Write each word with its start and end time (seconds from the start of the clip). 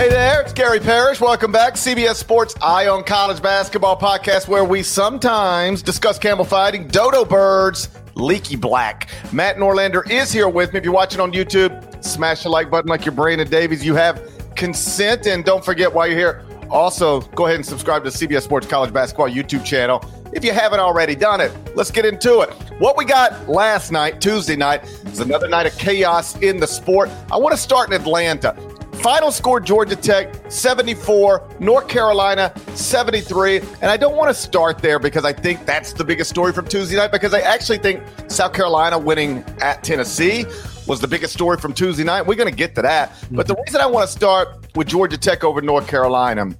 Hey 0.00 0.08
there, 0.08 0.40
it's 0.40 0.54
Gary 0.54 0.80
Parrish. 0.80 1.20
Welcome 1.20 1.52
back. 1.52 1.74
CBS 1.74 2.14
Sports 2.14 2.54
Eye 2.62 2.88
on 2.88 3.04
College 3.04 3.42
Basketball 3.42 3.98
podcast, 3.98 4.48
where 4.48 4.64
we 4.64 4.82
sometimes 4.82 5.82
discuss 5.82 6.18
camel 6.18 6.46
fighting, 6.46 6.88
dodo 6.88 7.22
birds, 7.22 7.90
leaky 8.14 8.56
black. 8.56 9.10
Matt 9.30 9.58
Norlander 9.58 10.10
is 10.10 10.32
here 10.32 10.48
with 10.48 10.72
me. 10.72 10.78
If 10.78 10.84
you're 10.86 10.94
watching 10.94 11.20
on 11.20 11.32
YouTube, 11.32 12.02
smash 12.02 12.44
the 12.44 12.48
like 12.48 12.70
button 12.70 12.88
like 12.88 13.04
you're 13.04 13.14
Brandon 13.14 13.46
Davies. 13.46 13.84
You 13.84 13.94
have 13.94 14.26
consent. 14.56 15.26
And 15.26 15.44
don't 15.44 15.62
forget, 15.62 15.92
while 15.92 16.06
you're 16.06 16.16
here, 16.16 16.44
also 16.70 17.20
go 17.20 17.44
ahead 17.44 17.56
and 17.56 17.66
subscribe 17.66 18.02
to 18.04 18.08
CBS 18.08 18.40
Sports 18.40 18.66
College 18.66 18.94
Basketball 18.94 19.28
YouTube 19.28 19.66
channel 19.66 20.02
if 20.32 20.42
you 20.42 20.52
haven't 20.52 20.80
already 20.80 21.14
done 21.14 21.42
it. 21.42 21.52
Let's 21.76 21.90
get 21.90 22.06
into 22.06 22.40
it. 22.40 22.50
What 22.78 22.96
we 22.96 23.04
got 23.04 23.50
last 23.50 23.92
night, 23.92 24.22
Tuesday 24.22 24.56
night, 24.56 24.82
is 25.06 25.20
another 25.20 25.46
night 25.46 25.66
of 25.66 25.76
chaos 25.76 26.38
in 26.38 26.58
the 26.58 26.66
sport. 26.66 27.10
I 27.30 27.36
want 27.36 27.52
to 27.54 27.60
start 27.60 27.92
in 27.92 28.00
Atlanta. 28.00 28.56
Final 29.02 29.32
score 29.32 29.60
Georgia 29.60 29.96
Tech 29.96 30.34
74, 30.50 31.56
North 31.58 31.88
Carolina 31.88 32.52
73. 32.74 33.60
And 33.80 33.84
I 33.84 33.96
don't 33.96 34.14
want 34.14 34.28
to 34.28 34.34
start 34.34 34.80
there 34.80 34.98
because 34.98 35.24
I 35.24 35.32
think 35.32 35.64
that's 35.64 35.94
the 35.94 36.04
biggest 36.04 36.28
story 36.28 36.52
from 36.52 36.66
Tuesday 36.66 36.96
night 36.96 37.10
because 37.10 37.32
I 37.32 37.40
actually 37.40 37.78
think 37.78 38.02
South 38.28 38.52
Carolina 38.52 38.98
winning 38.98 39.42
at 39.62 39.82
Tennessee 39.82 40.44
was 40.86 41.00
the 41.00 41.08
biggest 41.08 41.32
story 41.32 41.56
from 41.56 41.72
Tuesday 41.72 42.04
night. 42.04 42.26
We're 42.26 42.34
going 42.34 42.50
to 42.50 42.54
get 42.54 42.74
to 42.74 42.82
that. 42.82 43.12
But 43.30 43.46
the 43.46 43.54
mhm. 43.54 43.64
reason 43.64 43.80
I 43.80 43.86
want 43.86 44.06
to 44.06 44.12
start 44.12 44.66
with 44.76 44.86
Georgia 44.86 45.16
Tech 45.16 45.44
over 45.44 45.62
North 45.62 45.88
Carolina 45.88 46.54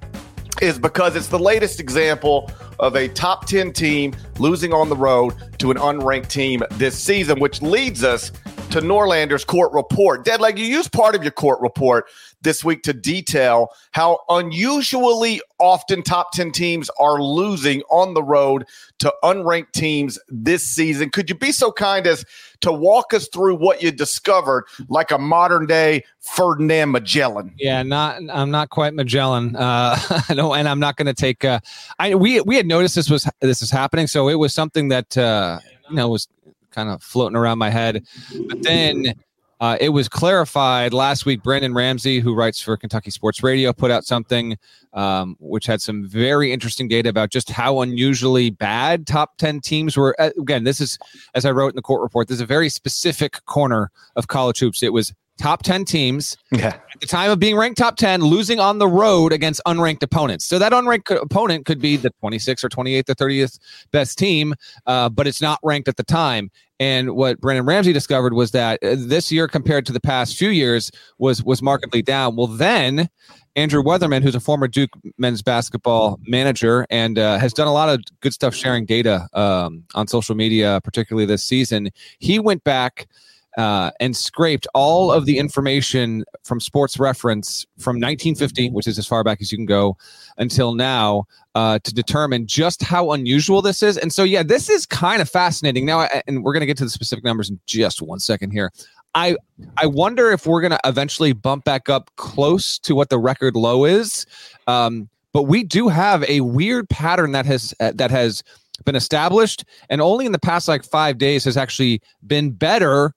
is 0.62 0.78
because 0.78 1.16
it's 1.16 1.28
the 1.28 1.38
latest 1.38 1.78
example 1.78 2.50
of 2.78 2.96
a 2.96 3.08
top 3.08 3.46
10 3.46 3.72
team 3.72 4.14
losing 4.38 4.72
on 4.72 4.88
the 4.88 4.96
road 4.96 5.34
to 5.58 5.70
an 5.70 5.76
unranked 5.76 6.28
team 6.28 6.62
this 6.72 6.98
season, 6.98 7.38
which 7.38 7.60
leads 7.60 8.02
us 8.02 8.32
to 8.70 8.80
Norlander's 8.80 9.44
court 9.44 9.72
report. 9.72 10.24
Deadleg, 10.24 10.56
you 10.56 10.64
used 10.64 10.92
part 10.92 11.16
of 11.16 11.24
your 11.24 11.32
court 11.32 11.60
report 11.60 12.06
this 12.42 12.64
week 12.64 12.82
to 12.84 12.92
detail 12.92 13.68
how 13.90 14.20
unusually 14.28 15.42
often 15.58 16.02
top 16.02 16.32
10 16.32 16.52
teams 16.52 16.88
are 16.98 17.20
losing 17.20 17.82
on 17.90 18.14
the 18.14 18.22
road 18.22 18.64
to 19.00 19.12
unranked 19.24 19.72
teams 19.72 20.18
this 20.28 20.64
season. 20.64 21.10
Could 21.10 21.28
you 21.28 21.34
be 21.34 21.50
so 21.50 21.72
kind 21.72 22.06
as 22.06 22.24
to 22.60 22.72
walk 22.72 23.12
us 23.12 23.26
through 23.28 23.56
what 23.56 23.82
you 23.82 23.90
discovered 23.90 24.64
like 24.88 25.10
a 25.10 25.18
modern 25.18 25.66
day 25.66 26.04
Ferdinand 26.20 26.92
Magellan? 26.92 27.52
Yeah, 27.58 27.82
not 27.82 28.20
I'm 28.32 28.52
not 28.52 28.70
quite 28.70 28.94
Magellan. 28.94 29.56
Uh 29.56 29.98
no, 30.34 30.54
and 30.54 30.68
I'm 30.68 30.80
not 30.80 30.96
going 30.96 31.06
to 31.06 31.14
take 31.14 31.44
uh 31.44 31.58
I 31.98 32.14
we 32.14 32.40
we 32.42 32.56
had 32.56 32.66
noticed 32.66 32.94
this 32.94 33.10
was 33.10 33.28
this 33.40 33.62
is 33.62 33.70
happening, 33.70 34.06
so 34.06 34.28
it 34.28 34.36
was 34.36 34.54
something 34.54 34.88
that 34.88 35.18
uh 35.18 35.58
you 35.88 35.96
know 35.96 36.08
was 36.08 36.28
kind 36.70 36.88
of 36.88 37.02
floating 37.02 37.36
around 37.36 37.58
my 37.58 37.70
head. 37.70 38.04
But 38.48 38.62
then 38.62 39.14
uh, 39.60 39.76
it 39.78 39.90
was 39.90 40.08
clarified 40.08 40.94
last 40.94 41.26
week. 41.26 41.42
Brandon 41.42 41.74
Ramsey, 41.74 42.18
who 42.18 42.34
writes 42.34 42.62
for 42.62 42.76
Kentucky 42.78 43.10
Sports 43.10 43.42
Radio, 43.42 43.72
put 43.74 43.90
out 43.90 44.04
something 44.04 44.56
um, 44.94 45.36
which 45.38 45.66
had 45.66 45.82
some 45.82 46.08
very 46.08 46.50
interesting 46.50 46.88
data 46.88 47.10
about 47.10 47.30
just 47.30 47.50
how 47.50 47.82
unusually 47.82 48.48
bad 48.48 49.06
top 49.06 49.36
10 49.36 49.60
teams 49.60 49.96
were. 49.98 50.16
Uh, 50.18 50.30
again, 50.38 50.64
this 50.64 50.80
is, 50.80 50.98
as 51.34 51.44
I 51.44 51.50
wrote 51.50 51.68
in 51.68 51.76
the 51.76 51.82
court 51.82 52.00
report, 52.00 52.28
this 52.28 52.36
is 52.36 52.40
a 52.40 52.46
very 52.46 52.70
specific 52.70 53.44
corner 53.44 53.90
of 54.16 54.28
college 54.28 54.58
hoops. 54.58 54.82
It 54.82 54.94
was 54.94 55.12
top 55.40 55.62
10 55.62 55.84
teams 55.84 56.36
yeah. 56.52 56.68
at 56.92 57.00
the 57.00 57.06
time 57.06 57.30
of 57.30 57.38
being 57.38 57.56
ranked 57.56 57.78
top 57.78 57.96
10 57.96 58.20
losing 58.20 58.60
on 58.60 58.78
the 58.78 58.86
road 58.86 59.32
against 59.32 59.60
unranked 59.66 60.02
opponents. 60.02 60.44
So 60.44 60.58
that 60.58 60.72
unranked 60.72 61.20
opponent 61.20 61.66
could 61.66 61.80
be 61.80 61.96
the 61.96 62.12
26th 62.22 62.62
or 62.62 62.68
28th 62.68 63.08
or 63.08 63.14
30th 63.14 63.58
best 63.90 64.18
team 64.18 64.54
uh, 64.86 65.08
but 65.08 65.26
it's 65.26 65.40
not 65.40 65.58
ranked 65.62 65.88
at 65.88 65.96
the 65.96 66.02
time. 66.02 66.50
And 66.78 67.14
what 67.14 67.40
Brandon 67.40 67.66
Ramsey 67.66 67.92
discovered 67.92 68.32
was 68.32 68.52
that 68.52 68.82
uh, 68.82 68.96
this 68.98 69.30
year 69.30 69.48
compared 69.48 69.86
to 69.86 69.92
the 69.92 70.00
past 70.00 70.36
few 70.36 70.48
years 70.48 70.90
was 71.18 71.42
was 71.42 71.62
markedly 71.62 72.02
down. 72.02 72.36
Well 72.36 72.46
then 72.46 73.08
Andrew 73.56 73.82
Weatherman, 73.82 74.22
who's 74.22 74.34
a 74.34 74.40
former 74.40 74.68
Duke 74.68 74.90
men's 75.18 75.42
basketball 75.42 76.18
manager 76.26 76.86
and 76.88 77.18
uh, 77.18 77.38
has 77.38 77.52
done 77.52 77.66
a 77.66 77.72
lot 77.72 77.88
of 77.88 78.00
good 78.20 78.32
stuff 78.32 78.54
sharing 78.54 78.86
data 78.86 79.28
um, 79.32 79.84
on 79.94 80.06
social 80.06 80.34
media, 80.34 80.80
particularly 80.84 81.26
this 81.26 81.42
season, 81.42 81.90
he 82.18 82.38
went 82.38 82.64
back 82.64 83.08
uh, 83.56 83.90
and 84.00 84.16
scraped 84.16 84.66
all 84.74 85.10
of 85.10 85.26
the 85.26 85.38
information 85.38 86.24
from 86.44 86.60
Sports 86.60 86.98
Reference 86.98 87.66
from 87.78 87.96
1950, 87.96 88.70
which 88.70 88.86
is 88.86 88.98
as 88.98 89.06
far 89.06 89.24
back 89.24 89.40
as 89.40 89.50
you 89.50 89.58
can 89.58 89.66
go, 89.66 89.96
until 90.38 90.74
now, 90.74 91.24
uh, 91.54 91.78
to 91.80 91.92
determine 91.92 92.46
just 92.46 92.82
how 92.82 93.12
unusual 93.12 93.62
this 93.62 93.82
is. 93.82 93.98
And 93.98 94.12
so, 94.12 94.22
yeah, 94.22 94.42
this 94.42 94.70
is 94.70 94.86
kind 94.86 95.20
of 95.20 95.28
fascinating. 95.28 95.84
Now, 95.84 96.02
and 96.26 96.44
we're 96.44 96.52
going 96.52 96.60
to 96.60 96.66
get 96.66 96.76
to 96.78 96.84
the 96.84 96.90
specific 96.90 97.24
numbers 97.24 97.50
in 97.50 97.58
just 97.66 98.00
one 98.00 98.20
second 98.20 98.50
here. 98.50 98.70
I 99.14 99.36
I 99.76 99.86
wonder 99.86 100.30
if 100.30 100.46
we're 100.46 100.60
going 100.60 100.70
to 100.70 100.80
eventually 100.84 101.32
bump 101.32 101.64
back 101.64 101.88
up 101.88 102.10
close 102.16 102.78
to 102.80 102.94
what 102.94 103.08
the 103.10 103.18
record 103.18 103.56
low 103.56 103.84
is. 103.84 104.24
Um, 104.68 105.08
but 105.32 105.44
we 105.44 105.64
do 105.64 105.88
have 105.88 106.22
a 106.28 106.40
weird 106.42 106.88
pattern 106.88 107.32
that 107.32 107.46
has 107.46 107.74
uh, 107.80 107.92
that 107.96 108.10
has 108.10 108.42
been 108.84 108.94
established, 108.96 109.64
and 109.88 110.00
only 110.00 110.26
in 110.26 110.32
the 110.32 110.38
past 110.38 110.68
like 110.68 110.84
five 110.84 111.18
days 111.18 111.44
has 111.44 111.56
actually 111.56 112.00
been 112.26 112.50
better 112.50 113.14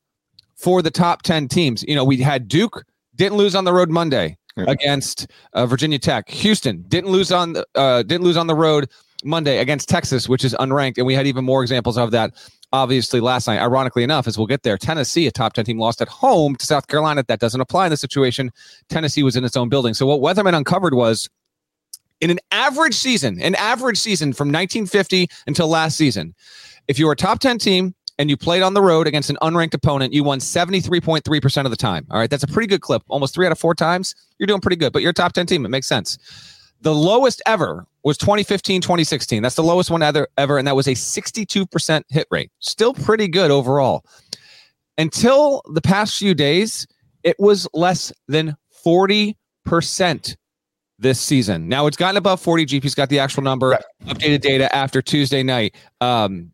for 0.64 0.80
the 0.80 0.90
top 0.90 1.20
10 1.20 1.46
teams. 1.48 1.84
You 1.86 1.94
know, 1.94 2.04
we 2.04 2.16
had 2.16 2.48
Duke 2.48 2.84
didn't 3.16 3.36
lose 3.36 3.54
on 3.54 3.64
the 3.64 3.72
road 3.72 3.90
Monday 3.90 4.38
yeah. 4.56 4.64
against 4.66 5.30
uh, 5.52 5.66
Virginia 5.66 5.98
Tech. 5.98 6.26
Houston 6.30 6.82
didn't 6.88 7.10
lose 7.10 7.30
on 7.30 7.52
the 7.52 7.66
uh, 7.74 8.02
didn't 8.02 8.24
lose 8.24 8.38
on 8.38 8.46
the 8.46 8.54
road 8.54 8.88
Monday 9.22 9.58
against 9.58 9.90
Texas, 9.90 10.26
which 10.26 10.42
is 10.42 10.54
unranked, 10.54 10.96
and 10.96 11.06
we 11.06 11.14
had 11.14 11.26
even 11.26 11.44
more 11.44 11.60
examples 11.60 11.98
of 11.98 12.12
that. 12.12 12.32
Obviously, 12.72 13.20
last 13.20 13.46
night, 13.46 13.60
ironically 13.60 14.02
enough, 14.02 14.26
as 14.26 14.38
we'll 14.38 14.46
get 14.46 14.62
there, 14.62 14.78
Tennessee, 14.78 15.26
a 15.26 15.30
top 15.30 15.52
10 15.52 15.66
team, 15.66 15.78
lost 15.78 16.00
at 16.00 16.08
home 16.08 16.56
to 16.56 16.64
South 16.64 16.88
Carolina. 16.88 17.22
That 17.28 17.40
doesn't 17.40 17.60
apply 17.60 17.86
in 17.86 17.90
the 17.90 17.96
situation. 17.98 18.50
Tennessee 18.88 19.22
was 19.22 19.36
in 19.36 19.44
its 19.44 19.58
own 19.58 19.68
building. 19.68 19.92
So, 19.92 20.06
what 20.06 20.20
Weatherman 20.20 20.56
uncovered 20.56 20.94
was 20.94 21.28
in 22.22 22.30
an 22.30 22.40
average 22.52 22.94
season, 22.94 23.38
an 23.42 23.54
average 23.56 23.98
season 23.98 24.32
from 24.32 24.48
1950 24.48 25.28
until 25.46 25.68
last 25.68 25.98
season, 25.98 26.34
if 26.88 26.98
you 26.98 27.04
were 27.04 27.12
a 27.12 27.16
top 27.16 27.38
10 27.38 27.58
team 27.58 27.94
and 28.18 28.30
you 28.30 28.36
played 28.36 28.62
on 28.62 28.74
the 28.74 28.82
road 28.82 29.06
against 29.06 29.30
an 29.30 29.36
unranked 29.42 29.74
opponent, 29.74 30.12
you 30.12 30.22
won 30.22 30.38
73.3% 30.38 31.64
of 31.64 31.70
the 31.70 31.76
time. 31.76 32.06
All 32.10 32.18
right. 32.18 32.30
That's 32.30 32.44
a 32.44 32.46
pretty 32.46 32.68
good 32.68 32.80
clip. 32.80 33.02
Almost 33.08 33.34
three 33.34 33.46
out 33.46 33.52
of 33.52 33.58
four 33.58 33.74
times. 33.74 34.14
You're 34.38 34.46
doing 34.46 34.60
pretty 34.60 34.76
good, 34.76 34.92
but 34.92 35.02
you're 35.02 35.10
a 35.10 35.14
top 35.14 35.32
10 35.32 35.46
team. 35.46 35.64
It 35.64 35.70
makes 35.70 35.86
sense. 35.86 36.18
The 36.80 36.94
lowest 36.94 37.42
ever 37.46 37.86
was 38.02 38.18
2015, 38.18 38.80
2016. 38.82 39.42
That's 39.42 39.54
the 39.54 39.62
lowest 39.62 39.90
one 39.90 40.02
ever, 40.02 40.28
ever. 40.36 40.58
And 40.58 40.66
that 40.68 40.76
was 40.76 40.86
a 40.86 40.92
62% 40.92 42.02
hit 42.08 42.26
rate. 42.30 42.50
Still 42.60 42.94
pretty 42.94 43.26
good 43.26 43.50
overall. 43.50 44.04
Until 44.98 45.62
the 45.72 45.80
past 45.80 46.16
few 46.18 46.34
days, 46.34 46.86
it 47.24 47.36
was 47.38 47.66
less 47.72 48.12
than 48.28 48.54
40% 48.84 49.34
this 50.98 51.20
season. 51.20 51.68
Now 51.68 51.86
it's 51.86 51.96
gotten 51.96 52.16
above 52.16 52.40
40. 52.40 52.66
GP's 52.66 52.94
got 52.94 53.08
the 53.08 53.18
actual 53.18 53.42
number, 53.42 53.70
right. 53.70 53.82
updated 54.06 54.42
data 54.42 54.72
after 54.74 55.02
Tuesday 55.02 55.42
night. 55.42 55.74
Um, 56.00 56.52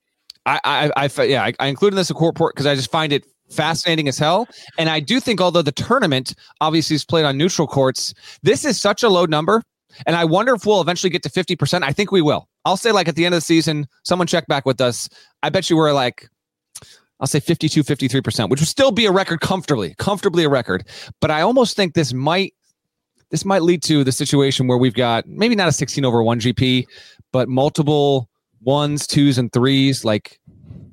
I, 0.51 0.91
I, 0.97 1.09
I, 1.17 1.23
yeah, 1.25 1.45
I, 1.45 1.53
I 1.61 1.67
included 1.69 1.97
this 1.97 2.11
in 2.11 2.17
court 2.17 2.35
report 2.35 2.55
because 2.55 2.67
I 2.67 2.75
just 2.75 2.91
find 2.91 3.13
it 3.13 3.25
fascinating 3.51 4.09
as 4.09 4.19
hell. 4.19 4.49
And 4.79 4.89
I 4.89 5.01
do 5.01 5.21
think, 5.21 5.41
although 5.41 5.63
the 5.63 5.73
tournament 5.73 6.35
obviously 6.61 6.97
is 6.97 7.05
played 7.05 7.25
on 7.25 7.37
neutral 7.37 7.69
courts, 7.69 8.15
this 8.43 8.65
is 8.65 8.81
such 8.81 9.03
a 9.03 9.09
low 9.09 9.27
number. 9.27 9.63
And 10.07 10.17
I 10.17 10.25
wonder 10.25 10.55
if 10.55 10.65
we'll 10.65 10.81
eventually 10.81 11.11
get 11.11 11.23
to 11.25 11.31
50%. 11.31 11.83
I 11.83 11.93
think 11.93 12.13
we 12.13 12.23
will. 12.23 12.49
I'll 12.65 12.77
say, 12.77 12.93
like, 12.93 13.09
at 13.09 13.17
the 13.17 13.27
end 13.27 13.35
of 13.35 13.39
the 13.39 13.45
season, 13.45 13.87
someone 14.05 14.27
check 14.27 14.47
back 14.47 14.65
with 14.65 14.81
us. 14.81 15.09
I 15.43 15.51
bet 15.51 15.69
you 15.69 15.77
we're 15.77 15.93
like, 15.93 16.29
I'll 17.19 17.27
say 17.27 17.41
52, 17.41 17.83
53%, 17.83 18.49
which 18.49 18.61
would 18.61 18.69
still 18.69 18.93
be 18.93 19.07
a 19.07 19.13
record 19.13 19.41
comfortably, 19.41 19.95
comfortably 19.99 20.45
a 20.45 20.49
record. 20.49 20.87
But 21.21 21.31
I 21.31 21.43
almost 21.43 21.77
think 21.77 21.95
this 21.95 22.13
might 22.13 22.55
this 23.31 23.45
might 23.45 23.63
lead 23.63 23.83
to 23.85 24.03
the 24.03 24.11
situation 24.11 24.67
where 24.67 24.79
we've 24.79 24.95
got 24.95 25.27
maybe 25.29 25.55
not 25.55 25.69
a 25.69 25.73
16 25.73 26.05
over 26.05 26.21
1 26.21 26.41
GP, 26.41 26.87
but 27.33 27.49
multiple 27.49 28.29
ones, 28.63 29.07
twos, 29.07 29.39
and 29.39 29.53
threes, 29.53 30.05
like 30.05 30.39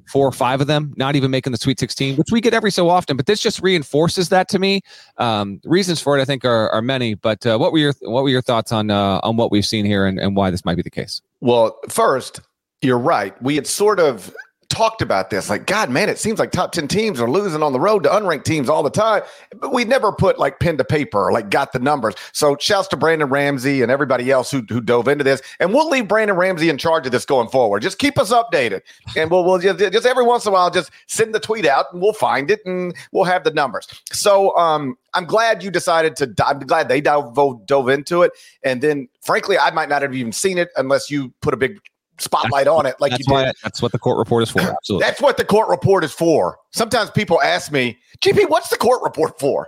four 0.08 0.26
or 0.26 0.32
five 0.32 0.62
of 0.62 0.68
them, 0.68 0.94
not 0.98 1.16
even 1.16 1.32
making 1.32 1.52
the 1.52 1.58
Sweet 1.58 1.80
16, 1.80 2.16
which 2.16 2.28
we 2.32 2.42
get 2.42 2.54
every 2.54 2.72
so 2.72 2.90
often. 2.90 3.18
But 3.18 3.26
this 3.26 3.42
just 3.42 3.62
reinforces 3.62 4.30
that 4.30 4.48
to 4.50 4.60
me. 4.60 4.82
Um, 5.18 5.60
reasons 5.66 6.02
for 6.02 6.18
it, 6.18 6.22
I 6.22 6.26
think, 6.26 6.46
are, 6.46 6.70
are 6.70 6.82
many. 6.82 7.14
But 7.14 7.46
uh, 7.46 7.58
what 7.58 7.72
were 7.72 7.78
your 7.78 7.94
what 8.02 8.24
were 8.24 8.30
your 8.30 8.42
thoughts 8.42 8.72
on 8.72 8.90
uh, 8.90 9.20
on 9.24 9.38
what 9.38 9.52
we've 9.52 9.66
seen 9.66 9.86
here 9.86 10.06
and, 10.06 10.20
and 10.20 10.36
why 10.36 10.50
this 10.50 10.66
might 10.66 10.76
be 10.76 10.82
the 10.82 10.90
case? 10.90 11.22
Well, 11.42 11.78
first, 11.90 12.40
you're 12.82 12.98
right. 12.98 13.40
We 13.42 13.56
had 13.56 13.68
sort 13.68 14.00
of 14.00 14.34
talked 14.70 15.02
about 15.02 15.30
this. 15.30 15.50
Like, 15.50 15.66
God, 15.66 15.90
man, 15.90 16.10
it 16.10 16.20
seems 16.20 16.40
like 16.40 16.52
top 16.52 16.72
10 16.72 16.88
teams 16.88 17.22
are 17.22 17.30
losing 17.30 17.64
on 17.64 17.74
the 17.74 17.80
road 17.80 18.04
to 18.04 18.10
unranked 18.10 18.44
teams 18.44 18.70
all 18.70 18.84
the 18.84 18.90
time. 18.90 19.24
But 19.56 19.74
we 19.74 19.86
never 19.86 20.12
put 20.12 20.40
like 20.40 20.60
pen 20.60 20.78
to 20.78 20.84
paper 20.84 21.20
or 21.20 21.32
like 21.32 21.50
got 21.50 21.72
the 21.72 21.80
numbers. 21.80 22.16
So 22.34 22.58
shouts 22.60 22.88
to 22.90 22.98
Brandon 22.98 23.30
Ramsey 23.30 23.82
and 23.82 23.92
everybody 23.92 24.30
else 24.30 24.52
who, 24.52 24.62
who 24.68 24.82
dove 24.82 25.08
into 25.08 25.24
this. 25.24 25.42
And 25.60 25.74
we'll 25.74 25.90
leave 25.90 26.08
Brandon 26.08 26.36
Ramsey 26.36 26.70
in 26.70 26.78
charge 26.78 27.06
of 27.06 27.12
this 27.12 27.26
going 27.26 27.50
forward. 27.50 27.82
Just 27.82 27.98
keep 27.98 28.20
us 28.20 28.32
updated. 28.32 28.82
And 29.16 29.32
we'll, 29.32 29.46
we'll 29.46 29.60
just, 29.60 29.80
just 29.80 30.06
every 30.06 30.26
once 30.26 30.46
in 30.46 30.50
a 30.50 30.54
while, 30.54 30.70
just 30.70 30.92
send 31.08 31.34
the 31.34 31.40
tweet 31.40 31.66
out 31.66 31.86
and 31.94 32.02
we'll 32.02 32.14
find 32.14 32.52
it 32.52 32.60
and 32.66 32.94
we'll 33.12 33.26
have 33.26 33.44
the 33.44 33.52
numbers. 33.52 33.88
So 34.12 34.56
um, 34.58 34.98
I'm 35.14 35.26
glad 35.26 35.64
you 35.64 35.72
decided 35.72 36.16
to, 36.18 36.34
I'm 36.46 36.60
glad 36.60 36.90
they 36.90 37.02
dove, 37.02 37.36
dove 37.66 37.90
into 37.90 38.24
it. 38.24 38.34
And 38.64 38.82
then 38.82 39.08
frankly, 39.22 39.58
I 39.58 39.72
might 39.72 39.90
not 39.90 40.02
have 40.02 40.14
even 40.14 40.34
seen 40.34 40.58
it 40.58 40.70
unless 40.76 41.10
you 41.10 41.34
put 41.42 41.54
a 41.54 41.58
big 41.58 41.80
spotlight 42.20 42.66
that's, 42.66 42.78
on 42.78 42.86
it 42.86 42.96
like 43.00 43.12
that's 43.12 43.28
you 43.28 43.34
why. 43.34 43.52
That's 43.64 43.82
what 43.82 43.92
the 43.92 44.00
court 44.00 44.18
report 44.18 44.44
is 44.44 44.50
for. 44.50 44.62
Absolutely. 44.62 45.06
that's 45.06 45.22
what 45.22 45.38
the 45.38 45.46
court 45.46 45.70
report 45.70 46.04
is 46.04 46.14
for. 46.14 46.58
Sometimes 46.72 47.12
people 47.12 47.42
ask 47.42 47.72
me, 47.72 47.98
GP, 48.20 48.50
what's 48.50 48.70
the 48.70 48.78
court 48.78 49.02
report 49.04 49.40
for? 49.40 49.68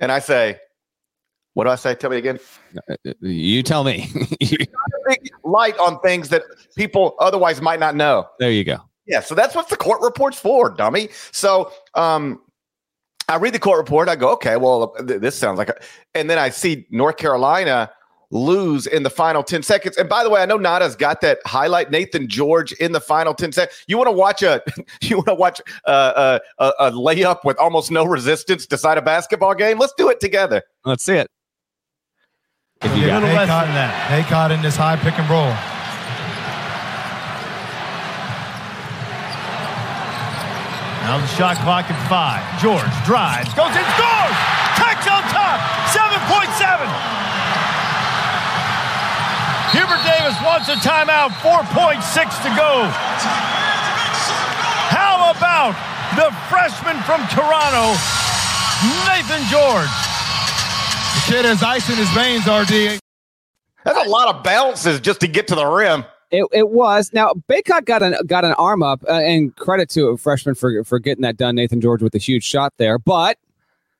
And 0.00 0.12
I 0.12 0.18
say, 0.18 0.58
what 1.54 1.64
do 1.64 1.70
I 1.70 1.76
say? 1.76 1.94
Tell 1.94 2.10
me 2.10 2.18
again. 2.18 2.38
Uh, 2.90 3.12
you 3.20 3.62
tell 3.62 3.84
me. 3.84 4.10
light 5.44 5.76
on 5.78 5.98
things 6.00 6.28
that 6.28 6.42
people 6.76 7.16
otherwise 7.18 7.60
might 7.60 7.80
not 7.80 7.96
know. 7.96 8.28
There 8.38 8.50
you 8.50 8.64
go. 8.64 8.78
Yeah, 9.06 9.20
so 9.20 9.34
that's 9.34 9.54
what 9.54 9.68
the 9.68 9.76
court 9.76 10.02
report's 10.02 10.38
for, 10.38 10.70
dummy. 10.70 11.08
So, 11.32 11.72
um, 11.94 12.40
I 13.28 13.36
read 13.36 13.52
the 13.54 13.58
court 13.58 13.78
report. 13.78 14.08
I 14.08 14.16
go, 14.16 14.30
okay, 14.32 14.56
well, 14.56 14.94
this 15.00 15.36
sounds 15.36 15.58
like, 15.58 15.68
a, 15.68 15.74
and 16.14 16.30
then 16.30 16.38
I 16.38 16.48
see 16.48 16.86
North 16.90 17.16
Carolina 17.16 17.90
lose 18.30 18.86
in 18.86 19.02
the 19.02 19.10
final 19.10 19.42
10 19.42 19.62
seconds. 19.62 19.96
And 19.96 20.08
by 20.08 20.22
the 20.22 20.30
way, 20.30 20.42
I 20.42 20.46
know 20.46 20.56
Nada's 20.56 20.96
got 20.96 21.20
that 21.22 21.38
highlight 21.46 21.90
Naithan 21.90 22.28
George 22.28 22.72
in 22.72 22.92
the 22.92 23.00
final 23.00 23.34
10 23.34 23.52
seconds. 23.52 23.84
You 23.86 23.96
want 23.96 24.08
to 24.08 24.12
watch 24.12 24.42
a 24.42 24.62
you 25.00 25.16
want 25.16 25.28
to 25.28 25.34
watch 25.34 25.60
uh, 25.86 26.38
a, 26.58 26.64
a, 26.64 26.88
a 26.88 26.92
layup 26.92 27.44
with 27.44 27.58
almost 27.58 27.90
no 27.90 28.04
resistance 28.04 28.66
decide 28.66 28.98
a 28.98 29.02
basketball 29.02 29.54
game? 29.54 29.78
Let's 29.78 29.94
do 29.96 30.08
it 30.10 30.20
together. 30.20 30.62
Let's 30.84 31.04
see 31.04 31.16
it. 31.16 31.28
If 32.82 32.96
you 32.96 33.06
got 33.06 33.22
less 33.22 33.48
than 33.48 33.74
that. 33.74 34.10
They 34.10 34.22
caught 34.28 34.52
in 34.52 34.62
this 34.62 34.76
high 34.76 34.96
pick 34.96 35.18
and 35.18 35.28
roll. 35.28 35.50
Now 41.02 41.18
the 41.18 41.26
shot 41.34 41.56
clock 41.64 41.90
at 41.90 41.96
five. 42.06 42.44
George 42.60 42.84
drives, 43.08 43.48
goes 43.56 43.72
in, 43.72 43.86
scores! 43.96 44.38
Takes 44.76 45.08
on 45.08 45.24
top, 45.32 45.58
7.7. 45.90 47.17
Hubert 49.72 50.00
Davis 50.04 50.36
wants 50.42 50.68
a 50.68 50.76
timeout. 50.80 51.30
4.6 51.44 52.00
to 52.42 52.48
go. 52.56 52.88
How 54.88 55.30
about 55.30 55.76
the 56.16 56.32
freshman 56.48 56.96
from 57.04 57.20
Toronto, 57.28 57.92
Naithan 59.04 59.44
George? 59.50 59.92
The 61.14 61.32
kid 61.32 61.44
has 61.44 61.62
ice 61.62 61.90
in 61.90 61.96
his 61.96 62.08
veins, 62.10 62.46
RD. 62.46 62.98
That's 63.84 64.06
a 64.06 64.08
lot 64.08 64.34
of 64.34 64.42
bounces 64.42 65.00
just 65.00 65.20
to 65.20 65.28
get 65.28 65.46
to 65.48 65.54
the 65.54 65.66
rim. 65.66 66.04
It, 66.30 66.46
it 66.52 66.70
was 66.70 67.10
now 67.12 67.32
Bacot 67.48 67.84
got 67.84 68.02
an 68.02 68.14
got 68.26 68.44
an 68.44 68.52
arm 68.52 68.82
up, 68.82 69.02
uh, 69.08 69.12
and 69.12 69.54
credit 69.56 69.88
to 69.90 70.08
a 70.08 70.16
freshman 70.18 70.54
for 70.54 70.84
for 70.84 70.98
getting 70.98 71.22
that 71.22 71.36
done. 71.38 71.56
Naithan 71.56 71.80
George 71.80 72.02
with 72.02 72.14
a 72.14 72.18
huge 72.18 72.44
shot 72.44 72.74
there, 72.76 72.98
but 72.98 73.38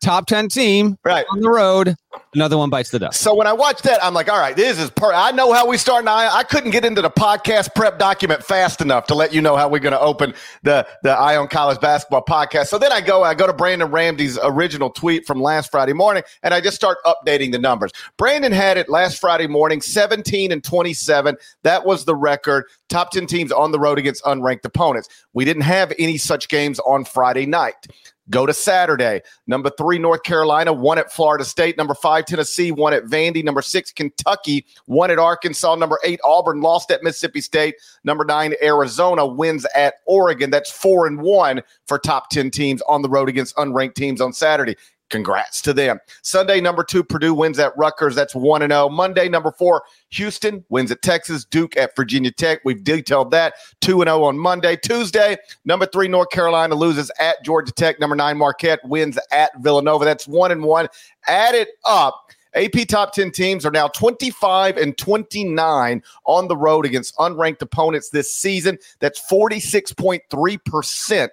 top 0.01 0.27
10 0.27 0.49
team 0.49 0.99
right. 1.05 1.27
on 1.31 1.41
the 1.41 1.51
road. 1.51 1.97
Another 2.35 2.59
one 2.59 2.71
bites 2.71 2.91
the 2.91 2.99
dust. 2.99 3.21
So 3.21 3.35
when 3.35 3.47
i 3.47 3.53
watch 3.53 3.83
that 3.83 4.03
i'm 4.05 4.13
like 4.15 4.29
all 4.29 4.39
right 4.39 4.55
this 4.57 4.79
is 4.79 4.91
per 4.91 5.13
i 5.13 5.31
know 5.31 5.53
how 5.53 5.67
we 5.67 5.77
start 5.77 6.05
now 6.05 6.15
I, 6.15 6.39
I 6.39 6.43
couldn't 6.43 6.71
get 6.71 6.85
into 6.85 7.01
the 7.01 7.11
podcast 7.11 7.75
prep 7.75 7.99
document 7.99 8.45
fast 8.45 8.81
enough 8.81 9.07
to 9.07 9.15
let 9.15 9.33
you 9.33 9.41
know 9.41 9.57
how 9.57 9.69
we're 9.69 9.79
going 9.79 9.93
to 9.93 10.01
open 10.01 10.35
the 10.63 10.87
the 11.03 11.11
Eye 11.11 11.37
on 11.37 11.49
college 11.49 11.81
basketball 11.81 12.25
podcast. 12.25 12.67
So 12.67 12.79
then 12.79 12.93
i 12.93 13.01
go 13.01 13.23
i 13.23 13.35
go 13.35 13.47
to 13.47 13.53
brandon 13.53 13.91
ramsey's 13.91 14.39
original 14.43 14.91
tweet 14.91 15.27
from 15.27 15.41
last 15.41 15.71
friday 15.71 15.93
morning 15.93 16.23
and 16.43 16.53
i 16.53 16.61
just 16.61 16.77
start 16.77 16.99
updating 17.05 17.53
the 17.53 17.59
numbers. 17.59 17.93
Brandon 18.17 18.53
had 18.53 18.77
it 18.77 18.89
last 18.89 19.19
friday 19.19 19.47
morning 19.47 19.81
17 19.81 20.53
and 20.53 20.63
27 20.63 21.37
that 21.63 21.85
was 21.85 22.05
the 22.05 22.15
record. 22.15 22.65
Top 22.89 23.11
10 23.11 23.27
teams 23.27 23.53
on 23.53 23.73
the 23.73 23.79
road 23.79 23.99
against 23.99 24.25
unranked 24.25 24.65
opponents. 24.65 25.09
We 25.35 25.45
didn't 25.45 25.63
have 25.63 25.93
any 25.99 26.19
such 26.19 26.49
games 26.49 26.79
on 26.81 27.05
friday 27.05 27.47
night 27.47 27.87
Go 28.31 28.47
to 28.47 28.53
Saturday. 28.53 29.23
Number 29.47 29.71
three, 29.71 29.99
North 29.99 30.23
Carolina, 30.23 30.73
won 30.73 30.99
at 30.99 31.13
Florida 31.13 31.45
State. 31.45 31.77
Number 31.77 31.95
five, 31.95 32.27
Tennessee, 32.27 32.73
won 32.73 32.93
at 32.93 33.05
Vandy. 33.05 33.43
Number 33.43 33.63
six, 33.63 33.93
Kentucky, 33.93 34.67
won 34.87 35.11
at 35.11 35.19
Arkansas. 35.19 35.75
Number 35.77 35.99
eight, 36.05 36.21
Auburn 36.25 36.61
lost 36.61 36.91
at 36.91 37.03
Mississippi 37.03 37.41
State. 37.41 37.77
Number 38.05 38.25
nine, 38.25 38.55
Arizona 38.63 39.27
wins 39.27 39.67
at 39.75 39.95
Oregon. 40.07 40.51
That's 40.51 40.71
four 40.71 41.07
and 41.07 41.21
one 41.21 41.63
for 41.87 41.99
top 41.99 42.31
10 42.31 42.51
teams 42.51 42.83
on 42.83 43.03
the 43.03 43.09
road 43.09 43.29
against 43.29 43.57
unranked 43.57 43.95
teams 43.95 44.21
on 44.21 44.33
Saturday. 44.33 44.77
Congrats 45.11 45.63
to 45.63 45.73
them. 45.73 45.99
Sunday, 46.23 46.61
number 46.61 46.85
two, 46.85 47.03
Purdue 47.03 47.33
wins 47.33 47.59
at 47.59 47.77
Rutgers. 47.79 48.15
That's 48.15 48.35
1 48.35 48.63
and 48.63 48.73
0. 48.73 48.91
Monday, 48.91 49.29
number 49.29 49.51
four, 49.53 49.85
Houston 50.11 50.65
wins 50.69 50.91
at 50.91 51.01
Texas. 51.01 51.47
Duke 51.47 51.77
at 51.79 51.97
Virginia 51.97 52.31
Tech. 52.31 52.61
We've 52.65 52.85
detailed 52.85 53.31
that. 53.31 53.55
2 53.81 54.03
and 54.03 54.09
0 54.09 54.25
on 54.25 54.39
Monday. 54.39 54.77
Tuesday, 54.77 55.39
number 55.65 55.87
three, 55.87 56.09
North 56.09 56.29
Carolina 56.31 56.75
loses 56.75 57.11
at 57.19 57.43
Georgia 57.43 57.73
Tech. 57.73 57.99
Number 58.01 58.17
nine, 58.17 58.37
Marquette 58.37 58.81
wins 58.85 59.19
at 59.33 59.51
Villanova. 59.61 60.05
That's 60.05 60.29
1 60.29 60.53
and 60.53 60.63
1. 60.63 60.89
Add 61.27 61.55
it 61.55 61.69
up. 61.87 62.27
AP 62.55 62.87
top 62.89 63.13
10 63.13 63.31
teams 63.31 63.65
are 63.65 63.71
now 63.71 63.89
25 63.89 64.77
and 64.77 64.97
29 64.99 66.03
on 66.25 66.49
the 66.49 66.57
road 66.57 66.85
against 66.87 67.17
unranked 67.17 67.63
opponents 67.63 68.11
this 68.11 68.33
season. 68.33 68.79
That's 69.01 69.21
46.3% 69.31 71.29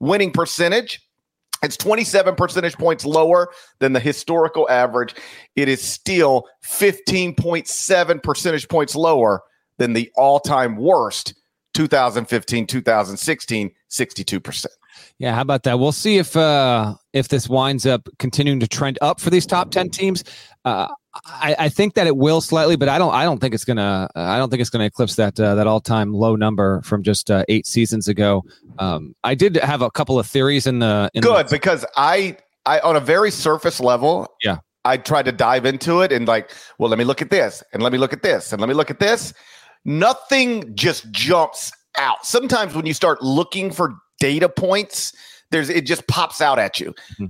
winning 0.00 0.32
percentage. 0.32 1.02
It's 1.62 1.76
27 1.76 2.34
percentage 2.36 2.76
points 2.76 3.04
lower 3.04 3.50
than 3.80 3.92
the 3.92 4.00
historical 4.00 4.68
average. 4.70 5.14
It 5.56 5.68
is 5.68 5.82
still 5.82 6.46
15.7 6.64 8.22
percentage 8.22 8.68
points 8.68 8.94
lower 8.94 9.42
than 9.78 9.92
the 9.92 10.10
all 10.16 10.40
time 10.40 10.76
worst 10.76 11.34
2015 11.74 12.66
2016 12.66 13.70
62%. 13.90 14.66
Yeah, 15.18 15.34
how 15.34 15.42
about 15.42 15.62
that? 15.64 15.78
We'll 15.78 15.92
see 15.92 16.18
if 16.18 16.36
uh 16.36 16.94
if 17.12 17.28
this 17.28 17.48
winds 17.48 17.86
up 17.86 18.08
continuing 18.18 18.60
to 18.60 18.68
trend 18.68 18.98
up 19.02 19.20
for 19.20 19.30
these 19.30 19.46
top 19.46 19.70
10 19.70 19.90
teams. 19.90 20.24
Uh 20.64 20.88
I, 21.14 21.56
I 21.58 21.68
think 21.68 21.94
that 21.94 22.06
it 22.06 22.16
will 22.16 22.40
slightly, 22.40 22.76
but 22.76 22.88
I 22.88 22.96
don't. 22.98 23.12
I 23.12 23.24
don't 23.24 23.40
think 23.40 23.52
it's 23.52 23.64
gonna. 23.64 24.08
I 24.14 24.38
don't 24.38 24.48
think 24.48 24.60
it's 24.60 24.70
gonna 24.70 24.84
eclipse 24.84 25.16
that 25.16 25.38
uh, 25.40 25.56
that 25.56 25.66
all 25.66 25.80
time 25.80 26.12
low 26.12 26.36
number 26.36 26.82
from 26.82 27.02
just 27.02 27.30
uh, 27.30 27.44
eight 27.48 27.66
seasons 27.66 28.06
ago. 28.06 28.44
Um, 28.78 29.16
I 29.24 29.34
did 29.34 29.56
have 29.56 29.82
a 29.82 29.90
couple 29.90 30.18
of 30.20 30.26
theories 30.26 30.68
in 30.68 30.78
the 30.78 31.10
in 31.14 31.22
good 31.22 31.48
the, 31.48 31.50
because 31.50 31.84
I 31.96 32.36
I 32.64 32.78
on 32.80 32.94
a 32.94 33.00
very 33.00 33.32
surface 33.32 33.80
level. 33.80 34.28
Yeah, 34.42 34.58
I 34.84 34.98
tried 34.98 35.24
to 35.24 35.32
dive 35.32 35.66
into 35.66 36.00
it 36.00 36.12
and 36.12 36.28
like, 36.28 36.52
well, 36.78 36.88
let 36.88 36.98
me 36.98 37.04
look 37.04 37.20
at 37.20 37.30
this 37.30 37.62
and 37.72 37.82
let 37.82 37.90
me 37.92 37.98
look 37.98 38.12
at 38.12 38.22
this 38.22 38.52
and 38.52 38.60
let 38.60 38.68
me 38.68 38.74
look 38.74 38.90
at 38.90 39.00
this. 39.00 39.34
Nothing 39.84 40.76
just 40.76 41.10
jumps 41.10 41.72
out. 41.98 42.24
Sometimes 42.24 42.74
when 42.74 42.86
you 42.86 42.94
start 42.94 43.20
looking 43.20 43.72
for 43.72 43.94
data 44.20 44.48
points, 44.48 45.12
there's 45.50 45.70
it 45.70 45.86
just 45.86 46.06
pops 46.06 46.40
out 46.40 46.60
at 46.60 46.78
you 46.78 46.94
mm-hmm. 47.20 47.26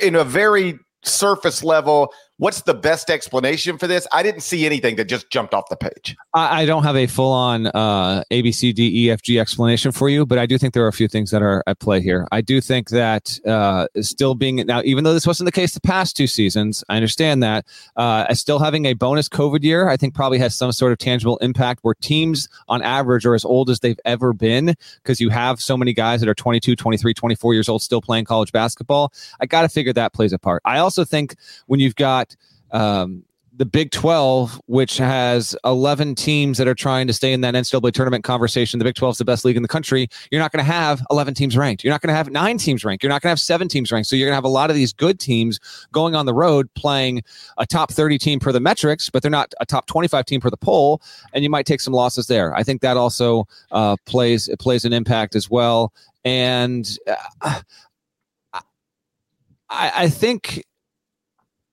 in 0.00 0.14
a 0.14 0.22
very 0.22 0.78
surface 1.02 1.64
level 1.64 2.12
what's 2.38 2.62
the 2.62 2.74
best 2.74 3.10
explanation 3.10 3.78
for 3.78 3.86
this? 3.86 4.06
I 4.12 4.22
didn't 4.22 4.40
see 4.40 4.64
anything 4.64 4.96
that 4.96 5.04
just 5.04 5.28
jumped 5.30 5.52
off 5.52 5.68
the 5.68 5.76
page. 5.76 6.16
I, 6.34 6.62
I 6.62 6.66
don't 6.66 6.84
have 6.84 6.96
a 6.96 7.06
full 7.06 7.32
on 7.32 7.66
uh, 7.66 8.24
A 8.30 8.42
B 8.42 8.52
C 8.52 8.72
D 8.72 9.06
E 9.06 9.10
F 9.10 9.22
G 9.22 9.38
explanation 9.38 9.92
for 9.92 10.08
you, 10.08 10.24
but 10.24 10.38
I 10.38 10.46
do 10.46 10.56
think 10.56 10.74
there 10.74 10.84
are 10.84 10.88
a 10.88 10.92
few 10.92 11.08
things 11.08 11.30
that 11.30 11.42
are 11.42 11.62
at 11.66 11.78
play 11.78 12.00
here. 12.00 12.26
I 12.32 12.40
do 12.40 12.60
think 12.60 12.90
that 12.90 13.38
uh, 13.46 13.88
still 14.00 14.34
being 14.34 14.56
now, 14.56 14.82
even 14.84 15.04
though 15.04 15.14
this 15.14 15.26
wasn't 15.26 15.46
the 15.46 15.52
case 15.52 15.74
the 15.74 15.80
past 15.80 16.16
two 16.16 16.26
seasons, 16.26 16.82
I 16.88 16.96
understand 16.96 17.42
that 17.42 17.66
uh, 17.96 18.32
still 18.34 18.58
having 18.58 18.86
a 18.86 18.94
bonus 18.94 19.28
COVID 19.28 19.62
year, 19.62 19.88
I 19.88 19.96
think 19.96 20.14
probably 20.14 20.38
has 20.38 20.54
some 20.54 20.72
sort 20.72 20.92
of 20.92 20.98
tangible 20.98 21.36
impact 21.38 21.80
where 21.82 21.94
teams 22.00 22.48
on 22.68 22.82
average 22.82 23.26
are 23.26 23.34
as 23.34 23.44
old 23.44 23.68
as 23.68 23.80
they've 23.80 24.00
ever 24.04 24.32
been 24.32 24.74
because 25.02 25.20
you 25.20 25.28
have 25.30 25.60
so 25.60 25.76
many 25.76 25.92
guys 25.92 26.20
that 26.20 26.28
are 26.28 26.34
22, 26.34 26.76
23, 26.76 27.14
24 27.14 27.54
years 27.54 27.68
old 27.68 27.82
still 27.82 28.00
playing 28.00 28.24
college 28.24 28.52
basketball. 28.52 29.12
I 29.40 29.46
got 29.46 29.62
to 29.62 29.68
figure 29.68 29.92
that 29.92 30.12
plays 30.12 30.32
a 30.32 30.38
part. 30.38 30.62
I 30.64 30.78
also 30.78 31.04
think 31.04 31.34
when 31.66 31.80
you've 31.80 31.96
got 31.96 32.27
um, 32.72 33.24
the 33.58 33.66
Big 33.66 33.90
12, 33.90 34.60
which 34.66 34.98
has 34.98 35.56
11 35.64 36.14
teams 36.14 36.58
that 36.58 36.68
are 36.68 36.76
trying 36.76 37.08
to 37.08 37.12
stay 37.12 37.32
in 37.32 37.40
that 37.40 37.54
NCAA 37.54 37.92
tournament 37.92 38.22
conversation. 38.22 38.78
The 38.78 38.84
Big 38.84 38.94
12 38.94 39.14
is 39.14 39.18
the 39.18 39.24
best 39.24 39.44
league 39.44 39.56
in 39.56 39.62
the 39.62 39.68
country. 39.68 40.08
You're 40.30 40.40
not 40.40 40.52
going 40.52 40.64
to 40.64 40.72
have 40.72 41.04
11 41.10 41.34
teams 41.34 41.56
ranked. 41.56 41.82
You're 41.82 41.92
not 41.92 42.00
going 42.00 42.12
to 42.12 42.14
have 42.14 42.30
nine 42.30 42.58
teams 42.58 42.84
ranked. 42.84 43.02
You're 43.02 43.10
not 43.10 43.20
going 43.20 43.28
to 43.28 43.32
have 43.32 43.40
seven 43.40 43.66
teams 43.66 43.90
ranked. 43.90 44.08
So 44.08 44.14
you're 44.14 44.26
going 44.26 44.32
to 44.32 44.36
have 44.36 44.44
a 44.44 44.48
lot 44.48 44.70
of 44.70 44.76
these 44.76 44.92
good 44.92 45.18
teams 45.18 45.58
going 45.90 46.14
on 46.14 46.24
the 46.24 46.34
road 46.34 46.72
playing 46.74 47.22
a 47.58 47.66
top 47.66 47.90
30 47.90 48.16
team 48.16 48.38
per 48.38 48.52
the 48.52 48.60
metrics, 48.60 49.10
but 49.10 49.22
they're 49.22 49.30
not 49.30 49.52
a 49.60 49.66
top 49.66 49.86
25 49.86 50.24
team 50.24 50.40
per 50.40 50.50
the 50.50 50.56
poll. 50.56 51.02
And 51.32 51.42
you 51.42 51.50
might 51.50 51.66
take 51.66 51.80
some 51.80 51.92
losses 51.92 52.28
there. 52.28 52.54
I 52.54 52.62
think 52.62 52.80
that 52.82 52.96
also 52.96 53.48
uh, 53.72 53.96
plays 54.06 54.48
plays 54.60 54.84
an 54.84 54.92
impact 54.92 55.34
as 55.34 55.50
well. 55.50 55.92
And 56.24 56.96
uh, 57.42 57.60
I, 59.70 59.92
I 59.96 60.08
think 60.08 60.64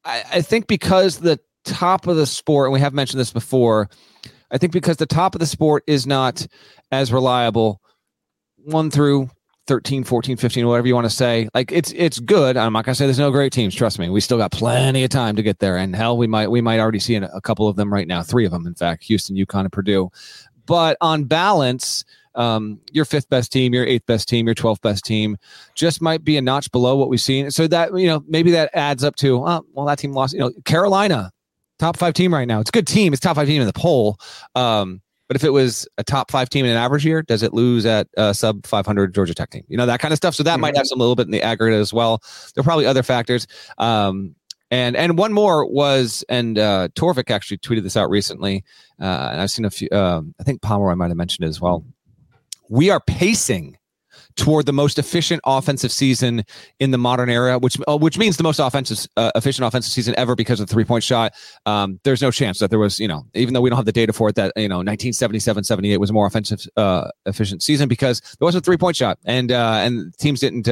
I, 0.05 0.23
I 0.33 0.41
think 0.41 0.67
because 0.67 1.19
the 1.19 1.39
top 1.65 2.07
of 2.07 2.15
the 2.15 2.25
sport, 2.25 2.67
and 2.67 2.73
we 2.73 2.79
have 2.79 2.93
mentioned 2.93 3.19
this 3.19 3.33
before, 3.33 3.89
I 4.51 4.57
think 4.57 4.71
because 4.71 4.97
the 4.97 5.05
top 5.05 5.35
of 5.35 5.39
the 5.39 5.47
sport 5.47 5.83
is 5.87 6.05
not 6.05 6.45
as 6.91 7.11
reliable, 7.11 7.81
one 8.57 8.91
through 8.91 9.29
13, 9.67 10.03
14, 10.03 10.37
15, 10.37 10.67
whatever 10.67 10.87
you 10.87 10.93
want 10.93 11.05
to 11.05 11.09
say. 11.09 11.49
Like 11.53 11.71
it's 11.71 11.91
it's 11.93 12.19
good. 12.19 12.55
I'm 12.55 12.73
not 12.73 12.85
gonna 12.85 12.95
say 12.95 13.05
there's 13.05 13.19
no 13.19 13.31
great 13.31 13.51
teams. 13.51 13.73
Trust 13.73 13.97
me, 13.97 14.09
we 14.09 14.21
still 14.21 14.37
got 14.37 14.51
plenty 14.51 15.03
of 15.03 15.09
time 15.09 15.35
to 15.35 15.43
get 15.43 15.59
there. 15.59 15.77
And 15.77 15.95
hell, 15.95 16.17
we 16.17 16.27
might 16.27 16.51
we 16.51 16.61
might 16.61 16.79
already 16.79 16.99
see 16.99 17.15
a 17.15 17.41
couple 17.41 17.67
of 17.67 17.75
them 17.75 17.91
right 17.91 18.07
now. 18.07 18.21
Three 18.21 18.45
of 18.45 18.51
them, 18.51 18.67
in 18.67 18.75
fact, 18.75 19.03
Houston, 19.05 19.35
UConn, 19.35 19.61
and 19.61 19.71
Purdue. 19.71 20.11
But 20.67 20.97
on 21.01 21.25
balance, 21.25 22.05
um, 22.35 22.79
your 22.91 23.05
fifth 23.05 23.29
best 23.29 23.51
team, 23.51 23.73
your 23.73 23.85
eighth 23.85 24.05
best 24.05 24.27
team, 24.27 24.45
your 24.45 24.55
12th 24.55 24.81
best 24.81 25.05
team 25.05 25.37
just 25.73 26.01
might 26.01 26.23
be 26.23 26.37
a 26.37 26.41
notch 26.41 26.71
below 26.71 26.95
what 26.95 27.09
we've 27.09 27.21
seen. 27.21 27.49
So 27.51 27.67
that, 27.67 27.97
you 27.97 28.07
know, 28.07 28.23
maybe 28.27 28.51
that 28.51 28.69
adds 28.73 29.03
up 29.03 29.15
to, 29.17 29.37
oh, 29.45 29.65
well, 29.73 29.85
that 29.85 29.99
team 29.99 30.11
lost, 30.11 30.33
you 30.33 30.39
know, 30.39 30.51
Carolina, 30.65 31.31
top 31.79 31.97
five 31.97 32.13
team 32.13 32.33
right 32.33 32.47
now. 32.47 32.59
It's 32.59 32.69
a 32.69 32.71
good 32.71 32.87
team. 32.87 33.13
It's 33.13 33.19
top 33.19 33.35
five 33.35 33.47
team 33.47 33.61
in 33.61 33.67
the 33.67 33.73
poll. 33.73 34.17
Um, 34.53 35.01
but 35.27 35.35
if 35.35 35.43
it 35.43 35.49
was 35.49 35.87
a 35.97 36.03
top 36.03 36.29
five 36.29 36.49
team 36.49 36.65
in 36.65 36.71
an 36.71 36.77
average 36.77 37.05
year, 37.05 37.23
does 37.23 37.41
it 37.41 37.53
lose 37.53 37.85
at 37.85 38.07
a 38.15 38.33
sub 38.33 38.65
500 38.65 39.13
Georgia 39.15 39.33
Tech 39.33 39.49
team? 39.49 39.63
You 39.67 39.77
know, 39.77 39.87
that 39.87 39.99
kind 39.99 40.11
of 40.11 40.17
stuff. 40.17 40.35
So 40.35 40.43
that 40.43 40.53
mm-hmm. 40.53 40.61
might 40.61 40.77
have 40.77 40.85
some 40.85 40.99
little 40.99 41.15
bit 41.15 41.25
in 41.25 41.31
the 41.31 41.41
aggregate 41.41 41.79
as 41.79 41.91
well. 41.91 42.21
There 42.53 42.61
are 42.61 42.63
probably 42.63 42.85
other 42.85 43.01
factors. 43.01 43.47
Um, 43.77 44.35
and 44.71 44.97
and 44.97 45.17
one 45.17 45.31
more 45.31 45.65
was, 45.65 46.23
and 46.27 46.57
uh, 46.57 46.89
Torvik 46.95 47.29
actually 47.29 47.59
tweeted 47.59 47.83
this 47.83 47.95
out 47.95 48.09
recently, 48.09 48.63
uh, 48.99 49.29
and 49.31 49.41
I've 49.41 49.51
seen 49.51 49.63
a 49.63 49.69
few. 49.69 49.87
Um, 49.91 50.33
I 50.39 50.43
think 50.43 50.61
Pomeroy 50.63 50.95
might 50.95 51.09
have 51.09 51.17
mentioned 51.17 51.45
it 51.45 51.49
as 51.49 51.61
well 51.61 51.85
we 52.69 52.89
are 52.89 52.99
pacing 52.99 53.77
toward 54.35 54.65
the 54.65 54.73
most 54.73 54.99
efficient 54.99 55.41
offensive 55.45 55.91
season 55.91 56.43
in 56.79 56.91
the 56.91 56.97
modern 56.97 57.29
era, 57.29 57.57
which 57.57 57.77
uh, 57.87 57.97
which 57.97 58.17
means 58.17 58.37
the 58.37 58.43
most 58.43 58.59
offensive 58.59 59.07
uh, 59.17 59.31
efficient 59.35 59.65
offensive 59.65 59.91
season 59.91 60.13
ever 60.17 60.35
because 60.35 60.59
of 60.59 60.67
the 60.67 60.73
three 60.73 60.83
point 60.83 61.03
shot. 61.03 61.33
Um, 61.65 61.99
there's 62.03 62.21
no 62.21 62.31
chance 62.31 62.59
that 62.59 62.69
there 62.69 62.79
was, 62.79 62.99
you 62.99 63.07
know, 63.07 63.25
even 63.33 63.53
though 63.53 63.61
we 63.61 63.69
don't 63.69 63.77
have 63.77 63.85
the 63.85 63.91
data 63.91 64.13
for 64.13 64.29
it, 64.29 64.35
that 64.35 64.53
you 64.55 64.67
know, 64.67 64.77
1977, 64.77 65.63
78 65.63 65.97
was 65.97 66.09
a 66.09 66.13
more 66.13 66.27
offensive 66.27 66.65
uh, 66.77 67.09
efficient 67.25 67.63
season 67.63 67.87
because 67.87 68.21
there 68.39 68.45
was 68.45 68.55
a 68.55 68.61
three 68.61 68.77
point 68.77 68.95
shot, 68.95 69.17
and 69.25 69.51
uh, 69.51 69.79
and 69.83 70.17
teams 70.17 70.39
didn't. 70.39 70.67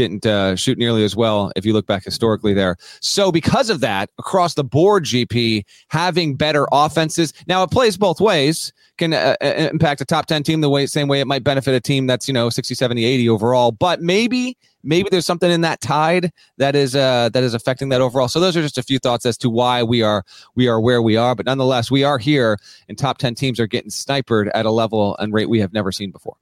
Didn't 0.00 0.24
uh, 0.24 0.56
shoot 0.56 0.78
nearly 0.78 1.04
as 1.04 1.14
well 1.14 1.52
if 1.56 1.66
you 1.66 1.74
look 1.74 1.86
back 1.86 2.04
historically 2.04 2.54
there. 2.54 2.78
So 3.00 3.30
because 3.30 3.68
of 3.68 3.80
that, 3.80 4.08
across 4.18 4.54
the 4.54 4.64
board, 4.64 5.04
GP 5.04 5.62
having 5.88 6.36
better 6.36 6.66
offenses. 6.72 7.34
Now 7.46 7.62
it 7.64 7.70
plays 7.70 7.98
both 7.98 8.18
ways 8.18 8.72
can 8.96 9.12
uh, 9.12 9.34
uh, 9.42 9.68
impact 9.72 10.00
a 10.00 10.04
top 10.04 10.26
10 10.26 10.42
team 10.42 10.60
the 10.60 10.70
way 10.70 10.86
same 10.86 11.08
way 11.08 11.20
it 11.20 11.26
might 11.26 11.42
benefit 11.42 11.74
a 11.74 11.80
team 11.80 12.06
that's 12.06 12.28
you 12.28 12.34
know 12.34 12.48
60 12.50 12.74
70 12.74 13.04
80 13.04 13.28
overall 13.28 13.72
but 13.72 14.00
maybe 14.00 14.56
maybe 14.82 15.08
there's 15.10 15.26
something 15.26 15.50
in 15.50 15.62
that 15.62 15.80
tide 15.80 16.30
that 16.58 16.76
is 16.76 16.94
uh 16.94 17.30
that 17.30 17.42
is 17.42 17.54
affecting 17.54 17.88
that 17.88 18.00
overall 18.00 18.28
so 18.28 18.38
those 18.38 18.56
are 18.56 18.62
just 18.62 18.78
a 18.78 18.82
few 18.82 18.98
thoughts 18.98 19.24
as 19.24 19.38
to 19.38 19.48
why 19.48 19.82
we 19.82 20.02
are 20.02 20.22
we 20.54 20.68
are 20.68 20.80
where 20.80 21.00
we 21.00 21.16
are 21.16 21.34
but 21.34 21.46
nonetheless 21.46 21.90
we 21.90 22.04
are 22.04 22.18
here 22.18 22.58
and 22.88 22.98
top 22.98 23.18
10 23.18 23.34
teams 23.34 23.58
are 23.58 23.66
getting 23.66 23.90
sniped 23.90 24.30
at 24.30 24.66
a 24.66 24.70
level 24.70 25.16
and 25.18 25.32
rate 25.32 25.48
we 25.48 25.60
have 25.60 25.72
never 25.72 25.90
seen 25.90 26.10
before 26.10 26.36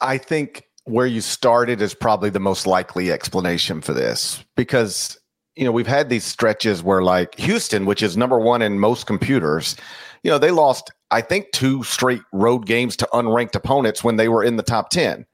i 0.00 0.16
think 0.16 0.67
where 0.88 1.06
you 1.06 1.20
started 1.20 1.82
is 1.82 1.94
probably 1.94 2.30
the 2.30 2.40
most 2.40 2.66
likely 2.66 3.12
explanation 3.12 3.80
for 3.80 3.92
this 3.92 4.44
because 4.56 5.18
you 5.56 5.64
know 5.64 5.72
we've 5.72 5.86
had 5.86 6.08
these 6.08 6.24
stretches 6.24 6.82
where 6.82 7.02
like 7.02 7.34
houston 7.38 7.84
which 7.84 8.02
is 8.02 8.16
number 8.16 8.38
one 8.38 8.62
in 8.62 8.78
most 8.78 9.06
computers 9.06 9.76
you 10.22 10.30
know 10.30 10.38
they 10.38 10.50
lost 10.50 10.90
I 11.10 11.20
think, 11.20 11.52
two 11.52 11.82
straight 11.84 12.22
road 12.32 12.66
games 12.66 12.96
to 12.96 13.08
unranked 13.12 13.54
opponents 13.54 14.04
when 14.04 14.16
they 14.16 14.28
were 14.28 14.44
in 14.44 14.56
the 14.56 14.62
top 14.62 14.90
10. 14.90 15.26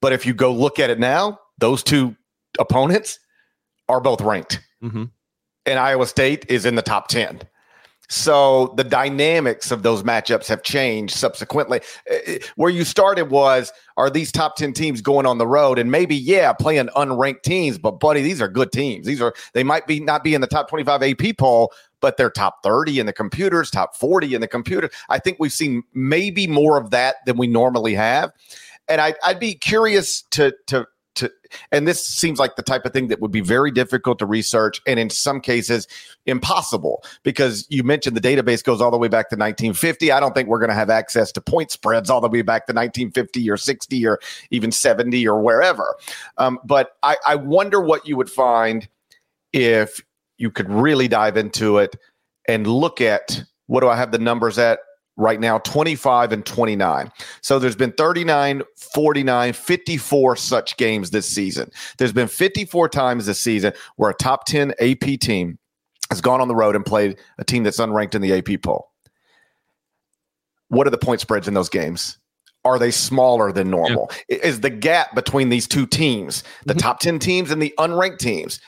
But 0.00 0.12
if 0.12 0.24
you 0.24 0.34
go 0.34 0.52
look 0.52 0.78
at 0.78 0.90
it 0.90 0.98
now, 0.98 1.40
those 1.58 1.82
two 1.82 2.14
opponents 2.58 3.18
are 3.88 4.00
both 4.00 4.20
ranked. 4.20 4.60
Mm-hmm. 4.82 5.04
And 5.66 5.78
Iowa 5.78 6.06
State 6.06 6.46
is 6.48 6.66
in 6.66 6.74
the 6.74 6.82
top 6.82 7.08
10. 7.08 7.40
So 8.08 8.74
the 8.76 8.84
dynamics 8.84 9.70
of 9.70 9.82
those 9.82 10.02
matchups 10.02 10.46
have 10.48 10.62
changed 10.62 11.14
subsequently. 11.14 11.80
Eh, 12.08 12.18
eh, 12.26 12.38
where 12.56 12.70
you 12.70 12.84
started 12.84 13.30
was 13.30 13.72
are 13.96 14.10
these 14.10 14.30
top 14.30 14.56
10 14.56 14.72
teams 14.72 15.00
going 15.00 15.26
on 15.26 15.38
the 15.38 15.46
road 15.46 15.78
and 15.78 15.90
maybe 15.90 16.14
yeah, 16.14 16.52
playing 16.52 16.88
unranked 16.96 17.42
teams, 17.42 17.78
but 17.78 17.92
buddy, 18.00 18.22
these 18.22 18.42
are 18.42 18.48
good 18.48 18.72
teams. 18.72 19.06
These 19.06 19.22
are 19.22 19.34
they 19.54 19.64
might 19.64 19.86
be 19.86 20.00
not 20.00 20.22
be 20.22 20.34
in 20.34 20.40
the 20.40 20.46
top 20.46 20.68
25 20.68 21.02
AP 21.02 21.36
poll, 21.38 21.72
but 22.00 22.16
they're 22.16 22.30
top 22.30 22.62
30 22.62 23.00
in 23.00 23.06
the 23.06 23.12
computers, 23.12 23.70
top 23.70 23.96
40 23.96 24.34
in 24.34 24.40
the 24.40 24.48
computer. 24.48 24.90
I 25.08 25.18
think 25.18 25.38
we've 25.40 25.52
seen 25.52 25.82
maybe 25.94 26.46
more 26.46 26.78
of 26.78 26.90
that 26.90 27.16
than 27.24 27.38
we 27.38 27.46
normally 27.46 27.94
have. 27.94 28.32
And 28.86 29.00
I, 29.00 29.14
I'd 29.24 29.40
be 29.40 29.54
curious 29.54 30.22
to 30.32 30.54
to 30.66 30.86
to 31.14 31.30
and 31.72 31.86
this 31.86 32.04
seems 32.06 32.38
like 32.38 32.56
the 32.56 32.62
type 32.62 32.84
of 32.84 32.92
thing 32.92 33.08
that 33.08 33.20
would 33.20 33.30
be 33.30 33.40
very 33.40 33.70
difficult 33.70 34.18
to 34.18 34.26
research 34.26 34.80
and 34.86 34.98
in 34.98 35.10
some 35.10 35.40
cases 35.40 35.86
impossible 36.26 37.02
because 37.22 37.66
you 37.70 37.82
mentioned 37.82 38.16
the 38.16 38.20
database 38.20 38.62
goes 38.62 38.80
all 38.80 38.90
the 38.90 38.98
way 38.98 39.08
back 39.08 39.28
to 39.28 39.36
1950 39.36 40.10
i 40.12 40.20
don't 40.20 40.34
think 40.34 40.48
we're 40.48 40.58
going 40.58 40.70
to 40.70 40.74
have 40.74 40.90
access 40.90 41.32
to 41.32 41.40
point 41.40 41.70
spreads 41.70 42.10
all 42.10 42.20
the 42.20 42.28
way 42.28 42.42
back 42.42 42.66
to 42.66 42.72
1950 42.72 43.50
or 43.50 43.56
60 43.56 44.06
or 44.06 44.18
even 44.50 44.72
70 44.72 45.26
or 45.26 45.40
wherever. 45.40 45.96
Um, 46.38 46.58
but 46.64 46.96
I, 47.02 47.16
I 47.26 47.34
wonder 47.36 47.80
what 47.80 48.06
you 48.06 48.16
would 48.16 48.30
find 48.30 48.88
if 49.52 50.00
you 50.38 50.50
could 50.50 50.70
really 50.70 51.08
dive 51.08 51.36
into 51.36 51.78
it 51.78 51.96
and 52.48 52.66
look 52.66 53.00
at 53.00 53.44
what 53.66 53.80
do 53.80 53.88
I 53.88 53.96
have 53.96 54.12
the 54.12 54.18
numbers 54.18 54.58
at 54.58 54.80
right 55.16 55.40
now 55.40 55.58
25 55.58 56.32
and 56.32 56.44
29. 56.44 57.10
So 57.40 57.58
there's 57.58 57.76
been 57.76 57.92
39, 57.92 58.62
49, 58.76 59.52
54 59.52 60.36
such 60.36 60.76
games 60.76 61.10
this 61.10 61.28
season. 61.28 61.70
There's 61.98 62.12
been 62.12 62.28
54 62.28 62.88
times 62.88 63.26
this 63.26 63.40
season 63.40 63.72
where 63.96 64.10
a 64.10 64.14
top 64.14 64.44
10 64.46 64.72
AP 64.80 65.20
team 65.20 65.58
has 66.10 66.20
gone 66.20 66.40
on 66.40 66.48
the 66.48 66.56
road 66.56 66.76
and 66.76 66.84
played 66.84 67.18
a 67.38 67.44
team 67.44 67.62
that's 67.62 67.78
unranked 67.78 68.14
in 68.14 68.22
the 68.22 68.32
AP 68.32 68.62
poll. 68.62 68.90
What 70.68 70.86
are 70.86 70.90
the 70.90 70.98
point 70.98 71.20
spreads 71.20 71.46
in 71.46 71.54
those 71.54 71.68
games? 71.68 72.18
Are 72.64 72.78
they 72.78 72.90
smaller 72.90 73.52
than 73.52 73.70
normal? 73.70 74.10
Yeah. 74.28 74.38
Is 74.42 74.60
the 74.60 74.70
gap 74.70 75.14
between 75.14 75.50
these 75.50 75.68
two 75.68 75.86
teams, 75.86 76.42
the 76.64 76.72
mm-hmm. 76.72 76.78
top 76.78 77.00
10 77.00 77.18
teams 77.18 77.50
and 77.50 77.60
the 77.60 77.74
unranked 77.78 78.18
teams, 78.18 78.60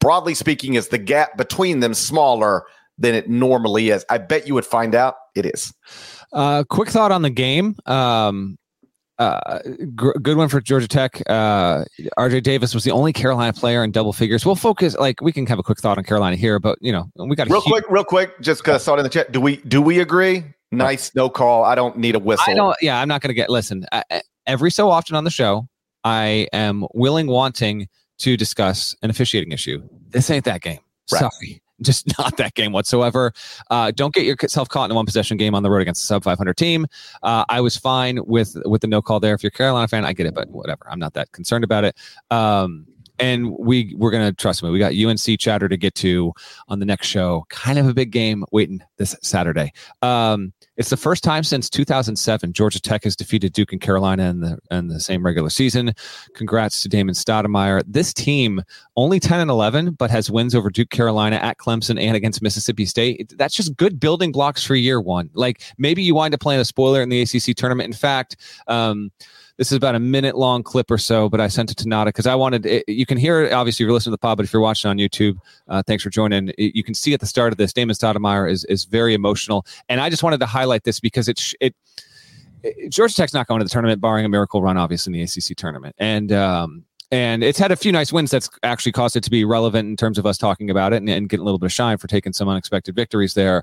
broadly 0.00 0.34
speaking, 0.34 0.74
is 0.74 0.88
the 0.88 0.98
gap 0.98 1.36
between 1.36 1.80
them 1.80 1.92
smaller 1.92 2.64
than 2.96 3.14
it 3.14 3.28
normally 3.28 3.90
is? 3.90 4.04
I 4.08 4.18
bet 4.18 4.46
you 4.46 4.54
would 4.54 4.64
find 4.64 4.94
out 4.94 5.16
it 5.34 5.46
is. 5.46 5.72
Uh, 6.32 6.64
quick 6.68 6.88
thought 6.88 7.12
on 7.12 7.22
the 7.22 7.30
game. 7.30 7.76
Um, 7.86 8.56
uh, 9.18 9.58
gr- 9.94 10.12
good 10.22 10.36
one 10.38 10.48
for 10.48 10.60
Georgia 10.62 10.88
Tech. 10.88 11.20
Uh, 11.28 11.84
RJ 12.18 12.42
Davis 12.42 12.74
was 12.74 12.84
the 12.84 12.90
only 12.90 13.12
Carolina 13.12 13.52
player 13.52 13.84
in 13.84 13.90
double 13.90 14.14
figures. 14.14 14.46
We'll 14.46 14.54
focus 14.54 14.96
like 14.96 15.20
we 15.20 15.30
can 15.30 15.46
have 15.46 15.58
a 15.58 15.62
quick 15.62 15.78
thought 15.78 15.98
on 15.98 16.04
Carolina 16.04 16.36
here, 16.36 16.58
but 16.58 16.78
you 16.80 16.90
know 16.90 17.10
we 17.18 17.36
got 17.36 17.48
real 17.48 17.60
huge- 17.60 17.70
quick, 17.70 17.84
real 17.90 18.04
quick. 18.04 18.40
Just 18.40 18.62
because 18.62 18.80
I 18.80 18.84
saw 18.84 18.94
it 18.94 18.98
in 19.00 19.02
the 19.04 19.10
chat. 19.10 19.30
Do 19.30 19.40
we 19.40 19.56
do 19.58 19.82
we 19.82 20.00
agree? 20.00 20.44
Nice, 20.72 21.14
no 21.14 21.28
call. 21.28 21.64
I 21.64 21.74
don't 21.74 21.98
need 21.98 22.14
a 22.14 22.18
whistle. 22.18 22.44
I 22.48 22.54
don't. 22.54 22.76
Yeah, 22.80 23.00
I'm 23.00 23.08
not 23.08 23.20
going 23.20 23.28
to 23.28 23.34
get. 23.34 23.50
Listen, 23.50 23.84
I, 23.92 24.22
every 24.46 24.70
so 24.70 24.88
often 24.88 25.16
on 25.16 25.24
the 25.24 25.30
show, 25.30 25.68
I 26.04 26.46
am 26.52 26.86
willing, 26.94 27.26
wanting 27.26 27.88
to 28.20 28.36
discuss 28.36 28.94
an 29.02 29.10
officiating 29.10 29.52
issue. 29.52 29.82
This 30.08 30.30
ain't 30.30 30.44
that 30.44 30.60
game. 30.60 30.78
Right. 31.12 31.18
Sorry. 31.20 31.60
Just 31.82 32.06
not 32.18 32.36
that 32.36 32.54
game 32.54 32.72
whatsoever. 32.72 33.32
Uh, 33.70 33.90
don't 33.90 34.14
get 34.14 34.24
yourself 34.24 34.68
caught 34.68 34.86
in 34.86 34.90
a 34.92 34.94
one 34.94 35.06
possession 35.06 35.36
game 35.36 35.54
on 35.54 35.62
the 35.62 35.70
road 35.70 35.82
against 35.82 36.02
a 36.02 36.06
sub 36.06 36.24
500 36.24 36.56
team. 36.56 36.86
Uh, 37.22 37.44
I 37.48 37.60
was 37.60 37.76
fine 37.76 38.20
with 38.26 38.56
with 38.64 38.80
the 38.80 38.86
no 38.86 39.02
call 39.02 39.20
there. 39.20 39.34
If 39.34 39.42
you're 39.42 39.48
a 39.48 39.52
Carolina 39.52 39.88
fan, 39.88 40.04
I 40.04 40.12
get 40.12 40.26
it, 40.26 40.34
but 40.34 40.48
whatever. 40.48 40.86
I'm 40.90 40.98
not 40.98 41.14
that 41.14 41.32
concerned 41.32 41.64
about 41.64 41.84
it. 41.84 41.96
Um, 42.30 42.86
and 43.20 43.50
we 43.58 43.94
we're 43.96 44.10
gonna 44.10 44.32
trust 44.32 44.62
me. 44.62 44.70
We 44.70 44.78
got 44.78 44.94
UNC 44.94 45.38
chatter 45.38 45.68
to 45.68 45.76
get 45.76 45.94
to 45.96 46.32
on 46.68 46.80
the 46.80 46.86
next 46.86 47.06
show. 47.06 47.44
Kind 47.50 47.78
of 47.78 47.86
a 47.86 47.94
big 47.94 48.10
game 48.10 48.44
waiting 48.50 48.80
this 48.96 49.14
Saturday. 49.22 49.72
Um, 50.02 50.52
it's 50.76 50.90
the 50.90 50.96
first 50.96 51.22
time 51.22 51.44
since 51.44 51.68
2007 51.68 52.52
Georgia 52.52 52.80
Tech 52.80 53.04
has 53.04 53.14
defeated 53.14 53.52
Duke 53.52 53.72
and 53.72 53.80
Carolina 53.80 54.30
in 54.30 54.40
the 54.40 54.58
in 54.70 54.88
the 54.88 55.00
same 55.00 55.24
regular 55.24 55.50
season. 55.50 55.92
Congrats 56.34 56.82
to 56.82 56.88
Damon 56.88 57.14
Stoudemire. 57.14 57.82
This 57.86 58.14
team 58.14 58.62
only 58.96 59.20
10 59.20 59.40
and 59.40 59.50
11, 59.50 59.92
but 59.92 60.10
has 60.10 60.30
wins 60.30 60.54
over 60.54 60.70
Duke, 60.70 60.90
Carolina, 60.90 61.36
at 61.36 61.58
Clemson, 61.58 62.00
and 62.00 62.16
against 62.16 62.42
Mississippi 62.42 62.86
State. 62.86 63.32
That's 63.36 63.54
just 63.54 63.76
good 63.76 64.00
building 64.00 64.32
blocks 64.32 64.64
for 64.64 64.74
year 64.74 65.00
one. 65.00 65.30
Like 65.34 65.62
maybe 65.76 66.02
you 66.02 66.14
wind 66.14 66.34
up 66.34 66.40
playing 66.40 66.60
a 66.60 66.64
spoiler 66.64 67.02
in 67.02 67.10
the 67.10 67.22
ACC 67.22 67.54
tournament. 67.56 67.86
In 67.86 67.92
fact. 67.94 68.36
Um, 68.66 69.10
this 69.60 69.70
is 69.70 69.76
about 69.76 69.94
a 69.94 70.00
minute 70.00 70.38
long 70.38 70.62
clip 70.62 70.90
or 70.90 70.96
so, 70.96 71.28
but 71.28 71.38
I 71.38 71.48
sent 71.48 71.70
it 71.70 71.76
to 71.76 71.88
Nada 71.88 72.08
because 72.08 72.26
I 72.26 72.34
wanted. 72.34 72.64
It, 72.64 72.88
you 72.88 73.04
can 73.04 73.18
hear 73.18 73.42
it 73.42 73.52
obviously 73.52 73.84
if 73.84 73.88
you're 73.88 73.92
listening 73.92 74.12
to 74.12 74.14
the 74.14 74.18
pod, 74.18 74.38
but 74.38 74.44
if 74.44 74.54
you're 74.54 74.62
watching 74.62 74.88
on 74.88 74.96
YouTube, 74.96 75.36
uh, 75.68 75.82
thanks 75.86 76.02
for 76.02 76.08
joining. 76.08 76.48
It, 76.56 76.74
you 76.74 76.82
can 76.82 76.94
see 76.94 77.12
at 77.12 77.20
the 77.20 77.26
start 77.26 77.52
of 77.52 77.58
this, 77.58 77.70
Damon 77.74 77.94
Stoudemire 77.94 78.50
is 78.50 78.64
is 78.64 78.86
very 78.86 79.12
emotional, 79.12 79.66
and 79.90 80.00
I 80.00 80.08
just 80.08 80.22
wanted 80.22 80.40
to 80.40 80.46
highlight 80.46 80.84
this 80.84 80.98
because 80.98 81.28
it 81.28 81.52
it. 81.60 81.74
Georgia 82.88 83.14
Tech's 83.14 83.34
not 83.34 83.48
going 83.48 83.60
to 83.60 83.64
the 83.64 83.70
tournament, 83.70 84.00
barring 84.00 84.24
a 84.24 84.30
miracle 84.30 84.62
run, 84.62 84.78
obviously 84.78 85.12
in 85.12 85.18
the 85.18 85.22
ACC 85.24 85.54
tournament, 85.58 85.94
and 85.98 86.32
um, 86.32 86.86
and 87.10 87.44
it's 87.44 87.58
had 87.58 87.70
a 87.70 87.76
few 87.76 87.92
nice 87.92 88.14
wins 88.14 88.30
that's 88.30 88.48
actually 88.62 88.92
caused 88.92 89.14
it 89.14 89.24
to 89.24 89.30
be 89.30 89.44
relevant 89.44 89.90
in 89.90 89.94
terms 89.94 90.16
of 90.16 90.24
us 90.24 90.38
talking 90.38 90.70
about 90.70 90.94
it 90.94 90.96
and, 90.96 91.10
and 91.10 91.28
getting 91.28 91.42
a 91.42 91.44
little 91.44 91.58
bit 91.58 91.66
of 91.66 91.72
shine 91.72 91.98
for 91.98 92.06
taking 92.06 92.32
some 92.32 92.48
unexpected 92.48 92.94
victories 92.94 93.34
there 93.34 93.62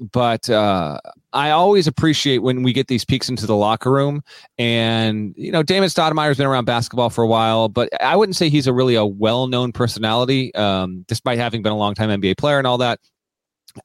but 0.00 0.48
uh, 0.48 0.98
I 1.32 1.50
always 1.50 1.86
appreciate 1.86 2.38
when 2.38 2.62
we 2.62 2.72
get 2.72 2.88
these 2.88 3.04
peeks 3.04 3.28
into 3.28 3.46
the 3.46 3.56
locker 3.56 3.90
room. 3.90 4.22
And 4.58 5.34
you 5.36 5.52
know, 5.52 5.62
Damon 5.62 5.88
Stoudemire's 5.88 6.38
been 6.38 6.46
around 6.46 6.64
basketball 6.64 7.10
for 7.10 7.22
a 7.22 7.26
while, 7.26 7.68
but 7.68 7.88
I 8.02 8.16
wouldn't 8.16 8.36
say 8.36 8.48
he's 8.48 8.66
a 8.66 8.72
really 8.72 8.94
a 8.94 9.04
well-known 9.04 9.72
personality, 9.72 10.54
um, 10.54 11.04
despite 11.08 11.38
having 11.38 11.62
been 11.62 11.72
a 11.72 11.76
long-time 11.76 12.20
NBA 12.20 12.38
player 12.38 12.58
and 12.58 12.66
all 12.66 12.78
that. 12.78 13.00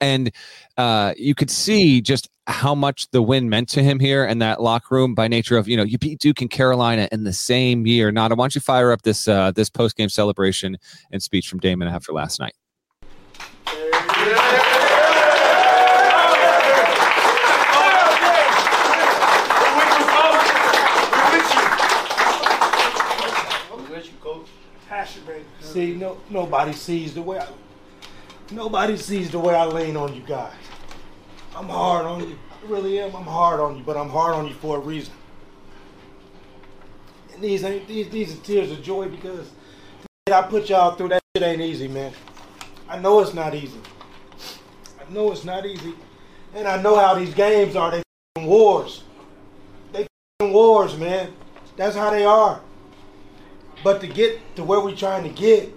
And 0.01 0.31
uh, 0.75 1.13
you 1.17 1.33
could 1.33 1.49
see 1.49 2.01
just 2.01 2.27
how 2.45 2.75
much 2.75 3.09
the 3.11 3.21
win 3.21 3.49
meant 3.49 3.69
to 3.69 3.83
him 3.83 3.99
here 3.99 4.25
in 4.25 4.39
that 4.39 4.61
locker 4.61 4.95
room 4.95 5.15
by 5.15 5.27
nature 5.27 5.57
of 5.57 5.67
you 5.67 5.77
know 5.77 5.83
you 5.83 5.97
beat 5.97 6.19
Duke 6.19 6.41
and 6.41 6.49
Carolina 6.49 7.07
in 7.11 7.23
the 7.23 7.33
same 7.33 7.85
year. 7.85 8.11
Nada, 8.11 8.35
why 8.35 8.43
don't 8.43 8.55
you 8.55 8.61
fire 8.61 8.91
up 8.91 9.03
this 9.03 9.27
uh, 9.27 9.51
this 9.51 9.69
post 9.69 9.95
game 9.95 10.09
celebration 10.09 10.77
and 11.11 11.23
speech 11.23 11.47
from 11.47 11.59
Damon 11.59 11.87
after 11.87 12.11
last 12.11 12.39
night? 12.39 12.53
Yeah. 14.25 14.77
See, 25.77 25.93
no, 25.93 26.17
nobody 26.31 26.73
sees 26.73 27.13
the 27.13 27.21
way 27.21 27.37
I, 27.37 27.47
nobody 28.49 28.97
sees 28.97 29.29
the 29.29 29.37
way 29.37 29.53
I 29.53 29.63
lean 29.65 29.95
on 29.95 30.11
you 30.15 30.21
guys. 30.21 30.55
I'm 31.55 31.69
hard 31.69 32.07
on 32.07 32.27
you. 32.27 32.35
I 32.51 32.67
really 32.67 32.99
am. 32.99 33.15
I'm 33.15 33.27
hard 33.27 33.59
on 33.59 33.77
you, 33.77 33.83
but 33.83 33.95
I'm 33.95 34.09
hard 34.09 34.33
on 34.33 34.47
you 34.47 34.55
for 34.55 34.77
a 34.77 34.79
reason. 34.79 35.13
And 37.31 37.43
these 37.43 37.63
ain't 37.63 37.87
these 37.87 38.09
these 38.09 38.33
are 38.33 38.41
tears 38.41 38.71
of 38.71 38.81
joy 38.81 39.07
because 39.07 39.51
I 40.33 40.41
put 40.41 40.67
y'all 40.67 40.95
through 40.95 41.09
that 41.09 41.21
shit 41.35 41.45
ain't 41.45 41.61
easy, 41.61 41.87
man. 41.87 42.11
I 42.89 42.97
know 42.97 43.19
it's 43.19 43.35
not 43.35 43.53
easy. 43.53 43.79
I 44.99 45.13
know 45.13 45.31
it's 45.31 45.45
not 45.45 45.63
easy. 45.63 45.93
And 46.55 46.67
I 46.67 46.81
know 46.81 46.95
how 46.95 47.13
these 47.13 47.35
games 47.35 47.75
are. 47.75 47.91
They 47.91 48.01
wars. 48.37 49.03
They 49.93 50.07
wars, 50.41 50.97
man. 50.97 51.33
That's 51.75 51.95
how 51.95 52.09
they 52.09 52.25
are. 52.25 52.61
But 53.87 54.01
to 54.01 54.07
get 54.07 54.41
to 54.57 54.65
where 54.65 54.81
we're 54.81 54.97
trying 54.97 55.23
to 55.23 55.29
get, 55.29 55.73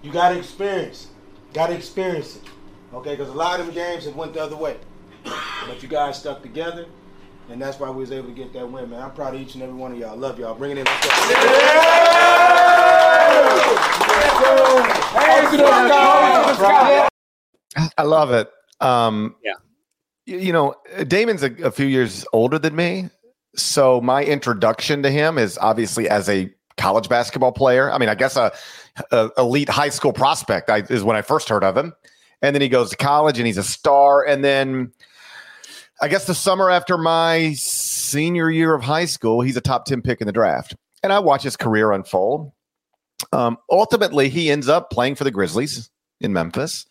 you 0.00 0.10
got 0.10 0.30
to 0.30 0.38
experience. 0.38 1.08
Got 1.52 1.66
to 1.66 1.74
experience 1.74 2.36
it. 2.36 2.42
Okay, 2.94 3.10
because 3.10 3.28
a 3.28 3.34
lot 3.34 3.60
of 3.60 3.66
them 3.66 3.74
games 3.74 4.06
have 4.06 4.16
went 4.16 4.32
the 4.32 4.42
other 4.42 4.56
way. 4.56 4.78
But 5.66 5.82
you 5.82 5.90
guys 5.90 6.18
stuck 6.18 6.40
together, 6.40 6.86
and 7.50 7.60
that's 7.60 7.78
why 7.78 7.90
we 7.90 7.98
was 7.98 8.12
able 8.12 8.28
to 8.28 8.34
get 8.34 8.54
that 8.54 8.66
win, 8.66 8.88
man. 8.88 9.02
I'm 9.02 9.12
proud 9.12 9.34
of 9.34 9.42
each 9.42 9.52
and 9.52 9.62
every 9.62 9.74
one 9.74 9.92
of 9.92 9.98
y'all. 9.98 10.16
Love 10.16 10.38
y'all. 10.38 10.54
Bring 10.54 10.70
it 10.70 10.78
in. 10.78 10.84
Let's 10.86 11.06
go. 11.06 11.12
I 17.98 18.02
love 18.04 18.32
it. 18.32 18.50
Um, 18.80 19.36
yeah. 19.44 19.52
You, 20.24 20.38
you 20.38 20.52
know, 20.54 20.76
Damon's 21.08 21.42
a, 21.42 21.52
a 21.62 21.70
few 21.70 21.84
years 21.84 22.24
older 22.32 22.58
than 22.58 22.74
me, 22.74 23.10
so 23.56 24.00
my 24.00 24.24
introduction 24.24 25.02
to 25.02 25.10
him 25.10 25.38
is 25.38 25.58
obviously 25.58 26.08
as 26.08 26.28
a 26.28 26.52
college 26.76 27.08
basketball 27.08 27.52
player. 27.52 27.90
I 27.90 27.98
mean, 27.98 28.08
I 28.08 28.14
guess 28.14 28.36
a, 28.36 28.52
a 29.10 29.30
elite 29.38 29.68
high 29.68 29.88
school 29.88 30.12
prospect 30.12 30.70
I, 30.70 30.78
is 30.90 31.04
when 31.04 31.16
I 31.16 31.22
first 31.22 31.48
heard 31.48 31.64
of 31.64 31.76
him, 31.76 31.92
and 32.42 32.54
then 32.54 32.60
he 32.60 32.68
goes 32.68 32.90
to 32.90 32.96
college 32.96 33.38
and 33.38 33.46
he's 33.46 33.58
a 33.58 33.62
star. 33.62 34.24
And 34.24 34.44
then 34.44 34.92
I 36.00 36.08
guess 36.08 36.26
the 36.26 36.34
summer 36.34 36.70
after 36.70 36.98
my 36.98 37.52
senior 37.54 38.50
year 38.50 38.74
of 38.74 38.82
high 38.82 39.06
school, 39.06 39.40
he's 39.40 39.56
a 39.56 39.60
top 39.60 39.84
ten 39.84 40.02
pick 40.02 40.20
in 40.20 40.26
the 40.26 40.32
draft, 40.32 40.74
and 41.02 41.12
I 41.12 41.20
watch 41.20 41.42
his 41.42 41.56
career 41.56 41.92
unfold. 41.92 42.52
Um, 43.32 43.58
ultimately, 43.70 44.28
he 44.28 44.50
ends 44.50 44.68
up 44.68 44.90
playing 44.90 45.14
for 45.14 45.24
the 45.24 45.30
Grizzlies 45.30 45.90
in 46.20 46.32
Memphis. 46.32 46.86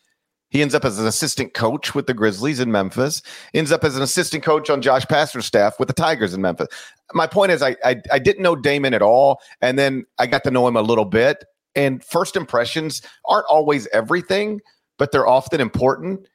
He 0.54 0.62
ends 0.62 0.76
up 0.76 0.86
as 0.86 1.00
an 1.00 1.08
assistant 1.08 1.56
coach 1.56 1.96
with 1.96 2.06
the 2.06 2.14
Grizzlies 2.14 2.60
in 2.60 2.72
Memphis. 2.72 3.24
Ends 3.56 3.72
up 3.72 3.84
as 3.84 3.98
an 3.98 4.04
assistant 4.04 4.44
coach 4.44 4.70
on 4.70 4.84
Josh 4.84 5.04
Pastner's 5.08 5.48
staff 5.48 5.80
with 5.80 5.88
the 5.88 5.96
Tigers 5.96 6.32
in 6.36 6.42
Memphis. 6.42 6.68
My 7.14 7.26
point 7.26 7.52
is, 7.52 7.64
I, 7.64 7.76
I 7.84 8.00
I 8.12 8.20
didn't 8.20 8.44
know 8.44 8.56
Damon 8.56 8.94
at 8.94 9.02
all, 9.02 9.42
and 9.62 9.80
then 9.80 10.06
I 10.20 10.28
got 10.28 10.44
to 10.44 10.52
know 10.52 10.68
him 10.68 10.76
a 10.76 10.84
little 10.84 11.06
bit. 11.06 11.44
And 11.76 12.04
first 12.04 12.36
impressions 12.36 13.02
aren't 13.28 13.48
always 13.50 13.88
everything, 13.88 14.62
but 15.00 15.12
they're 15.12 15.28
often 15.28 15.60
important. 15.60 16.28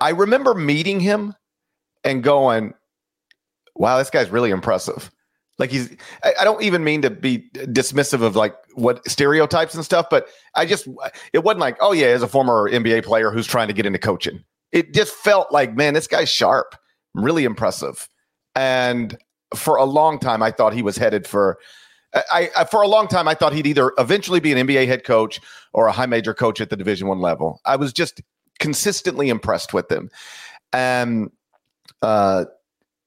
I 0.00 0.10
remember 0.10 0.52
meeting 0.52 0.98
him 0.98 1.34
and 2.02 2.24
going, 2.24 2.74
"Wow, 3.76 3.98
this 3.98 4.10
guy's 4.10 4.30
really 4.30 4.50
impressive." 4.50 5.12
Like 5.60 5.70
he's, 5.70 5.94
I, 6.24 6.42
don't 6.42 6.62
even 6.62 6.82
mean 6.82 7.02
to 7.02 7.10
be 7.10 7.50
dismissive 7.52 8.22
of 8.22 8.34
like 8.34 8.56
what 8.74 9.06
stereotypes 9.06 9.74
and 9.74 9.84
stuff, 9.84 10.06
but 10.10 10.26
I 10.54 10.64
just, 10.64 10.88
it 11.34 11.44
wasn't 11.44 11.60
like, 11.60 11.76
oh 11.80 11.92
yeah, 11.92 12.06
as 12.06 12.22
a 12.22 12.28
former 12.28 12.68
NBA 12.70 13.04
player 13.04 13.30
who's 13.30 13.46
trying 13.46 13.68
to 13.68 13.74
get 13.74 13.84
into 13.84 13.98
coaching. 13.98 14.42
It 14.72 14.94
just 14.94 15.12
felt 15.12 15.52
like, 15.52 15.76
man, 15.76 15.92
this 15.92 16.06
guy's 16.06 16.30
sharp, 16.30 16.76
really 17.14 17.44
impressive. 17.44 18.08
And 18.56 19.18
for 19.54 19.76
a 19.76 19.84
long 19.84 20.18
time, 20.18 20.42
I 20.42 20.50
thought 20.50 20.72
he 20.72 20.80
was 20.80 20.96
headed 20.96 21.26
for, 21.26 21.58
I, 22.14 22.50
I, 22.56 22.64
for 22.64 22.80
a 22.80 22.88
long 22.88 23.06
time 23.06 23.28
I 23.28 23.34
thought 23.34 23.52
he'd 23.52 23.66
either 23.66 23.92
eventually 23.98 24.40
be 24.40 24.52
an 24.52 24.66
NBA 24.66 24.86
head 24.86 25.04
coach 25.04 25.42
or 25.74 25.88
a 25.88 25.92
high 25.92 26.06
major 26.06 26.32
coach 26.32 26.62
at 26.62 26.70
the 26.70 26.76
Division 26.76 27.06
One 27.06 27.20
level. 27.20 27.60
I 27.66 27.76
was 27.76 27.92
just 27.92 28.22
consistently 28.60 29.28
impressed 29.28 29.74
with 29.74 29.92
him, 29.92 30.08
and 30.72 31.30
uh, 32.00 32.46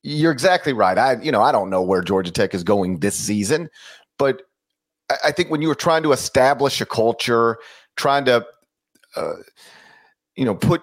you're 0.04 0.32
exactly 0.32 0.74
right. 0.74 0.98
I, 0.98 1.22
you 1.22 1.32
know, 1.32 1.42
I 1.42 1.52
don't 1.52 1.70
know 1.70 1.82
where 1.82 2.02
Georgia 2.02 2.32
Tech 2.32 2.54
is 2.54 2.64
going 2.64 3.00
this 3.00 3.16
season, 3.16 3.70
but 4.20 4.44
I, 5.24 5.32
think 5.32 5.50
when 5.50 5.62
you 5.62 5.70
were 5.70 5.76
trying 5.76 6.04
to 6.04 6.12
establish 6.12 6.82
a 6.82 6.86
culture, 6.86 7.58
trying 7.96 8.26
to, 8.26 8.46
uh, 9.16 9.34
you 10.36 10.46
know, 10.46 10.56
put 10.56 10.82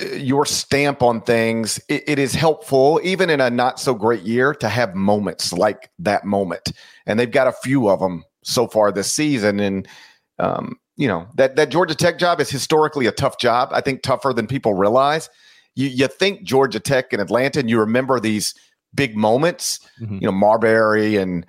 uh, 0.00 0.14
your 0.14 0.44
stamp 0.46 1.02
on 1.02 1.20
things, 1.20 1.80
it, 1.88 2.04
it 2.06 2.18
is 2.18 2.34
helpful, 2.34 3.00
even 3.04 3.30
in 3.30 3.40
a 3.40 3.50
not 3.50 3.78
so 3.78 3.94
great 3.94 4.22
year, 4.22 4.52
to 4.54 4.68
have 4.68 4.94
moments 4.94 5.52
like 5.52 5.90
that 6.00 6.24
moment. 6.24 6.72
And 7.06 7.18
they've 7.18 7.30
got 7.30 7.46
a 7.46 7.52
few 7.52 7.88
of 7.88 8.00
them 8.00 8.24
so 8.42 8.66
far 8.66 8.90
this 8.90 9.12
season. 9.12 9.60
And, 9.60 9.88
um, 10.38 10.76
you 10.96 11.06
know, 11.06 11.28
that, 11.36 11.56
that 11.56 11.70
Georgia 11.70 11.94
Tech 11.94 12.18
job 12.18 12.40
is 12.40 12.50
historically 12.50 13.06
a 13.06 13.12
tough 13.12 13.38
job. 13.38 13.68
I 13.72 13.80
think 13.80 14.02
tougher 14.02 14.32
than 14.32 14.46
people 14.46 14.74
realize 14.74 15.28
you, 15.74 15.88
you 15.88 16.08
think 16.08 16.42
Georgia 16.42 16.80
Tech 16.80 17.12
and 17.12 17.22
Atlanta, 17.22 17.60
and 17.60 17.70
you 17.70 17.78
remember 17.78 18.20
these 18.20 18.54
big 18.94 19.16
moments, 19.16 19.80
mm-hmm. 20.00 20.14
you 20.14 20.26
know, 20.26 20.32
Marbury 20.32 21.16
and 21.16 21.46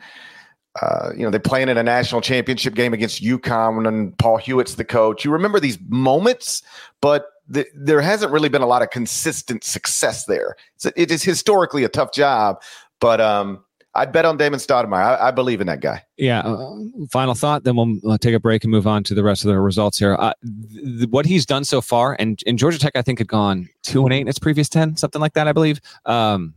uh, 0.82 1.10
you 1.16 1.24
know, 1.24 1.30
they're 1.30 1.40
playing 1.40 1.68
in 1.68 1.78
a 1.78 1.84
national 1.84 2.22
championship 2.22 2.76
game 2.76 2.94
against 2.94 3.22
UConn 3.22 3.86
and 3.88 4.18
Paul 4.18 4.38
Hewitt's 4.38 4.76
the 4.76 4.86
coach. 4.86 5.26
You 5.26 5.32
remember 5.32 5.60
these 5.60 5.78
moments, 5.90 6.64
but 7.02 7.26
the, 7.48 7.66
there 7.76 8.00
hasn't 8.00 8.32
really 8.32 8.48
been 8.48 8.62
a 8.62 8.68
lot 8.68 8.82
of 8.82 8.90
consistent 8.90 9.66
success 9.66 10.26
there. 10.26 10.56
So 10.78 10.92
it 10.96 11.12
is 11.12 11.24
historically 11.24 11.84
a 11.84 11.90
tough 11.90 12.14
job, 12.14 12.62
but 13.02 13.20
um, 13.20 13.64
I'd 13.94 14.12
bet 14.12 14.24
on 14.24 14.38
Damon 14.38 14.60
Stoudemire. 14.60 15.20
I, 15.20 15.28
I, 15.28 15.32
believe 15.32 15.60
in 15.60 15.68
that 15.68 15.82
guy. 15.82 16.04
Yeah. 16.16 16.40
Uh, 16.42 16.76
final 17.12 17.36
thought, 17.36 17.66
then 17.66 17.76
we'll 17.76 17.98
uh, 18.10 18.18
take 18.18 18.34
a 18.34 18.40
break 18.40 18.64
and 18.64 18.72
move 18.72 18.88
on 18.88 19.04
to 19.04 19.14
the 19.14 19.24
rest 19.24 19.44
of 19.44 19.50
the 19.50 19.60
results 19.60 20.00
here. 20.00 20.16
Uh, 20.18 20.34
th- 20.72 21.10
what 21.10 21.26
he's 21.26 21.46
done 21.46 21.66
so 21.66 21.82
far, 21.82 22.16
and 22.18 22.42
in 22.46 22.58
Georgia 22.58 22.80
Tech, 22.80 22.94
I 22.96 23.02
think 23.02 23.20
had 23.20 23.28
gone 23.28 23.68
two 23.84 24.06
and 24.06 24.14
eight 24.14 24.22
in 24.22 24.28
its 24.30 24.40
previous 24.40 24.70
ten, 24.70 24.96
something 24.96 25.20
like 25.20 25.34
that, 25.34 25.48
I 25.48 25.52
believe. 25.52 25.82
Um, 26.06 26.54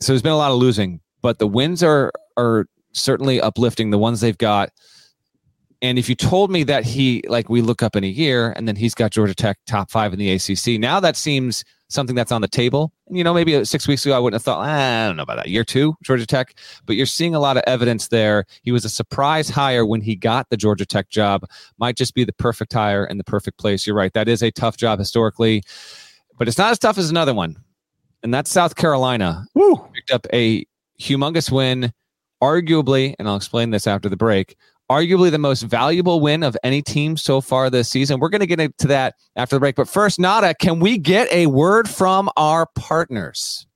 so 0.00 0.12
there's 0.12 0.22
been 0.22 0.32
a 0.32 0.36
lot 0.36 0.50
of 0.50 0.58
losing, 0.58 1.00
but 1.20 1.38
the 1.38 1.46
wins 1.46 1.82
are 1.82 2.10
are 2.38 2.66
certainly 2.92 3.40
uplifting. 3.40 3.90
The 3.90 3.98
ones 3.98 4.20
they've 4.20 4.38
got. 4.38 4.70
And 5.80 5.96
if 5.96 6.08
you 6.08 6.16
told 6.16 6.50
me 6.50 6.64
that 6.64 6.84
he, 6.84 7.22
like, 7.28 7.48
we 7.48 7.60
look 7.60 7.84
up 7.84 7.94
in 7.94 8.02
a 8.02 8.08
year 8.08 8.52
and 8.56 8.66
then 8.66 8.74
he's 8.74 8.96
got 8.96 9.12
Georgia 9.12 9.34
Tech 9.34 9.58
top 9.64 9.92
five 9.92 10.12
in 10.12 10.18
the 10.18 10.32
ACC, 10.32 10.80
now 10.80 10.98
that 10.98 11.14
seems 11.14 11.64
something 11.88 12.14
that's 12.14 12.32
on 12.32 12.40
the 12.40 12.48
table. 12.48 12.92
You 13.10 13.24
know, 13.24 13.32
maybe 13.32 13.64
six 13.64 13.88
weeks 13.88 14.04
ago, 14.04 14.14
I 14.14 14.18
wouldn't 14.18 14.40
have 14.40 14.44
thought, 14.44 14.58
ah, 14.66 15.04
I 15.04 15.06
don't 15.06 15.16
know 15.16 15.22
about 15.22 15.36
that. 15.36 15.48
Year 15.48 15.64
two, 15.64 15.94
Georgia 16.02 16.26
Tech, 16.26 16.54
but 16.86 16.96
you're 16.96 17.06
seeing 17.06 17.34
a 17.34 17.40
lot 17.40 17.56
of 17.56 17.64
evidence 17.66 18.08
there. 18.08 18.44
He 18.62 18.72
was 18.72 18.84
a 18.84 18.90
surprise 18.90 19.48
hire 19.48 19.86
when 19.86 20.00
he 20.00 20.14
got 20.14 20.50
the 20.50 20.56
Georgia 20.56 20.86
Tech 20.86 21.08
job. 21.08 21.44
Might 21.78 21.96
just 21.96 22.14
be 22.14 22.24
the 22.24 22.32
perfect 22.34 22.72
hire 22.72 23.04
and 23.04 23.18
the 23.18 23.24
perfect 23.24 23.58
place. 23.58 23.86
You're 23.86 23.96
right. 23.96 24.12
That 24.12 24.28
is 24.28 24.42
a 24.42 24.50
tough 24.50 24.76
job 24.76 24.98
historically, 24.98 25.62
but 26.38 26.48
it's 26.48 26.58
not 26.58 26.70
as 26.70 26.78
tough 26.78 26.98
as 26.98 27.10
another 27.10 27.34
one. 27.34 27.56
And 28.22 28.34
that's 28.34 28.50
South 28.50 28.76
Carolina. 28.76 29.46
Woo. 29.54 29.76
Picked 29.94 30.10
up 30.10 30.26
a 30.32 30.66
humongous 31.00 31.50
win, 31.50 31.92
arguably, 32.42 33.14
and 33.18 33.28
I'll 33.28 33.36
explain 33.36 33.70
this 33.70 33.86
after 33.86 34.08
the 34.08 34.16
break, 34.16 34.56
arguably 34.90 35.30
the 35.30 35.38
most 35.38 35.62
valuable 35.62 36.20
win 36.20 36.42
of 36.42 36.56
any 36.62 36.82
team 36.82 37.16
so 37.16 37.40
far 37.40 37.70
this 37.70 37.88
season. 37.88 38.20
We're 38.20 38.30
going 38.30 38.40
to 38.40 38.46
get 38.46 38.60
into 38.60 38.88
that 38.88 39.14
after 39.36 39.56
the 39.56 39.60
break. 39.60 39.76
But 39.76 39.88
first, 39.88 40.18
Nada, 40.18 40.54
can 40.54 40.80
we 40.80 40.98
get 40.98 41.30
a 41.32 41.46
word 41.46 41.88
from 41.88 42.30
our 42.36 42.66
partners? 42.74 43.66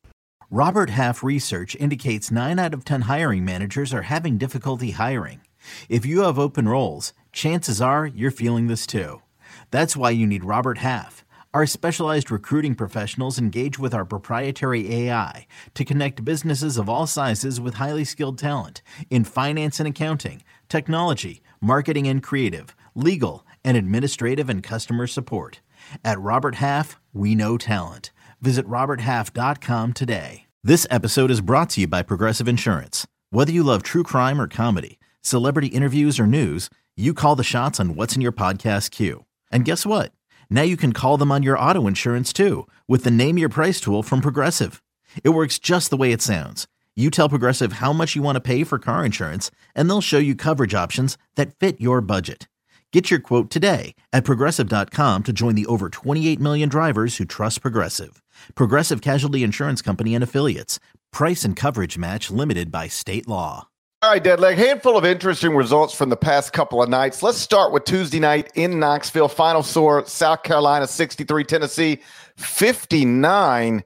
Robert 0.51 0.91
Half 0.91 1.23
research 1.23 1.75
indicates 1.77 2.31
9 2.31 2.59
out 2.59 2.75
of 2.75 2.85
10 2.85 3.03
hiring 3.03 3.45
managers 3.45 3.95
are 3.95 4.03
having 4.03 4.37
difficulty 4.37 4.91
hiring. 4.91 5.41
If 5.89 6.05
you 6.05 6.23
have 6.23 6.39
open 6.39 6.69
roles, 6.69 7.13
chances 7.33 7.81
are 7.81 8.07
you're 8.07 8.31
feeling 8.31 8.67
this 8.67 8.87
too. 8.87 9.23
That's 9.71 9.97
why 9.97 10.11
you 10.11 10.27
need 10.27 10.45
Robert 10.45 10.79
Half. 10.79 11.25
Our 11.55 11.67
specialized 11.67 12.31
recruiting 12.31 12.75
professionals 12.75 13.39
engage 13.39 13.79
with 13.79 13.93
our 13.93 14.07
proprietary 14.07 14.91
AI 15.07 15.47
to 15.75 15.85
connect 15.85 16.25
businesses 16.25 16.79
of 16.79 16.89
all 16.89 17.07
sizes 17.07 17.61
with 17.61 17.75
highly 17.75 18.05
skilled 18.05 18.39
talent 18.39 18.81
in 19.11 19.25
finance 19.25 19.79
and 19.79 19.87
accounting 19.87 20.43
technology, 20.73 21.43
marketing 21.61 22.09
and 22.09 22.23
creative, 22.23 22.75
legal, 22.95 23.47
and 23.63 23.77
administrative 23.77 24.49
and 24.49 24.63
customer 24.63 25.07
support. 25.07 25.61
At 26.03 26.19
Robert 26.19 26.57
Half, 26.57 26.99
we 27.13 27.35
know 27.35 27.59
talent. 27.59 28.11
Visit 28.41 28.67
RobertHalf.com 28.67 29.93
today. 29.93 30.47
This 30.65 30.87
episode 30.91 31.31
is 31.31 31.43
brought 31.43 31.71
to 31.71 31.83
you 31.83 31.87
by 31.87 32.03
Progressive 32.03 32.49
Insurance. 32.49 33.07
Whether 33.31 33.53
you 33.53 33.63
love 33.63 33.83
true 33.83 34.03
crime 34.03 34.41
or 34.41 34.49
comedy, 34.49 34.99
celebrity 35.21 35.69
interviews 35.69 36.19
or 36.19 36.27
news, 36.27 36.71
you 36.97 37.13
call 37.13 37.37
the 37.37 37.45
shots 37.45 37.79
on 37.79 37.95
what's 37.95 38.17
in 38.17 38.23
your 38.23 38.33
podcast 38.33 38.91
queue. 38.91 39.25
And 39.51 39.67
guess 39.67 39.85
what? 39.85 40.13
Now 40.49 40.63
you 40.63 40.79
can 40.79 40.93
call 40.95 41.19
them 41.19 41.31
on 41.31 41.43
your 41.43 41.59
auto 41.59 41.87
insurance 41.87 42.33
too 42.33 42.67
with 42.89 43.05
the 43.05 43.11
Name 43.11 43.37
Your 43.37 43.51
Price 43.51 43.79
tool 43.79 44.03
from 44.03 44.23
Progressive. 44.23 44.83
It 45.23 45.31
works 45.31 45.59
just 45.59 45.91
the 45.91 45.99
way 45.99 46.13
it 46.13 46.23
sounds 46.23 46.67
you 46.95 47.09
tell 47.09 47.31
Progressive 47.31 47.75
how 47.75 47.93
much 47.95 48.15
you 48.15 48.23
want 48.23 48.37
to 48.37 48.41
pay 48.41 48.63
for 48.65 48.79
car 48.79 49.03
insurance, 49.03 49.51
and 49.75 49.89
they'll 49.89 50.03
show 50.03 50.19
you 50.19 50.35
coverage 50.35 50.75
options 50.75 51.17
that 51.37 51.57
fit 51.57 51.81
your 51.81 52.03
budget. 52.03 52.49
Get 52.93 53.11
your 53.11 53.21
quote 53.21 53.49
today 53.49 53.95
at 54.13 54.25
progressive.com 54.25 55.23
to 55.23 55.33
join 55.33 55.55
the 55.55 55.65
over 55.65 55.89
28 55.89 56.39
million 56.39 56.69
drivers 56.69 57.17
who 57.17 57.25
trust 57.25 57.63
Progressive. 57.63 58.23
Progressive 58.55 59.01
Casualty 59.01 59.43
Insurance 59.43 59.81
Company 59.81 60.15
and 60.15 60.23
Affiliates. 60.23 60.79
Price 61.11 61.43
and 61.43 61.57
coverage 61.57 61.97
match 61.97 62.31
limited 62.31 62.71
by 62.71 62.89
state 62.89 63.27
law. 63.27 63.69
All 64.03 64.11
right, 64.11 64.23
Deadleg. 64.23 64.57
Handful 64.57 64.97
of 64.99 65.05
interesting 65.05 65.55
results 65.55 65.95
from 65.95 66.09
the 66.09 66.17
past 66.17 66.53
couple 66.53 66.83
of 66.83 66.89
nights. 66.89 67.23
Let's 67.23 67.39
start 67.39 67.73
with 67.73 67.85
Tuesday 67.85 68.19
night 68.19 68.51
in 68.57 68.81
Knoxville. 68.81 69.29
Final 69.29 69.63
score 69.63 70.05
South 70.07 70.43
Carolina 70.43 70.89
63, 70.89 71.45
Tennessee 71.45 72.01
59. 72.37 73.85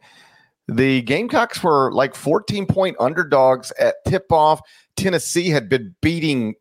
The 0.69 1.03
Gamecocks 1.03 1.63
were 1.63 1.93
like 1.93 2.15
14 2.15 2.67
point 2.67 2.97
underdogs 2.99 3.73
at 3.79 3.97
tip 4.07 4.33
off. 4.33 4.61
Tennessee 4.97 5.49
had 5.49 5.69
been 5.69 5.95
beating 6.03 6.55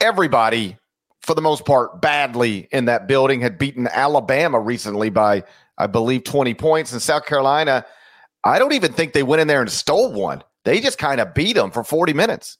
everybody 0.00 0.76
for 1.22 1.34
the 1.34 1.42
most 1.42 1.64
part 1.64 2.00
badly 2.00 2.68
in 2.72 2.86
that 2.86 3.06
building, 3.06 3.40
had 3.40 3.58
beaten 3.58 3.86
Alabama 3.88 4.60
recently 4.60 5.10
by, 5.10 5.42
I 5.76 5.86
believe, 5.86 6.24
20 6.24 6.54
points. 6.54 6.92
And 6.92 7.02
South 7.02 7.26
Carolina, 7.26 7.84
I 8.44 8.58
don't 8.58 8.72
even 8.72 8.92
think 8.92 9.12
they 9.12 9.22
went 9.22 9.40
in 9.40 9.48
there 9.48 9.60
and 9.60 9.70
stole 9.70 10.12
one. 10.12 10.42
They 10.64 10.80
just 10.80 10.98
kind 10.98 11.20
of 11.20 11.34
beat 11.34 11.54
them 11.54 11.70
for 11.70 11.84
40 11.84 12.12
minutes. 12.12 12.58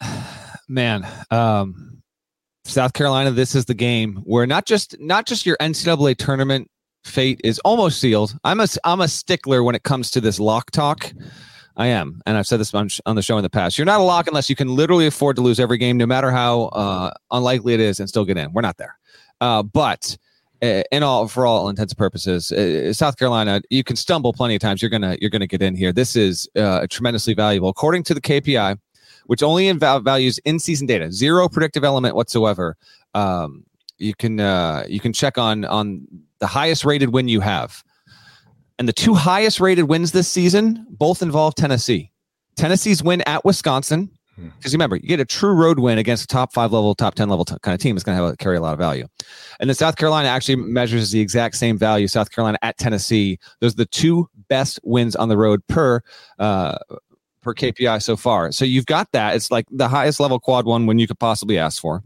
Man, 0.68 1.06
um, 1.30 2.02
South 2.64 2.92
Carolina, 2.92 3.30
this 3.30 3.54
is 3.54 3.64
the 3.64 3.74
game 3.74 4.16
where 4.24 4.46
not 4.46 4.66
just 4.66 4.98
not 5.00 5.26
just 5.26 5.46
your 5.46 5.56
NCAA 5.58 6.16
tournament 6.16 6.70
fate 7.04 7.40
is 7.44 7.58
almost 7.60 8.00
sealed. 8.00 8.36
I'm 8.44 8.60
a 8.60 8.66
I'm 8.84 9.00
a 9.00 9.08
stickler 9.08 9.62
when 9.62 9.74
it 9.74 9.82
comes 9.82 10.10
to 10.12 10.20
this 10.20 10.38
lock 10.40 10.70
talk. 10.70 11.12
I 11.76 11.86
am, 11.86 12.20
and 12.26 12.36
I've 12.36 12.46
said 12.46 12.58
this 12.58 12.74
on, 12.74 12.88
on 13.06 13.14
the 13.14 13.22
show 13.22 13.38
in 13.38 13.44
the 13.44 13.50
past. 13.50 13.78
You're 13.78 13.84
not 13.84 14.00
a 14.00 14.02
lock 14.02 14.26
unless 14.26 14.50
you 14.50 14.56
can 14.56 14.74
literally 14.74 15.06
afford 15.06 15.36
to 15.36 15.42
lose 15.42 15.60
every 15.60 15.78
game, 15.78 15.96
no 15.96 16.06
matter 16.06 16.32
how 16.32 16.62
uh, 16.64 17.12
unlikely 17.30 17.72
it 17.72 17.78
is, 17.78 18.00
and 18.00 18.08
still 18.08 18.24
get 18.24 18.36
in. 18.36 18.52
We're 18.52 18.62
not 18.62 18.78
there, 18.78 18.98
uh, 19.40 19.62
but 19.62 20.18
uh, 20.60 20.82
in 20.90 21.04
all 21.04 21.28
for 21.28 21.46
all 21.46 21.68
intents 21.68 21.92
and 21.92 21.98
purposes, 21.98 22.50
uh, 22.50 22.92
South 22.92 23.16
Carolina, 23.16 23.62
you 23.70 23.84
can 23.84 23.94
stumble 23.94 24.32
plenty 24.32 24.56
of 24.56 24.60
times. 24.60 24.82
You're 24.82 24.90
gonna 24.90 25.16
you're 25.20 25.30
gonna 25.30 25.46
get 25.46 25.62
in 25.62 25.76
here. 25.76 25.92
This 25.92 26.16
is 26.16 26.48
uh, 26.56 26.86
tremendously 26.90 27.34
valuable, 27.34 27.68
according 27.68 28.02
to 28.04 28.14
the 28.14 28.20
KPI, 28.20 28.76
which 29.26 29.42
only 29.42 29.66
inv- 29.66 30.04
values 30.04 30.38
in 30.44 30.58
season 30.58 30.88
data, 30.88 31.12
zero 31.12 31.48
predictive 31.48 31.84
element 31.84 32.16
whatsoever. 32.16 32.76
Um, 33.14 33.64
you 33.98 34.14
can 34.14 34.40
uh, 34.40 34.84
you 34.88 34.98
can 34.98 35.12
check 35.12 35.38
on 35.38 35.64
on 35.64 36.06
the 36.40 36.46
highest 36.46 36.84
rated 36.84 37.10
win 37.10 37.28
you 37.28 37.40
have. 37.40 37.82
And 38.78 38.88
the 38.88 38.92
two 38.92 39.14
highest 39.14 39.60
rated 39.60 39.88
wins 39.88 40.12
this 40.12 40.28
season 40.28 40.86
both 40.90 41.22
involve 41.22 41.54
Tennessee. 41.54 42.12
Tennessee's 42.56 43.02
win 43.02 43.22
at 43.22 43.44
Wisconsin, 43.44 44.10
because 44.56 44.72
remember, 44.72 44.96
you 44.96 45.08
get 45.08 45.20
a 45.20 45.24
true 45.24 45.52
road 45.52 45.78
win 45.78 45.98
against 45.98 46.24
a 46.24 46.26
top 46.26 46.52
five 46.52 46.72
level, 46.72 46.94
top 46.94 47.14
10 47.14 47.28
level 47.28 47.44
t- 47.44 47.56
kind 47.62 47.74
of 47.74 47.80
team. 47.80 47.96
It's 47.96 48.04
going 48.04 48.16
to 48.16 48.24
have 48.24 48.34
a, 48.34 48.36
carry 48.36 48.56
a 48.56 48.60
lot 48.60 48.72
of 48.72 48.78
value. 48.78 49.06
And 49.58 49.68
then 49.68 49.74
South 49.74 49.96
Carolina 49.96 50.28
actually 50.28 50.56
measures 50.56 51.10
the 51.10 51.20
exact 51.20 51.56
same 51.56 51.76
value. 51.76 52.06
South 52.06 52.30
Carolina 52.30 52.58
at 52.62 52.78
Tennessee. 52.78 53.38
Those 53.60 53.74
are 53.74 53.78
the 53.78 53.86
two 53.86 54.28
best 54.48 54.78
wins 54.84 55.16
on 55.16 55.28
the 55.28 55.36
road 55.36 55.66
per, 55.68 56.00
uh, 56.38 56.78
per 57.42 57.54
KPI 57.54 58.02
so 58.02 58.16
far. 58.16 58.52
So 58.52 58.64
you've 58.64 58.86
got 58.86 59.10
that. 59.12 59.34
It's 59.34 59.50
like 59.50 59.66
the 59.70 59.88
highest 59.88 60.20
level 60.20 60.38
quad 60.38 60.66
one 60.66 60.86
win 60.86 60.98
you 60.98 61.06
could 61.06 61.18
possibly 61.18 61.58
ask 61.58 61.80
for. 61.80 62.02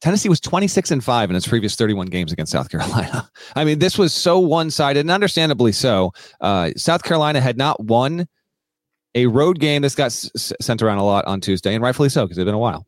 Tennessee 0.00 0.28
was 0.28 0.40
26 0.40 0.90
and 0.92 1.04
5 1.04 1.30
in 1.30 1.36
its 1.36 1.46
previous 1.46 1.76
31 1.76 2.06
games 2.06 2.32
against 2.32 2.52
South 2.52 2.70
Carolina. 2.70 3.28
I 3.54 3.64
mean, 3.64 3.78
this 3.78 3.98
was 3.98 4.12
so 4.14 4.38
one 4.38 4.70
sided 4.70 5.00
and 5.00 5.10
understandably 5.10 5.72
so. 5.72 6.12
Uh, 6.40 6.70
South 6.76 7.02
Carolina 7.02 7.40
had 7.40 7.58
not 7.58 7.82
won 7.84 8.26
a 9.14 9.26
road 9.26 9.58
game. 9.60 9.82
This 9.82 9.94
got 9.94 10.06
s- 10.06 10.52
sent 10.60 10.82
around 10.82 10.98
a 10.98 11.04
lot 11.04 11.24
on 11.26 11.40
Tuesday, 11.40 11.74
and 11.74 11.82
rightfully 11.82 12.08
so 12.08 12.24
because 12.24 12.38
it's 12.38 12.44
been 12.46 12.54
a 12.54 12.58
while. 12.58 12.86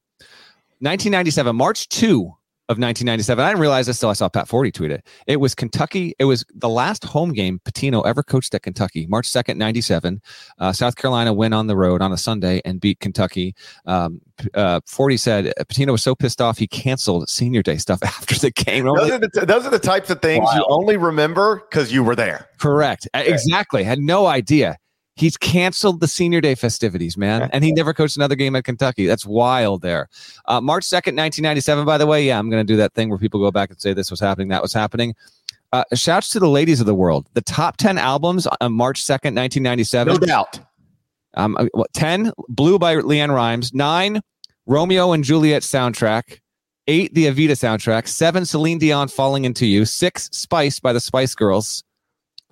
1997, 0.79 1.55
March 1.55 1.89
2 1.91 2.33
of 2.69 2.79
1997. 2.79 3.45
I 3.45 3.49
didn't 3.49 3.61
realize 3.61 3.87
this 3.87 3.99
until 3.99 4.11
I 4.11 4.13
saw 4.15 4.29
Pat 4.29 4.47
Forde 4.49 4.73
tweet 4.73 4.93
it. 4.93 5.07
It 5.27 5.39
was 5.39 5.55
Kentucky. 5.55 6.15
It 6.19 6.25
was 6.25 6.45
the 6.55 6.69
last 6.69 7.05
home 7.05 7.33
game 7.33 7.61
Pitino 7.65 8.07
ever 8.07 8.23
coached 8.23 8.55
at 8.55 8.63
Kentucky. 8.63 9.07
March 9.09 9.29
2nd, 9.29 9.57
97. 9.57 10.23
Uh, 10.59 10.73
South 10.73 10.97
Carolina 10.97 11.33
went 11.33 11.55
on 11.55 11.67
the 11.67 11.77
road 11.77 12.01
on 12.01 12.13
a 12.13 12.17
Sunday 12.17 12.63
and 12.65 12.81
beat 12.81 13.01
Kentucky. 13.01 13.55
Um, 13.85 14.21
uh, 14.55 14.81
Forde 14.87 15.19
said 15.19 15.53
Pitino 15.61 15.93
was 15.93 16.03
so 16.03 16.15
pissed 16.15 16.41
off 16.41 16.59
he 16.59 16.67
canceled 16.67 17.29
senior 17.29 17.63
day 17.63 17.77
stuff 17.79 18.01
after 18.05 18.37
the 18.39 18.51
game. 18.51 18.85
Those 18.85 19.11
are 19.11 19.19
the, 19.19 19.47
those 19.47 19.67
are 19.67 19.71
the 19.71 19.79
types 19.79 20.11
of 20.11 20.23
things 20.23 20.49
you 20.55 20.65
only 20.69 20.97
remember 20.97 21.65
because 21.69 21.93
you 21.93 22.03
were 22.05 22.17
there. 22.17 22.49
Correct. 22.59 23.09
Exactly. 23.13 23.83
Had 23.83 23.99
no 23.99 24.27
idea. 24.27 24.79
He's 25.15 25.37
canceled 25.37 26.01
the 26.01 26.09
senior 26.09 26.41
day 26.41 26.55
festivities, 26.55 27.17
man. 27.17 27.51
And 27.53 27.63
he 27.63 27.73
never 27.73 27.93
coached 27.93 28.17
another 28.17 28.35
game 28.35 28.57
at 28.57 28.65
Kentucky. 28.65 29.07
That's 29.07 29.27
wild 29.27 29.83
there. 29.83 30.09
Uh, 30.47 30.61
March 30.61 30.85
2nd, 30.87 31.17
1997, 31.17 31.85
by 31.85 31.99
the 31.99 32.07
way. 32.07 32.27
Yeah, 32.27 32.39
I'm 32.39 32.49
going 32.49 32.67
to 32.67 32.73
do 32.73 32.77
that 32.79 32.95
thing 32.95 33.11
where 33.11 33.19
people 33.19 33.39
go 33.39 33.51
back 33.51 33.71
and 33.71 33.81
say 33.81 33.93
this 33.93 34.11
was 34.11 34.21
happening, 34.21 34.49
that 34.49 34.63
was 34.63 34.73
happening. 34.73 35.15
Uh, 35.73 35.85
shouts 35.95 36.31
to 36.31 36.39
the 36.39 36.49
ladies 36.49 36.81
of 36.81 36.87
the 36.87 36.95
world. 36.95 37.29
The 37.35 37.41
top 37.43 37.77
10 37.79 37.99
albums 37.99 38.47
on 38.47 38.73
March 38.73 39.03
2nd, 39.05 39.35
1997. 39.35 40.15
No 40.15 40.19
doubt. 40.19 40.61
Um, 41.35 41.57
uh, 41.59 41.67
what, 41.73 41.93
10, 41.95 42.33
Blue 42.49 42.79
by 42.79 42.97
LeAnn 42.97 43.35
Rimes. 43.35 43.73
9, 43.73 44.21
Romeo 44.67 45.13
and 45.13 45.25
Juliet 45.25 45.63
soundtrack. 45.63 46.41
8, 46.89 47.15
the 47.15 47.27
Evita 47.27 47.53
soundtrack. 47.53 48.07
7, 48.07 48.45
Celine 48.45 48.79
Dion, 48.79 49.09
Falling 49.09 49.45
Into 49.45 49.67
You. 49.67 49.85
6, 49.85 50.31
Spice 50.33 50.81
by 50.81 50.93
the 50.93 51.01
Spice 51.01 51.35
Girls. 51.35 51.85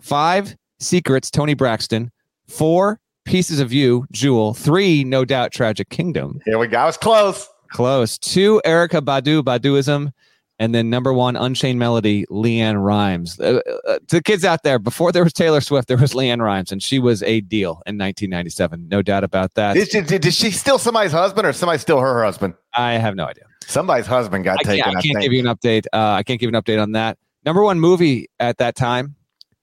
5, 0.00 0.56
Secrets, 0.78 1.30
Toni 1.30 1.54
Braxton. 1.54 2.10
Four 2.50 3.00
pieces 3.24 3.60
of 3.60 3.72
you, 3.72 4.06
Jewel. 4.12 4.54
Three, 4.54 5.04
no 5.04 5.24
doubt, 5.24 5.52
Tragic 5.52 5.88
Kingdom. 5.88 6.40
Here 6.44 6.58
we 6.58 6.66
go. 6.66 6.86
It's 6.88 6.96
close. 6.96 7.48
Close. 7.72 8.18
Two, 8.18 8.60
Erykah 8.66 9.00
Badu, 9.02 9.42
Baduizm. 9.42 10.12
And 10.58 10.74
then 10.74 10.90
number 10.90 11.14
one, 11.14 11.36
Unchained 11.36 11.78
Melody, 11.78 12.26
LeAnn 12.26 12.84
Rimes. 12.84 13.40
Uh, 13.40 13.60
uh, 13.88 13.98
to 14.08 14.16
the 14.16 14.22
kids 14.22 14.44
out 14.44 14.62
there, 14.62 14.78
before 14.78 15.10
there 15.10 15.24
was 15.24 15.32
Taylor 15.32 15.62
Swift, 15.62 15.88
there 15.88 15.96
was 15.96 16.12
LeAnn 16.12 16.42
Rimes, 16.42 16.70
and 16.70 16.82
she 16.82 16.98
was 16.98 17.22
a 17.22 17.40
deal 17.40 17.80
in 17.86 17.96
1997. 17.96 18.86
No 18.88 19.00
doubt 19.00 19.24
about 19.24 19.54
that. 19.54 19.78
Is 19.78 19.88
she, 19.88 20.02
did, 20.02 20.22
she 20.34 20.50
still 20.50 20.78
somebody's 20.78 21.12
husband 21.12 21.46
or 21.46 21.54
somebody 21.54 21.78
still 21.78 21.98
her 22.00 22.22
husband? 22.22 22.52
I 22.74 22.94
have 22.94 23.14
no 23.14 23.24
idea. 23.24 23.44
Somebody's 23.66 24.06
husband 24.06 24.44
got 24.44 24.58
I 24.60 24.62
taken. 24.64 24.84
can't, 24.84 24.86
I 24.86 24.90
I 24.90 24.92
can't 25.02 25.04
think. 25.04 25.20
give 25.22 25.32
you 25.32 25.48
an 25.48 25.56
update. 25.56 25.86
Uh, 25.94 26.10
I 26.12 26.22
can't 26.24 26.38
give 26.38 26.50
you 26.50 26.56
an 26.56 26.62
update 26.62 26.82
on 26.82 26.92
that. 26.92 27.16
Number 27.46 27.62
one 27.62 27.80
movie 27.80 28.28
at 28.38 28.58
that 28.58 28.74
time. 28.76 29.14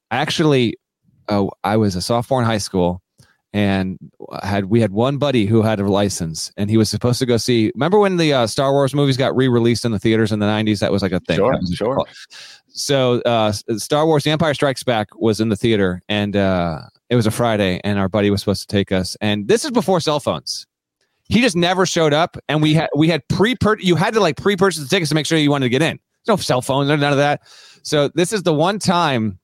Actually, 0.10 0.78
oh, 1.30 1.52
I 1.64 1.78
was 1.78 1.96
a 1.96 2.02
sophomore 2.02 2.40
in 2.40 2.46
high 2.46 2.58
school, 2.58 3.02
and 3.54 3.98
had 4.44 4.66
we 4.66 4.82
had 4.82 4.92
one 4.92 5.18
buddy 5.18 5.46
who 5.46 5.62
had 5.62 5.80
a 5.80 5.88
license, 5.88 6.52
and 6.58 6.70
he 6.70 6.78
was 6.78 6.90
supposed 6.90 7.20
to 7.20 7.26
go 7.26 7.38
see. 7.38 7.72
Remember 7.76 8.00
when 8.00 8.18
the 8.18 8.34
uh, 8.34 8.48
Star 8.48 8.72
Wars 8.72 8.94
movies 8.94 9.18
got 9.18 9.36
re-released 9.36 9.86
in 9.86 9.92
the 9.92 10.00
theaters 10.00 10.32
in 10.32 10.40
the 10.40 10.46
'90s? 10.46 10.80
That 10.80 10.92
was 10.92 11.02
like 11.02 11.12
a 11.12 11.20
thing. 11.22 11.38
Sure, 11.38 11.54
a- 11.54 11.76
sure. 11.76 12.06
So 12.68 13.22
uh, 13.22 13.52
Star 13.52 14.06
Wars: 14.06 14.24
The 14.24 14.32
Empire 14.32 14.54
Strikes 14.54 14.84
Back 14.84 15.08
was 15.16 15.40
in 15.40 15.50
the 15.50 15.56
theater, 15.56 16.02
and 16.08 16.36
uh, 16.36 16.82
it 17.10 17.16
was 17.16 17.26
a 17.26 17.32
Friday, 17.32 17.80
and 17.84 17.98
our 17.98 18.10
buddy 18.10 18.30
was 18.30 18.42
supposed 18.42 18.62
to 18.62 18.68
take 18.68 18.92
us. 18.92 19.16
And 19.22 19.48
this 19.48 19.66
is 19.66 19.72
before 19.72 20.00
cell 20.02 20.20
phones. 20.20 20.68
He 21.30 21.42
just 21.42 21.56
never 21.56 21.86
showed 21.86 22.14
up, 22.14 22.38
and 22.48 22.62
we 22.62 22.74
had 22.74 22.90
we 22.96 23.10
had 23.10 23.28
pre 23.28 23.56
you 23.80 23.96
had 23.96 24.14
to 24.14 24.20
like 24.20 24.38
pre-purchase 24.38 24.82
the 24.82 24.88
tickets 24.88 25.10
to 25.10 25.16
make 25.16 25.26
sure 25.26 25.38
you 25.38 25.52
wanted 25.52 25.66
to 25.66 25.70
get 25.70 25.82
in. 25.82 26.00
There's 26.26 26.38
no 26.38 26.42
cell 26.42 26.62
phones, 26.62 26.90
none 26.90 27.04
of 27.04 27.18
that. 27.18 27.42
So 27.84 28.10
this 28.10 28.32
is 28.34 28.44
the 28.44 28.54
one 28.54 28.80
time 28.80 29.40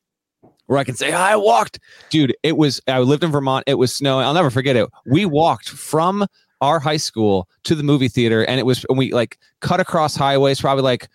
where 0.68 0.80
I 0.80 0.84
can 0.84 0.96
say 0.96 1.12
I 1.12 1.36
walked, 1.36 1.80
dude. 2.10 2.36
It 2.44 2.58
was 2.58 2.82
I 2.88 3.00
lived 3.00 3.24
in 3.24 3.32
Vermont. 3.32 3.64
It 3.68 3.76
was 3.76 3.94
snowing. 3.94 4.26
I'll 4.26 4.34
never 4.34 4.50
forget 4.50 4.76
it. 4.76 4.90
We 5.06 5.26
walked 5.26 5.70
from 5.70 6.26
our 6.62 6.80
high 6.80 6.98
school 6.98 7.48
to 7.64 7.76
the 7.76 7.84
movie 7.84 8.08
theater, 8.08 8.44
and 8.46 8.60
it 8.60 8.66
was 8.66 8.86
and 8.90 8.98
we 8.98 9.12
like 9.14 9.38
cut 9.60 9.80
across 9.80 10.16
highways, 10.16 10.62
probably 10.62 10.84
like 10.84 11.10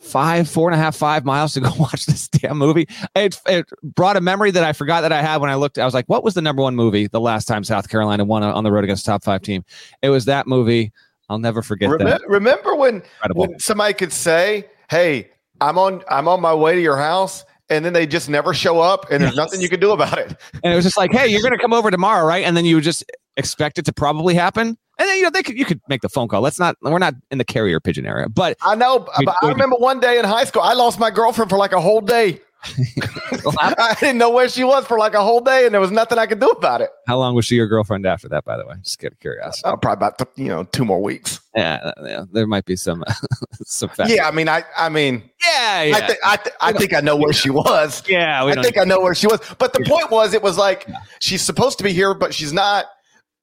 five, 0.00 0.48
four 0.48 0.68
and 0.70 0.78
a 0.78 0.82
half, 0.82 0.94
five 0.94 1.24
miles 1.24 1.54
to 1.54 1.60
go 1.60 1.70
watch 1.78 2.06
this 2.06 2.28
damn 2.28 2.58
movie. 2.58 2.86
It, 3.14 3.40
it 3.46 3.66
brought 3.82 4.16
a 4.16 4.20
memory 4.20 4.50
that 4.52 4.62
I 4.62 4.72
forgot 4.72 5.00
that 5.00 5.12
I 5.12 5.22
had 5.22 5.40
when 5.40 5.50
I 5.50 5.54
looked. 5.54 5.78
I 5.78 5.84
was 5.84 5.94
like, 5.94 6.06
what 6.06 6.22
was 6.22 6.34
the 6.34 6.42
number 6.42 6.62
one 6.62 6.76
movie 6.76 7.06
the 7.06 7.20
last 7.20 7.46
time 7.46 7.64
South 7.64 7.88
Carolina 7.88 8.24
won 8.24 8.42
on 8.42 8.62
the 8.62 8.70
road 8.70 8.84
against 8.84 9.04
top 9.06 9.24
five 9.24 9.42
team? 9.42 9.64
It 10.02 10.10
was 10.10 10.26
that 10.26 10.46
movie. 10.46 10.92
I'll 11.28 11.38
never 11.38 11.60
forget 11.62 11.90
Remember, 11.90 12.10
that. 12.18 12.28
remember 12.28 12.76
when 12.76 12.96
Incredible. 12.96 13.46
when 13.48 13.58
somebody 13.58 13.94
could 13.94 14.12
say, 14.12 14.68
"Hey, 14.88 15.30
I'm 15.60 15.76
on 15.76 16.04
I'm 16.08 16.28
on 16.28 16.40
my 16.40 16.54
way 16.54 16.76
to 16.76 16.80
your 16.80 16.96
house," 16.98 17.44
and 17.68 17.84
then 17.84 17.92
they 17.92 18.06
just 18.06 18.28
never 18.28 18.54
show 18.54 18.80
up, 18.80 19.10
and 19.10 19.22
there's 19.22 19.34
Yes. 19.34 19.46
nothing 19.46 19.60
you 19.60 19.68
can 19.68 19.80
do 19.80 19.92
about 19.92 20.18
it. 20.18 20.36
And 20.62 20.72
it 20.72 20.76
was 20.76 20.84
just 20.84 20.96
like, 20.96 21.12
hey, 21.12 21.26
you're 21.26 21.42
going 21.42 21.52
to 21.56 21.58
come 21.58 21.72
over 21.72 21.90
tomorrow, 21.90 22.24
right? 22.26 22.44
And 22.44 22.56
then 22.56 22.64
you 22.64 22.76
would 22.76 22.84
just 22.84 23.04
expect 23.36 23.78
it 23.78 23.84
to 23.86 23.92
probably 23.92 24.34
happen. 24.34 24.76
And 24.98 25.08
then 25.08 25.18
you 25.18 25.24
know 25.24 25.30
they 25.30 25.42
could 25.42 25.58
you 25.58 25.66
could 25.66 25.80
make 25.90 26.00
the 26.00 26.08
phone 26.08 26.26
call. 26.26 26.40
Let's 26.40 26.58
not 26.58 26.76
we're 26.80 26.98
not 26.98 27.12
in 27.30 27.36
the 27.36 27.44
carrier 27.44 27.80
pigeon 27.80 28.06
area, 28.06 28.30
but 28.30 28.56
I 28.62 28.74
know, 28.74 29.00
but 29.24 29.36
I 29.42 29.48
remember 29.48 29.76
one 29.76 30.00
day 30.00 30.18
in 30.18 30.24
high 30.24 30.44
school, 30.44 30.62
I 30.62 30.72
lost 30.72 30.98
my 30.98 31.10
girlfriend 31.10 31.50
for 31.50 31.58
like 31.58 31.72
a 31.72 31.80
whole 31.82 32.00
day. 32.00 32.40
I 33.58 33.96
didn't 34.00 34.18
know 34.18 34.30
where 34.30 34.48
she 34.48 34.64
was 34.64 34.86
for 34.86 34.98
like 34.98 35.14
a 35.14 35.22
whole 35.22 35.40
day, 35.40 35.64
and 35.66 35.74
there 35.74 35.80
was 35.80 35.90
nothing 35.90 36.18
I 36.18 36.26
could 36.26 36.40
do 36.40 36.48
about 36.48 36.80
it. 36.80 36.90
how 37.06 37.18
long 37.18 37.34
was 37.34 37.44
she 37.46 37.54
your 37.56 37.66
girlfriend 37.66 38.06
after 38.06 38.28
that? 38.28 38.44
By 38.44 38.56
the 38.56 38.66
way, 38.66 38.74
just 38.82 38.98
get 38.98 39.18
curious. 39.20 39.62
Uh, 39.64 39.76
probably 39.76 40.06
about 40.06 40.28
you 40.36 40.48
know 40.48 40.64
two 40.64 40.84
more 40.84 41.02
weeks. 41.02 41.40
Yeah, 41.54 41.92
yeah, 42.04 42.24
there 42.32 42.46
might 42.46 42.64
be 42.64 42.76
some 42.76 43.02
some. 43.64 43.90
Yeah, 44.06 44.26
I 44.28 44.30
mean, 44.30 44.48
I 44.48 44.64
I 44.76 44.88
mean, 44.88 45.22
yeah, 45.44 45.82
yeah. 45.82 45.96
I, 45.96 46.00
th- 46.00 46.18
I, 46.24 46.36
th- 46.36 46.56
I 46.60 46.72
think 46.72 46.94
I 46.94 47.00
know 47.00 47.16
where 47.16 47.32
she 47.32 47.50
was. 47.50 48.02
yeah, 48.08 48.44
we 48.44 48.52
I 48.52 48.62
think 48.62 48.78
I 48.78 48.84
know 48.84 49.00
where 49.00 49.14
she 49.14 49.26
was. 49.26 49.40
But 49.58 49.72
the 49.72 49.84
point 49.86 50.10
was, 50.10 50.34
it 50.34 50.42
was 50.42 50.58
like 50.58 50.88
she's 51.20 51.42
supposed 51.42 51.78
to 51.78 51.84
be 51.84 51.92
here, 51.92 52.14
but 52.14 52.34
she's 52.34 52.52
not. 52.52 52.86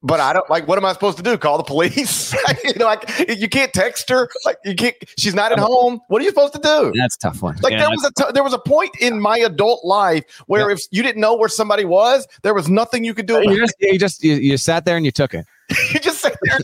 But 0.06 0.20
I 0.20 0.34
don't 0.34 0.50
like. 0.50 0.68
What 0.68 0.78
am 0.78 0.84
I 0.84 0.92
supposed 0.92 1.16
to 1.18 1.24
do? 1.24 1.38
Call 1.38 1.58
the 1.58 1.64
police? 1.64 2.34
you 2.66 2.74
know, 2.76 2.86
like 2.86 3.10
you 3.30 3.48
can't 3.48 3.72
text 3.72 4.10
her. 4.10 4.30
Like 4.46 4.58
you 4.66 4.76
can't. 4.76 4.96
She's 5.18 5.34
not 5.34 5.54
at 5.54 5.60
home. 5.60 6.02
What 6.10 6.22
are 6.22 6.26
you 6.26 6.30
supposed 6.30 6.54
to 6.54 6.60
do? 6.60 6.92
that's 7.00 7.16
a 7.16 7.20
tough 7.20 7.42
one. 7.42 7.56
Like 7.62 7.72
Yeah, 7.72 7.80
there 7.80 7.90
was 7.90 8.04
a 8.04 8.12
t- 8.12 8.32
there 8.34 8.44
was 8.44 8.54
a 8.54 8.60
point 8.60 8.92
in 9.00 9.20
my 9.20 9.38
adult 9.38 9.86
life 9.86 10.26
where 10.48 10.70
if 10.70 10.82
you 10.92 11.04
didn't 11.04 11.22
know 11.22 11.36
where 11.36 11.48
somebody 11.48 11.86
was, 11.86 12.28
there 12.42 12.54
was 12.54 12.70
nothing 12.70 13.06
you 13.06 13.14
could 13.14 13.28
do. 13.28 13.38
Uh, 13.38 13.42
about 13.42 13.54
you 13.54 13.60
just 13.60 13.76
you 13.80 14.00
just 14.00 14.24
you, 14.24 14.34
you 14.36 14.58
sat 14.58 14.84
there 14.84 14.98
and 14.98 15.06
you 15.06 15.12
took 15.12 15.34
it. 15.34 15.46
You 15.94 16.00
just 16.00 16.20
sat 16.20 16.38
there. 16.44 16.60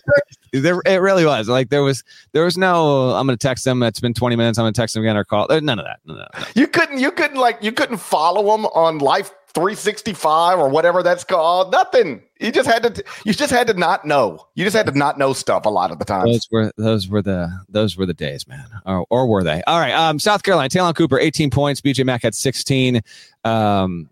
There, 0.62 0.82
it 0.86 0.98
really 0.98 1.26
was 1.26 1.48
like 1.48 1.70
there 1.70 1.84
was 1.84 2.04
there 2.34 2.44
was 2.44 2.58
no 2.58 3.12
I'm 3.12 3.26
going 3.26 3.38
to 3.38 3.42
text 3.42 3.64
them. 3.64 3.82
It's 3.84 4.00
been 4.00 4.14
20 4.14 4.36
minutes. 4.36 4.60
I'm 4.60 4.64
going 4.64 4.74
to 4.74 4.80
text 4.80 4.96
them 4.96 5.04
again 5.04 5.16
or 5.16 5.24
call. 5.24 5.44
Uh, 5.44 5.48
there, 5.48 5.62
none 5.62 5.80
of 5.80 5.86
that. 5.86 6.00
None 6.06 6.20
of 6.20 6.28
that. 6.34 6.56
You 6.56 6.68
couldn't. 6.68 7.00
You 7.00 7.12
couldn't 7.12 7.38
like. 7.38 7.60
You 7.62 7.72
couldn't 7.72 7.98
follow 7.98 8.52
them 8.52 8.66
on 8.68 8.98
Life 8.98 9.32
365 9.54 10.60
or 10.60 10.70
whatever 10.70 11.02
that's 11.02 11.24
called. 11.24 11.72
Nothing. 11.72 12.22
You 12.40 12.52
just 12.52 12.70
had 12.70 12.84
to. 12.84 13.04
You 13.26 13.34
just 13.34 13.52
had 13.52 13.68
to 13.68 13.74
not 13.74 14.06
know. 14.06 14.48
You 14.56 14.64
just 14.64 14.76
had 14.76 14.86
to 14.86 14.98
not 14.98 15.18
know 15.18 15.34
stuff 15.34 15.66
a 15.66 15.70
lot 15.70 15.92
of 15.92 16.00
the 16.00 16.06
time. 16.06 16.26
Those 16.26 16.48
were 16.52 16.72
those 16.78 17.08
were 17.08 17.22
the 17.22 17.52
those 17.68 17.98
were 17.98 18.06
the 18.06 18.14
days, 18.14 18.48
man. 18.48 18.68
Or, 18.86 19.06
or 19.10 19.28
were 19.28 19.44
they? 19.44 19.62
All 19.68 19.80
right. 19.80 19.94
Um, 19.94 20.20
South 20.20 20.44
Carolina, 20.44 20.70
Ta'Lon 20.70 20.94
Cooper, 20.94 21.20
18 21.20 21.50
points. 21.50 21.82
BJ 21.82 22.06
Mack 22.06 22.24
had 22.24 22.36
16. 22.36 23.02
Um, 23.44 24.10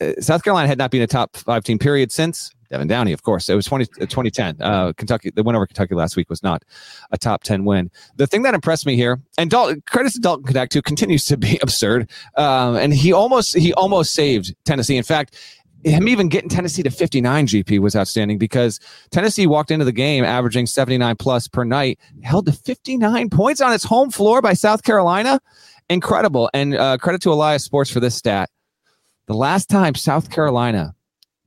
uh, 0.00 0.12
South 0.20 0.42
Carolina 0.42 0.68
had 0.68 0.78
not 0.78 0.90
been 0.90 1.02
a 1.02 1.06
top 1.06 1.36
five 1.36 1.64
team 1.64 1.78
period 1.78 2.10
since 2.10 2.52
Devin 2.70 2.88
Downey, 2.88 3.12
of 3.12 3.22
course. 3.22 3.48
It 3.48 3.54
was 3.54 3.66
20, 3.66 3.84
uh, 4.00 4.06
2010. 4.06 4.56
Uh, 4.60 4.92
Kentucky, 4.96 5.30
the 5.30 5.42
win 5.42 5.56
over 5.56 5.66
Kentucky 5.66 5.94
last 5.94 6.16
week 6.16 6.28
was 6.28 6.42
not 6.42 6.62
a 7.10 7.18
top 7.18 7.42
10 7.42 7.64
win. 7.64 7.90
The 8.16 8.26
thing 8.26 8.42
that 8.42 8.54
impressed 8.54 8.86
me 8.86 8.96
here, 8.96 9.20
and 9.36 9.50
Dalton, 9.50 9.82
credits 9.86 10.14
to 10.14 10.20
Dalton 10.20 10.52
Knecht, 10.52 10.74
who 10.74 10.82
continues 10.82 11.24
to 11.26 11.36
be 11.36 11.58
absurd. 11.62 12.10
Um, 12.36 12.76
and 12.76 12.92
he 12.92 13.12
almost 13.12 13.56
he 13.56 13.72
almost 13.74 14.12
saved 14.12 14.54
Tennessee. 14.64 14.96
In 14.96 15.04
fact, 15.04 15.36
him 15.84 16.08
even 16.08 16.28
getting 16.28 16.48
Tennessee 16.48 16.82
to 16.82 16.90
59 16.90 17.46
GP 17.46 17.78
was 17.78 17.94
outstanding 17.94 18.38
because 18.38 18.80
Tennessee 19.10 19.46
walked 19.46 19.70
into 19.70 19.84
the 19.84 19.92
game 19.92 20.24
averaging 20.24 20.66
79 20.66 21.16
plus 21.16 21.48
per 21.48 21.64
night, 21.64 21.98
held 22.22 22.46
to 22.46 22.52
59 22.52 23.30
points 23.30 23.60
on 23.60 23.72
its 23.72 23.84
home 23.84 24.10
floor 24.10 24.42
by 24.42 24.54
South 24.54 24.82
Carolina. 24.82 25.40
Incredible. 25.88 26.50
And 26.52 26.74
uh, 26.74 26.98
credit 26.98 27.22
to 27.22 27.32
Elias 27.32 27.64
Sports 27.64 27.90
for 27.90 28.00
this 28.00 28.14
stat. 28.14 28.50
The 29.26 29.34
last 29.34 29.68
time 29.68 29.94
South 29.94 30.30
Carolina 30.30 30.94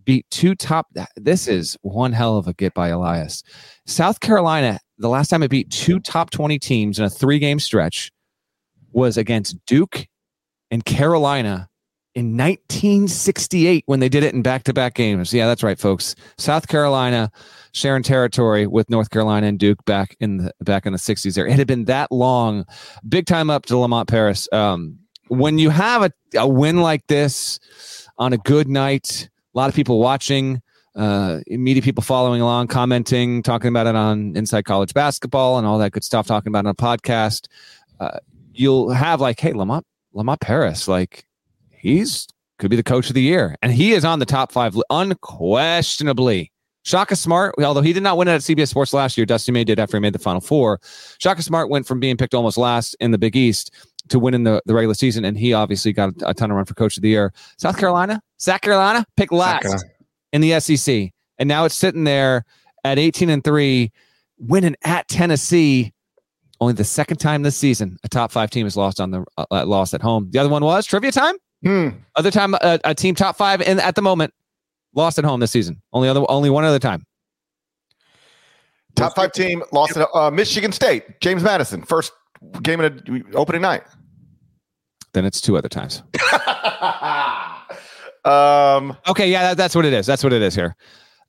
beat 0.06 0.26
two 0.30 0.56
top, 0.56 0.88
this 1.16 1.48
is 1.48 1.78
one 1.82 2.14
hell 2.14 2.38
of 2.38 2.48
a 2.48 2.54
get 2.54 2.74
by 2.74 2.90
Elias. 2.90 3.44
South 3.86 4.20
Carolina, 4.20 4.80
the 4.98 5.10
last 5.10 5.30
time 5.30 5.44
it 5.44 5.50
beat 5.50 5.70
two 5.70 6.00
top 6.00 6.30
20 6.30 6.60
teams 6.60 7.00
in 7.00 7.06
a 7.06 7.10
three 7.10 7.40
game 7.40 7.60
stretch 7.60 8.12
was 8.92 9.18
against 9.18 9.58
Duke 9.66 10.08
and 10.70 10.84
Carolina 10.86 11.70
in 12.14 12.36
1968 12.36 13.84
when 13.86 14.00
they 14.00 14.10
did 14.10 14.24
it 14.24 14.34
in 14.34 14.42
back-to-back 14.42 14.96
games. 14.96 15.34
Yeah, 15.34 15.48
that's 15.48 15.64
right, 15.64 15.80
folks. 15.80 16.16
South 16.38 16.68
Carolina 16.68 17.32
sharing 17.74 18.04
territory 18.04 18.68
with 18.68 18.90
North 18.90 19.10
Carolina 19.10 19.48
and 19.48 19.58
Duke 19.58 19.84
back 19.86 20.16
in 20.20 20.38
the 20.38 20.54
back 20.62 20.86
in 20.86 20.94
the 20.94 21.00
60s. 21.00 21.36
There, 21.36 21.48
it 21.48 21.54
had 21.54 21.68
been 21.68 21.86
that 21.86 22.12
long. 22.12 22.66
Big 23.08 23.26
time 23.26 23.50
up 23.50 23.66
to 23.68 23.78
Lamont 23.78 24.10
Paris. 24.10 24.50
Um, 24.52 25.00
when 25.30 25.58
you 25.58 25.70
have 25.70 26.04
a, 26.04 26.12
a 26.38 26.48
win 26.48 26.82
like 26.82 27.08
this 27.08 27.60
on 28.18 28.34
a 28.34 28.38
good 28.38 28.68
night, 28.68 29.30
a 29.54 29.58
lot 29.58 29.70
of 29.70 29.76
people 29.76 30.00
watching. 30.00 30.62
Uh, 30.94 31.40
media 31.48 31.82
people 31.82 32.04
following 32.04 32.42
along, 32.42 32.68
commenting, 32.68 33.42
talking 33.42 33.70
about 33.70 33.88
it 33.88 33.96
on 33.96 34.36
Inside 34.36 34.66
College 34.66 34.94
Basketball 34.94 35.58
and 35.58 35.66
all 35.66 35.78
that 35.78 35.94
good 35.94 36.04
stuff, 36.04 36.28
talking 36.28 36.50
about 36.50 36.66
it 36.66 36.68
on 36.68 36.72
a 36.72 36.76
podcast. 36.76 37.48
Uh, 37.98 38.20
you'll 38.54 38.90
have 38.90 39.22
like, 39.22 39.40
hey, 39.40 39.54
Lamont, 39.54 39.86
Lamont 40.14 40.42
Paris, 40.42 40.90
like 40.90 41.26
he's 41.70 42.28
could 42.60 42.70
be 42.70 42.76
the 42.76 42.84
coach 42.84 43.08
of 43.10 43.16
the 43.16 43.22
year, 43.22 43.56
and 43.62 43.72
he 43.72 43.94
is 43.94 44.06
on 44.06 44.20
the 44.20 44.26
top 44.26 44.52
five 44.52 44.78
unquestionably. 44.90 46.52
Shaka 46.84 47.16
Smart, 47.16 47.56
although 47.64 47.82
he 47.82 47.94
did 47.94 48.04
not 48.04 48.18
win 48.18 48.28
it 48.28 48.32
at 48.32 48.42
CBS 48.42 48.70
Sports 48.70 48.94
last 48.94 49.18
year, 49.18 49.26
Dusty 49.26 49.52
May 49.52 49.64
did 49.64 49.80
after 49.80 49.98
he 49.98 50.02
made 50.02 50.14
the 50.14 50.20
Final 50.20 50.42
Four. 50.42 50.80
Shaka 51.20 51.44
Smart 51.44 51.70
went 51.70 51.86
from 51.86 52.00
being 52.00 52.18
picked 52.18 52.34
almost 52.34 52.58
last 52.58 52.96
in 53.00 53.12
the 53.12 53.18
Big 53.18 53.36
East 53.36 53.72
to 54.10 54.20
winning 54.20 54.44
the, 54.44 54.62
the 54.66 54.74
regular 54.74 54.94
season, 54.94 55.26
and 55.26 55.38
he 55.38 55.54
obviously 55.54 55.94
got 55.94 56.10
a, 56.22 56.30
a 56.30 56.34
ton 56.34 56.52
of 56.52 56.58
run 56.58 56.66
for 56.66 56.74
Coach 56.74 56.98
of 56.98 57.04
the 57.04 57.10
Year. 57.10 57.34
South 57.58 57.78
Carolina, 57.78 58.22
South 58.38 58.62
Carolina 58.62 59.06
picked 59.18 59.32
last 59.32 59.64
Carolina. 59.64 59.84
in 60.34 60.42
the 60.42 60.60
SEC, 60.60 61.12
and 61.40 61.48
now 61.48 61.66
it's 61.66 61.76
sitting 61.76 62.04
there 62.04 62.46
at 62.84 63.00
18 63.00 63.30
and 63.30 63.44
three, 63.44 63.92
winning 64.38 64.76
at 64.84 65.08
Tennessee. 65.08 65.94
Only 66.60 66.74
the 66.74 66.84
second 66.84 67.18
time 67.18 67.42
this 67.42 67.58
season 67.58 67.98
a 68.04 68.08
top 68.08 68.32
five 68.32 68.52
team 68.52 68.68
has 68.68 68.78
lost 68.78 69.00
on 69.02 69.10
the 69.10 69.26
uh, 69.38 69.46
uh, 69.50 69.66
lost 69.66 69.96
at 69.96 70.02
home. 70.02 70.30
The 70.32 70.40
other 70.40 70.50
one 70.50 70.64
was 70.64 70.86
trivia 70.86 71.12
time. 71.12 71.36
Hmm. 71.64 71.90
Other 72.16 72.32
time, 72.32 72.56
uh, 72.56 72.78
a 72.84 72.94
team 72.94 73.16
top 73.16 73.36
five 73.36 73.62
in 73.62 73.80
at 73.80 73.96
the 73.96 74.02
moment 74.02 74.34
lost 74.94 75.18
at 75.18 75.26
home 75.26 75.40
this 75.40 75.52
season. 75.52 75.82
Only 75.94 76.10
other, 76.10 76.24
only 76.30 76.50
one 76.50 76.64
other 76.64 76.80
time. 76.80 77.06
Top 78.96 79.16
five 79.16 79.32
team 79.32 79.64
lost 79.72 79.94
to 79.94 80.10
uh, 80.12 80.30
Michigan 80.32 80.72
State. 80.72 81.22
James 81.22 81.44
Madison, 81.44 81.82
first 81.82 82.12
game 82.62 82.80
of 82.80 83.04
the 83.06 83.24
opening 83.34 83.62
night. 83.62 83.84
Then 85.14 85.26
it's 85.26 85.42
two 85.42 85.58
other 85.58 85.70
times. 85.70 86.04
um, 88.26 88.98
Okay, 89.08 89.30
yeah, 89.30 89.42
that, 89.50 89.58
that's 89.58 89.76
what 89.76 89.86
it 89.86 89.94
is. 89.94 90.06
That's 90.06 90.24
what 90.24 90.34
it 90.34 90.42
is 90.42 90.56
here. 90.56 90.76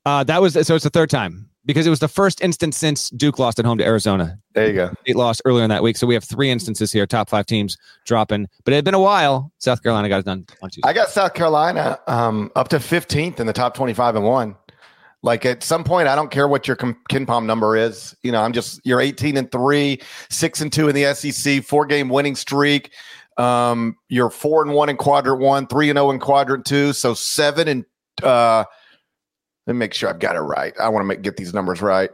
Uh, 0.05 0.23
that 0.25 0.41
was 0.41 0.53
so. 0.53 0.75
It's 0.75 0.83
the 0.83 0.89
third 0.89 1.09
time 1.09 1.49
because 1.65 1.87
it 1.87 1.89
was 1.89 1.99
the 1.99 2.07
first 2.07 2.41
instance 2.41 2.75
since 2.77 3.09
Duke 3.09 3.39
lost 3.39 3.57
at 3.59 3.65
home 3.65 3.77
to 3.77 3.85
Arizona. 3.85 4.37
there 4.53 4.67
you 4.67 4.73
go. 4.73 4.91
State 5.01 5.15
lost 5.15 5.41
earlier 5.45 5.63
in 5.63 5.69
that 5.69 5.81
week, 5.81 5.95
so 5.97 6.05
we 6.05 6.13
have 6.13 6.23
three 6.23 6.49
instances 6.49 6.91
here. 6.91 7.05
Top 7.05 7.29
five 7.29 7.45
teams 7.45 7.77
dropping, 8.05 8.47
but 8.65 8.73
it 8.73 8.75
had 8.75 8.85
been 8.85 8.93
a 8.93 8.99
while. 8.99 9.51
South 9.59 9.81
Carolina 9.81 10.09
got 10.09 10.19
it 10.19 10.25
done 10.25 10.45
on 10.61 10.69
Tuesday. 10.69 10.89
I 10.89 10.93
got 10.93 11.09
South 11.09 11.33
Carolina 11.33 11.99
um, 12.07 12.51
up 12.55 12.67
to 12.69 12.77
15th 12.77 13.39
in 13.39 13.47
the 13.47 13.53
top 13.53 13.75
25 13.75 14.17
and 14.17 14.25
one. 14.25 14.55
Like 15.23 15.45
at 15.45 15.63
some 15.63 15.83
point, 15.85 16.09
I 16.09 16.15
don't 16.15 16.29
care 16.31 16.47
what 16.49 16.67
your 16.67 16.75
KenPom 16.75 17.45
number 17.45 17.77
is. 17.77 18.15
You 18.23 18.31
know, 18.33 18.41
I'm 18.41 18.51
just 18.51 18.81
you're 18.85 18.99
18 19.01 19.37
and 19.37 19.49
three, 19.51 20.01
six 20.29 20.59
and 20.59 20.71
two 20.71 20.89
in 20.89 20.95
the 20.95 21.13
SEC, 21.15 21.63
four 21.63 21.85
game 21.85 22.09
winning 22.09 22.35
streak. 22.35 22.91
Um, 23.37 23.95
you're 24.09 24.29
four 24.29 24.61
and 24.63 24.73
one 24.73 24.89
in 24.89 24.97
quadrant 24.97 25.41
one, 25.41 25.65
three 25.67 25.89
and 25.89 25.97
zero 25.97 26.11
in 26.11 26.19
quadrant 26.19 26.65
two, 26.65 26.93
so 26.93 27.13
seven 27.13 27.67
and. 27.67 27.85
Uh, 28.21 28.63
let 29.65 29.73
me 29.73 29.79
make 29.79 29.93
sure 29.93 30.09
I've 30.09 30.19
got 30.19 30.35
it 30.35 30.41
right. 30.41 30.73
I 30.79 30.89
want 30.89 31.03
to 31.03 31.07
make 31.07 31.21
get 31.21 31.37
these 31.37 31.53
numbers 31.53 31.81
right. 31.81 32.11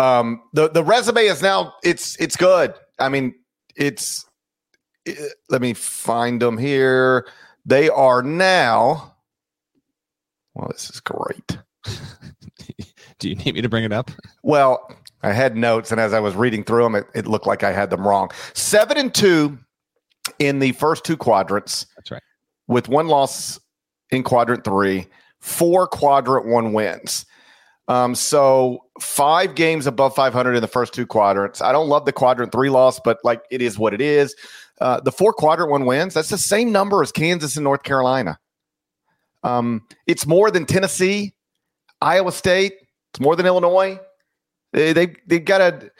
Um, 0.00 0.42
the 0.52 0.68
the 0.68 0.82
resume 0.82 1.22
is 1.26 1.40
now 1.42 1.74
it's 1.84 2.16
it's 2.16 2.36
good. 2.36 2.74
I 2.98 3.08
mean, 3.08 3.34
it's. 3.76 4.26
it- 5.06 5.34
let 5.48 5.62
me 5.62 5.74
find 5.74 6.42
them 6.42 6.58
here. 6.58 7.26
They 7.64 7.88
are 7.88 8.20
now. 8.22 9.14
Well, 10.54 10.68
this 10.72 10.90
is 10.90 10.98
great. 11.00 11.56
Do 13.18 13.28
you 13.28 13.36
need 13.36 13.54
me 13.54 13.60
to 13.60 13.68
bring 13.68 13.84
it 13.84 13.92
up? 13.92 14.10
Well, 14.42 14.90
I 15.22 15.32
had 15.32 15.56
notes, 15.56 15.92
and 15.92 16.00
as 16.00 16.12
I 16.12 16.20
was 16.20 16.34
reading 16.34 16.64
through 16.64 16.82
them, 16.82 16.94
it, 16.96 17.06
it 17.14 17.26
looked 17.26 17.46
like 17.46 17.62
I 17.62 17.72
had 17.72 17.90
them 17.90 18.06
wrong. 18.06 18.30
Seven 18.54 18.96
and 18.96 19.14
two 19.14 19.58
in 20.38 20.58
the 20.58 20.72
first 20.72 21.04
two 21.04 21.16
quadrants. 21.16 21.86
That's 21.96 22.10
right. 22.10 22.22
With 22.66 22.88
one 22.88 23.08
loss 23.08 23.60
in 24.10 24.22
quadrant 24.22 24.64
three, 24.64 25.06
four 25.40 25.86
quadrant 25.86 26.46
one 26.46 26.72
wins. 26.72 27.26
Um, 27.88 28.14
so 28.14 28.84
five 29.00 29.54
games 29.54 29.86
above 29.86 30.14
500 30.14 30.54
in 30.54 30.60
the 30.60 30.68
first 30.68 30.94
two 30.94 31.06
quadrants. 31.06 31.60
I 31.60 31.72
don't 31.72 31.88
love 31.88 32.04
the 32.04 32.12
quadrant 32.12 32.52
three 32.52 32.70
loss, 32.70 33.00
but 33.04 33.18
like 33.24 33.42
it 33.50 33.60
is 33.60 33.78
what 33.78 33.92
it 33.92 34.00
is. 34.00 34.34
Uh, 34.80 35.00
the 35.00 35.12
four 35.12 35.32
quadrant 35.32 35.70
one 35.70 35.84
wins. 35.84 36.14
That's 36.14 36.30
the 36.30 36.38
same 36.38 36.72
number 36.72 37.02
as 37.02 37.12
Kansas 37.12 37.56
and 37.56 37.64
North 37.64 37.82
Carolina. 37.82 38.38
Um, 39.42 39.82
it's 40.06 40.26
more 40.26 40.50
than 40.50 40.66
Tennessee, 40.66 41.34
Iowa 42.02 42.32
State. 42.32 42.74
It's 43.12 43.20
more 43.20 43.36
than 43.36 43.46
Illinois. 43.46 43.98
They 44.72 44.92
they, 44.92 45.14
they 45.26 45.38
got 45.38 45.60
a, 45.60 45.90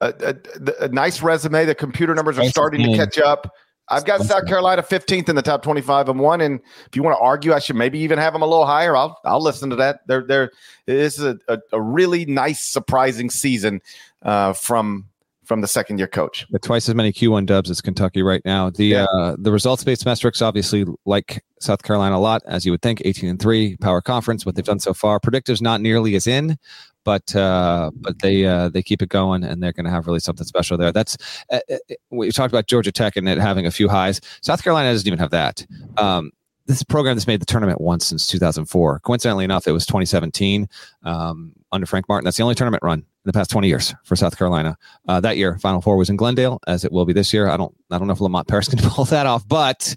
a, 0.00 0.14
a, 0.20 0.84
a 0.84 0.88
nice 0.88 1.22
resume. 1.22 1.64
The 1.64 1.74
computer 1.74 2.14
numbers 2.14 2.38
are 2.38 2.48
starting 2.48 2.82
to 2.90 2.96
catch 2.96 3.18
up. 3.18 3.52
I've 3.90 4.04
got 4.04 4.22
South 4.22 4.46
Carolina 4.46 4.82
15th 4.82 5.28
in 5.28 5.34
the 5.34 5.42
top 5.42 5.62
25 5.62 6.10
and 6.10 6.20
one. 6.20 6.40
And 6.40 6.60
if 6.86 6.94
you 6.94 7.02
want 7.02 7.18
to 7.18 7.20
argue, 7.20 7.52
I 7.52 7.58
should 7.58 7.74
maybe 7.74 7.98
even 7.98 8.18
have 8.18 8.32
them 8.32 8.42
a 8.42 8.46
little 8.46 8.66
higher. 8.66 8.96
I'll 8.96 9.18
I'll 9.24 9.42
listen 9.42 9.68
to 9.70 9.76
that. 9.76 10.06
They're 10.06 10.22
they're 10.22 10.52
this 10.86 11.18
is 11.18 11.24
a, 11.24 11.38
a, 11.48 11.58
a 11.72 11.82
really 11.82 12.24
nice, 12.24 12.60
surprising 12.60 13.30
season 13.30 13.82
uh, 14.22 14.52
from 14.52 15.09
from 15.50 15.62
the 15.62 15.66
second 15.66 15.98
year 15.98 16.06
coach. 16.06 16.46
Twice 16.62 16.88
as 16.88 16.94
many 16.94 17.12
Q1 17.12 17.44
dubs 17.44 17.70
as 17.70 17.80
Kentucky 17.80 18.22
right 18.22 18.40
now. 18.44 18.70
The 18.70 18.86
yeah. 18.86 19.06
uh, 19.06 19.34
the 19.36 19.50
results 19.50 19.82
based 19.82 20.06
metrics 20.06 20.40
obviously 20.40 20.84
like 21.06 21.42
South 21.58 21.82
Carolina 21.82 22.14
a 22.14 22.18
lot, 22.18 22.40
as 22.46 22.64
you 22.64 22.70
would 22.70 22.82
think. 22.82 23.02
18 23.04 23.28
and 23.28 23.42
three, 23.42 23.76
power 23.78 24.00
conference. 24.00 24.46
What 24.46 24.54
they've 24.54 24.64
done 24.64 24.78
so 24.78 24.94
far, 24.94 25.18
predictors 25.18 25.60
not 25.60 25.80
nearly 25.80 26.14
as 26.14 26.28
in, 26.28 26.56
but 27.04 27.34
uh, 27.34 27.90
but 27.96 28.20
they 28.20 28.46
uh, 28.46 28.68
they 28.68 28.80
keep 28.80 29.02
it 29.02 29.08
going, 29.08 29.42
and 29.42 29.60
they're 29.60 29.72
going 29.72 29.86
to 29.86 29.90
have 29.90 30.06
really 30.06 30.20
something 30.20 30.46
special 30.46 30.78
there. 30.78 30.92
That's 30.92 31.16
uh, 31.50 31.58
uh 31.68 31.78
we 32.12 32.30
talked 32.30 32.52
about 32.52 32.68
Georgia 32.68 32.92
Tech 32.92 33.16
and 33.16 33.28
it 33.28 33.38
having 33.38 33.66
a 33.66 33.72
few 33.72 33.88
highs. 33.88 34.20
South 34.42 34.62
Carolina 34.62 34.92
doesn't 34.92 35.08
even 35.08 35.18
have 35.18 35.32
that. 35.32 35.66
Um, 35.96 36.30
this 36.70 36.82
program 36.84 37.16
that's 37.16 37.26
made 37.26 37.40
the 37.40 37.46
tournament 37.46 37.80
once 37.80 38.06
since 38.06 38.26
2004. 38.28 39.00
Coincidentally 39.00 39.44
enough, 39.44 39.66
it 39.66 39.72
was 39.72 39.84
2017 39.86 40.68
um, 41.02 41.52
under 41.72 41.86
Frank 41.86 42.08
Martin. 42.08 42.24
That's 42.24 42.36
the 42.36 42.42
only 42.42 42.54
tournament 42.54 42.82
run 42.82 43.00
in 43.00 43.04
the 43.24 43.32
past 43.32 43.50
20 43.50 43.66
years 43.68 43.94
for 44.04 44.14
South 44.16 44.38
Carolina. 44.38 44.78
Uh, 45.08 45.20
that 45.20 45.36
year, 45.36 45.58
Final 45.58 45.80
Four 45.80 45.96
was 45.96 46.08
in 46.08 46.16
Glendale, 46.16 46.60
as 46.66 46.84
it 46.84 46.92
will 46.92 47.04
be 47.04 47.12
this 47.12 47.32
year. 47.32 47.48
I 47.48 47.56
don't, 47.56 47.74
I 47.90 47.98
don't 47.98 48.06
know 48.06 48.12
if 48.12 48.20
Lamont 48.20 48.46
Paris 48.46 48.68
can 48.70 48.78
pull 48.78 49.04
that 49.06 49.26
off, 49.26 49.46
but 49.48 49.94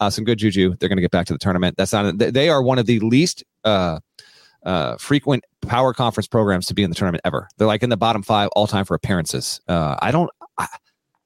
uh, 0.00 0.10
some 0.10 0.24
good 0.24 0.38
juju. 0.38 0.74
They're 0.78 0.88
going 0.88 0.98
to 0.98 1.02
get 1.02 1.12
back 1.12 1.26
to 1.26 1.32
the 1.32 1.38
tournament. 1.38 1.76
That's 1.76 1.92
not. 1.92 2.18
They 2.18 2.48
are 2.48 2.62
one 2.62 2.78
of 2.78 2.86
the 2.86 2.98
least 3.00 3.44
uh, 3.64 4.00
uh, 4.64 4.96
frequent 4.96 5.44
power 5.62 5.94
conference 5.94 6.26
programs 6.26 6.66
to 6.66 6.74
be 6.74 6.82
in 6.82 6.90
the 6.90 6.96
tournament 6.96 7.22
ever. 7.24 7.48
They're 7.56 7.68
like 7.68 7.82
in 7.82 7.90
the 7.90 7.96
bottom 7.96 8.22
five 8.22 8.48
all 8.56 8.66
time 8.66 8.84
for 8.84 8.94
appearances. 8.94 9.60
Uh, 9.68 9.96
I 10.02 10.10
don't. 10.10 10.30
I, 10.58 10.66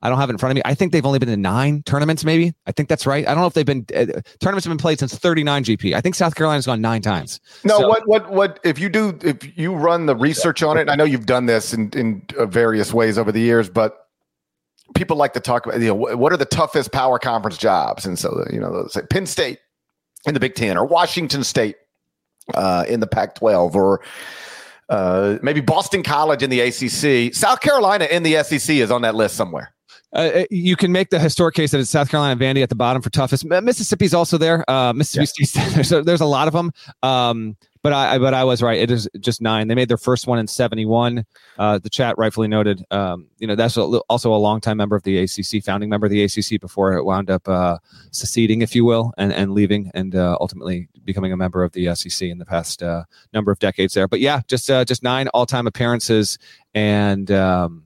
I 0.02 0.08
don't 0.08 0.18
have 0.18 0.30
it 0.30 0.32
in 0.32 0.38
front 0.38 0.52
of 0.52 0.54
me. 0.56 0.62
I 0.64 0.74
think 0.74 0.92
they've 0.92 1.04
only 1.04 1.18
been 1.18 1.28
in 1.28 1.42
nine 1.42 1.82
tournaments, 1.82 2.24
maybe. 2.24 2.54
I 2.66 2.72
think 2.72 2.88
that's 2.88 3.06
right. 3.06 3.26
I 3.26 3.34
don't 3.34 3.42
know 3.42 3.46
if 3.46 3.52
they've 3.52 3.66
been 3.66 3.84
uh, 3.94 4.06
tournaments 4.40 4.64
have 4.64 4.70
been 4.70 4.78
played 4.78 4.98
since 4.98 5.14
39 5.14 5.64
GP. 5.64 5.94
I 5.94 6.00
think 6.00 6.14
South 6.14 6.34
Carolina's 6.34 6.66
gone 6.66 6.80
nine 6.80 7.02
times. 7.02 7.38
No, 7.64 7.78
so, 7.78 7.88
what, 7.88 8.08
what, 8.08 8.30
what, 8.30 8.60
if 8.64 8.78
you 8.78 8.88
do, 8.88 9.18
if 9.22 9.56
you 9.58 9.74
run 9.74 10.06
the 10.06 10.16
research 10.16 10.62
on 10.62 10.78
it, 10.78 10.88
I 10.88 10.94
know 10.94 11.04
you've 11.04 11.26
done 11.26 11.46
this 11.46 11.74
in, 11.74 11.90
in 11.90 12.22
uh, 12.38 12.46
various 12.46 12.94
ways 12.94 13.18
over 13.18 13.30
the 13.30 13.40
years, 13.40 13.68
but 13.68 14.06
people 14.94 15.16
like 15.16 15.34
to 15.34 15.40
talk 15.40 15.66
about, 15.66 15.80
you 15.80 15.88
know, 15.88 15.94
what 15.94 16.32
are 16.32 16.38
the 16.38 16.46
toughest 16.46 16.92
power 16.92 17.18
conference 17.18 17.58
jobs? 17.58 18.06
And 18.06 18.18
so, 18.18 18.44
you 18.50 18.58
know, 18.58 18.86
say 18.88 19.02
Penn 19.02 19.26
State 19.26 19.58
in 20.26 20.34
the 20.34 20.40
Big 20.40 20.54
Ten 20.54 20.78
or 20.78 20.86
Washington 20.86 21.44
State 21.44 21.76
uh, 22.54 22.84
in 22.88 23.00
the 23.00 23.06
Pac 23.06 23.34
12 23.34 23.76
or, 23.76 24.00
uh, 24.88 25.38
maybe 25.40 25.60
Boston 25.60 26.02
College 26.02 26.42
in 26.42 26.50
the 26.50 26.60
ACC. 26.60 27.32
South 27.32 27.60
Carolina 27.60 28.06
in 28.06 28.24
the 28.24 28.42
SEC 28.42 28.74
is 28.76 28.90
on 28.90 29.02
that 29.02 29.14
list 29.14 29.36
somewhere. 29.36 29.72
Uh, 30.12 30.18
uh, 30.18 30.44
you 30.50 30.76
can 30.76 30.90
make 30.90 31.10
the 31.10 31.18
historic 31.18 31.54
case 31.54 31.70
that 31.70 31.78
it's 31.78 31.90
South 31.90 32.10
Carolina 32.10 32.32
and 32.32 32.40
Vandy 32.40 32.62
at 32.62 32.68
the 32.68 32.74
bottom 32.74 33.00
for 33.00 33.10
toughest. 33.10 33.44
Mississippi's 33.44 34.14
also 34.14 34.38
there. 34.38 34.68
Uh, 34.68 34.92
Mississippi 34.92 35.44
yeah. 35.44 35.46
State. 35.46 35.70
There's 35.74 35.92
a, 35.92 36.02
there's 36.02 36.20
a 36.20 36.26
lot 36.26 36.48
of 36.48 36.52
them. 36.52 36.72
Um, 37.02 37.56
but 37.82 37.92
I, 37.94 38.18
but 38.18 38.34
I 38.34 38.44
was 38.44 38.62
right. 38.62 38.78
It 38.78 38.90
is 38.90 39.08
just 39.20 39.40
nine. 39.40 39.68
They 39.68 39.74
made 39.74 39.88
their 39.88 39.96
first 39.96 40.26
one 40.26 40.38
in 40.38 40.46
'71. 40.46 41.24
Uh, 41.58 41.78
the 41.78 41.88
chat 41.88 42.18
rightfully 42.18 42.48
noted. 42.48 42.84
Um, 42.90 43.28
you 43.38 43.46
know 43.46 43.54
that's 43.54 43.78
also 43.78 44.34
a 44.34 44.36
longtime 44.36 44.76
member 44.76 44.96
of 44.96 45.02
the 45.04 45.18
ACC, 45.18 45.64
founding 45.64 45.88
member 45.88 46.06
of 46.06 46.10
the 46.10 46.22
ACC 46.22 46.60
before 46.60 46.92
it 46.92 47.04
wound 47.04 47.30
up 47.30 47.48
uh, 47.48 47.78
seceding, 48.10 48.60
if 48.60 48.74
you 48.74 48.84
will, 48.84 49.14
and 49.16 49.32
and 49.32 49.52
leaving, 49.52 49.90
and 49.94 50.14
uh, 50.14 50.36
ultimately 50.40 50.88
becoming 51.04 51.32
a 51.32 51.36
member 51.38 51.64
of 51.64 51.72
the 51.72 51.94
SEC 51.94 52.28
in 52.28 52.36
the 52.36 52.44
past 52.44 52.82
uh, 52.82 53.04
number 53.32 53.50
of 53.50 53.58
decades 53.58 53.94
there. 53.94 54.06
But 54.06 54.20
yeah, 54.20 54.42
just 54.46 54.68
uh, 54.68 54.84
just 54.84 55.02
nine 55.02 55.28
all 55.28 55.46
time 55.46 55.66
appearances, 55.66 56.38
and 56.74 57.30
um, 57.30 57.84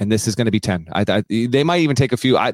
and 0.00 0.10
this 0.10 0.26
is 0.26 0.34
going 0.34 0.46
to 0.46 0.50
be 0.50 0.60
10. 0.60 0.88
I, 0.92 1.04
I, 1.06 1.22
they 1.28 1.62
might 1.62 1.80
even 1.80 1.94
take 1.94 2.12
a 2.12 2.16
few. 2.16 2.36
I, 2.36 2.52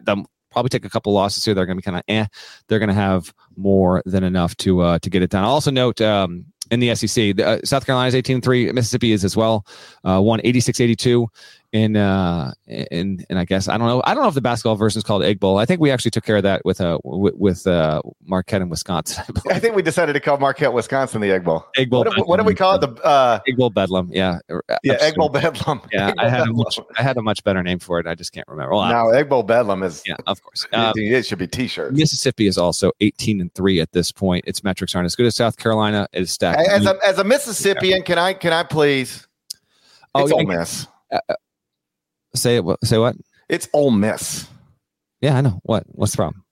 probably 0.57 0.71
take 0.71 0.87
a 0.87 0.91
couple 0.91 1.13
losses 1.13 1.45
here. 1.45 1.55
They're 1.55 1.67
going 1.67 1.77
to 1.77 1.83
be 1.83 1.85
kind 1.85 1.99
of 1.99 2.03
eh. 2.09 2.27
They're 2.69 2.79
going 2.79 2.89
to 2.89 2.95
have 2.95 3.33
more 3.57 4.03
than 4.07 4.25
enough 4.25 4.57
to 4.59 4.81
uh, 4.81 4.99
to 5.01 5.11
get 5.11 5.23
it 5.23 5.31
done. 5.31 5.45
I'll 5.45 5.51
also 5.51 5.71
note 5.71 6.01
um, 6.01 6.47
in 6.71 6.81
the 6.81 6.95
SEC, 6.95 7.39
uh, 7.39 7.59
South 7.65 7.87
Carolina's 7.87 8.15
18 8.15 8.41
3, 8.41 8.73
Mississippi 8.73 9.13
is 9.13 9.25
as 9.25 9.37
well. 9.37 9.67
Uh, 10.03 10.21
won 10.21 10.41
86 10.43 10.81
82 10.81 11.29
in 11.77 11.97
uh 11.97 12.53
in 12.67 13.25
and 13.29 13.39
I 13.39 13.45
guess 13.45 13.69
I 13.69 13.77
don't 13.77 13.87
know 13.87 14.03
I 14.05 14.15
don't 14.15 14.23
know 14.23 14.29
if 14.29 14.35
the 14.35 14.41
basketball 14.41 14.77
version 14.77 14.99
is 14.99 15.05
called 15.05 15.23
Egg 15.23 15.39
Bowl. 15.39 15.59
I 15.59 15.67
think 15.67 15.81
we 15.81 15.91
actually 15.91 16.11
took 16.11 16.25
care 16.25 16.37
of 16.37 16.43
that 16.45 16.65
with 16.65 16.81
uh 16.81 16.99
with, 17.05 17.35
with 17.35 17.67
uh 17.67 18.01
Marquette 18.25 18.63
in 18.63 18.69
Wisconsin. 18.69 19.25
I, 19.49 19.55
I, 19.55 19.59
think 19.59 19.75
we 19.77 19.83
decided 19.83 20.15
to 20.15 20.21
call 20.21 20.39
Marquette 20.39 20.73
Wisconsin 20.73 21.21
the 21.21 21.31
Egg 21.31 21.45
Bowl. 21.45 21.67
Egg 21.77 21.91
Bowl. 21.91 22.05
What, 22.05 22.15
do, 22.15 22.23
what 22.23 22.37
do 22.39 22.45
we 22.45 22.55
call 22.55 22.77
it? 22.77 22.81
The 22.81 23.05
uh, 23.05 23.41
Egg 23.47 23.57
Bowl 23.57 23.71
Bedlam. 23.71 24.11
Yeah. 24.13 24.39
Yeah. 24.83 24.97
Egg 25.01 25.17
Bowl 25.17 25.29
Bedlam. 25.29 25.83
Yeah. 25.93 26.13
I 26.19 26.29
had 26.29 26.49
a 26.49 26.53
much 26.53 26.79
I 26.99 27.03
had 27.03 27.17
a 27.17 27.23
much 27.23 27.45
better 27.45 27.63
name 27.63 27.79
for 27.79 28.01
it. 28.01 28.07
I 28.07 28.15
just 28.15 28.33
can't 28.33 28.49
remember. 28.49 28.75
Well, 28.75 28.89
no, 28.89 29.11
Egg 29.11 29.29
Bowl 29.29 29.43
Bedlam 29.43 29.83
is 29.83 30.03
yeah, 30.07 30.17
of 30.27 30.43
course. 30.43 30.67
Um, 30.77 30.93
it 30.97 31.25
should 31.25 31.39
be 31.39 31.47
T-shirt. 31.47 31.95
Mississippi 31.95 32.47
is 32.47 32.59
also 32.59 32.93
18 33.01 33.41
and 33.41 33.55
three 33.55 33.81
at 33.81 33.93
this 33.93 34.13
point. 34.13 34.45
Its 34.47 34.63
metrics 34.63 34.95
aren't 34.95 35.07
as 35.07 35.15
good 35.15 35.25
as 35.25 35.35
South 35.35 35.57
Carolina. 35.57 36.07
It 36.13 36.23
is 36.23 36.31
stacked. 36.31 36.61
As 36.69 36.85
a, 36.85 36.99
as 37.05 37.19
a 37.19 37.25
Mississippian, 37.25 38.03
can 38.03 38.19
I 38.19 38.35
can 38.35 38.53
I 38.53 38.63
please? 38.63 39.27
Oh, 40.15 40.25
it's 40.25 40.33
oh, 40.33 40.37
Ole 40.37 40.47
Miss. 40.47 40.87
Uh, 41.11 41.35
Say 42.37 42.57
it. 42.57 42.65
Say 42.85 42.99
what? 42.99 43.17
It's 43.49 43.69
Ole 43.73 43.91
Miss. 43.91 44.49
Yeah, 45.21 45.37
I 45.37 45.41
know. 45.41 45.61
What? 45.63 45.85
What's 45.89 46.13
the 46.13 46.17
problem? 46.17 46.45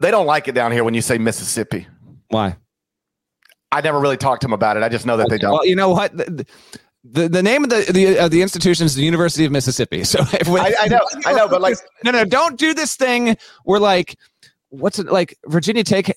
They 0.00 0.10
don't 0.10 0.26
like 0.26 0.48
it 0.48 0.54
down 0.54 0.72
here 0.72 0.84
when 0.84 0.94
you 0.94 1.02
say 1.02 1.18
Mississippi. 1.18 1.86
Why? 2.28 2.56
I 3.72 3.80
never 3.80 4.00
really 4.00 4.16
talked 4.16 4.40
to 4.42 4.46
them 4.46 4.52
about 4.52 4.76
it. 4.76 4.82
I 4.82 4.88
just 4.88 5.06
know 5.06 5.16
that 5.16 5.28
they 5.28 5.38
don't. 5.38 5.52
Well, 5.52 5.66
you 5.66 5.76
know 5.76 5.90
what? 5.90 6.16
The, 6.16 6.46
the, 7.04 7.28
the 7.28 7.42
name 7.42 7.62
of 7.62 7.70
the 7.70 7.86
the, 7.92 8.18
uh, 8.18 8.28
the 8.28 8.42
institution 8.42 8.86
is 8.86 8.94
the 8.94 9.02
University 9.02 9.44
of 9.44 9.52
Mississippi. 9.52 10.02
So 10.04 10.20
if, 10.32 10.48
I, 10.48 10.72
I 10.80 10.88
know, 10.88 11.00
I 11.24 11.32
know, 11.32 11.48
but 11.48 11.60
like, 11.60 11.76
no, 12.04 12.10
no, 12.10 12.24
don't 12.24 12.58
do 12.58 12.74
this 12.74 12.96
thing. 12.96 13.36
We're 13.64 13.78
like, 13.78 14.16
what's 14.70 14.98
it 14.98 15.06
like? 15.06 15.36
Virginia 15.46 15.84
Tech 15.84 16.10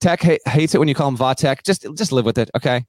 Tech 0.00 0.22
hates 0.46 0.74
it 0.74 0.78
when 0.78 0.88
you 0.88 0.94
call 0.94 1.10
them 1.10 1.18
Vatech. 1.18 1.62
Just 1.64 1.86
just 1.94 2.12
live 2.12 2.24
with 2.24 2.38
it, 2.38 2.50
okay? 2.56 2.84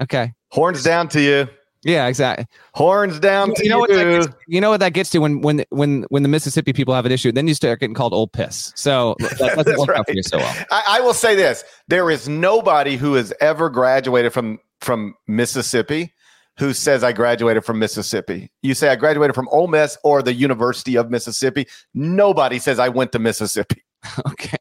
Okay. 0.00 0.32
Horns 0.50 0.82
down 0.82 1.08
to 1.08 1.20
you. 1.20 1.48
Yeah, 1.84 2.06
exactly. 2.06 2.46
Horns 2.74 3.18
down 3.18 3.48
you, 3.48 3.54
you 3.64 3.68
know 3.68 3.80
what 3.80 3.90
that 3.90 4.04
gets, 4.04 4.28
you 4.46 4.60
know 4.60 4.70
what 4.70 4.80
that 4.80 4.92
gets 4.92 5.10
to 5.10 5.18
when 5.18 5.40
when 5.40 5.64
when 5.70 6.04
when 6.10 6.22
the 6.22 6.28
Mississippi 6.28 6.72
people 6.72 6.94
have 6.94 7.06
an 7.06 7.12
issue, 7.12 7.32
then 7.32 7.48
you 7.48 7.54
start 7.54 7.80
getting 7.80 7.94
called 7.94 8.14
old 8.14 8.32
piss. 8.32 8.72
So 8.76 9.16
that 9.18 9.38
doesn't 9.56 9.78
work 9.78 9.88
right. 9.88 9.98
out 9.98 10.06
for 10.06 10.14
you 10.14 10.22
so 10.22 10.38
well. 10.38 10.64
I, 10.70 10.82
I 10.86 11.00
will 11.00 11.14
say 11.14 11.34
this: 11.34 11.64
there 11.88 12.08
is 12.10 12.28
nobody 12.28 12.96
who 12.96 13.14
has 13.14 13.32
ever 13.40 13.68
graduated 13.68 14.32
from 14.32 14.60
from 14.80 15.14
Mississippi 15.26 16.12
who 16.58 16.72
says 16.72 17.02
I 17.02 17.12
graduated 17.12 17.64
from 17.64 17.78
Mississippi. 17.78 18.50
You 18.62 18.74
say 18.74 18.88
I 18.88 18.96
graduated 18.96 19.34
from 19.34 19.48
Ole 19.48 19.68
Miss 19.68 19.96
or 20.04 20.22
the 20.22 20.34
University 20.34 20.96
of 20.96 21.10
Mississippi. 21.10 21.66
Nobody 21.94 22.58
says 22.58 22.78
I 22.78 22.88
went 22.88 23.12
to 23.12 23.18
Mississippi. 23.18 23.82
okay. 24.26 24.58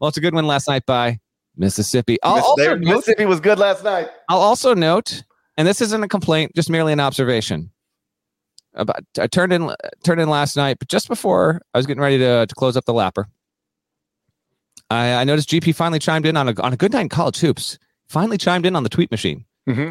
Well, 0.00 0.08
it's 0.08 0.16
a 0.16 0.20
good 0.20 0.34
one 0.34 0.46
last 0.46 0.68
night 0.68 0.86
by 0.86 1.20
Mississippi. 1.56 2.18
I'll 2.22 2.56
Miss, 2.56 2.66
note, 2.66 2.80
Mississippi 2.80 3.26
was 3.26 3.40
good 3.40 3.58
last 3.58 3.84
night. 3.84 4.08
I'll 4.28 4.40
also 4.40 4.74
note 4.74 5.22
and 5.58 5.66
this 5.66 5.80
isn't 5.80 6.04
a 6.04 6.08
complaint, 6.08 6.52
just 6.54 6.70
merely 6.70 6.92
an 6.92 7.00
observation. 7.00 7.72
About 8.74 9.04
I 9.18 9.26
turned 9.26 9.52
in 9.52 9.74
turned 10.04 10.20
in 10.20 10.28
last 10.28 10.56
night, 10.56 10.78
but 10.78 10.88
just 10.88 11.08
before 11.08 11.60
I 11.74 11.78
was 11.78 11.86
getting 11.86 12.00
ready 12.00 12.16
to 12.18 12.46
to 12.46 12.54
close 12.54 12.76
up 12.76 12.84
the 12.84 12.92
lapper, 12.92 13.24
I, 14.88 15.14
I 15.14 15.24
noticed 15.24 15.50
GP 15.50 15.74
finally 15.74 15.98
chimed 15.98 16.26
in 16.26 16.36
on 16.36 16.48
a 16.48 16.62
on 16.62 16.72
a 16.72 16.76
good 16.76 16.92
night 16.92 17.02
in 17.02 17.08
college 17.08 17.38
hoops. 17.40 17.76
Finally 18.08 18.38
chimed 18.38 18.66
in 18.66 18.76
on 18.76 18.84
the 18.84 18.88
tweet 18.88 19.10
machine. 19.10 19.44
Mm-hmm. 19.68 19.90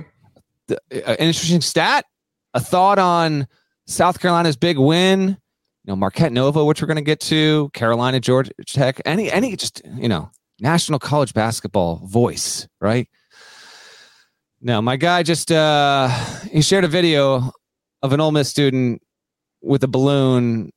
The, 0.67 0.75
uh, 0.75 1.11
an 1.13 1.27
interesting 1.27 1.61
stat, 1.61 2.05
a 2.53 2.59
thought 2.59 2.97
on 2.97 3.45
South 3.87 4.19
Carolina's 4.19 4.55
big 4.55 4.79
win. 4.79 5.37
You 5.83 5.91
know, 5.91 5.95
Marquette 5.97 6.31
Nova, 6.31 6.63
which 6.63 6.81
we're 6.81 6.87
going 6.87 6.95
to 6.95 7.01
get 7.01 7.19
to, 7.21 7.69
Carolina, 7.73 8.19
Georgia 8.19 8.51
Tech, 8.65 9.01
any 9.05 9.29
any 9.29 9.57
just 9.57 9.81
you 9.97 10.07
know 10.07 10.31
national 10.61 10.99
college 10.99 11.33
basketball 11.33 11.97
voice, 12.05 12.67
right? 12.79 13.09
No, 14.61 14.81
my 14.81 14.95
guy 14.97 15.23
just 15.23 15.51
uh 15.51 16.07
he 16.51 16.61
shared 16.61 16.83
a 16.83 16.87
video 16.87 17.51
of 18.01 18.13
an 18.13 18.19
Ole 18.19 18.31
Miss 18.31 18.49
student 18.49 19.01
with 19.61 19.83
a 19.83 19.87
balloon 19.87 20.71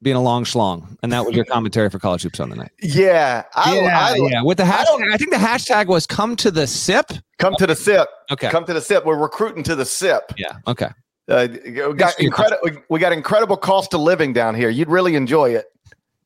being 0.00 0.16
a 0.16 0.22
long 0.22 0.44
schlong, 0.44 0.96
and 1.02 1.12
that 1.12 1.24
was 1.26 1.34
your 1.34 1.44
commentary 1.50 1.90
for 1.90 1.98
college 1.98 2.22
hoops 2.22 2.40
on 2.40 2.50
the 2.50 2.56
night. 2.56 2.70
Yeah, 2.80 3.42
I, 3.54 3.74
yeah, 3.80 3.98
I, 3.98 4.14
yeah. 4.30 4.42
With 4.42 4.58
the 4.58 4.64
hashtag, 4.64 4.84
don't- 4.84 5.12
I, 5.12 5.16
think 5.16 5.30
the 5.32 5.36
hashtag 5.38 5.86
was 5.86 6.06
"Come 6.06 6.36
to 6.36 6.50
the 6.50 6.66
sip." 6.66 7.10
come 7.38 7.54
to 7.56 7.66
the 7.66 7.76
sip. 7.76 8.08
Okay. 8.32 8.48
Come 8.50 8.64
to 8.64 8.74
the 8.74 8.80
sip. 8.80 9.04
We're 9.04 9.16
recruiting 9.18 9.62
to 9.64 9.76
the 9.76 9.84
sip. 9.84 10.32
yeah. 10.36 10.56
Okay. 10.66 10.88
Uh, 11.28 11.46
we 11.52 11.94
got 11.94 12.18
incredible. 12.18 12.70
We 12.88 13.00
got 13.00 13.12
incredible 13.12 13.56
cost 13.56 13.92
of 13.92 14.00
living 14.00 14.32
down 14.32 14.54
here. 14.54 14.70
You'd 14.70 14.88
really 14.88 15.14
enjoy 15.14 15.50
it. 15.50 15.66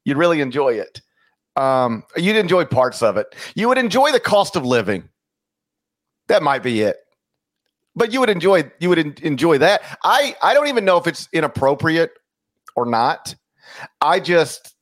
You'd 0.04 0.16
really 0.16 0.40
enjoy 0.40 0.74
it. 0.74 1.00
Um, 1.56 2.04
you'd 2.16 2.36
enjoy 2.36 2.64
parts 2.64 3.02
of 3.02 3.16
it. 3.16 3.34
You 3.54 3.68
would 3.68 3.78
enjoy 3.78 4.12
the 4.12 4.20
cost 4.20 4.54
of 4.54 4.64
living. 4.64 5.08
That 6.32 6.42
might 6.42 6.62
be 6.62 6.80
it. 6.82 6.96
But 7.94 8.12
you 8.12 8.20
would 8.20 8.30
enjoy. 8.30 8.70
You 8.80 8.88
would 8.88 8.98
en- 8.98 9.14
enjoy 9.22 9.58
that. 9.58 9.82
I 10.02 10.34
I 10.42 10.54
don't 10.54 10.68
even 10.68 10.84
know 10.84 10.96
if 10.96 11.06
it's 11.06 11.28
inappropriate 11.32 12.10
or 12.74 12.86
not. 12.86 13.34
I 14.00 14.18
just. 14.18 14.74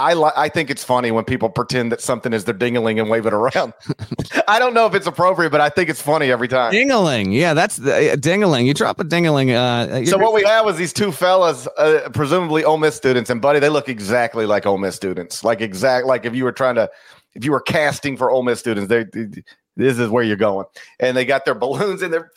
I 0.00 0.14
li- 0.14 0.30
I 0.36 0.48
think 0.48 0.70
it's 0.70 0.84
funny 0.84 1.10
when 1.10 1.24
people 1.24 1.48
pretend 1.50 1.90
that 1.90 2.00
something 2.00 2.32
is 2.32 2.44
their 2.44 2.54
dingling 2.54 3.00
and 3.00 3.10
wave 3.10 3.26
it 3.26 3.32
around. 3.32 3.72
I 4.48 4.60
don't 4.60 4.72
know 4.72 4.86
if 4.86 4.94
it's 4.94 5.08
appropriate, 5.08 5.50
but 5.50 5.60
I 5.60 5.70
think 5.70 5.90
it's 5.90 6.00
funny 6.00 6.30
every 6.30 6.46
time. 6.46 6.72
Dingaling. 6.72 7.34
Yeah, 7.34 7.52
that's 7.54 7.78
the 7.78 8.12
uh, 8.12 8.14
dingaling. 8.16 8.64
You 8.66 8.74
drop 8.74 9.00
a 9.00 9.04
dingaling. 9.04 9.50
Uh, 9.50 10.04
So 10.06 10.16
what 10.16 10.32
we 10.32 10.44
had 10.44 10.60
was 10.60 10.76
these 10.76 10.92
two 10.92 11.10
fellas, 11.10 11.66
uh, 11.76 12.08
presumably 12.14 12.62
Ole 12.62 12.78
Miss 12.78 12.94
students, 12.94 13.28
and 13.28 13.42
buddy, 13.42 13.58
they 13.58 13.70
look 13.70 13.88
exactly 13.88 14.46
like 14.46 14.66
Ole 14.66 14.78
Miss 14.78 14.94
students. 14.94 15.42
Like 15.42 15.60
exact, 15.60 16.06
like 16.06 16.24
if 16.24 16.32
you 16.32 16.44
were 16.44 16.52
trying 16.52 16.76
to, 16.76 16.88
if 17.34 17.44
you 17.44 17.52
were 17.52 17.60
casting 17.60 18.16
for 18.16 18.30
Ole 18.30 18.42
Miss 18.42 18.60
students, 18.60 18.88
they, 18.88 19.04
they- 19.04 19.42
this 19.76 19.96
is 19.98 20.08
where 20.10 20.24
you're 20.24 20.36
going. 20.36 20.66
And 20.98 21.16
they 21.16 21.24
got 21.24 21.44
their 21.44 21.54
balloons 21.56 22.02
in 22.02 22.10
their. 22.10 22.32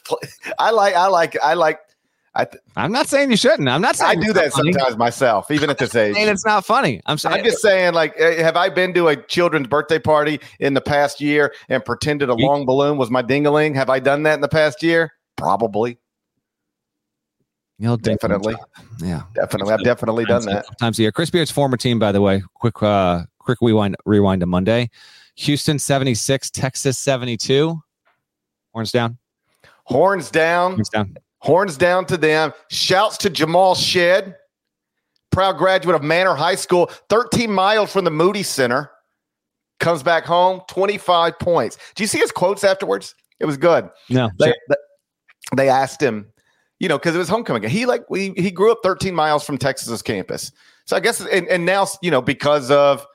I 0.60 0.70
like, 0.72 0.94
I 0.96 1.08
like, 1.08 1.36
I 1.44 1.56
like. 1.56 1.80
I 2.34 2.46
th- 2.46 2.64
I'm 2.78 2.94
not 2.94 3.08
saying 3.10 3.30
you 3.32 3.36
shouldn't. 3.36 3.68
I'm 3.68 3.82
not 3.82 3.98
saying 3.98 4.20
I 4.20 4.22
do 4.24 4.32
that 4.32 4.54
funny. 4.54 4.72
sometimes 4.72 4.96
myself, 4.96 5.52
even 5.52 5.70
at 5.70 5.78
this 5.80 5.94
age. 5.96 6.16
And 6.18 6.30
it's 6.30 6.46
not 6.46 6.64
funny. 6.66 7.02
I'm 7.08 7.18
saying 7.18 7.40
I'm 7.40 7.44
just 7.44 7.62
saying, 7.62 7.94
like, 7.94 8.14
eh, 8.18 8.42
have 8.42 8.56
I 8.56 8.70
been 8.70 8.94
to 8.94 9.10
a 9.10 9.18
children's 9.18 9.68
birthday 9.68 10.00
party 10.00 10.40
in 10.60 10.74
the 10.76 10.80
past 10.82 11.20
year 11.20 11.54
and 11.68 11.84
pretended 11.84 12.30
a 12.30 12.36
You- 12.38 12.46
long 12.46 12.66
balloon 12.66 12.98
was 12.98 13.10
my 13.10 13.22
dingaling? 13.24 13.76
Have 13.76 13.90
I 13.90 14.00
done 14.00 14.24
that 14.24 14.36
in 14.36 14.42
the 14.42 14.48
past 14.48 14.82
year? 14.82 15.12
Probably, 15.36 15.98
You'll 17.80 17.98
ding- 17.98 18.16
definitely, 18.18 18.56
Yeah. 19.00 19.24
definitely. 19.34 19.74
I've 19.74 19.84
definitely 19.84 20.26
done 20.26 20.46
that. 20.46 20.66
Times 20.80 21.00
a 21.00 21.02
year. 21.02 21.12
Chris 21.12 21.32
Beard's 21.32 21.50
former 21.50 21.78
team, 21.78 21.98
by 21.98 22.12
the 22.12 22.22
way. 22.22 22.44
Quick, 22.54 22.82
uh, 22.84 23.24
quick 23.42 23.60
rewind. 23.62 23.96
Rewind 24.06 24.42
to 24.42 24.46
Monday. 24.46 24.90
Houston 25.36 25.80
76, 25.80 26.52
Texas 26.52 26.98
72. 27.00 27.82
Horns 28.74 28.92
down. 28.92 29.18
Horns 29.84 30.30
down. 30.32 30.74
Horns 30.74 30.90
down. 30.90 31.18
Horns 31.40 31.78
down 31.78 32.06
to 32.06 32.18
them. 32.18 32.54
Shouts 32.70 33.18
to 33.18 33.30
Jamal 33.30 33.76
Shead, 33.76 34.36
proud 35.32 35.58
graduate 35.58 35.96
of 35.96 36.04
Manor 36.04 36.36
High 36.36 36.56
School, 36.56 36.92
13 37.10 37.52
miles 37.52 37.92
from 37.92 38.06
the 38.06 38.12
Moody 38.12 38.44
Center. 38.44 38.92
Comes 39.80 40.04
back 40.04 40.26
home, 40.26 40.62
25 40.70 41.40
points. 41.40 41.78
Do 41.96 42.04
you 42.04 42.08
see 42.08 42.20
his 42.20 42.32
quotes 42.32 42.64
afterwards? 42.64 43.16
It 43.40 43.46
was 43.46 43.58
good. 43.58 43.90
No. 44.10 44.30
They, 44.40 44.54
they 45.56 45.70
asked 45.70 46.00
him, 46.00 46.32
you 46.80 46.88
know, 46.88 47.00
because 47.00 47.16
it 47.16 47.18
was 47.18 47.30
homecoming. 47.30 47.68
He 47.68 47.88
like 47.88 48.08
we 48.08 48.34
he 48.38 48.52
grew 48.52 48.72
up 48.72 48.80
13 48.84 49.16
miles 49.16 49.44
from 49.44 49.58
Texas's 49.58 50.04
campus. 50.04 50.52
So 50.86 50.96
I 50.96 51.00
guess 51.00 51.26
and, 51.26 51.48
and 51.48 51.66
now 51.66 51.88
you 52.04 52.12
know 52.12 52.22
because 52.22 52.70
of 52.70 53.06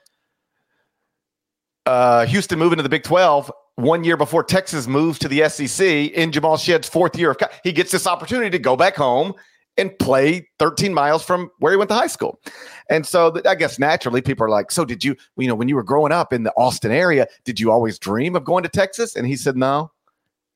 uh, 1.87 2.27
Houston 2.27 2.59
moving 2.59 2.77
to 2.77 2.83
the 2.83 2.89
Big 2.89 3.05
12 3.05 3.51
one 3.77 4.05
year 4.05 4.17
before 4.17 4.43
Texas 4.43 4.87
moves 4.87 5.19
to 5.19 5.29
the 5.29 5.49
SEC 5.49 5.87
in 5.87 6.33
Jamal 6.33 6.57
Shead's 6.57 6.89
fourth 6.89 7.17
year 7.17 7.31
of 7.31 7.39
co- 7.39 7.49
he 7.63 7.73
gets 7.73 7.91
this 7.91 8.07
opportunity 8.07 8.51
to 8.51 8.59
go 8.59 8.77
back 8.77 8.97
home 8.97 9.35
and 9.79 9.97
play 9.99 10.49
13 10.59 10.95
miles 10.95 11.23
from 11.23 11.51
where 11.59 11.73
he 11.73 11.77
went 11.77 11.91
to 11.91 11.95
high 11.95 12.07
school. 12.07 12.41
And 12.89 13.07
so 13.07 13.31
th- 13.31 13.45
I 13.45 13.55
guess 13.55 13.79
naturally 13.79 14.23
people 14.23 14.47
are 14.47 14.51
like, 14.51 14.71
so 14.71 14.85
did 14.87 15.05
you, 15.05 15.15
you 15.37 15.47
know, 15.47 15.55
when 15.55 15.69
you 15.69 15.77
were 15.77 15.83
growing 15.83 16.13
up 16.13 16.33
in 16.33 16.45
the 16.45 16.53
Austin 16.57 16.91
area, 16.91 17.27
did 17.45 17.61
you 17.61 17.71
always 17.71 17.99
dream 17.99 18.35
of 18.35 18.45
going 18.45 18.63
to 18.63 18.71
Texas? 18.71 19.15
And 19.15 19.27
he 19.27 19.37
said, 19.37 19.57
no. 19.57 19.91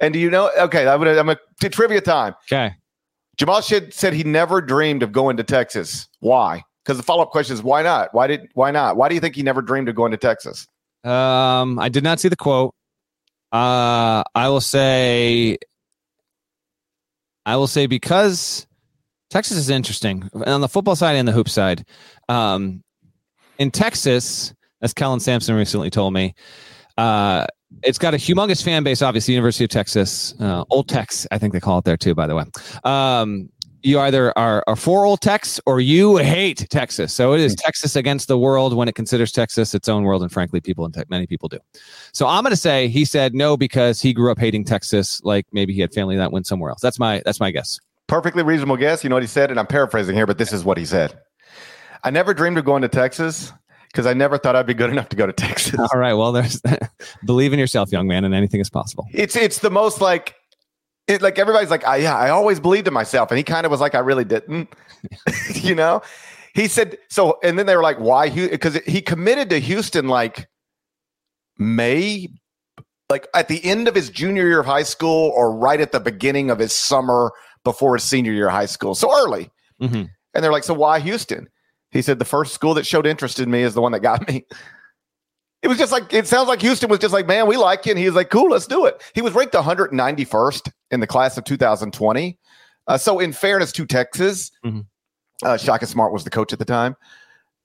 And 0.00 0.14
do 0.14 0.18
you 0.18 0.30
know? 0.30 0.50
Okay, 0.58 0.88
I'm 0.88 0.98
gonna, 0.98 1.10
I'm 1.10 1.26
gonna 1.26 1.38
to 1.60 1.68
trivia 1.68 2.00
time. 2.00 2.34
Okay. 2.50 2.74
Jamal 3.36 3.60
Shead 3.60 3.92
said 3.92 4.14
he 4.14 4.24
never 4.24 4.62
dreamed 4.62 5.02
of 5.02 5.12
going 5.12 5.36
to 5.36 5.44
Texas. 5.44 6.08
Why? 6.20 6.64
Because 6.82 6.96
the 6.96 7.02
follow 7.02 7.22
up 7.22 7.30
question 7.30 7.52
is 7.52 7.62
why 7.62 7.82
not? 7.82 8.12
Why 8.14 8.26
did 8.26 8.48
why 8.54 8.70
not? 8.70 8.96
Why 8.96 9.10
do 9.10 9.14
you 9.14 9.20
think 9.20 9.36
he 9.36 9.42
never 9.42 9.60
dreamed 9.60 9.90
of 9.90 9.94
going 9.94 10.10
to 10.12 10.16
Texas? 10.16 10.66
Um, 11.04 11.78
I 11.78 11.88
did 11.88 12.04
not 12.04 12.20
see 12.20 12.28
the 12.28 12.36
quote. 12.36 12.74
Uh, 13.52 14.22
I 14.34 14.48
will 14.48 14.60
say, 14.60 15.58
I 17.46 17.56
will 17.56 17.66
say 17.66 17.86
because 17.86 18.66
Texas 19.30 19.56
is 19.56 19.70
interesting 19.70 20.28
on 20.46 20.60
the 20.60 20.68
football 20.68 20.96
side 20.96 21.16
and 21.16 21.26
the 21.26 21.32
hoop 21.32 21.48
side. 21.48 21.84
Um, 22.28 22.82
in 23.58 23.70
Texas, 23.70 24.54
as 24.82 24.92
Kellen 24.92 25.20
Sampson 25.20 25.54
recently 25.54 25.90
told 25.90 26.12
me, 26.14 26.34
uh, 26.96 27.46
it's 27.82 27.98
got 27.98 28.14
a 28.14 28.16
humongous 28.16 28.62
fan 28.62 28.82
base. 28.82 29.02
Obviously, 29.02 29.34
University 29.34 29.64
of 29.64 29.70
Texas, 29.70 30.34
uh, 30.40 30.64
Old 30.70 30.88
Tex, 30.88 31.26
I 31.30 31.38
think 31.38 31.52
they 31.52 31.60
call 31.60 31.78
it 31.78 31.84
there 31.84 31.96
too. 31.96 32.14
By 32.14 32.26
the 32.26 32.34
way, 32.34 32.44
um, 32.84 33.48
you 33.82 33.98
either 34.00 34.36
are, 34.38 34.64
are 34.66 34.76
for 34.76 35.04
Old 35.04 35.20
Tex 35.20 35.60
or 35.66 35.80
you 35.80 36.16
hate 36.16 36.66
Texas. 36.70 37.12
So 37.12 37.32
it 37.32 37.40
is 37.40 37.52
hmm. 37.52 37.56
Texas 37.64 37.96
against 37.96 38.28
the 38.28 38.38
world 38.38 38.74
when 38.74 38.88
it 38.88 38.94
considers 38.94 39.32
Texas 39.32 39.74
its 39.74 39.88
own 39.88 40.04
world, 40.04 40.22
and 40.22 40.32
frankly, 40.32 40.60
people 40.60 40.84
in 40.84 40.92
te- 40.92 41.04
many 41.08 41.26
people 41.26 41.48
do. 41.48 41.58
So 42.12 42.26
I'm 42.26 42.42
going 42.42 42.52
to 42.52 42.56
say 42.56 42.88
he 42.88 43.04
said 43.04 43.34
no 43.34 43.56
because 43.56 44.00
he 44.00 44.12
grew 44.12 44.30
up 44.30 44.38
hating 44.38 44.64
Texas, 44.64 45.22
like 45.24 45.46
maybe 45.52 45.72
he 45.72 45.80
had 45.80 45.92
family 45.92 46.16
that 46.16 46.32
went 46.32 46.46
somewhere 46.46 46.70
else. 46.70 46.80
That's 46.80 46.98
my 46.98 47.22
that's 47.24 47.40
my 47.40 47.50
guess. 47.50 47.78
Perfectly 48.06 48.42
reasonable 48.42 48.76
guess. 48.76 49.04
You 49.04 49.10
know 49.10 49.16
what 49.16 49.22
he 49.22 49.28
said? 49.28 49.50
And 49.50 49.60
I'm 49.60 49.66
paraphrasing 49.66 50.16
here, 50.16 50.26
but 50.26 50.38
this 50.38 50.52
is 50.52 50.64
what 50.64 50.78
he 50.78 50.84
said. 50.84 51.18
I 52.02 52.10
never 52.10 52.34
dreamed 52.34 52.58
of 52.58 52.64
going 52.64 52.82
to 52.82 52.88
Texas 52.88 53.52
because 53.92 54.06
I 54.06 54.14
never 54.14 54.38
thought 54.38 54.56
I'd 54.56 54.66
be 54.66 54.74
good 54.74 54.90
enough 54.90 55.08
to 55.10 55.16
go 55.16 55.26
to 55.26 55.32
Texas. 55.32 55.78
All 55.78 55.98
right, 55.98 56.14
well, 56.14 56.32
there's 56.32 56.60
believe 57.24 57.52
in 57.52 57.58
yourself, 57.58 57.92
young 57.92 58.06
man, 58.06 58.24
and 58.24 58.34
anything 58.34 58.60
is 58.60 58.70
possible. 58.70 59.06
It's 59.12 59.36
it's 59.36 59.58
the 59.58 59.70
most 59.70 60.00
like 60.00 60.34
it 61.10 61.22
like 61.22 61.38
everybody's 61.38 61.70
like, 61.70 61.86
I, 61.86 61.96
yeah, 61.96 62.16
I 62.16 62.30
always 62.30 62.60
believed 62.60 62.86
in 62.88 62.94
myself. 62.94 63.30
And 63.30 63.38
he 63.38 63.44
kind 63.44 63.66
of 63.66 63.70
was 63.70 63.80
like, 63.80 63.94
I 63.94 63.98
really 63.98 64.24
didn't. 64.24 64.68
you 65.54 65.74
know? 65.74 66.02
He 66.54 66.68
said 66.68 66.98
so, 67.08 67.38
and 67.42 67.58
then 67.58 67.66
they 67.66 67.76
were 67.76 67.82
like, 67.82 67.98
why 68.00 68.28
because 68.30 68.76
he 68.86 69.00
committed 69.02 69.50
to 69.50 69.60
Houston 69.60 70.08
like 70.08 70.48
May, 71.58 72.28
like 73.08 73.28
at 73.34 73.48
the 73.48 73.64
end 73.64 73.86
of 73.88 73.94
his 73.94 74.10
junior 74.10 74.46
year 74.46 74.60
of 74.60 74.66
high 74.66 74.82
school 74.82 75.32
or 75.36 75.54
right 75.54 75.80
at 75.80 75.92
the 75.92 76.00
beginning 76.00 76.50
of 76.50 76.58
his 76.58 76.72
summer 76.72 77.32
before 77.62 77.94
his 77.96 78.04
senior 78.04 78.32
year 78.32 78.48
of 78.48 78.52
high 78.52 78.66
school. 78.66 78.94
So 78.94 79.14
early. 79.14 79.50
Mhm. 79.80 80.08
And 80.34 80.44
they're 80.44 80.52
like, 80.52 80.64
so 80.64 80.74
why 80.74 81.00
Houston? 81.00 81.48
He 81.90 82.02
said, 82.02 82.18
the 82.18 82.24
first 82.24 82.54
school 82.54 82.74
that 82.74 82.86
showed 82.86 83.06
interest 83.06 83.40
in 83.40 83.50
me 83.50 83.62
is 83.62 83.74
the 83.74 83.80
one 83.80 83.92
that 83.92 84.00
got 84.00 84.26
me. 84.28 84.44
It 85.62 85.68
was 85.68 85.76
just 85.78 85.92
like, 85.92 86.12
it 86.12 86.26
sounds 86.26 86.48
like 86.48 86.62
Houston 86.62 86.88
was 86.88 86.98
just 87.00 87.12
like, 87.12 87.26
man, 87.26 87.46
we 87.46 87.56
like 87.56 87.84
you. 87.84 87.92
And 87.92 87.98
he 87.98 88.06
was 88.06 88.14
like, 88.14 88.30
cool, 88.30 88.50
let's 88.50 88.66
do 88.66 88.86
it. 88.86 89.02
He 89.14 89.20
was 89.20 89.34
ranked 89.34 89.54
191st 89.54 90.72
in 90.90 91.00
the 91.00 91.06
class 91.06 91.36
of 91.36 91.44
2020. 91.44 92.38
Uh, 92.86 92.96
so, 92.98 93.18
in 93.18 93.32
fairness 93.32 93.70
to 93.72 93.84
Texas, 93.86 94.50
Mhm. 94.64 94.86
uh, 95.44 95.56
Shaka 95.58 95.86
Smart 95.86 96.12
was 96.12 96.24
the 96.24 96.30
coach 96.30 96.52
at 96.52 96.58
the 96.58 96.64
time. 96.64 96.96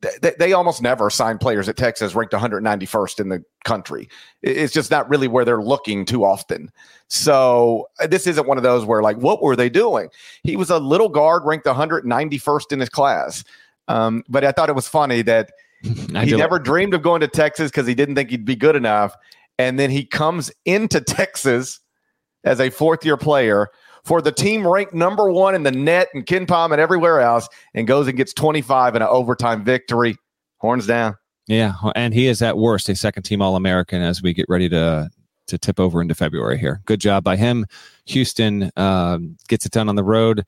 Th- 0.02 0.14
They, 0.22 0.34
they 0.38 0.54
almost 0.54 0.82
never 0.82 1.10
sign 1.10 1.38
players 1.38 1.70
at 1.70 1.78
Texas 1.78 2.14
ranked 2.16 2.34
191st 2.34 3.20
in 3.22 3.30
the 3.30 3.44
country. 3.64 4.10
It's 4.42 4.74
just 4.74 4.92
not 4.92 5.10
really 5.10 5.30
where 5.30 5.46
they're 5.46 5.62
looking 5.64 6.06
too 6.06 6.26
often. 6.26 6.70
So 7.08 7.88
uh, 8.00 8.08
this 8.08 8.28
isn't 8.28 8.46
one 8.48 8.58
of 8.58 8.64
those 8.64 8.84
where 8.86 9.02
like, 9.02 9.18
what 9.18 9.42
were 9.42 9.56
they 9.56 9.70
doing? 9.70 10.10
He 10.44 10.58
was 10.58 10.70
a 10.70 10.80
little 10.80 11.10
guard 11.10 11.44
ranked 11.46 11.66
191st 11.66 12.72
in 12.74 12.80
his 12.82 12.90
class. 12.90 13.44
Um, 13.88 14.24
but 14.28 14.44
I 14.44 14.52
thought 14.52 14.70
it 14.70 14.76
was 14.76 14.88
funny 14.88 15.22
that 15.24 15.52
he 16.24 16.36
never 16.36 16.60
dreamed 16.60 16.94
of 16.94 17.02
going 17.02 17.22
to 17.22 17.28
Texas 17.28 17.72
because 17.72 17.88
he 17.88 17.96
didn't 17.96 18.16
think 18.16 18.30
he'd 18.30 18.46
be 18.46 18.56
good 18.56 18.76
enough. 18.76 19.16
And 19.58 19.80
then 19.80 19.90
he 19.90 20.06
comes 20.06 20.52
into 20.66 21.02
Texas 21.02 21.80
as 22.44 22.60
a 22.60 22.70
fourth 22.70 23.06
year 23.06 23.18
player 23.18 23.70
for 24.04 24.22
the 24.22 24.32
team 24.32 24.66
ranked 24.68 24.94
number 24.94 25.30
one 25.32 25.56
in 25.56 25.64
the 25.64 25.72
net 25.72 26.10
and 26.14 26.26
KenPom 26.26 26.72
and 26.72 26.80
everywhere 26.80 27.22
else 27.22 27.48
and 27.74 27.88
goes 27.88 28.08
and 28.08 28.16
gets 28.16 28.34
25 28.34 28.96
in 28.96 29.02
an 29.02 29.08
overtime 29.08 29.64
victory. 29.64 30.16
Horns 30.60 30.88
down. 30.88 31.16
Yeah, 31.48 31.74
and 31.96 32.14
he 32.14 32.28
is 32.28 32.42
at 32.42 32.58
worst 32.58 32.90
a 32.90 32.96
second 32.96 33.24
team 33.24 33.42
All 33.42 33.56
American 33.56 34.02
as 34.02 34.22
we 34.22 34.34
get 34.34 34.48
ready 34.50 34.70
to 34.70 35.10
to 35.48 35.58
tip 35.60 35.80
over 35.80 36.02
into 36.02 36.16
February 36.16 36.58
here. 36.58 36.82
Good 36.86 37.00
job 37.00 37.24
by 37.24 37.36
him. 37.36 37.68
Houston 38.08 38.72
um, 38.78 39.38
gets 39.48 39.66
it 39.66 39.72
done 39.72 39.90
on 39.90 39.96
the 39.96 40.04
road. 40.04 40.44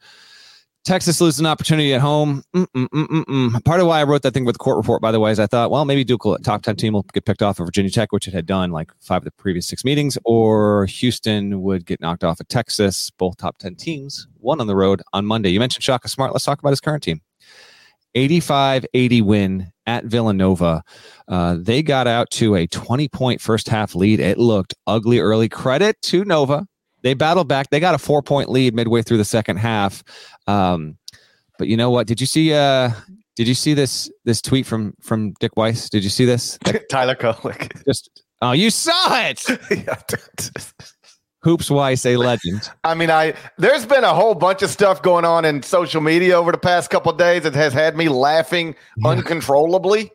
Texas 0.87 1.19
loses 1.19 1.41
an 1.41 1.45
opportunity 1.45 1.93
at 1.93 1.99
home. 1.99 2.43
Mm-mm-mm-mm-mm. 2.55 3.61
Part 3.65 3.81
of 3.81 3.87
why 3.87 3.99
I 3.99 4.03
wrote 4.05 4.21
that 4.21 4.33
thing 4.33 4.45
with 4.45 4.55
the 4.55 4.59
court 4.59 4.77
report, 4.77 5.01
by 5.01 5.11
the 5.11 5.19
way, 5.19 5.31
is 5.31 5.37
I 5.37 5.45
thought, 5.45 5.69
well, 5.69 5.83
maybe 5.83 6.05
Duke 6.05 6.23
top 6.43 6.63
10 6.63 6.77
team 6.77 6.93
will 6.93 7.03
get 7.11 7.25
picked 7.25 7.41
off 7.41 7.59
of 7.59 7.65
Virginia 7.65 7.91
Tech, 7.91 8.13
which 8.13 8.25
it 8.25 8.33
had 8.33 8.45
done 8.45 8.71
like 8.71 8.93
five 9.01 9.17
of 9.17 9.25
the 9.25 9.31
previous 9.31 9.67
six 9.67 9.83
meetings, 9.83 10.17
or 10.23 10.85
Houston 10.85 11.61
would 11.61 11.85
get 11.85 11.99
knocked 11.99 12.23
off 12.23 12.39
of 12.39 12.47
Texas. 12.47 13.11
Both 13.17 13.35
top 13.35 13.57
10 13.57 13.75
teams, 13.75 14.29
one 14.37 14.61
on 14.61 14.67
the 14.67 14.77
road 14.77 15.01
on 15.11 15.25
Monday. 15.25 15.49
You 15.49 15.59
mentioned 15.59 15.83
Shaka 15.83 16.07
Smart. 16.07 16.31
Let's 16.31 16.45
talk 16.45 16.59
about 16.59 16.69
his 16.69 16.79
current 16.79 17.03
team. 17.03 17.19
85 18.15 18.85
80 18.93 19.21
win 19.23 19.73
at 19.85 20.05
Villanova. 20.05 20.83
Uh, 21.27 21.57
they 21.59 21.83
got 21.83 22.07
out 22.07 22.29
to 22.31 22.55
a 22.55 22.65
20 22.65 23.09
point 23.09 23.41
first 23.41 23.67
half 23.67 23.93
lead. 23.93 24.21
It 24.21 24.37
looked 24.37 24.73
ugly 24.87 25.19
early. 25.19 25.49
Credit 25.49 26.01
to 26.03 26.23
Nova. 26.23 26.65
They 27.07 27.13
battled 27.13 27.47
back. 27.47 27.69
They 27.69 27.79
got 27.79 27.95
a 27.95 27.97
four 27.97 28.21
point 28.21 28.49
lead 28.49 28.75
midway 28.75 29.01
through 29.01 29.15
the 29.15 29.23
second 29.23 29.55
half. 29.55 30.03
Um, 30.45 30.97
but 31.57 31.69
you 31.69 31.77
know 31.77 31.89
what? 31.89 32.05
Did 32.05 32.19
you 32.19 32.27
see? 32.27 32.53
Uh, 32.53 32.91
did 33.37 33.47
you 33.47 33.53
see 33.53 33.73
this 33.73 34.11
this 34.25 34.41
tweet 34.41 34.65
from 34.65 34.93
from 34.99 35.31
Dick 35.39 35.55
Weiss? 35.55 35.89
Did 35.89 36.03
you 36.03 36.09
see 36.09 36.25
this? 36.25 36.59
Tyler 36.91 37.15
Kolek. 37.15 37.81
Just 37.85 38.23
oh, 38.41 38.51
you 38.51 38.69
saw 38.69 39.21
it. 39.21 39.41
Hoops 41.43 41.71
Weiss, 41.71 42.05
a 42.05 42.17
legend. 42.17 42.69
I 42.83 42.93
mean, 42.93 43.09
I 43.09 43.35
there's 43.57 43.85
been 43.85 44.03
a 44.03 44.13
whole 44.13 44.35
bunch 44.35 44.61
of 44.61 44.69
stuff 44.69 45.01
going 45.01 45.23
on 45.23 45.45
in 45.45 45.63
social 45.63 46.01
media 46.01 46.37
over 46.37 46.51
the 46.51 46.57
past 46.57 46.89
couple 46.89 47.13
days 47.13 47.43
that 47.43 47.55
has 47.55 47.71
had 47.71 47.95
me 47.95 48.09
laughing 48.09 48.75
yeah. 48.97 49.11
uncontrollably. 49.11 50.11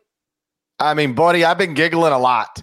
I 0.77 0.93
mean, 0.93 1.15
buddy, 1.15 1.43
I've 1.43 1.57
been 1.57 1.73
giggling 1.73 2.13
a 2.13 2.19
lot. 2.19 2.61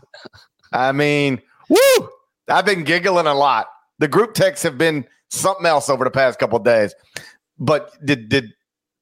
I 0.73 0.93
mean, 0.93 1.43
woo! 1.69 2.09
I've 2.47 2.65
been 2.65 2.85
giggling 2.85 3.27
a 3.27 3.35
lot. 3.35 3.67
The 4.01 4.09
group 4.09 4.35
texts 4.35 4.65
have 4.65 4.77
been 4.77 5.07
something 5.29 5.67
else 5.67 5.89
over 5.89 6.05
the 6.05 6.11
past 6.11 6.39
couple 6.39 6.59
days. 6.59 6.95
But 7.59 7.93
did 8.05 8.29
did 8.29 8.53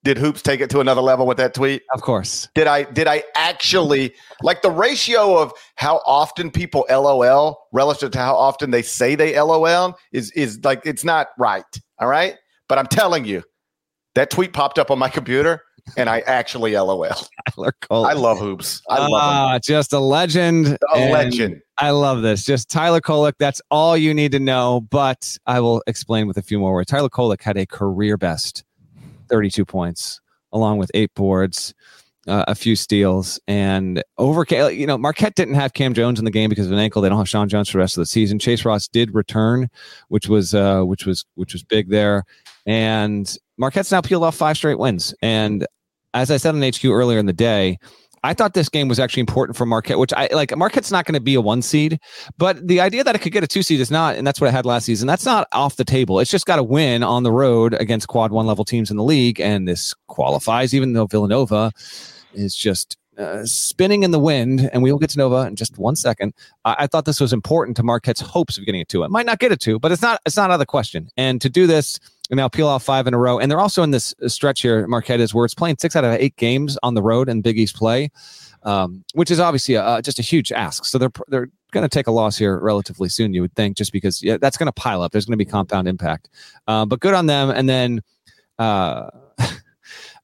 did 0.05 0.19
hoops 0.19 0.43
take 0.43 0.61
it 0.61 0.71
to 0.71 0.81
another 0.81 1.01
level 1.01 1.27
with 1.27 1.37
that 1.39 1.55
tweet? 1.55 1.83
Of 1.95 2.03
course. 2.03 2.49
Did 2.55 2.67
I 2.67 2.83
did 2.85 3.07
I 3.07 3.23
actually 3.35 4.15
like 4.43 4.63
the 4.63 4.71
ratio 4.71 5.39
of 5.39 5.53
how 5.77 6.01
often 6.05 6.51
people 6.51 6.85
LOL 6.91 7.59
relative 7.73 8.11
to 8.13 8.19
how 8.19 8.37
often 8.37 8.71
they 8.71 8.83
say 8.83 9.15
they 9.15 9.41
LOL 9.41 9.97
is 10.13 10.31
is 10.33 10.63
like 10.65 10.83
it's 10.85 11.05
not 11.05 11.29
right. 11.39 11.65
All 12.01 12.09
right. 12.09 12.37
But 12.69 12.79
I'm 12.79 12.87
telling 12.87 13.25
you, 13.25 13.43
that 14.15 14.31
tweet 14.31 14.53
popped 14.53 14.79
up 14.79 14.91
on 14.91 14.99
my 14.99 15.09
computer 15.09 15.63
and 15.97 16.09
I 16.09 16.21
actually 16.21 16.73
LOL. 16.77 17.07
I 17.91 18.13
love 18.13 18.39
hoops. 18.39 18.83
I 18.89 19.07
love 19.07 19.11
uh, 19.13 19.55
him. 19.55 19.61
Just 19.65 19.93
a 19.93 20.01
legend. 20.01 20.77
A 20.93 21.11
legend. 21.13 21.63
I 21.79 21.91
love 21.91 22.23
this. 22.23 22.45
Just 22.45 22.69
Tyler 22.69 23.01
Kolek. 23.01 23.35
That's 23.39 23.63
all 23.71 23.97
you 23.97 24.13
need 24.13 24.33
to 24.33 24.41
know. 24.41 24.81
But 24.91 25.39
I 25.47 25.61
will 25.61 25.83
explain 25.87 26.27
with 26.27 26.37
a 26.37 26.43
few 26.43 26.59
more 26.59 26.73
words. 26.73 26.91
Tyler 26.91 27.09
Kolek 27.09 27.41
had 27.43 27.57
a 27.57 27.67
career 27.67 28.17
best 28.17 28.65
32 29.29 29.65
points, 29.65 30.21
along 30.53 30.79
with 30.79 30.91
eight 30.95 31.15
boards, 31.15 31.75
uh, 32.27 32.45
a 32.49 32.57
few 32.57 32.75
steals, 32.75 33.39
and 33.47 34.03
over. 34.19 34.45
You 34.71 34.87
know, 34.89 34.99
Marquette 34.99 35.37
didn't 35.37 35.55
have 35.55 35.73
Cam 35.73 35.95
Jones 35.95 36.19
in 36.19 36.25
the 36.25 36.33
game 36.33 36.51
because 36.51 36.67
of 36.67 36.73
an 36.73 36.81
ankle. 36.81 37.01
They 37.01 37.09
don't 37.09 37.19
have 37.19 37.29
Sean 37.29 37.49
Jones 37.49 37.69
for 37.69 37.79
the 37.79 37.83
rest 37.83 37.97
of 37.97 38.03
the 38.03 38.07
season. 38.07 38.41
Chase 38.41 38.65
Ross 38.65 38.89
did 38.89 39.15
return, 39.15 39.71
which 40.09 40.29
was 40.29 40.55
uh, 40.55 40.83
which 40.83 41.07
was 41.07 41.25
which 41.37 41.53
was 41.53 41.63
big 41.63 41.91
there. 41.91 42.25
And 42.67 43.35
Marquette's 43.57 43.93
now 43.93 44.01
peeled 44.01 44.25
off 44.25 44.35
five 44.35 44.57
straight 44.57 44.79
wins. 44.79 45.15
And 45.23 45.65
as 46.15 46.31
I 46.31 46.39
said 46.39 46.55
on 46.55 46.63
HQ 46.63 46.85
earlier 46.87 47.19
in 47.19 47.27
the 47.27 47.33
day, 47.33 47.79
I 48.25 48.35
thought 48.35 48.55
this 48.55 48.69
game 48.69 48.89
was 48.89 48.99
actually 48.99 49.21
important 49.21 49.57
for 49.57 49.67
Marquette, 49.67 49.99
which 49.99 50.13
I 50.13 50.29
like. 50.33 50.57
Marquette's 50.57 50.93
not 50.93 51.05
going 51.05 51.15
to 51.15 51.21
be 51.21 51.35
a 51.35 51.41
one 51.41 51.63
seed, 51.63 51.99
but 52.37 52.67
the 52.67 52.81
idea 52.81 53.05
that 53.05 53.15
it 53.15 53.21
could 53.21 53.33
get 53.33 53.45
a 53.45 53.47
two 53.47 53.63
seed 53.63 53.81
is 53.81 53.91
not, 53.91 54.17
and 54.17 54.27
that's 54.27 54.41
what 54.41 54.49
I 54.49 54.51
had 54.51 54.67
last 54.67 54.85
season. 54.85 55.07
That's 55.07 55.25
not 55.25 55.49
off 55.53 55.77
the 55.77 55.85
table. 55.85 56.21
It's 56.21 56.31
just 56.31 56.47
got 56.47 56.57
to 56.57 56.63
win 56.63 57.03
on 57.03 57.23
the 57.23 57.33
road 57.33 57.75
against 57.75 58.09
quad 58.09 58.33
one 58.33 58.47
level 58.47 58.65
teams 58.65 58.91
in 58.91 58.97
the 58.97 59.05
league, 59.05 59.41
and 59.41 59.67
this 59.67 59.95
qualifies, 60.07 60.75
even 60.75 60.93
though 60.93 61.07
Villanova 61.07 61.73
is 62.35 62.55
just 62.55 62.97
uh, 63.19 63.45
spinning 63.45 64.05
in 64.05 64.13
the 64.13 64.19
wind, 64.19 64.71
and 64.73 64.83
we 64.83 64.93
will 64.93 64.99
get 64.99 65.11
to 65.11 65.19
Nova 65.19 65.47
in 65.47 65.57
just 65.57 65.77
one 65.77 65.97
second. 65.97 66.33
I, 66.65 66.77
I 66.81 66.87
thought 66.87 67.05
this 67.05 67.21
was 67.21 67.33
important 67.33 67.77
to 67.79 67.83
Marquette's 67.83 68.21
hopes 68.21 68.59
of 68.59 68.65
getting 68.65 68.81
it 68.81 68.89
to 68.91 69.03
it. 69.03 69.11
Might 69.11 69.27
not 69.27 69.41
get 69.41 69.53
it 69.53 69.61
to, 69.61 69.79
but 69.79 69.91
it's 69.93 70.03
not. 70.03 70.21
It's 70.25 70.37
not 70.37 70.51
out 70.51 70.55
of 70.55 70.59
the 70.61 70.67
question. 70.67 71.11
And 71.17 71.41
to 71.41 71.49
do 71.49 71.67
this 71.67 71.99
and 72.31 72.37
now 72.37 72.49
peel 72.49 72.69
off 72.69 72.83
five 72.83 73.07
in 73.07 73.15
a 73.15 73.19
row. 73.19 73.39
And 73.39 73.51
they're 73.51 73.61
also 73.61 73.83
in 73.83 73.91
this 73.91 74.15
stretch 74.27 74.63
here, 74.63 74.87
Marquette 74.87 75.21
is 75.21 75.35
where 75.35 75.45
it's 75.45 75.55
playing 75.55 75.77
six 75.79 75.97
out 75.97 76.05
of 76.05 76.13
eight 76.13 76.37
games 76.37 76.79
on 76.83 76.95
the 76.95 77.03
road 77.03 77.29
in 77.29 77.41
Big 77.41 77.59
East 77.59 77.77
play, 77.77 78.11
um, 78.63 79.05
which 79.15 79.31
is 79.31 79.41
obviously 79.41 79.75
a, 79.75 80.01
just 80.03 80.19
a 80.19 80.23
huge 80.23 80.53
ask. 80.53 80.85
So 80.85 80.99
they're 80.99 81.13
they're 81.29 81.49
going 81.71 81.83
to 81.83 81.89
take 81.89 82.07
a 82.07 82.11
loss 82.11 82.37
here 82.37 82.59
relatively 82.59 83.09
soon, 83.09 83.35
you 83.35 83.41
would 83.43 83.55
think, 83.55 83.77
just 83.77 83.93
because 83.93 84.23
yeah, 84.23 84.37
that's 84.39 84.57
going 84.57 84.67
to 84.67 84.73
pile 84.73 85.03
up. 85.03 85.13
There's 85.13 85.27
going 85.27 85.39
to 85.39 85.45
be 85.45 85.51
compound 85.51 85.89
impact. 85.89 86.29
Uh, 86.67 86.85
but 86.85 87.01
good 87.01 87.15
on 87.15 87.27
them. 87.27 87.51
And 87.51 87.69
then. 87.69 88.03
Uh, 88.59 89.09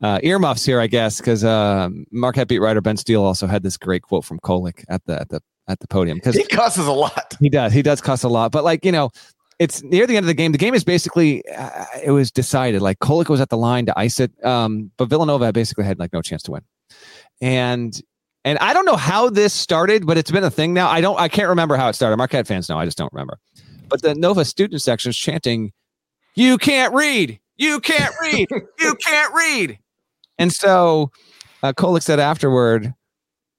uh, 0.02 0.18
earmuffs 0.24 0.64
here, 0.64 0.80
I 0.80 0.88
guess, 0.88 1.18
because 1.18 1.44
uh, 1.44 1.88
Marquette 2.10 2.48
beat 2.48 2.58
writer 2.58 2.80
Ben 2.80 2.96
Steele 2.96 3.22
also 3.22 3.46
had 3.46 3.62
this 3.62 3.76
great 3.76 4.02
quote 4.02 4.24
from 4.24 4.40
Kolek 4.40 4.84
at 4.88 5.04
the 5.06 5.20
at 5.20 5.28
the 5.28 5.40
at 5.68 5.80
the 5.80 5.86
podium 5.86 6.18
because 6.18 6.36
he 6.36 6.44
cusses 6.44 6.86
a 6.86 6.92
lot. 6.92 7.36
He 7.40 7.48
does. 7.48 7.72
He 7.72 7.82
does 7.82 8.00
cuss 8.00 8.22
a 8.22 8.28
lot. 8.28 8.52
But 8.52 8.64
like 8.64 8.84
you 8.84 8.92
know, 8.92 9.10
it's 9.58 9.82
near 9.82 10.06
the 10.06 10.16
end 10.16 10.24
of 10.24 10.28
the 10.28 10.34
game. 10.34 10.52
The 10.52 10.58
game 10.58 10.74
is 10.74 10.84
basically 10.84 11.46
uh, 11.48 11.84
it 12.04 12.10
was 12.10 12.30
decided. 12.30 12.82
Like 12.82 12.98
Kolek 12.98 13.28
was 13.28 13.40
at 13.40 13.50
the 13.50 13.56
line 13.56 13.86
to 13.86 13.98
ice 13.98 14.20
it, 14.20 14.32
um, 14.44 14.90
but 14.96 15.06
Villanova 15.06 15.52
basically 15.52 15.84
had 15.84 15.98
like 15.98 16.12
no 16.12 16.22
chance 16.22 16.42
to 16.44 16.52
win. 16.52 16.62
And 17.40 18.00
and 18.44 18.58
I 18.58 18.72
don't 18.74 18.84
know 18.84 18.96
how 18.96 19.30
this 19.30 19.54
started, 19.54 20.06
but 20.06 20.18
it's 20.18 20.30
been 20.30 20.44
a 20.44 20.50
thing 20.50 20.74
now. 20.74 20.88
I 20.88 21.00
don't. 21.00 21.18
I 21.18 21.28
can't 21.28 21.48
remember 21.48 21.76
how 21.76 21.88
it 21.88 21.94
started. 21.94 22.16
Marquette 22.16 22.46
fans 22.46 22.68
know. 22.68 22.78
I 22.78 22.84
just 22.84 22.98
don't 22.98 23.12
remember. 23.12 23.38
But 23.88 24.02
the 24.02 24.14
Nova 24.14 24.44
student 24.44 24.82
section 24.82 25.10
is 25.10 25.16
chanting, 25.16 25.72
"You 26.34 26.58
can't 26.58 26.92
read. 26.94 27.40
You 27.56 27.80
can't 27.80 28.14
read. 28.20 28.48
you 28.78 28.94
can't 29.00 29.34
read." 29.34 29.78
And 30.38 30.52
so 30.52 31.10
uh, 31.62 31.72
Kolek 31.72 32.02
said 32.02 32.20
afterward, 32.20 32.92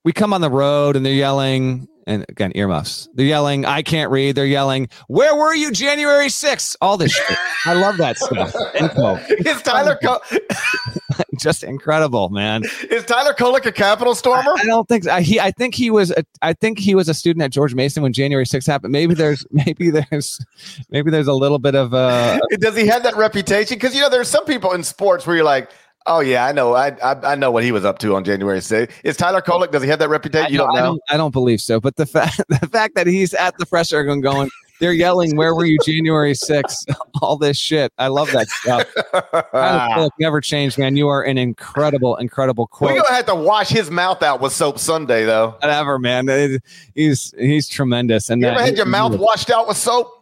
"We 0.04 0.14
come 0.14 0.34
on 0.34 0.42
the 0.42 0.52
road 0.52 0.96
and 0.96 1.06
they're 1.06 1.14
yelling." 1.14 1.88
And 2.08 2.26
again 2.30 2.52
earmuffs. 2.56 3.10
They're 3.14 3.26
yelling, 3.26 3.66
"I 3.66 3.82
can't 3.82 4.12
read." 4.12 4.36
They're 4.36 4.46
yelling, 4.46 4.90
"Where 5.08 5.36
were 5.36 5.54
you 5.54 5.72
January 5.72 6.28
6th? 6.28 6.76
All 6.82 6.98
this 6.98 7.14
shit. 7.14 7.38
I 7.66 7.74
love 7.74 7.98
that 7.98 8.18
stuff. 8.18 8.54
Info. 8.80 9.16
Is 9.30 9.62
Tyler 9.62 9.98
Col- 10.02 10.22
just 11.40 11.64
incredible, 11.64 12.30
man? 12.30 12.64
Is 12.90 13.04
Tyler 13.06 13.34
Kolek 13.34 13.66
a 13.66 13.72
Capitol 13.72 14.16
stormer? 14.16 14.52
I, 14.58 14.62
I 14.62 14.66
don't 14.66 14.88
think 14.88 15.04
so. 15.06 15.16
he. 15.18 15.40
I 15.40 15.52
think 15.52 15.76
he 15.76 15.90
was. 15.90 16.12
A, 16.12 16.24
I 16.42 16.54
think 16.54 16.80
he 16.80 16.96
was 16.96 17.10
a 17.10 17.14
student 17.14 17.44
at 17.44 17.52
George 17.52 17.74
Mason 17.76 18.04
when 18.04 18.14
January 18.14 18.46
6th 18.46 18.68
happened. 18.68 18.92
Maybe 18.92 19.14
there's. 19.14 19.46
Maybe 19.52 19.90
there's. 19.90 20.44
Maybe 20.90 21.12
there's 21.12 21.28
a 21.28 21.34
little 21.34 21.60
bit 21.60 21.76
of. 21.76 21.94
uh 21.94 22.40
Does 22.60 22.76
he 22.76 22.88
have 22.88 23.04
that 23.04 23.16
reputation? 23.16 23.78
Because 23.78 23.96
you 23.96 24.02
know, 24.02 24.10
there's 24.10 24.28
some 24.30 24.46
people 24.46 24.72
in 24.74 24.84
sports 24.84 25.26
where 25.26 25.36
you're 25.36 25.46
like 25.46 25.70
Oh 26.08 26.20
yeah, 26.20 26.46
I 26.46 26.52
know. 26.52 26.76
I, 26.76 26.90
I, 27.04 27.32
I 27.32 27.36
know 27.36 27.50
what 27.50 27.64
he 27.64 27.72
was 27.72 27.84
up 27.84 27.98
to 28.00 28.16
on 28.16 28.24
January 28.24 28.60
6th. 28.60 28.92
Is 29.04 29.18
Tyler 29.18 29.42
Kolek? 29.42 29.72
Does 29.72 29.82
he 29.82 29.90
have 29.90 30.00
that 30.00 30.10
reputation? 30.10 30.52
You 30.52 30.60
don't 30.60 30.74
know. 30.74 30.80
I 30.80 30.84
don't, 30.84 31.02
I 31.12 31.18
don't, 31.18 31.32
believe 31.32 31.60
so. 31.60 31.80
But 31.80 31.96
the 31.96 32.06
fact 32.06 32.42
the 32.50 32.70
fact 32.72 32.96
that 32.96 33.08
he's 33.08 33.34
at 33.34 33.58
the 33.58 33.66
fresh 33.66 33.92
air 33.92 34.04
gun 34.04 34.22
going, 34.22 34.50
they're 34.80 34.94
yelling, 34.94 35.36
"Where 35.36 35.56
were 35.56 35.66
you 35.66 35.80
January 35.84 36.34
6th? 36.34 36.94
All 37.22 37.38
this 37.38 37.58
shit. 37.58 37.92
I 37.98 38.08
love 38.08 38.32
that 38.34 38.48
stuff. 38.50 38.86
Tyler 38.94 39.44
Kolek 39.54 40.12
never 40.20 40.42
changed, 40.42 40.78
man. 40.78 40.96
You 40.96 41.08
are 41.08 41.24
an 41.24 41.40
incredible, 41.40 42.18
incredible 42.18 42.68
quote. 42.68 42.92
We're 42.92 43.02
gonna 43.02 43.16
have 43.16 43.26
to 43.28 43.36
wash 43.36 43.70
his 43.70 43.90
mouth 43.90 44.22
out 44.22 44.42
with 44.42 44.54
soap 44.54 44.78
Sunday, 44.78 45.26
though. 45.26 45.56
Whatever, 45.62 45.98
man. 45.98 46.30
It, 46.30 46.62
he's 46.94 47.34
he's 47.38 47.68
tremendous. 47.68 48.30
And 48.30 48.42
you 48.42 48.48
ever 48.48 48.62
had 48.62 48.78
your 48.78 48.86
mouth 48.86 49.18
washed 49.18 49.50
out 49.50 49.68
with 49.68 49.78
soap? 49.78 50.15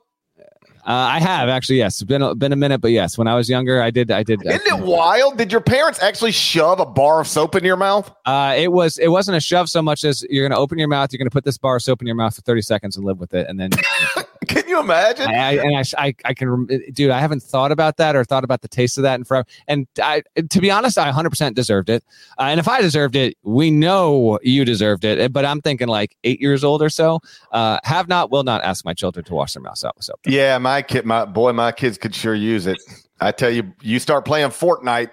Uh, 0.86 0.92
I 0.92 1.20
have 1.20 1.48
actually, 1.48 1.78
yes. 1.78 2.02
It's 2.02 2.04
been 2.04 2.22
a, 2.22 2.36
been 2.36 2.52
a 2.52 2.58
minute, 2.58 2.82
but 2.82 2.92
yes. 2.92 3.18
When 3.18 3.28
I 3.28 3.36
was 3.36 3.50
younger, 3.50 3.82
I 3.82 3.90
did. 3.90 4.12
I 4.12 4.24
did. 4.24 4.46
Isn't 4.46 4.68
it 4.68 4.86
wild? 4.86 5.38
Did 5.38 5.52
your 5.52 5.62
parents 5.62 6.02
actually 6.02 6.32
shove 6.32 6.80
a 6.80 6.86
bar 6.86 7.22
of 7.22 7.28
soap 7.28 7.56
in 7.56 7.64
your 7.64 7.78
mouth? 7.78 8.14
Uh, 8.26 8.54
it 8.58 8.72
was. 8.72 8.98
It 8.98 9.08
wasn't 9.08 9.38
a 9.38 9.40
shove 9.40 9.70
so 9.70 9.82
much 9.82 10.04
as 10.04 10.26
you're 10.30 10.44
going 10.44 10.56
to 10.56 10.62
open 10.62 10.78
your 10.78 10.90
mouth. 10.90 11.14
You're 11.14 11.20
going 11.20 11.30
to 11.30 11.34
put 11.34 11.46
this 11.46 11.58
bar 11.58 11.78
of 11.78 11.84
soap 11.84 12.02
in 12.02 12.08
your 12.08 12.18
mouth 12.18 12.36
for 12.36 12.42
30 12.42 12.62
seconds 12.62 12.98
and 12.98 13.06
live 13.06 13.20
with 13.20 13.34
it, 13.34 13.48
and 13.48 13.60
then. 13.60 13.70
you 14.74 14.80
imagine? 14.80 15.28
I, 15.28 15.34
I, 15.34 15.52
and 15.54 15.78
I, 15.78 15.84
I, 15.98 16.16
I 16.26 16.34
can, 16.34 16.68
dude. 16.94 17.12
I 17.12 17.20
haven't 17.20 17.44
thought 17.44 17.72
about 17.72 17.98
that 17.98 18.16
or 18.16 18.24
thought 18.24 18.44
about 18.44 18.62
the 18.62 18.68
taste 18.68 18.98
of 18.98 19.04
that 19.04 19.16
in 19.16 19.24
forever. 19.24 19.48
And 19.68 19.88
I, 20.02 20.24
to 20.50 20.62
be 20.62 20.72
honest, 20.72 20.98
I 20.98 21.12
100% 21.12 21.54
deserved 21.54 21.90
it. 21.90 22.04
Uh, 22.40 22.44
and 22.44 22.60
if 22.60 22.68
I 22.68 22.82
deserved 22.82 23.16
it, 23.16 23.38
we 23.44 23.72
know 23.72 24.40
you 24.42 24.66
deserved 24.66 25.06
it. 25.06 25.32
But 25.32 25.46
I'm 25.46 25.62
thinking 25.62 25.88
like 25.88 26.16
eight 26.24 26.42
years 26.42 26.64
old 26.64 26.82
or 26.82 26.90
so. 26.90 27.20
Uh, 27.52 27.80
have 27.84 28.08
not, 28.08 28.32
will 28.32 28.44
not 28.44 28.64
ask 28.64 28.84
my 28.86 28.94
children 28.94 29.24
to 29.26 29.34
wash 29.34 29.54
their 29.54 29.62
mouths 29.64 29.84
out 29.84 29.96
with 29.96 30.06
soap. 30.06 30.20
Yeah, 30.26 30.58
my 30.58 30.82
kid, 30.82 31.06
my 31.06 31.26
boy 31.26 31.54
my 31.54 31.72
kids 31.72 31.98
could 31.98 32.16
sure 32.16 32.36
use 32.36 32.68
it. 32.68 32.78
I 33.20 33.32
tell 33.32 33.50
you, 33.50 33.74
you 33.82 34.00
start 34.00 34.26
playing 34.26 34.50
Fortnite, 34.50 35.12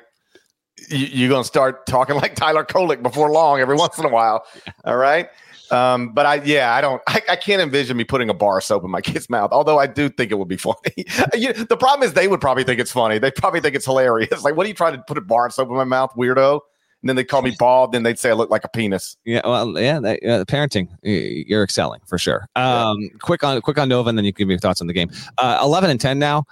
you, 0.89 1.27
are 1.27 1.29
going 1.29 1.43
to 1.43 1.47
start 1.47 1.87
talking 1.87 2.17
like 2.23 2.35
Tyler 2.35 2.65
Kolek 2.65 3.03
before 3.03 3.31
long 3.31 3.61
every 3.61 3.77
once 3.77 3.99
in 3.99 4.05
a 4.05 4.09
while. 4.09 4.45
All 4.85 4.97
right. 4.97 5.29
Um, 5.71 6.13
but 6.13 6.27
I, 6.27 6.43
yeah, 6.43 6.75
I 6.75 6.81
don't, 6.81 7.01
I, 7.07 7.23
I, 7.31 7.37
can't 7.37 7.63
envision 7.63 7.97
me 7.97 8.05
putting 8.05 8.29
a 8.29 8.35
bar 8.35 8.59
of 8.59 8.65
soap 8.65 8.85
in 8.85 8.91
my 8.91 9.01
kid's 9.03 9.31
mouth. 9.31 9.53
Although 9.53 9.79
I 9.79 9.87
do 9.87 10.09
think 10.09 10.33
it 10.33 10.35
would 10.35 10.49
be 10.49 10.57
funny. 10.57 10.77
you, 11.35 11.53
the 11.53 11.77
problem 11.77 12.07
is 12.07 12.15
they 12.15 12.29
would 12.29 12.41
probably 12.41 12.65
think 12.65 12.81
it's 12.81 12.93
funny. 12.93 13.19
They 13.19 13.31
probably 13.31 13.61
think 13.61 13.77
it's 13.77 13.85
hilarious. 13.87 14.43
Like, 14.51 14.57
what 14.57 14.65
are 14.65 14.69
you 14.69 14.75
trying 14.75 14.95
to 14.95 15.03
put 15.07 15.19
a 15.19 15.21
bar 15.21 15.47
of 15.47 15.53
soap 15.53 15.69
in 15.69 15.77
my 15.77 15.85
mouth, 15.85 16.13
weirdo? 16.17 16.61
And 17.03 17.09
then 17.09 17.15
they 17.15 17.25
call 17.25 17.43
me 17.43 17.55
bald. 17.59 17.93
Then 17.93 18.03
they'd 18.03 18.19
say 18.19 18.31
I 18.31 18.33
look 18.33 18.51
like 18.51 18.65
a 18.65 18.69
penis. 18.69 19.17
Yeah, 19.25 19.43
well, 19.45 19.79
yeah, 19.79 20.01
that, 20.01 20.25
uh, 20.25 20.45
parenting, 20.47 20.89
you're 21.03 21.63
excelling 21.63 22.01
for 22.07 22.19
sure. 22.19 22.47
Um, 22.57 23.01
yeah. 23.01 23.09
quick 23.21 23.45
on 23.45 23.61
quick 23.61 23.79
on 23.79 23.89
Nova, 23.89 24.09
and 24.09 24.19
then 24.19 24.25
you 24.25 24.33
can 24.33 24.43
give 24.43 24.49
me 24.49 24.55
your 24.55 24.61
thoughts 24.61 24.81
on 24.81 24.87
the 24.87 24.93
game. 24.93 25.11
Uh, 25.39 25.61
Eleven 25.63 25.91
and 25.91 26.01
ten 26.01 26.19
now, 26.19 26.45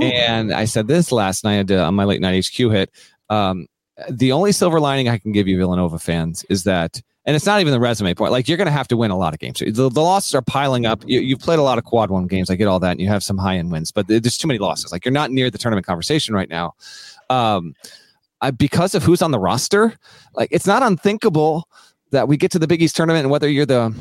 Ooh. 0.00 0.04
and 0.04 0.52
I 0.52 0.64
said 0.66 0.86
this 0.86 1.12
last 1.12 1.44
night 1.44 1.70
uh, 1.70 1.86
on 1.86 1.94
my 1.94 2.04
late 2.04 2.20
night 2.20 2.46
HQ 2.46 2.56
hit. 2.70 2.90
Um, 3.30 3.66
the 4.08 4.32
only 4.32 4.52
silver 4.52 4.80
lining 4.80 5.08
I 5.08 5.18
can 5.18 5.32
give 5.32 5.48
you, 5.48 5.56
Villanova 5.56 5.98
fans, 5.98 6.44
is 6.48 6.64
that 6.64 7.00
and 7.30 7.36
it's 7.36 7.46
not 7.46 7.60
even 7.60 7.72
the 7.72 7.78
resume 7.78 8.12
point. 8.12 8.32
Like 8.32 8.48
you're 8.48 8.56
going 8.56 8.66
to 8.66 8.72
have 8.72 8.88
to 8.88 8.96
win 8.96 9.12
a 9.12 9.16
lot 9.16 9.34
of 9.34 9.38
games. 9.38 9.60
The, 9.60 9.70
the 9.70 10.02
losses 10.02 10.34
are 10.34 10.42
piling 10.42 10.84
up. 10.84 11.04
You, 11.06 11.36
have 11.36 11.38
played 11.38 11.60
a 11.60 11.62
lot 11.62 11.78
of 11.78 11.84
quad 11.84 12.10
one 12.10 12.26
games. 12.26 12.50
I 12.50 12.56
get 12.56 12.66
all 12.66 12.80
that, 12.80 12.90
and 12.90 13.00
you 13.00 13.06
have 13.06 13.22
some 13.22 13.38
high 13.38 13.56
end 13.56 13.70
wins, 13.70 13.92
but 13.92 14.08
there's 14.08 14.36
too 14.36 14.48
many 14.48 14.58
losses. 14.58 14.90
Like 14.90 15.04
you're 15.04 15.12
not 15.12 15.30
near 15.30 15.48
the 15.48 15.56
tournament 15.56 15.86
conversation 15.86 16.34
right 16.34 16.48
now. 16.48 16.74
Um, 17.28 17.76
I, 18.40 18.50
because 18.50 18.96
of 18.96 19.04
who's 19.04 19.22
on 19.22 19.30
the 19.30 19.38
roster, 19.38 19.96
like 20.34 20.48
it's 20.50 20.66
not 20.66 20.82
unthinkable 20.82 21.68
that 22.10 22.26
we 22.26 22.36
get 22.36 22.50
to 22.50 22.58
the 22.58 22.66
Big 22.66 22.82
East 22.82 22.96
tournament 22.96 23.22
and 23.22 23.30
whether 23.30 23.48
you're 23.48 23.64
the 23.64 23.94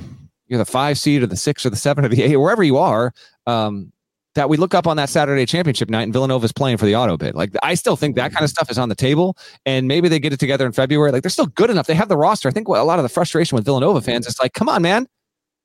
you're 0.48 0.58
the 0.58 0.66
five 0.66 0.98
seed 0.98 1.22
or 1.22 1.28
the 1.28 1.38
six 1.38 1.64
or 1.64 1.70
the 1.70 1.76
seven 1.76 2.04
or 2.04 2.08
the 2.08 2.24
eight, 2.24 2.36
wherever 2.36 2.64
you 2.64 2.78
are, 2.78 3.14
um, 3.46 3.92
that 4.36 4.50
we 4.50 4.58
look 4.58 4.74
up 4.74 4.88
on 4.88 4.98
that 4.98 5.10
Saturday 5.10 5.46
championship 5.46 5.90
night 5.90 6.04
and 6.04 6.14
Villanova's 6.14 6.52
playing 6.52 6.78
for 6.78 6.86
the 6.86 6.96
auto 6.96 7.18
bid. 7.18 7.36
Like 7.36 7.52
I 7.64 7.74
still 7.74 7.96
think 7.96 8.16
that 8.16 8.32
mm. 8.32 8.36
kind 8.36 8.44
of 8.44 8.50
stuff 8.50 8.70
is 8.70 8.78
on 8.78 8.90
the 8.90 8.96
table 8.96 9.36
and 9.66 9.88
maybe 9.88 10.08
they 10.08 10.20
get 10.20 10.34
it 10.34 10.40
together 10.40 10.66
in 10.66 10.72
February. 10.72 11.12
Like 11.12 11.24
they're 11.24 11.30
still 11.30 11.48
good 11.48 11.70
enough. 11.70 11.88
They 11.88 11.96
have 11.96 12.10
the 12.10 12.18
roster. 12.18 12.48
I 12.48 12.52
think 12.52 12.68
a 12.68 12.72
lot 12.72 13.00
of 13.00 13.04
the 13.04 13.10
frustration 13.10 13.56
with 13.56 13.66
Villanova 13.66 14.02
fans 14.02 14.28
is 14.28 14.40
like, 14.40 14.54
come 14.54 14.70
on, 14.70 14.82
man. 14.82 15.08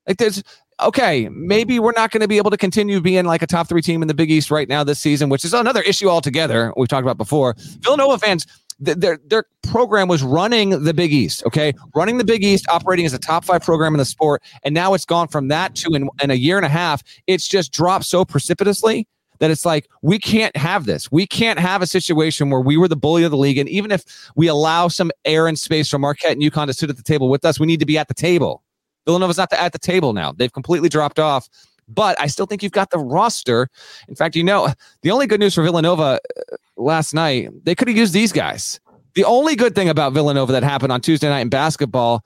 Like 0.06 0.18
there's 0.18 0.42
okay, 0.80 1.28
maybe 1.30 1.78
we're 1.78 1.92
not 1.92 2.10
going 2.10 2.20
to 2.20 2.28
be 2.28 2.36
able 2.36 2.50
to 2.50 2.56
continue 2.56 3.00
being 3.00 3.24
like 3.24 3.42
a 3.42 3.46
top 3.46 3.68
three 3.68 3.82
team 3.82 4.02
in 4.02 4.08
the 4.08 4.14
Big 4.14 4.30
East 4.30 4.50
right 4.50 4.68
now 4.68 4.82
this 4.82 4.98
season, 4.98 5.28
which 5.28 5.44
is 5.44 5.54
another 5.54 5.82
issue 5.82 6.08
altogether. 6.08 6.72
We've 6.76 6.88
talked 6.88 7.04
about 7.04 7.16
before. 7.16 7.54
Villanova 7.80 8.18
fans, 8.18 8.46
their 8.78 9.18
their 9.26 9.44
program 9.62 10.08
was 10.08 10.22
running 10.22 10.84
the 10.84 10.94
Big 10.94 11.12
East, 11.12 11.42
okay, 11.46 11.72
running 11.94 12.18
the 12.18 12.24
Big 12.24 12.42
East, 12.42 12.66
operating 12.68 13.06
as 13.06 13.12
a 13.12 13.18
top 13.18 13.44
five 13.44 13.62
program 13.62 13.94
in 13.94 13.98
the 13.98 14.04
sport, 14.04 14.42
and 14.62 14.74
now 14.74 14.94
it's 14.94 15.04
gone 15.04 15.28
from 15.28 15.48
that 15.48 15.74
to 15.76 15.94
in, 15.94 16.08
in 16.22 16.30
a 16.30 16.34
year 16.34 16.56
and 16.56 16.66
a 16.66 16.70
half, 16.70 17.02
it's 17.26 17.48
just 17.48 17.72
dropped 17.72 18.04
so 18.04 18.24
precipitously 18.24 19.06
that 19.38 19.50
it's 19.50 19.64
like 19.64 19.88
we 20.02 20.18
can't 20.18 20.56
have 20.56 20.86
this. 20.86 21.10
We 21.10 21.26
can't 21.26 21.58
have 21.58 21.82
a 21.82 21.86
situation 21.86 22.50
where 22.50 22.60
we 22.60 22.76
were 22.76 22.88
the 22.88 22.96
bully 22.96 23.24
of 23.24 23.30
the 23.30 23.36
league, 23.36 23.58
and 23.58 23.68
even 23.68 23.90
if 23.90 24.04
we 24.36 24.48
allow 24.48 24.88
some 24.88 25.10
air 25.24 25.46
and 25.46 25.58
space 25.58 25.88
for 25.88 25.98
Marquette 25.98 26.32
and 26.32 26.42
UConn 26.42 26.66
to 26.66 26.72
sit 26.72 26.90
at 26.90 26.96
the 26.96 27.02
table 27.02 27.28
with 27.28 27.44
us, 27.44 27.60
we 27.60 27.66
need 27.66 27.80
to 27.80 27.86
be 27.86 27.98
at 27.98 28.08
the 28.08 28.14
table. 28.14 28.62
Villanova's 29.06 29.36
not 29.36 29.52
at 29.52 29.72
the 29.72 29.78
table 29.78 30.12
now. 30.12 30.32
They've 30.32 30.52
completely 30.52 30.88
dropped 30.88 31.18
off. 31.18 31.48
But 31.88 32.18
I 32.20 32.26
still 32.26 32.46
think 32.46 32.62
you've 32.62 32.72
got 32.72 32.90
the 32.90 32.98
roster. 32.98 33.68
In 34.08 34.14
fact, 34.14 34.36
you 34.36 34.44
know, 34.44 34.72
the 35.02 35.10
only 35.10 35.26
good 35.26 35.40
news 35.40 35.54
for 35.54 35.62
Villanova 35.62 36.20
uh, 36.36 36.56
last 36.76 37.14
night, 37.14 37.50
they 37.64 37.74
could 37.74 37.88
have 37.88 37.96
used 37.96 38.12
these 38.12 38.32
guys. 38.32 38.80
The 39.14 39.24
only 39.24 39.54
good 39.54 39.74
thing 39.74 39.88
about 39.88 40.12
Villanova 40.12 40.52
that 40.52 40.64
happened 40.64 40.90
on 40.92 41.00
Tuesday 41.00 41.28
night 41.28 41.40
in 41.40 41.48
basketball 41.48 42.24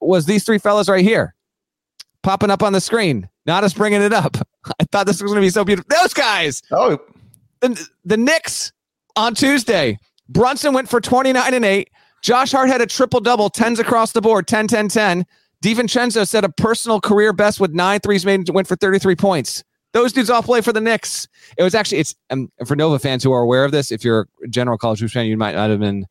was 0.00 0.26
these 0.26 0.44
three 0.44 0.58
fellas 0.58 0.88
right 0.88 1.04
here 1.04 1.34
popping 2.22 2.50
up 2.50 2.62
on 2.62 2.72
the 2.72 2.80
screen. 2.80 3.28
Not 3.46 3.64
us 3.64 3.72
bringing 3.72 4.02
it 4.02 4.12
up. 4.12 4.36
I 4.80 4.84
thought 4.92 5.06
this 5.06 5.22
was 5.22 5.32
going 5.32 5.40
to 5.40 5.46
be 5.46 5.50
so 5.50 5.64
beautiful. 5.64 5.88
Those 5.88 6.12
guys. 6.12 6.62
Oh, 6.70 6.98
the, 7.60 7.88
the 8.04 8.16
Knicks 8.16 8.72
on 9.16 9.34
Tuesday. 9.34 9.98
Brunson 10.28 10.74
went 10.74 10.88
for 10.88 11.00
29 11.00 11.54
and 11.54 11.64
8. 11.64 11.90
Josh 12.22 12.52
Hart 12.52 12.68
had 12.68 12.80
a 12.80 12.86
triple 12.86 13.20
double, 13.20 13.48
10s 13.48 13.78
across 13.78 14.12
the 14.12 14.20
board, 14.20 14.46
10, 14.46 14.68
10, 14.68 14.88
10. 14.88 15.26
DiVincenzo 15.62 16.26
set 16.26 16.44
a 16.44 16.48
personal 16.48 17.00
career 17.00 17.32
best 17.32 17.60
with 17.60 17.72
nine 17.72 18.00
threes 18.00 18.24
made, 18.24 18.48
went 18.50 18.68
for 18.68 18.76
33 18.76 19.16
points. 19.16 19.64
Those 19.92 20.12
dudes 20.12 20.30
all 20.30 20.42
play 20.42 20.60
for 20.60 20.72
the 20.72 20.80
Knicks. 20.80 21.26
It 21.56 21.62
was 21.62 21.74
actually, 21.74 21.98
it's 21.98 22.14
um, 22.30 22.52
for 22.66 22.76
Nova 22.76 22.98
fans 22.98 23.24
who 23.24 23.32
are 23.32 23.40
aware 23.40 23.64
of 23.64 23.72
this, 23.72 23.90
if 23.90 24.04
you're 24.04 24.28
a 24.44 24.48
general 24.48 24.76
college 24.78 25.00
hoops 25.00 25.14
fan, 25.14 25.26
you 25.26 25.36
might 25.36 25.54
not 25.54 25.70
have 25.70 25.80
been 25.80 26.06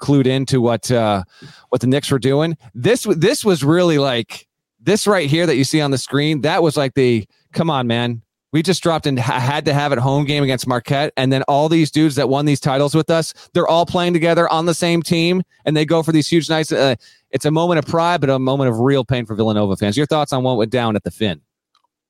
clued 0.00 0.26
into 0.26 0.60
what 0.60 0.90
uh, 0.90 1.22
what 1.68 1.80
the 1.80 1.86
Knicks 1.86 2.10
were 2.10 2.18
doing. 2.18 2.56
This 2.74 3.06
this 3.16 3.44
was 3.44 3.62
really 3.62 3.98
like 3.98 4.46
this 4.80 5.06
right 5.06 5.28
here 5.28 5.46
that 5.46 5.56
you 5.56 5.64
see 5.64 5.80
on 5.80 5.90
the 5.90 5.98
screen. 5.98 6.40
That 6.40 6.62
was 6.62 6.76
like 6.76 6.94
the 6.94 7.26
come 7.52 7.70
on, 7.70 7.86
man. 7.86 8.22
We 8.52 8.62
just 8.64 8.82
dropped 8.82 9.06
and 9.06 9.16
ha- 9.16 9.38
had 9.38 9.64
to 9.66 9.72
have 9.72 9.92
it 9.92 9.98
home 9.98 10.24
game 10.24 10.42
against 10.42 10.66
Marquette, 10.66 11.12
and 11.16 11.32
then 11.32 11.42
all 11.44 11.68
these 11.68 11.90
dudes 11.90 12.16
that 12.16 12.28
won 12.28 12.46
these 12.46 12.58
titles 12.58 12.96
with 12.96 13.08
us, 13.08 13.32
they're 13.54 13.68
all 13.68 13.86
playing 13.86 14.12
together 14.12 14.48
on 14.48 14.66
the 14.66 14.74
same 14.74 15.02
team, 15.02 15.42
and 15.64 15.76
they 15.76 15.84
go 15.84 16.02
for 16.02 16.10
these 16.10 16.28
huge 16.28 16.50
nights. 16.50 16.72
Uh, 16.72 16.96
it's 17.30 17.44
a 17.44 17.50
moment 17.50 17.78
of 17.78 17.86
pride, 17.86 18.20
but 18.20 18.30
a 18.30 18.38
moment 18.38 18.70
of 18.70 18.80
real 18.80 19.04
pain 19.04 19.26
for 19.26 19.34
Villanova 19.34 19.76
fans. 19.76 19.96
Your 19.96 20.06
thoughts 20.06 20.32
on 20.32 20.42
what 20.42 20.56
went 20.56 20.70
down 20.70 20.96
at 20.96 21.04
the 21.04 21.10
Finn? 21.10 21.40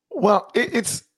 Well, 0.09 0.49
it, 0.53 0.73
it's. 0.73 1.03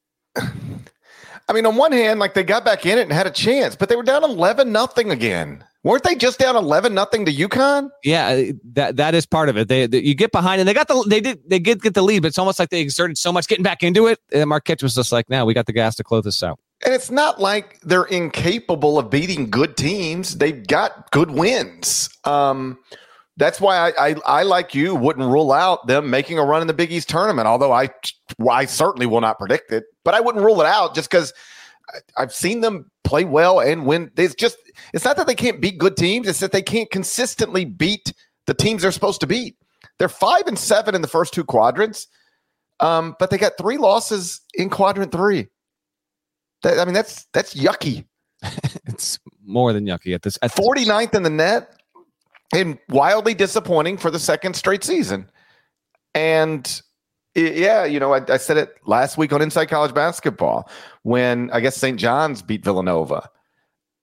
I 1.50 1.52
mean, 1.52 1.66
on 1.66 1.76
one 1.76 1.92
hand, 1.92 2.22
like 2.22 2.36
they 2.36 2.44
got 2.44 2.64
back 2.64 2.86
in 2.86 2.98
it 2.98 3.02
and 3.02 3.12
had 3.12 3.28
a 3.28 3.32
chance, 3.32 3.76
but 3.76 3.90
they 3.90 3.98
were 3.98 4.04
down 4.04 4.24
eleven 4.24 4.72
nothing 4.72 5.12
again. 5.12 5.64
Weren't 5.84 6.04
they 6.04 6.16
just 6.16 6.40
down 6.40 6.56
eleven 6.56 6.94
nothing 6.94 7.26
to 7.26 7.34
UConn? 7.34 7.90
Yeah, 8.02 8.28
uh, 8.28 8.54
that 8.74 8.96
that 8.96 9.14
is 9.14 9.26
part 9.26 9.50
of 9.50 9.58
it. 9.58 9.68
They, 9.68 9.86
they, 9.86 10.02
you 10.02 10.16
get 10.16 10.32
behind 10.32 10.62
and 10.62 10.68
they 10.68 10.74
got 10.74 10.88
the 10.88 11.06
they 11.10 11.20
did 11.20 11.42
they 11.46 11.60
did 11.60 11.82
get 11.82 11.96
the 11.96 12.02
lead, 12.02 12.22
but 12.22 12.30
it's 12.30 12.38
almost 12.38 12.60
like 12.60 12.70
they 12.70 12.80
exerted 12.80 13.18
so 13.18 13.34
much 13.34 13.50
getting 13.50 13.64
back 13.64 13.84
into 13.84 14.08
it. 14.08 14.20
And 14.32 14.48
Marquette 14.48 14.82
was 14.82 14.96
just 14.96 15.12
like, 15.12 15.30
"Now 15.30 15.44
we 15.44 15.54
got 15.54 15.66
the 15.66 15.74
gas 15.74 15.96
to 15.98 16.04
close 16.04 16.24
this 16.24 16.42
out." 16.42 16.60
And 16.86 16.94
it's 16.94 17.12
not 17.12 17.42
like 17.42 17.82
they're 17.82 18.06
incapable 18.06 18.98
of 18.98 19.10
beating 19.10 19.50
good 19.50 19.76
teams. 19.76 20.38
They've 20.38 20.66
got 20.66 21.12
good 21.12 21.32
wins. 21.32 22.10
Um, 22.24 22.80
that's 23.38 23.60
why 23.60 23.78
I, 23.78 24.10
I, 24.10 24.16
I, 24.26 24.44
like 24.44 24.76
you, 24.76 24.94
wouldn't 24.96 25.28
rule 25.28 25.52
out 25.52 25.88
them 25.88 26.10
making 26.10 26.38
a 26.38 26.44
run 26.44 26.62
in 26.62 26.68
the 26.68 26.74
Big 26.74 26.92
East 26.92 27.10
tournament. 27.10 27.48
Although 27.48 27.72
I, 27.72 27.90
I 28.50 28.66
certainly 28.66 29.06
will 29.06 29.22
not 29.22 29.40
predict 29.40 29.72
it, 29.72 29.86
but 30.04 30.14
I 30.14 30.20
wouldn't 30.20 30.44
rule 30.44 30.62
it 30.62 30.68
out 30.68 30.94
just 30.94 31.10
because 31.10 31.34
I've 32.18 32.34
seen 32.34 32.62
them 32.62 32.92
play 33.04 33.26
well 33.26 33.60
and 33.60 33.86
win. 33.86 34.12
It's 34.18 34.36
just, 34.36 34.58
it's 34.94 35.04
not 35.04 35.18
that 35.18 35.26
they 35.26 35.36
can't 35.36 35.62
beat 35.62 35.80
good 35.80 35.98
teams; 35.98 36.28
it's 36.28 36.40
that 36.40 36.52
they 36.52 36.62
can't 36.62 36.92
consistently 36.92 37.66
beat 37.66 38.14
the 38.46 38.54
teams 38.54 38.84
they're 38.84 38.92
supposed 38.92 39.22
to 39.22 39.28
beat. 39.28 39.56
They're 39.98 40.10
five 40.10 40.44
and 40.48 40.58
seven 40.58 40.96
in 40.96 41.02
the 41.02 41.08
first 41.08 41.34
two 41.34 41.44
quadrants, 41.44 42.08
um, 42.80 43.16
but 43.20 43.30
they 43.30 43.38
got 43.38 43.54
three 43.58 43.78
losses 43.78 44.42
in 44.54 44.70
quadrant 44.70 45.12
three. 45.12 45.48
That, 46.62 46.80
I 46.80 46.86
mean, 46.86 46.94
that's 46.94 47.26
that's 47.34 47.56
yucky. 47.56 48.06
it's 48.86 49.20
more 49.44 49.74
than 49.74 49.86
yucky 49.86 50.14
at 50.14 50.22
this. 50.22 50.38
At 50.42 50.52
49th 50.52 51.16
in 51.16 51.24
the 51.24 51.30
net 51.30 51.80
and 52.54 52.78
wildly 52.90 53.34
disappointing 53.34 53.98
for 53.98 54.12
the 54.12 54.20
second 54.20 54.56
straight 54.56 54.84
season. 54.84 55.30
And 56.14 56.82
yeah, 57.36 57.84
you 57.84 58.00
know, 58.00 58.14
I, 58.14 58.22
I, 58.30 58.38
said 58.38 58.58
it 58.58 58.76
last 58.86 59.18
week 59.18 59.34
on 59.34 59.42
Inside 59.42 59.66
College 59.66 59.94
Basketball 59.94 60.70
when 61.02 61.50
I 61.52 61.62
guess 61.62 61.76
St. 61.76 62.00
John's 62.00 62.44
beat 62.44 62.64
Villanova. 62.64 63.28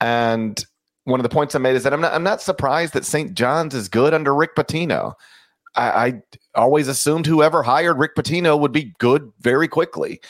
And 0.00 0.62
one 1.04 1.20
of 1.20 1.22
the 1.22 1.28
points 1.28 1.54
I 1.54 1.58
made 1.58 1.76
is 1.76 1.84
that 1.84 1.92
I'm 1.92 2.00
not 2.00 2.12
I'm 2.12 2.24
not 2.24 2.42
surprised 2.42 2.92
that 2.94 3.04
St. 3.04 3.34
John's 3.34 3.74
is 3.74 3.88
good 3.88 4.14
under 4.14 4.34
Rick 4.34 4.56
Pitino. 4.56 5.14
I, 5.76 6.06
I 6.06 6.22
always 6.56 6.88
assumed 6.88 7.26
whoever 7.26 7.62
hired 7.62 7.98
Rick 7.98 8.16
Pitino 8.16 8.58
would 8.58 8.72
be 8.72 8.92
good 8.98 9.30
very 9.40 9.68
quickly. 9.68 10.20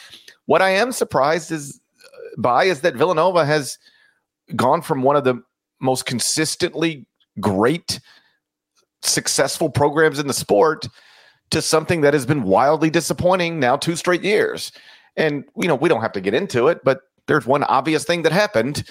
What 0.45 0.61
I 0.61 0.71
am 0.71 0.93
surprised 0.93 1.51
is 1.51 1.81
uh, 2.05 2.19
by 2.37 2.65
is 2.65 2.83
that 2.83 2.95
Villanova 2.95 3.47
has 3.47 3.79
gone 4.55 4.83
from 4.83 5.03
one 5.03 5.17
of 5.17 5.25
the 5.25 5.43
most 5.81 6.05
consistently 6.05 7.07
great, 7.41 8.01
successful 9.03 9.71
programs 9.71 10.19
in 10.19 10.27
the 10.27 10.35
sport 10.35 10.87
to 11.51 11.61
something 11.61 12.01
that 12.03 12.15
has 12.15 12.27
been 12.27 12.43
wildly 12.45 12.91
disappointing 12.91 13.59
now 13.59 13.77
two 13.77 13.97
straight 13.97 14.23
years. 14.23 14.73
And, 15.17 15.45
you 15.57 15.67
know, 15.67 15.75
we 15.75 15.89
don't 15.89 16.03
have 16.03 16.13
to 16.13 16.21
get 16.21 16.35
into 16.35 16.69
it, 16.69 16.85
but 16.85 17.01
there's 17.27 17.47
one 17.47 17.65
obvious 17.65 18.05
thing 18.05 18.23
that 18.23 18.33
happened 18.33 18.85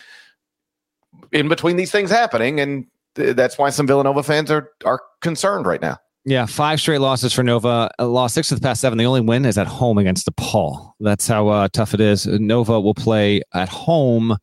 in 1.31 1.47
between 1.47 1.77
these 1.77 1.91
things 1.91 2.09
happening. 2.09 2.59
And 2.59 2.85
th- 3.15 3.35
that's 3.35 3.57
why 3.57 3.69
some 3.69 3.87
Villanova 3.87 4.23
fans 4.23 4.51
are, 4.51 4.69
are 4.85 5.01
concerned 5.21 5.65
right 5.65 5.81
now. 5.81 5.97
Yeah, 6.25 6.45
five 6.45 6.81
straight 6.81 6.99
losses 6.99 7.33
for 7.33 7.43
Nova. 7.43 7.89
Uh, 7.97 8.07
lost 8.07 8.35
six 8.35 8.51
of 8.51 8.59
the 8.59 8.67
past 8.67 8.81
seven. 8.81 8.97
The 8.97 9.05
only 9.05 9.21
win 9.21 9.45
is 9.45 9.57
at 9.57 9.67
home 9.67 9.97
against 9.97 10.27
DePaul. 10.27 10.91
That's 10.99 11.27
how 11.27 11.47
uh, 11.47 11.69
tough 11.71 11.93
it 11.93 12.01
is. 12.01 12.27
Nova 12.27 12.79
will 12.79 12.93
play 12.93 13.41
at 13.53 13.69
home 13.69 14.37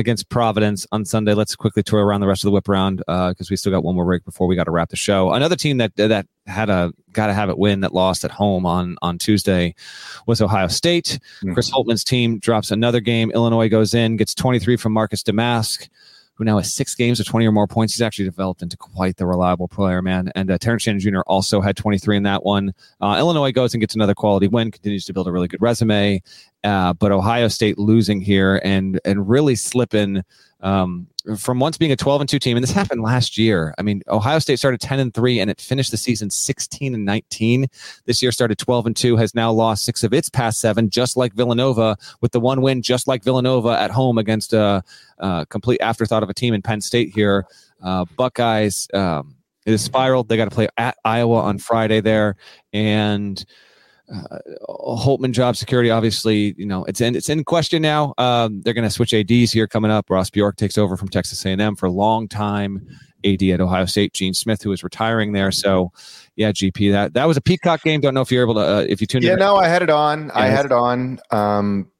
against 0.00 0.28
Providence 0.28 0.86
on 0.90 1.04
Sunday. 1.04 1.34
Let's 1.34 1.54
quickly 1.54 1.82
tour 1.82 2.04
around 2.04 2.20
the 2.20 2.26
rest 2.26 2.42
of 2.42 2.48
the 2.48 2.52
whip 2.52 2.68
round 2.68 2.98
because 2.98 3.40
uh, 3.40 3.50
we 3.50 3.56
still 3.56 3.70
got 3.70 3.84
one 3.84 3.94
more 3.94 4.04
break 4.04 4.24
before 4.24 4.48
we 4.48 4.56
got 4.56 4.64
to 4.64 4.72
wrap 4.72 4.88
the 4.88 4.96
show. 4.96 5.32
Another 5.32 5.56
team 5.56 5.76
that 5.76 5.94
that 5.96 6.26
had 6.46 6.68
a 6.68 6.92
got 7.12 7.28
to 7.28 7.34
have 7.34 7.48
it 7.48 7.58
win 7.58 7.80
that 7.80 7.94
lost 7.94 8.24
at 8.24 8.30
home 8.30 8.66
on 8.66 8.96
on 9.02 9.18
Tuesday 9.18 9.74
was 10.26 10.40
Ohio 10.40 10.66
State. 10.66 11.18
Mm-hmm. 11.44 11.54
Chris 11.54 11.70
Holtmann's 11.70 12.02
team 12.02 12.38
drops 12.40 12.70
another 12.72 13.00
game. 13.00 13.30
Illinois 13.30 13.68
goes 13.68 13.94
in, 13.94 14.16
gets 14.16 14.34
23 14.34 14.76
from 14.76 14.92
Marcus 14.92 15.22
Domask 15.22 15.88
who 16.40 16.44
now 16.44 16.56
has 16.56 16.72
six 16.72 16.94
games 16.94 17.20
of 17.20 17.26
20 17.26 17.46
or 17.46 17.52
more 17.52 17.66
points. 17.66 17.92
He's 17.92 18.00
actually 18.00 18.24
developed 18.24 18.62
into 18.62 18.74
quite 18.74 19.18
the 19.18 19.26
reliable 19.26 19.68
player, 19.68 20.00
man. 20.00 20.32
And 20.34 20.50
uh, 20.50 20.56
Terrence 20.56 20.84
Shannon 20.84 20.98
Jr. 20.98 21.20
also 21.26 21.60
had 21.60 21.76
23 21.76 22.16
in 22.16 22.22
that 22.22 22.44
one. 22.44 22.72
Uh, 22.98 23.16
Illinois 23.18 23.52
goes 23.52 23.74
and 23.74 23.80
gets 23.82 23.94
another 23.94 24.14
quality 24.14 24.48
win, 24.48 24.70
continues 24.70 25.04
to 25.04 25.12
build 25.12 25.28
a 25.28 25.32
really 25.32 25.48
good 25.48 25.60
resume. 25.60 26.22
Uh, 26.64 26.94
but 26.94 27.12
Ohio 27.12 27.48
State 27.48 27.78
losing 27.78 28.22
here 28.22 28.58
and 28.64 28.98
and 29.04 29.28
really 29.28 29.54
slipping 29.54 30.22
um, 30.62 31.06
from 31.38 31.58
once 31.58 31.78
being 31.78 31.92
a 31.92 31.96
12 31.96 32.22
and 32.22 32.28
2 32.28 32.38
team, 32.38 32.56
and 32.56 32.62
this 32.62 32.70
happened 32.70 33.02
last 33.02 33.38
year. 33.38 33.74
I 33.78 33.82
mean, 33.82 34.02
Ohio 34.08 34.38
State 34.38 34.58
started 34.58 34.80
10 34.80 35.00
and 35.00 35.14
3 35.14 35.40
and 35.40 35.50
it 35.50 35.60
finished 35.60 35.90
the 35.90 35.96
season 35.96 36.30
16 36.30 36.94
and 36.94 37.04
19. 37.04 37.66
This 38.06 38.22
year 38.22 38.32
started 38.32 38.58
12 38.58 38.86
and 38.86 38.96
2, 38.96 39.16
has 39.16 39.34
now 39.34 39.52
lost 39.52 39.84
six 39.84 40.02
of 40.02 40.12
its 40.12 40.28
past 40.28 40.60
seven, 40.60 40.90
just 40.90 41.16
like 41.16 41.34
Villanova, 41.34 41.96
with 42.20 42.32
the 42.32 42.40
one 42.40 42.62
win, 42.62 42.82
just 42.82 43.08
like 43.08 43.24
Villanova 43.24 43.70
at 43.70 43.90
home 43.90 44.18
against 44.18 44.52
a, 44.52 44.82
a 45.18 45.46
complete 45.48 45.80
afterthought 45.80 46.22
of 46.22 46.30
a 46.30 46.34
team 46.34 46.54
in 46.54 46.62
Penn 46.62 46.80
State 46.80 47.10
here. 47.14 47.46
Uh, 47.82 48.04
Buckeyes, 48.16 48.88
um, 48.94 49.36
it 49.66 49.72
is 49.72 49.82
spiraled. 49.82 50.28
They 50.28 50.36
got 50.36 50.46
to 50.46 50.54
play 50.54 50.68
at 50.76 50.96
Iowa 51.04 51.40
on 51.40 51.58
Friday 51.58 52.00
there. 52.00 52.36
And 52.72 53.44
uh, 54.12 54.38
Holtmann 54.68 55.32
job 55.32 55.56
security, 55.56 55.90
obviously, 55.90 56.54
you 56.56 56.66
know, 56.66 56.84
it's 56.84 57.00
in 57.00 57.14
it's 57.14 57.28
in 57.28 57.44
question 57.44 57.82
now. 57.82 58.14
Um, 58.18 58.60
they're 58.62 58.74
going 58.74 58.86
to 58.86 58.90
switch 58.90 59.14
ads 59.14 59.52
here 59.52 59.66
coming 59.66 59.90
up. 59.90 60.10
Ross 60.10 60.30
Bjork 60.30 60.56
takes 60.56 60.76
over 60.76 60.96
from 60.96 61.08
Texas 61.08 61.44
A&M 61.44 61.76
for 61.76 61.86
a 61.86 61.90
long 61.90 62.28
time. 62.28 62.86
AD 63.24 63.42
at 63.42 63.60
Ohio 63.60 63.84
State, 63.84 64.14
Gene 64.14 64.34
Smith, 64.34 64.62
who 64.62 64.72
is 64.72 64.82
retiring 64.82 65.32
there. 65.32 65.52
So, 65.52 65.92
yeah, 66.36 66.52
GP, 66.52 66.92
that 66.92 67.14
that 67.14 67.26
was 67.26 67.36
a 67.36 67.40
peacock 67.40 67.82
game. 67.82 68.00
Don't 68.00 68.14
know 68.14 68.22
if 68.22 68.32
you're 68.32 68.42
able 68.42 68.54
to 68.54 68.60
uh, 68.60 68.86
if 68.88 69.00
you 69.00 69.06
tuned 69.06 69.24
yeah, 69.24 69.34
in. 69.34 69.38
Yeah, 69.38 69.44
no, 69.44 69.56
I 69.56 69.68
had 69.68 69.82
it 69.82 69.90
on. 69.90 70.26
Yeah, 70.26 70.32
I 70.34 70.46
had 70.46 70.64
it 70.64 70.72
on, 70.72 71.20
um, 71.30 71.90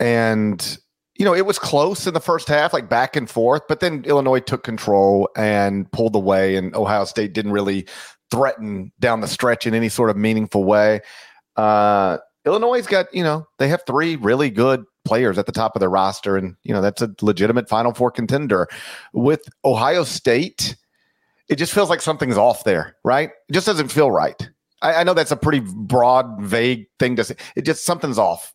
and 0.00 0.78
you 1.16 1.24
know, 1.24 1.34
it 1.34 1.46
was 1.46 1.58
close 1.58 2.06
in 2.06 2.14
the 2.14 2.20
first 2.20 2.48
half, 2.48 2.72
like 2.72 2.88
back 2.88 3.14
and 3.14 3.30
forth. 3.30 3.62
But 3.68 3.80
then 3.80 4.04
Illinois 4.04 4.40
took 4.40 4.64
control 4.64 5.28
and 5.36 5.90
pulled 5.92 6.16
away, 6.16 6.56
and 6.56 6.74
Ohio 6.74 7.04
State 7.04 7.32
didn't 7.32 7.52
really 7.52 7.86
threaten 8.30 8.92
down 8.98 9.20
the 9.20 9.28
stretch 9.28 9.66
in 9.66 9.74
any 9.74 9.88
sort 9.88 10.10
of 10.10 10.16
meaningful 10.16 10.64
way. 10.64 11.00
Uh, 11.56 12.18
Illinois' 12.46 12.86
got, 12.86 13.12
you 13.14 13.22
know, 13.22 13.46
they 13.58 13.68
have 13.68 13.82
three 13.86 14.16
really 14.16 14.50
good 14.50 14.84
players 15.04 15.38
at 15.38 15.46
the 15.46 15.52
top 15.52 15.76
of 15.76 15.80
their 15.80 15.90
roster, 15.90 16.36
and, 16.36 16.56
you 16.62 16.72
know, 16.72 16.80
that's 16.80 17.02
a 17.02 17.14
legitimate 17.20 17.68
Final 17.68 17.92
Four 17.92 18.10
contender. 18.10 18.68
With 19.12 19.42
Ohio 19.64 20.04
State, 20.04 20.76
it 21.48 21.56
just 21.56 21.72
feels 21.74 21.90
like 21.90 22.00
something's 22.00 22.38
off 22.38 22.64
there, 22.64 22.96
right? 23.04 23.30
It 23.48 23.52
just 23.52 23.66
doesn't 23.66 23.88
feel 23.88 24.10
right. 24.10 24.48
I, 24.80 24.94
I 24.94 25.04
know 25.04 25.14
that's 25.14 25.30
a 25.30 25.36
pretty 25.36 25.60
broad, 25.60 26.40
vague 26.40 26.86
thing 26.98 27.16
to 27.16 27.24
say. 27.24 27.36
It 27.56 27.62
just 27.62 27.84
something's 27.84 28.18
off. 28.18 28.53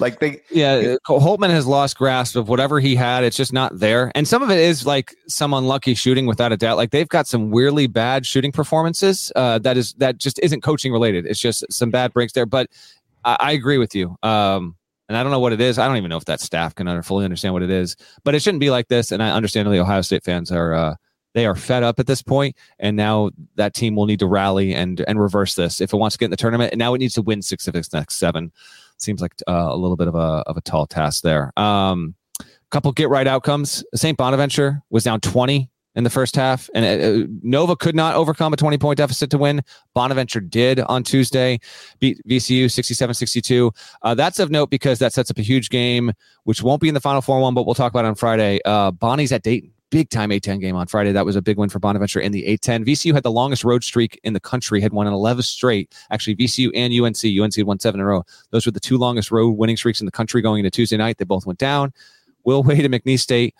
Like 0.00 0.20
they, 0.20 0.40
yeah, 0.50 0.96
Holtmann 1.06 1.50
has 1.50 1.66
lost 1.66 1.96
grasp 1.96 2.36
of 2.36 2.48
whatever 2.48 2.80
he 2.80 2.94
had. 2.94 3.24
It's 3.24 3.36
just 3.36 3.52
not 3.52 3.78
there, 3.78 4.12
and 4.14 4.26
some 4.26 4.42
of 4.42 4.50
it 4.50 4.58
is 4.58 4.86
like 4.86 5.14
some 5.28 5.54
unlucky 5.54 5.94
shooting, 5.94 6.26
without 6.26 6.52
a 6.52 6.56
doubt. 6.56 6.76
Like 6.76 6.90
they've 6.90 7.08
got 7.08 7.26
some 7.26 7.50
weirdly 7.50 7.86
bad 7.86 8.26
shooting 8.26 8.52
performances. 8.52 9.32
Uh, 9.36 9.58
that 9.60 9.76
is 9.76 9.92
that 9.94 10.18
just 10.18 10.38
isn't 10.40 10.62
coaching 10.62 10.92
related. 10.92 11.26
It's 11.26 11.40
just 11.40 11.64
some 11.70 11.90
bad 11.90 12.12
breaks 12.12 12.32
there. 12.32 12.46
But 12.46 12.68
I, 13.24 13.36
I 13.40 13.52
agree 13.52 13.78
with 13.78 13.94
you. 13.94 14.16
Um, 14.22 14.76
and 15.08 15.16
I 15.16 15.22
don't 15.22 15.32
know 15.32 15.40
what 15.40 15.52
it 15.52 15.60
is. 15.60 15.78
I 15.78 15.86
don't 15.86 15.96
even 15.96 16.08
know 16.08 16.16
if 16.16 16.24
that 16.24 16.40
staff 16.40 16.74
can 16.74 17.02
fully 17.02 17.24
understand 17.24 17.52
what 17.52 17.62
it 17.62 17.70
is. 17.70 17.96
But 18.24 18.34
it 18.34 18.40
shouldn't 18.40 18.60
be 18.60 18.70
like 18.70 18.88
this. 18.88 19.12
And 19.12 19.22
I 19.22 19.30
understand 19.30 19.68
the 19.68 19.78
Ohio 19.78 20.00
State 20.00 20.24
fans 20.24 20.50
are 20.50 20.72
uh, 20.72 20.94
they 21.34 21.46
are 21.46 21.54
fed 21.54 21.82
up 21.82 21.98
at 21.98 22.06
this 22.06 22.22
point, 22.22 22.56
and 22.78 22.96
now 22.96 23.30
that 23.56 23.74
team 23.74 23.96
will 23.96 24.06
need 24.06 24.18
to 24.20 24.26
rally 24.26 24.74
and 24.74 25.00
and 25.06 25.20
reverse 25.20 25.54
this 25.54 25.80
if 25.80 25.92
it 25.92 25.96
wants 25.96 26.14
to 26.14 26.18
get 26.18 26.26
in 26.26 26.30
the 26.30 26.36
tournament. 26.36 26.72
And 26.72 26.78
now 26.78 26.94
it 26.94 26.98
needs 26.98 27.14
to 27.14 27.22
win 27.22 27.42
six 27.42 27.66
of 27.68 27.74
its 27.74 27.92
next 27.92 28.16
seven. 28.16 28.52
Seems 29.02 29.20
like 29.20 29.32
uh, 29.48 29.68
a 29.70 29.76
little 29.76 29.96
bit 29.96 30.08
of 30.08 30.14
a 30.14 30.44
of 30.46 30.56
a 30.56 30.60
tall 30.60 30.86
task 30.86 31.22
there. 31.22 31.52
Um, 31.58 32.14
couple 32.70 32.92
get 32.92 33.08
right 33.08 33.26
outcomes. 33.26 33.84
St. 33.94 34.16
Bonaventure 34.16 34.82
was 34.90 35.04
down 35.04 35.20
twenty 35.20 35.70
in 35.94 36.04
the 36.04 36.10
first 36.10 36.34
half, 36.36 36.70
and 36.74 36.84
uh, 36.84 37.26
Nova 37.42 37.76
could 37.76 37.94
not 37.94 38.14
overcome 38.14 38.52
a 38.52 38.56
20 38.56 38.78
point 38.78 38.96
deficit 38.96 39.30
to 39.30 39.38
win. 39.38 39.62
Bonaventure 39.94 40.40
did 40.40 40.80
on 40.80 41.02
Tuesday, 41.02 41.60
beat 42.00 42.18
VCU 42.26 42.70
67 42.70 43.14
62. 43.14 43.72
Uh, 44.00 44.14
that's 44.14 44.38
of 44.38 44.50
note 44.50 44.70
because 44.70 44.98
that 45.00 45.12
sets 45.12 45.30
up 45.30 45.38
a 45.38 45.42
huge 45.42 45.68
game, 45.68 46.12
which 46.44 46.62
won't 46.62 46.80
be 46.80 46.88
in 46.88 46.94
the 46.94 47.00
Final 47.00 47.20
Four 47.20 47.40
one, 47.40 47.54
but 47.54 47.66
we'll 47.66 47.74
talk 47.74 47.92
about 47.92 48.04
on 48.04 48.14
Friday. 48.14 48.60
Uh, 48.64 48.90
Bonnie's 48.90 49.32
at 49.32 49.42
Dayton 49.42 49.72
big 49.92 50.08
time 50.08 50.30
A10 50.30 50.58
game 50.58 50.74
on 50.74 50.86
Friday. 50.86 51.12
That 51.12 51.26
was 51.26 51.36
a 51.36 51.42
big 51.42 51.58
win 51.58 51.68
for 51.68 51.78
Bonaventure 51.78 52.18
in 52.18 52.32
the 52.32 52.42
A10. 52.44 52.84
VCU 52.84 53.12
had 53.12 53.22
the 53.22 53.30
longest 53.30 53.62
road 53.62 53.84
streak 53.84 54.18
in 54.24 54.32
the 54.32 54.40
country, 54.40 54.80
had 54.80 54.92
won 54.92 55.06
an 55.06 55.12
11 55.12 55.42
straight. 55.42 55.94
Actually, 56.10 56.34
VCU 56.34 56.70
and 56.74 56.92
UNC. 56.92 57.40
UNC 57.40 57.54
had 57.54 57.66
won 57.66 57.78
seven 57.78 58.00
in 58.00 58.04
a 58.04 58.08
row. 58.08 58.24
Those 58.50 58.64
were 58.64 58.72
the 58.72 58.80
two 58.80 58.96
longest 58.96 59.30
road 59.30 59.50
winning 59.50 59.76
streaks 59.76 60.00
in 60.00 60.06
the 60.06 60.10
country 60.10 60.40
going 60.40 60.60
into 60.60 60.70
Tuesday 60.70 60.96
night. 60.96 61.18
They 61.18 61.26
both 61.26 61.46
went 61.46 61.58
down. 61.58 61.92
Will 62.44 62.62
Wade 62.62 62.84
and 62.84 62.94
McNeese 62.94 63.20
State 63.20 63.54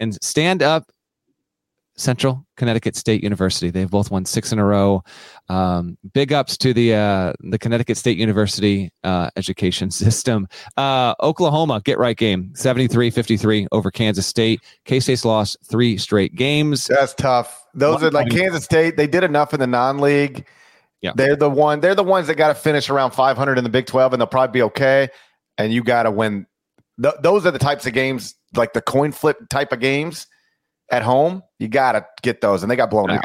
and 0.00 0.14
stand 0.22 0.62
up 0.62 0.90
Central 1.96 2.46
Connecticut 2.56 2.96
State 2.96 3.22
University. 3.22 3.70
They've 3.70 3.90
both 3.90 4.10
won 4.10 4.24
six 4.24 4.52
in 4.52 4.58
a 4.58 4.64
row. 4.64 5.02
Um, 5.48 5.98
big 6.14 6.32
ups 6.32 6.56
to 6.58 6.72
the 6.72 6.94
uh, 6.94 7.32
the 7.40 7.58
Connecticut 7.58 7.96
State 7.96 8.16
University 8.16 8.90
uh, 9.04 9.30
education 9.36 9.90
system. 9.90 10.48
Uh, 10.76 11.14
Oklahoma 11.20 11.82
get 11.84 11.98
right 11.98 12.16
game 12.16 12.52
73-53 12.54 13.66
over 13.72 13.90
Kansas 13.90 14.26
State. 14.26 14.60
K 14.84 15.00
State's 15.00 15.24
lost 15.24 15.56
three 15.64 15.98
straight 15.98 16.34
games. 16.34 16.86
That's 16.86 17.14
tough. 17.14 17.66
Those 17.74 17.96
one 17.96 18.04
are 18.04 18.10
like 18.10 18.30
Kansas 18.30 18.64
State. 18.64 18.96
They 18.96 19.06
did 19.06 19.24
enough 19.24 19.54
in 19.54 19.60
the 19.60 19.66
non-league. 19.66 20.46
Yeah. 21.00 21.12
They're 21.14 21.36
the 21.36 21.50
one. 21.50 21.80
They're 21.80 21.94
the 21.94 22.04
ones 22.04 22.26
that 22.28 22.36
got 22.36 22.48
to 22.48 22.54
finish 22.54 22.88
around 22.88 23.10
500 23.10 23.58
in 23.58 23.64
the 23.64 23.70
Big 23.70 23.86
12, 23.86 24.12
and 24.12 24.20
they'll 24.20 24.26
probably 24.26 24.52
be 24.52 24.62
okay. 24.62 25.08
And 25.58 25.72
you 25.72 25.82
got 25.82 26.04
to 26.04 26.10
win. 26.10 26.46
Th- 27.02 27.14
those 27.22 27.44
are 27.44 27.50
the 27.50 27.58
types 27.58 27.86
of 27.86 27.92
games, 27.92 28.34
like 28.54 28.72
the 28.72 28.82
coin 28.82 29.10
flip 29.10 29.38
type 29.50 29.72
of 29.72 29.80
games 29.80 30.26
at 30.92 31.02
home, 31.02 31.42
you 31.58 31.68
got 31.68 31.92
to 31.92 32.06
get 32.22 32.40
those, 32.40 32.62
and 32.62 32.70
they 32.70 32.76
got 32.76 32.90
blown 32.90 33.10
out 33.10 33.24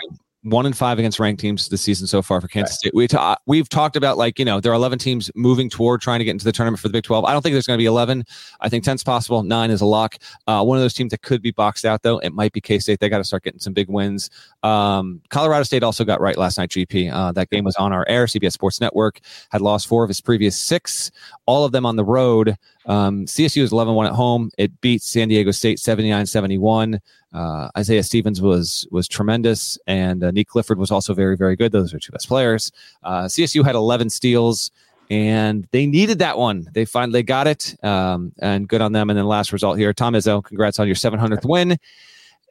one 0.51 0.65
in 0.65 0.73
five 0.73 0.97
against 0.99 1.19
ranked 1.19 1.41
teams 1.41 1.67
this 1.67 1.81
season 1.81 2.07
so 2.07 2.21
far 2.21 2.39
for 2.39 2.47
Kansas 2.47 2.77
State. 2.77 2.93
We 2.93 3.07
ta- 3.07 3.37
we've 3.47 3.67
talked 3.67 3.95
about 3.95 4.17
like 4.17 4.39
you 4.39 4.45
know 4.45 4.59
there 4.59 4.71
are 4.71 4.75
11 4.75 4.99
teams 4.99 5.29
moving 5.35 5.69
toward 5.69 6.01
trying 6.01 6.19
to 6.19 6.25
get 6.25 6.31
into 6.31 6.45
the 6.45 6.51
tournament 6.51 6.79
for 6.79 6.87
the 6.87 6.93
Big 6.93 7.03
12. 7.03 7.25
I 7.25 7.33
don't 7.33 7.41
think 7.41 7.53
there's 7.53 7.67
going 7.67 7.77
to 7.77 7.81
be 7.81 7.85
11. 7.85 8.23
I 8.61 8.69
think 8.69 8.83
10's 8.83 9.03
possible. 9.03 9.43
Nine 9.43 9.71
is 9.71 9.81
a 9.81 9.85
lock. 9.85 10.17
Uh, 10.47 10.63
one 10.63 10.77
of 10.77 10.83
those 10.83 10.93
teams 10.93 11.11
that 11.11 11.21
could 11.21 11.41
be 11.41 11.51
boxed 11.51 11.85
out 11.85 12.03
though, 12.03 12.19
it 12.19 12.33
might 12.33 12.53
be 12.53 12.61
K 12.61 12.79
State. 12.79 12.99
They 12.99 13.09
got 13.09 13.17
to 13.17 13.23
start 13.23 13.43
getting 13.43 13.59
some 13.59 13.73
big 13.73 13.89
wins. 13.89 14.29
Um, 14.63 15.21
Colorado 15.29 15.63
State 15.63 15.83
also 15.83 16.05
got 16.05 16.21
right 16.21 16.37
last 16.37 16.57
night. 16.57 16.69
GP 16.69 17.11
uh, 17.11 17.31
that 17.33 17.49
game 17.49 17.63
was 17.63 17.75
on 17.75 17.91
our 17.91 18.05
air. 18.07 18.25
CBS 18.25 18.53
Sports 18.53 18.79
Network 18.79 19.19
had 19.51 19.61
lost 19.61 19.87
four 19.87 20.03
of 20.03 20.07
his 20.07 20.21
previous 20.21 20.59
six, 20.59 21.11
all 21.45 21.65
of 21.65 21.71
them 21.71 21.85
on 21.85 21.95
the 21.95 22.05
road. 22.05 22.55
Um, 22.87 23.25
CSU 23.25 23.61
is 23.61 23.71
11 23.71 23.93
1 23.93 24.07
at 24.07 24.13
home. 24.13 24.49
It 24.57 24.79
beat 24.81 25.03
San 25.03 25.27
Diego 25.27 25.51
State 25.51 25.79
79 25.79 26.25
71. 26.25 26.99
Uh, 27.33 27.69
Isaiah 27.77 28.03
Stevens 28.03 28.41
was 28.41 28.87
was 28.89 29.07
tremendous, 29.07 29.77
and 29.85 30.23
uh, 30.23 30.31
Nique 30.31 30.47
Clifford 30.47 30.79
was 30.79 30.89
also 30.89 31.13
very, 31.13 31.35
very 31.35 31.55
good. 31.55 31.71
Those 31.71 31.93
are 31.93 31.99
two 31.99 32.11
best 32.11 32.27
players. 32.27 32.71
Uh, 33.03 33.25
CSU 33.25 33.63
had 33.63 33.75
11 33.75 34.09
steals, 34.09 34.71
and 35.09 35.67
they 35.71 35.85
needed 35.85 36.19
that 36.19 36.37
one. 36.37 36.67
They 36.73 36.85
finally 36.85 37.23
got 37.23 37.47
it, 37.47 37.75
um, 37.83 38.31
and 38.39 38.67
good 38.67 38.81
on 38.81 38.93
them. 38.93 39.09
And 39.09 39.19
then 39.19 39.27
last 39.27 39.51
result 39.51 39.77
here, 39.77 39.93
Tom 39.93 40.13
Izzo, 40.13 40.43
congrats 40.43 40.79
on 40.79 40.87
your 40.87 40.95
700th 40.95 41.45
win. 41.47 41.77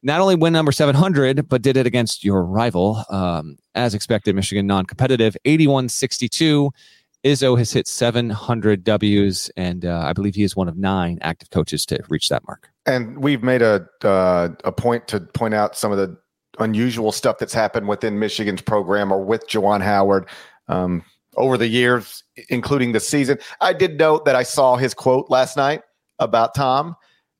Not 0.02 0.20
only 0.20 0.36
win 0.36 0.52
number 0.52 0.72
700, 0.72 1.48
but 1.48 1.62
did 1.62 1.76
it 1.76 1.86
against 1.86 2.22
your 2.22 2.44
rival, 2.44 3.02
um, 3.08 3.58
as 3.74 3.94
expected, 3.94 4.36
Michigan 4.36 4.66
non-competitive, 4.66 5.36
81 5.44 5.88
62. 5.88 6.70
Izzo 7.24 7.58
has 7.58 7.72
hit 7.72 7.88
700 7.88 8.84
W's, 8.84 9.50
and 9.56 9.84
uh, 9.84 10.02
I 10.04 10.12
believe 10.12 10.34
he 10.34 10.44
is 10.44 10.54
one 10.54 10.68
of 10.68 10.76
nine 10.76 11.18
active 11.22 11.50
coaches 11.50 11.84
to 11.86 11.98
reach 12.08 12.28
that 12.28 12.46
mark. 12.46 12.70
And 12.86 13.18
we've 13.18 13.42
made 13.42 13.62
a 13.62 13.86
uh, 14.04 14.50
a 14.64 14.72
point 14.72 15.08
to 15.08 15.20
point 15.20 15.54
out 15.54 15.76
some 15.76 15.90
of 15.90 15.98
the 15.98 16.16
unusual 16.58 17.12
stuff 17.12 17.38
that's 17.38 17.52
happened 17.52 17.88
within 17.88 18.18
Michigan's 18.18 18.62
program 18.62 19.12
or 19.12 19.22
with 19.24 19.48
Juwan 19.48 19.82
Howard 19.82 20.28
um, 20.68 21.02
over 21.36 21.58
the 21.58 21.66
years, 21.66 22.22
including 22.48 22.92
the 22.92 23.00
season. 23.00 23.38
I 23.60 23.72
did 23.72 23.98
note 23.98 24.24
that 24.24 24.36
I 24.36 24.42
saw 24.42 24.76
his 24.76 24.94
quote 24.94 25.28
last 25.28 25.56
night 25.56 25.82
about 26.18 26.54
Tom, 26.54 26.96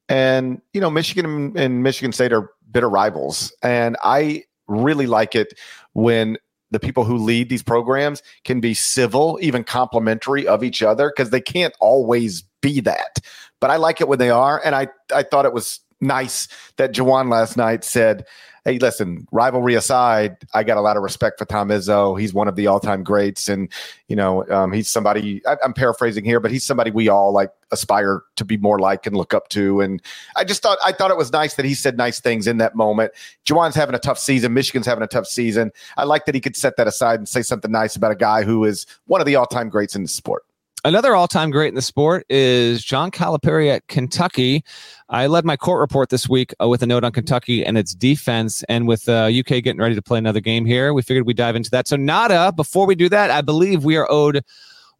and 0.08 0.60
you 0.72 0.80
know, 0.80 0.90
Michigan 0.90 1.56
and 1.56 1.82
Michigan 1.82 2.12
State 2.12 2.32
are 2.32 2.50
bitter 2.70 2.90
rivals, 2.90 3.54
and 3.62 3.96
I 4.02 4.44
really 4.66 5.06
like 5.06 5.34
it 5.34 5.54
when 5.92 6.36
the 6.70 6.80
people 6.80 7.04
who 7.04 7.16
lead 7.16 7.48
these 7.48 7.62
programs 7.62 8.22
can 8.44 8.60
be 8.60 8.74
civil, 8.74 9.38
even 9.40 9.64
complimentary 9.64 10.46
of 10.46 10.64
each 10.64 10.82
other, 10.82 11.12
because 11.14 11.30
they 11.30 11.40
can't 11.40 11.74
always 11.80 12.42
be 12.60 12.80
that. 12.80 13.18
But 13.60 13.70
I 13.70 13.76
like 13.76 14.00
it 14.00 14.08
when 14.08 14.18
they 14.18 14.30
are. 14.30 14.60
And 14.64 14.74
I, 14.74 14.88
I 15.14 15.22
thought 15.22 15.46
it 15.46 15.52
was 15.52 15.80
nice 16.00 16.48
that 16.76 16.92
Juwan 16.92 17.30
last 17.30 17.56
night 17.56 17.84
said, 17.84 18.26
hey, 18.66 18.78
listen, 18.78 19.28
rivalry 19.30 19.76
aside, 19.76 20.36
I 20.52 20.64
got 20.64 20.76
a 20.76 20.80
lot 20.80 20.96
of 20.96 21.04
respect 21.04 21.38
for 21.38 21.44
Tom 21.44 21.68
Izzo. 21.68 22.20
He's 22.20 22.34
one 22.34 22.48
of 22.48 22.56
the 22.56 22.66
all 22.66 22.80
time 22.80 23.04
greats. 23.04 23.48
And, 23.48 23.70
you 24.08 24.16
know, 24.16 24.44
um, 24.50 24.72
he's 24.72 24.90
somebody, 24.90 25.40
I, 25.46 25.56
am 25.62 25.72
paraphrasing 25.72 26.24
here, 26.24 26.40
but 26.40 26.50
he's 26.50 26.64
somebody 26.64 26.90
we 26.90 27.08
all 27.08 27.32
like 27.32 27.52
aspire 27.70 28.24
to 28.34 28.44
be 28.44 28.56
more 28.56 28.80
like 28.80 29.06
and 29.06 29.16
look 29.16 29.32
up 29.32 29.48
to. 29.50 29.80
And 29.80 30.02
I 30.34 30.42
just 30.42 30.62
thought, 30.62 30.78
I 30.84 30.90
thought 30.90 31.12
it 31.12 31.16
was 31.16 31.30
nice 31.30 31.54
that 31.54 31.64
he 31.64 31.74
said 31.74 31.96
nice 31.96 32.18
things 32.18 32.48
in 32.48 32.58
that 32.58 32.74
moment. 32.74 33.12
Juwan's 33.46 33.76
having 33.76 33.94
a 33.94 34.00
tough 34.00 34.18
season. 34.18 34.52
Michigan's 34.52 34.86
having 34.86 35.04
a 35.04 35.08
tough 35.08 35.28
season. 35.28 35.70
I 35.96 36.02
like 36.02 36.26
that 36.26 36.34
he 36.34 36.40
could 36.40 36.56
set 36.56 36.76
that 36.76 36.88
aside 36.88 37.20
and 37.20 37.28
say 37.28 37.42
something 37.42 37.70
nice 37.70 37.94
about 37.94 38.10
a 38.10 38.16
guy 38.16 38.42
who 38.42 38.64
is 38.64 38.84
one 39.06 39.20
of 39.20 39.28
the 39.28 39.36
all 39.36 39.46
time 39.46 39.68
greats 39.68 39.94
in 39.94 40.02
the 40.02 40.08
sport. 40.08 40.42
Another 40.86 41.16
all-time 41.16 41.50
great 41.50 41.66
in 41.66 41.74
the 41.74 41.82
sport 41.82 42.24
is 42.30 42.84
John 42.84 43.10
Calipari 43.10 43.74
at 43.74 43.88
Kentucky. 43.88 44.62
I 45.08 45.26
led 45.26 45.44
my 45.44 45.56
court 45.56 45.80
report 45.80 46.10
this 46.10 46.28
week 46.28 46.54
uh, 46.62 46.68
with 46.68 46.80
a 46.80 46.86
note 46.86 47.02
on 47.02 47.10
Kentucky 47.10 47.66
and 47.66 47.76
its 47.76 47.92
defense, 47.92 48.62
and 48.68 48.86
with 48.86 49.08
uh, 49.08 49.24
UK 49.24 49.64
getting 49.64 49.78
ready 49.78 49.96
to 49.96 50.00
play 50.00 50.16
another 50.16 50.38
game 50.38 50.64
here, 50.64 50.94
we 50.94 51.02
figured 51.02 51.26
we'd 51.26 51.36
dive 51.36 51.56
into 51.56 51.70
that. 51.70 51.88
So, 51.88 51.96
Nada, 51.96 52.52
before 52.52 52.86
we 52.86 52.94
do 52.94 53.08
that, 53.08 53.32
I 53.32 53.40
believe 53.40 53.84
we 53.84 53.96
are 53.96 54.06
owed 54.08 54.44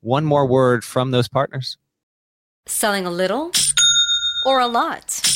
one 0.01 0.25
more 0.25 0.45
word 0.45 0.83
from 0.83 1.13
those 1.13 1.29
partners. 1.29 1.79
Selling 2.67 3.07
a 3.07 3.11
little 3.13 3.53
or 4.45 4.59
a 4.59 4.67
lot. 4.67 5.36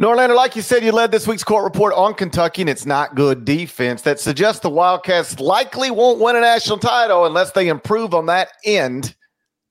Norlander, 0.00 0.36
like 0.36 0.54
you 0.54 0.62
said, 0.62 0.84
you 0.84 0.92
led 0.92 1.10
this 1.10 1.26
week's 1.26 1.42
court 1.42 1.64
report 1.64 1.92
on 1.94 2.14
Kentucky, 2.14 2.62
and 2.62 2.70
it's 2.70 2.86
not 2.86 3.16
good 3.16 3.44
defense 3.44 4.02
that 4.02 4.20
suggests 4.20 4.60
the 4.60 4.70
Wildcats 4.70 5.40
likely 5.40 5.90
won't 5.90 6.20
win 6.20 6.36
a 6.36 6.40
national 6.40 6.78
title 6.78 7.26
unless 7.26 7.50
they 7.50 7.66
improve 7.66 8.14
on 8.14 8.26
that 8.26 8.50
end. 8.64 9.16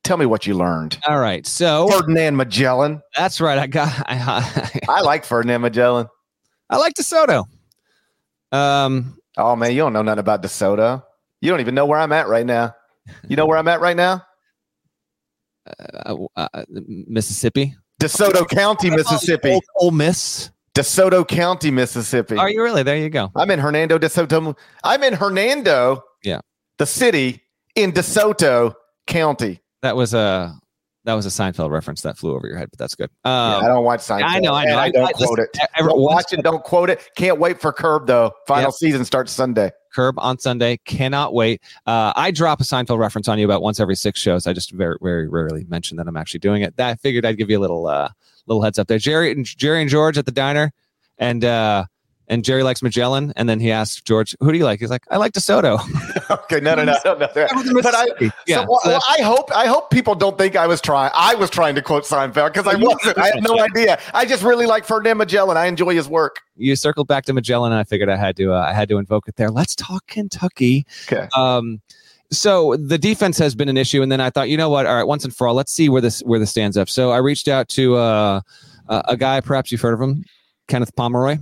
Tell 0.04 0.18
me 0.18 0.26
what 0.26 0.46
you 0.46 0.54
learned. 0.54 1.00
All 1.08 1.20
right. 1.20 1.46
So 1.48 1.88
Ferdinand 1.90 2.36
Magellan. 2.36 3.02
that's 3.16 3.40
right. 3.40 3.58
I 3.58 3.68
got 3.68 3.90
I, 4.08 4.82
I, 4.88 5.00
I 5.00 5.02
like 5.02 5.24
Ferdinand 5.26 5.62
Magellan. 5.62 6.08
I 6.70 6.78
like 6.78 6.94
DeSoto. 6.94 7.46
Um 8.52 9.18
Oh 9.38 9.56
man, 9.56 9.72
you 9.72 9.78
don't 9.78 9.94
know 9.94 10.02
nothing 10.02 10.20
about 10.20 10.42
DeSoto. 10.42 11.04
You 11.42 11.52
don't 11.52 11.60
even 11.60 11.76
know 11.76 11.86
where 11.86 12.00
I'm 12.00 12.12
at 12.14 12.28
right 12.28 12.46
now. 12.46 12.74
You 13.28 13.36
know 13.36 13.46
where 13.46 13.58
I'm 13.58 13.68
at 13.68 13.82
right 13.82 13.98
now? 13.98 14.24
uh, 16.06 16.18
uh, 16.36 16.64
Mississippi. 16.70 17.76
DeSoto 18.02 18.48
County, 18.48 18.90
Mississippi. 18.90 19.52
Old, 19.52 19.64
Ole 19.78 19.92
Miss. 19.92 20.52
DeSoto 20.76 21.28
County, 21.28 21.72
Mississippi. 21.72 22.38
Are 22.38 22.50
you 22.50 22.62
really? 22.62 22.84
There 22.84 22.98
you 22.98 23.10
go. 23.10 23.32
I'm 23.36 23.50
in 23.50 23.60
Hernando 23.60 23.98
DeSoto. 23.98 24.56
I'm 24.84 25.04
in 25.04 25.14
Hernando. 25.14 26.04
Yeah. 26.24 26.42
The 26.78 26.86
city 26.86 27.42
in 27.76 27.92
DeSoto 27.92 28.74
County. 29.08 29.60
That 29.82 29.96
was 29.96 30.14
a 30.14 30.54
that 31.06 31.14
was 31.14 31.26
a 31.26 31.30
Seinfeld 31.30 31.72
reference 31.72 32.02
that 32.02 32.18
flew 32.18 32.36
over 32.36 32.48
your 32.48 32.58
head, 32.58 32.70
but 32.70 32.78
that's 32.78 32.94
good. 32.94 33.10
Yeah, 33.26 33.56
Um, 33.58 33.64
I 33.64 33.68
don't 33.70 33.86
watch 33.86 34.02
Seinfeld. 34.02 34.24
I 34.26 34.40
know, 34.40 34.54
I 34.54 34.66
know. 34.66 34.72
and 34.72 34.80
I 34.80 34.84
I- 34.84 34.92
don't 34.92 35.06
I- 35.08 35.12
quote 35.14 35.30
listen, 35.40 35.48
it. 35.54 35.70
every- 35.78 35.90
Don't 35.94 36.02
watch 36.02 36.34
it. 36.34 36.44
Don't 36.44 36.64
quote 36.64 36.90
it. 36.90 37.02
Can't 37.16 37.40
wait 37.40 37.60
for 37.62 37.72
Curb 37.72 38.06
though. 38.08 38.32
Final 38.46 38.66
Yep. 38.66 38.74
season 38.74 39.06
starts 39.06 39.32
Sunday. 39.32 39.72
Curb 39.98 40.20
on 40.20 40.38
Sunday. 40.38 40.78
Cannot 40.86 41.34
wait. 41.34 41.60
Uh, 41.88 42.14
I 42.16 42.30
drop 42.30 42.62
a 42.62 42.64
Seinfeld 42.64 43.00
reference 43.00 43.28
on 43.28 43.40
you 43.40 43.46
about 43.46 43.64
once 43.64 43.80
every 43.80 43.96
six 43.96 44.20
shows. 44.20 44.46
I 44.46 44.54
just 44.54 44.70
very, 44.70 44.96
very 45.02 45.28
rarely 45.28 45.66
mention 45.70 45.98
that 45.98 46.08
I'm 46.08 46.16
actually 46.16 46.40
doing 46.42 46.62
it. 46.62 46.78
That 46.78 46.90
I 46.92 46.96
figured 46.96 47.26
I'd 47.26 47.38
give 47.40 47.50
you 47.50 47.58
a 47.58 47.64
little, 47.66 47.88
uh, 47.88 48.10
little 48.46 48.62
heads 48.62 48.78
up 48.78 48.88
there. 48.88 49.00
Jerry 49.00 49.32
and 49.32 49.44
Jerry 49.44 49.82
and 49.82 49.90
George 49.90 50.20
at 50.20 50.28
the 50.28 50.32
diner, 50.32 50.72
and 51.18 51.44
uh, 51.44 51.86
and 52.28 52.44
Jerry 52.44 52.64
likes 52.64 52.82
Magellan, 52.82 53.32
and 53.36 53.48
then 53.48 53.60
he 53.60 53.72
asked 53.72 54.06
George, 54.06 54.36
"Who 54.40 54.52
do 54.52 54.58
you 54.58 54.66
like?" 54.66 54.80
He's 54.80 54.90
like, 54.90 55.04
"I 55.10 55.18
like 55.18 55.34
DeSoto." 55.34 55.80
okay, 56.44 56.60
no, 56.60 56.76
no, 56.76 56.84
no, 56.84 56.98
no, 57.06 57.16
no. 57.16 57.28
But 57.82 57.96
I, 57.96 58.08
Yeah, 58.46 58.62
so, 58.62 58.66
well, 58.70 58.80
so 58.84 58.90
well, 58.90 59.02
I 59.08 59.22
hope 59.22 59.56
I 59.56 59.68
hope 59.68 59.90
people 59.90 60.16
don't 60.16 60.38
think 60.38 60.56
I 60.56 60.68
was 60.68 60.82
trying. 60.82 61.12
I 61.14 61.36
was 61.36 61.50
trying 61.50 61.76
to 61.76 61.82
quote 61.82 62.04
Seinfeld 62.04 62.54
because 62.54 62.68
I 62.68 62.76
wasn't. 62.76 63.18
I 63.18 63.28
had 63.28 63.44
no 63.44 63.60
idea. 63.60 64.00
I 64.14 64.26
just 64.26 64.44
really 64.44 64.66
like 64.66 64.86
Ferdinand 64.86 65.18
Magellan. 65.18 65.58
I 65.58 65.68
enjoy 65.68 65.96
his 65.96 66.08
work. 66.08 66.42
you 66.58 66.76
circled 66.76 67.08
back 67.08 67.26
to 67.26 67.34
Magellan, 67.34 67.72
and 67.72 67.80
I 67.80 67.84
figured 67.84 68.10
I 68.10 68.18
had 68.18 68.36
to, 68.38 68.54
uh, 68.54 68.60
I 68.60 68.74
had 68.74 68.90
to 68.90 68.98
invoke 68.98 69.28
it 69.28 69.36
there. 69.36 69.50
Let's 69.50 69.76
talk 69.76 70.06
Kentucky. 70.08 70.86
Okay. 71.12 71.28
Um, 71.36 71.82
so 72.30 72.76
the 72.76 72.98
defense 72.98 73.38
has 73.38 73.56
been 73.56 73.70
an 73.70 73.78
issue, 73.78 74.02
and 74.02 74.12
then 74.12 74.20
I 74.20 74.30
thought, 74.30 74.50
you 74.50 74.58
know 74.58 74.70
what? 74.70 74.86
All 74.86 74.96
right, 74.96 75.08
once 75.08 75.24
and 75.24 75.34
for 75.34 75.48
all, 75.48 75.54
let's 75.54 75.72
see 75.72 75.88
where 75.88 76.02
this 76.02 76.20
where 76.22 76.40
this 76.40 76.50
stands 76.50 76.76
up. 76.76 76.90
So 76.90 77.12
I 77.12 77.18
reached 77.18 77.48
out 77.48 77.70
to 77.70 77.96
uh, 77.96 78.42
a 78.90 79.04
a 79.10 79.18
guy, 79.18 79.40
perhaps 79.40 79.72
you've 79.72 79.82
heard 79.82 79.94
of 79.94 80.02
him, 80.02 80.26
Kenneth 80.68 80.96
Pomeroy, 80.96 81.38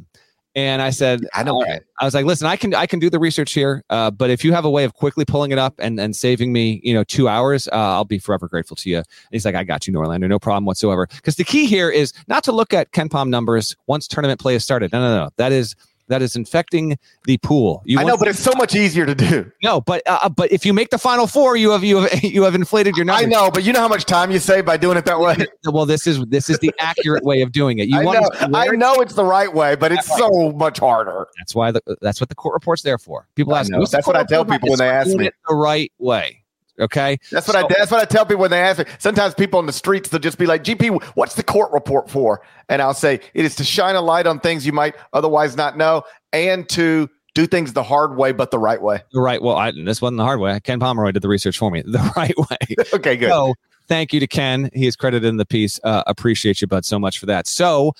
and 0.55 0.81
I 0.81 0.89
said, 0.89 1.21
I 1.33 1.43
know 1.43 1.61
right. 1.61 1.81
I 1.99 2.05
was 2.05 2.13
like, 2.13 2.25
listen, 2.25 2.47
I 2.47 2.55
can 2.55 2.73
I 2.73 2.85
can 2.85 2.99
do 2.99 3.09
the 3.09 3.19
research 3.19 3.53
here, 3.53 3.83
uh, 3.89 4.09
but 4.09 4.29
if 4.29 4.43
you 4.43 4.53
have 4.53 4.63
a 4.63 4.69
way 4.69 4.85
of 4.85 4.93
quickly 4.93 5.25
pulling 5.25 5.51
it 5.51 5.57
up 5.57 5.75
and 5.79 5.99
and 5.99 6.15
saving 6.15 6.53
me, 6.53 6.79
you 6.83 6.93
know, 6.93 7.03
two 7.03 7.27
hours, 7.27 7.67
uh, 7.67 7.75
I'll 7.75 8.05
be 8.05 8.19
forever 8.19 8.47
grateful 8.47 8.75
to 8.77 8.89
you. 8.89 8.97
And 8.97 9.05
he's 9.31 9.45
like, 9.45 9.55
I 9.55 9.63
got 9.63 9.85
you, 9.85 9.93
Norlander, 9.93 10.29
no 10.29 10.39
problem 10.39 10.65
whatsoever. 10.65 11.07
Because 11.07 11.35
the 11.35 11.43
key 11.43 11.65
here 11.65 11.89
is 11.89 12.13
not 12.27 12.43
to 12.45 12.51
look 12.53 12.73
at 12.73 12.91
Ken 12.93 13.09
Pom 13.09 13.29
numbers 13.29 13.75
once 13.87 14.07
tournament 14.07 14.39
play 14.39 14.53
has 14.53 14.63
started. 14.63 14.91
No, 14.93 14.99
no, 15.01 15.25
no. 15.25 15.29
That 15.37 15.51
is 15.51 15.75
that 16.07 16.21
is 16.21 16.35
infecting 16.35 16.97
the 17.25 17.37
pool. 17.39 17.81
You 17.85 17.99
I 17.99 18.03
know, 18.03 18.17
but 18.17 18.27
it's 18.27 18.39
so 18.39 18.51
much 18.55 18.75
easier 18.75 19.05
to 19.05 19.15
do. 19.15 19.51
no, 19.63 19.81
but 19.81 20.01
uh, 20.05 20.29
but 20.29 20.51
if 20.51 20.65
you 20.65 20.73
make 20.73 20.89
the 20.89 20.97
final 20.97 21.27
four, 21.27 21.55
you 21.57 21.71
have 21.71 21.83
you 21.83 22.01
have 22.01 22.23
you 22.23 22.43
have 22.43 22.55
inflated 22.55 22.95
your 22.95 23.05
numbers. 23.05 23.25
I 23.25 23.29
know, 23.29 23.49
but 23.51 23.63
you 23.63 23.73
know 23.73 23.79
how 23.79 23.87
much 23.87 24.05
time 24.05 24.31
you 24.31 24.39
save 24.39 24.65
by 24.65 24.77
doing 24.77 24.97
it 24.97 25.05
that 25.05 25.19
way. 25.19 25.35
Well, 25.65 25.85
this 25.85 26.05
is 26.05 26.23
this 26.27 26.49
is 26.49 26.59
the 26.59 26.71
accurate 26.79 27.23
way 27.23 27.41
of 27.41 27.51
doing 27.51 27.79
it. 27.79 27.89
You 27.89 27.99
I 27.99 28.03
want 28.03 28.21
know, 28.21 28.57
I 28.57 28.67
know 28.67 29.01
it's 29.01 29.13
the 29.15 29.25
right 29.25 29.51
way, 29.51 29.75
but 29.75 29.91
it's 29.91 30.07
so 30.15 30.51
much 30.51 30.79
harder. 30.79 31.27
that's 31.37 31.55
why 31.55 31.71
the, 31.71 31.81
that's 32.01 32.21
what 32.21 32.29
the 32.29 32.35
court 32.35 32.53
report's 32.53 32.83
there 32.83 32.99
for. 32.99 33.27
People 33.35 33.55
I 33.55 33.61
ask, 33.61 33.71
know. 33.71 33.83
That's 33.83 34.05
what 34.05 34.15
I 34.15 34.23
tell 34.23 34.45
people 34.45 34.69
when 34.69 34.77
they 34.77 34.89
ask 34.89 35.15
me. 35.15 35.27
it 35.27 35.33
the 35.47 35.55
right 35.55 35.91
way. 35.97 36.44
Okay, 36.79 37.17
That's 37.31 37.47
what 37.47 37.55
I. 37.55 37.65
That's 37.69 37.89
what 37.89 38.01
I 38.01 38.05
tell 38.05 38.25
people 38.25 38.41
when 38.41 38.51
they 38.51 38.59
ask 38.59 38.79
me. 38.79 38.85
Sometimes 38.99 39.33
people 39.33 39.59
in 39.61 39.65
the 39.65 39.73
streets 39.73 40.09
they'll 40.09 40.19
just 40.19 40.37
be 40.37 40.45
like, 40.45 40.63
"GP, 40.63 41.01
what's 41.15 41.35
the 41.35 41.43
court 41.43 41.71
report 41.71 42.09
for?" 42.09 42.41
And 42.67 42.81
I'll 42.81 42.93
say 42.93 43.21
it 43.33 43.45
is 43.45 43.55
to 43.55 43.63
shine 43.63 43.95
a 43.95 44.01
light 44.01 44.27
on 44.27 44.39
things 44.39 44.65
you 44.65 44.73
might 44.73 44.95
otherwise 45.13 45.55
not 45.55 45.77
know, 45.77 46.03
and 46.33 46.67
to 46.69 47.09
do 47.35 47.45
things 47.45 47.73
the 47.73 47.83
hard 47.83 48.17
way 48.17 48.31
but 48.31 48.49
the 48.49 48.57
right 48.57 48.81
way. 48.81 49.01
right. 49.13 49.41
Well, 49.41 49.57
I, 49.57 49.71
this 49.71 50.01
wasn't 50.01 50.17
the 50.17 50.23
hard 50.23 50.39
way. 50.39 50.59
Ken 50.61 50.79
Pomeroy 50.79 51.11
did 51.11 51.21
the 51.21 51.27
research 51.27 51.57
for 51.57 51.69
me 51.69 51.83
the 51.85 51.99
right 52.17 52.35
way. 52.37 52.85
okay, 52.93 53.15
good. 53.15 53.29
So 53.29 53.53
thank 53.87 54.13
you 54.13 54.19
to 54.21 54.27
Ken. 54.27 54.69
He 54.73 54.87
is 54.87 54.95
credited 54.95 55.27
in 55.27 55.37
the 55.37 55.45
piece. 55.45 55.79
Uh, 55.83 56.03
appreciate 56.07 56.61
you, 56.61 56.67
bud, 56.67 56.85
so 56.85 56.97
much 56.97 57.19
for 57.19 57.25
that. 57.27 57.45
So 57.45 57.93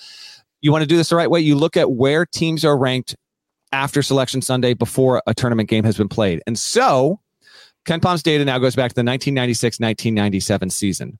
you 0.62 0.72
want 0.72 0.82
to 0.82 0.86
do 0.86 0.96
this 0.96 1.10
the 1.10 1.16
right 1.16 1.30
way. 1.30 1.40
You 1.40 1.54
look 1.54 1.76
at 1.76 1.92
where 1.92 2.26
teams 2.26 2.64
are 2.64 2.76
ranked 2.76 3.14
after 3.72 4.02
Selection 4.02 4.40
Sunday 4.40 4.74
before 4.74 5.22
a 5.26 5.34
tournament 5.34 5.68
game 5.68 5.84
has 5.84 5.96
been 5.96 6.08
played. 6.08 6.42
And 6.46 6.58
so 6.58 7.20
KenPom's 7.86 8.22
data 8.22 8.44
now 8.44 8.58
goes 8.58 8.74
back 8.74 8.90
to 8.90 8.94
the 8.94 9.00
1996 9.00 9.80
1997 9.80 10.70
season. 10.70 11.18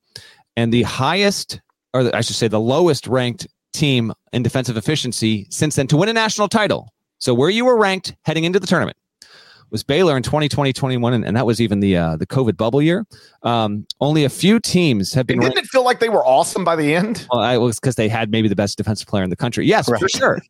And 0.57 0.73
the 0.73 0.83
highest, 0.83 1.61
or 1.95 2.15
I 2.15 2.21
should 2.21 2.37
say, 2.37 2.49
the 2.49 2.61
lowest 2.61 3.07
ranked 3.07 3.47
team 3.73 4.13
in 4.33 4.43
defensive 4.43 4.77
efficiency 4.77 5.47
since 5.51 5.77
then 5.77 5.87
to 5.89 5.97
win 5.97 6.09
a 6.09 6.13
national 6.13 6.49
title. 6.49 6.93
So 7.19 7.35
where 7.35 7.51
you 7.51 7.65
were 7.65 7.79
ranked 7.79 8.17
heading 8.23 8.45
into 8.45 8.59
the 8.59 8.67
tournament 8.67 8.97
was 9.71 9.83
Baylor 9.83 10.17
in 10.17 10.23
2020 10.23 10.73
21, 10.73 11.15
and, 11.15 11.25
and 11.25 11.37
that 11.37 11.47
was 11.47 11.61
even 11.61 11.81
the 11.81 11.97
uh, 11.97 12.17
the 12.17 12.27
COVID 12.27 12.57
bubble 12.57 12.83
year. 12.83 13.05
Um, 13.43 13.87
only 14.01 14.25
a 14.25 14.29
few 14.29 14.61
teams 14.61 15.13
have 15.15 15.27
been 15.27 15.43
And 15.43 15.53
didn't 15.53 15.65
it 15.65 15.69
feel 15.69 15.85
like 15.85 16.01
they 16.01 16.09
were 16.09 16.25
awesome 16.25 16.65
by 16.65 16.77
the 16.77 16.95
end? 16.95 17.27
Well, 17.31 17.43
I 17.43 17.59
was 17.59 17.81
because 17.81 17.97
they 17.97 18.09
had 18.09 18.31
maybe 18.31 18.49
the 18.49 18.57
best 18.57 18.79
defensive 18.79 19.09
player 19.09 19.25
in 19.25 19.31
the 19.31 19.37
country. 19.37 19.67
Yes, 19.67 19.89
for 19.89 20.09
sure. 20.09 20.41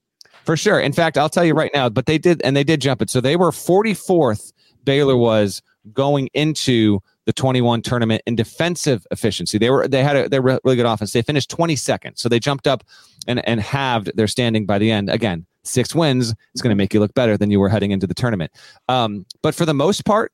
For 0.44 0.56
sure. 0.56 0.78
In 0.78 0.92
fact, 0.92 1.18
I'll 1.18 1.28
tell 1.28 1.44
you 1.44 1.54
right 1.54 1.72
now, 1.74 1.88
but 1.88 2.06
they 2.06 2.18
did, 2.18 2.40
and 2.42 2.56
they 2.56 2.62
did 2.62 2.80
jump 2.80 3.02
it. 3.02 3.10
So 3.10 3.20
they 3.20 3.34
were 3.34 3.50
44th, 3.50 4.52
Baylor 4.84 5.16
was 5.16 5.60
going 5.92 6.28
into 6.34 7.00
the 7.26 7.32
21 7.32 7.82
tournament 7.82 8.22
in 8.26 8.36
defensive 8.36 9.06
efficiency. 9.10 9.58
They 9.58 9.70
were, 9.70 9.88
they 9.88 10.02
had 10.02 10.16
a, 10.16 10.28
they 10.28 10.38
were 10.38 10.60
really 10.64 10.76
good 10.76 10.86
offense. 10.86 11.12
They 11.12 11.22
finished 11.22 11.50
22nd. 11.50 12.18
So 12.18 12.28
they 12.28 12.38
jumped 12.38 12.66
up 12.66 12.84
and, 13.26 13.46
and 13.48 13.60
halved 13.60 14.16
their 14.16 14.28
standing 14.28 14.66
by 14.66 14.78
the 14.78 14.90
end. 14.90 15.10
Again, 15.10 15.46
six 15.64 15.94
wins 15.94 16.34
is 16.54 16.62
going 16.62 16.70
to 16.70 16.76
make 16.76 16.94
you 16.94 17.00
look 17.00 17.14
better 17.14 17.36
than 17.36 17.50
you 17.50 17.60
were 17.60 17.68
heading 17.68 17.90
into 17.90 18.06
the 18.06 18.14
tournament. 18.14 18.52
Um, 18.88 19.26
but 19.42 19.54
for 19.54 19.66
the 19.66 19.74
most 19.74 20.04
part, 20.04 20.32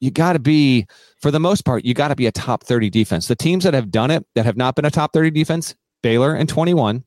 you 0.00 0.10
got 0.10 0.32
to 0.32 0.38
be, 0.38 0.86
for 1.20 1.30
the 1.30 1.40
most 1.40 1.64
part, 1.64 1.84
you 1.84 1.94
got 1.94 2.08
to 2.08 2.16
be 2.16 2.26
a 2.26 2.32
top 2.32 2.64
30 2.64 2.90
defense. 2.90 3.28
The 3.28 3.36
teams 3.36 3.64
that 3.64 3.74
have 3.74 3.90
done 3.90 4.10
it, 4.10 4.26
that 4.34 4.44
have 4.44 4.56
not 4.56 4.74
been 4.74 4.84
a 4.84 4.90
top 4.90 5.12
30 5.12 5.30
defense, 5.30 5.74
Baylor 6.02 6.34
in 6.34 6.46
21, 6.48 7.04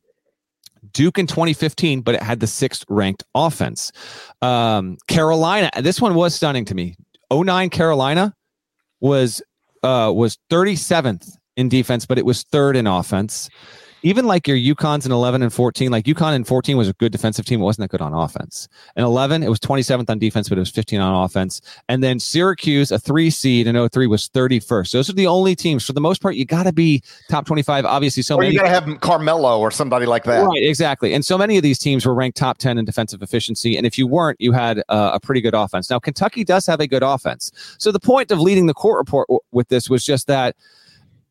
Duke 0.93 1.17
in 1.17 1.27
2015, 1.27 2.01
but 2.01 2.15
it 2.15 2.23
had 2.23 2.39
the 2.39 2.47
sixth 2.47 2.85
ranked 2.89 3.23
offense. 3.33 3.91
Um, 4.41 4.97
Carolina, 5.07 5.69
this 5.81 5.99
one 5.99 6.15
was 6.15 6.35
stunning 6.35 6.65
to 6.65 6.75
me. 6.75 6.95
09 7.31 7.69
Carolina 7.69 8.33
was 8.99 9.41
uh, 9.83 10.11
was 10.13 10.37
37th 10.49 11.27
in 11.57 11.69
defense, 11.69 12.05
but 12.05 12.17
it 12.17 12.25
was 12.25 12.43
third 12.43 12.75
in 12.75 12.87
offense 12.87 13.49
even 14.05 14.25
like 14.25 14.47
your 14.47 14.55
UConn's 14.55 15.07
in 15.07 15.11
11 15.11 15.41
and 15.41 15.51
14, 15.51 15.91
like 15.91 16.05
UConn 16.05 16.35
in 16.35 16.43
14 16.43 16.77
was 16.77 16.87
a 16.87 16.93
good 16.93 17.11
defensive 17.11 17.43
team. 17.43 17.59
It 17.59 17.63
wasn't 17.63 17.85
that 17.85 17.97
good 17.97 18.03
on 18.03 18.13
offense. 18.13 18.67
In 18.95 19.03
11, 19.03 19.41
it 19.41 19.49
was 19.49 19.59
27th 19.59 20.07
on 20.11 20.19
defense, 20.19 20.47
but 20.47 20.59
it 20.59 20.61
was 20.61 20.69
15 20.69 21.01
on 21.01 21.25
offense. 21.25 21.59
And 21.89 22.03
then 22.03 22.19
Syracuse, 22.19 22.91
a 22.91 22.99
three 22.99 23.31
seed 23.31 23.65
in 23.65 23.89
03, 23.89 24.05
was 24.05 24.29
31st. 24.29 24.91
Those 24.91 25.09
are 25.09 25.13
the 25.13 25.25
only 25.25 25.55
teams. 25.55 25.83
For 25.83 25.93
the 25.93 26.01
most 26.01 26.21
part, 26.21 26.35
you 26.35 26.45
got 26.45 26.63
to 26.63 26.71
be 26.71 27.01
top 27.31 27.47
25. 27.47 27.83
Obviously, 27.83 28.21
so 28.21 28.35
or 28.35 28.41
many. 28.41 28.53
you 28.53 28.59
got 28.59 28.65
to 28.65 28.69
have 28.69 29.01
Carmelo 29.01 29.59
or 29.59 29.71
somebody 29.71 30.05
like 30.05 30.23
that. 30.25 30.45
Right, 30.45 30.61
exactly. 30.61 31.15
And 31.15 31.25
so 31.25 31.35
many 31.35 31.57
of 31.57 31.63
these 31.63 31.79
teams 31.79 32.05
were 32.05 32.13
ranked 32.13 32.37
top 32.37 32.59
10 32.59 32.77
in 32.77 32.85
defensive 32.85 33.23
efficiency. 33.23 33.75
And 33.75 33.87
if 33.87 33.97
you 33.97 34.05
weren't, 34.05 34.39
you 34.39 34.51
had 34.51 34.83
uh, 34.87 35.11
a 35.15 35.19
pretty 35.19 35.41
good 35.41 35.55
offense. 35.55 35.89
Now, 35.89 35.97
Kentucky 35.97 36.43
does 36.43 36.67
have 36.67 36.79
a 36.79 36.85
good 36.85 37.01
offense. 37.01 37.51
So 37.79 37.91
the 37.91 37.99
point 37.99 38.29
of 38.29 38.39
leading 38.39 38.67
the 38.67 38.75
court 38.75 38.99
report 38.99 39.27
w- 39.29 39.39
with 39.51 39.67
this 39.69 39.89
was 39.89 40.05
just 40.05 40.27
that 40.27 40.55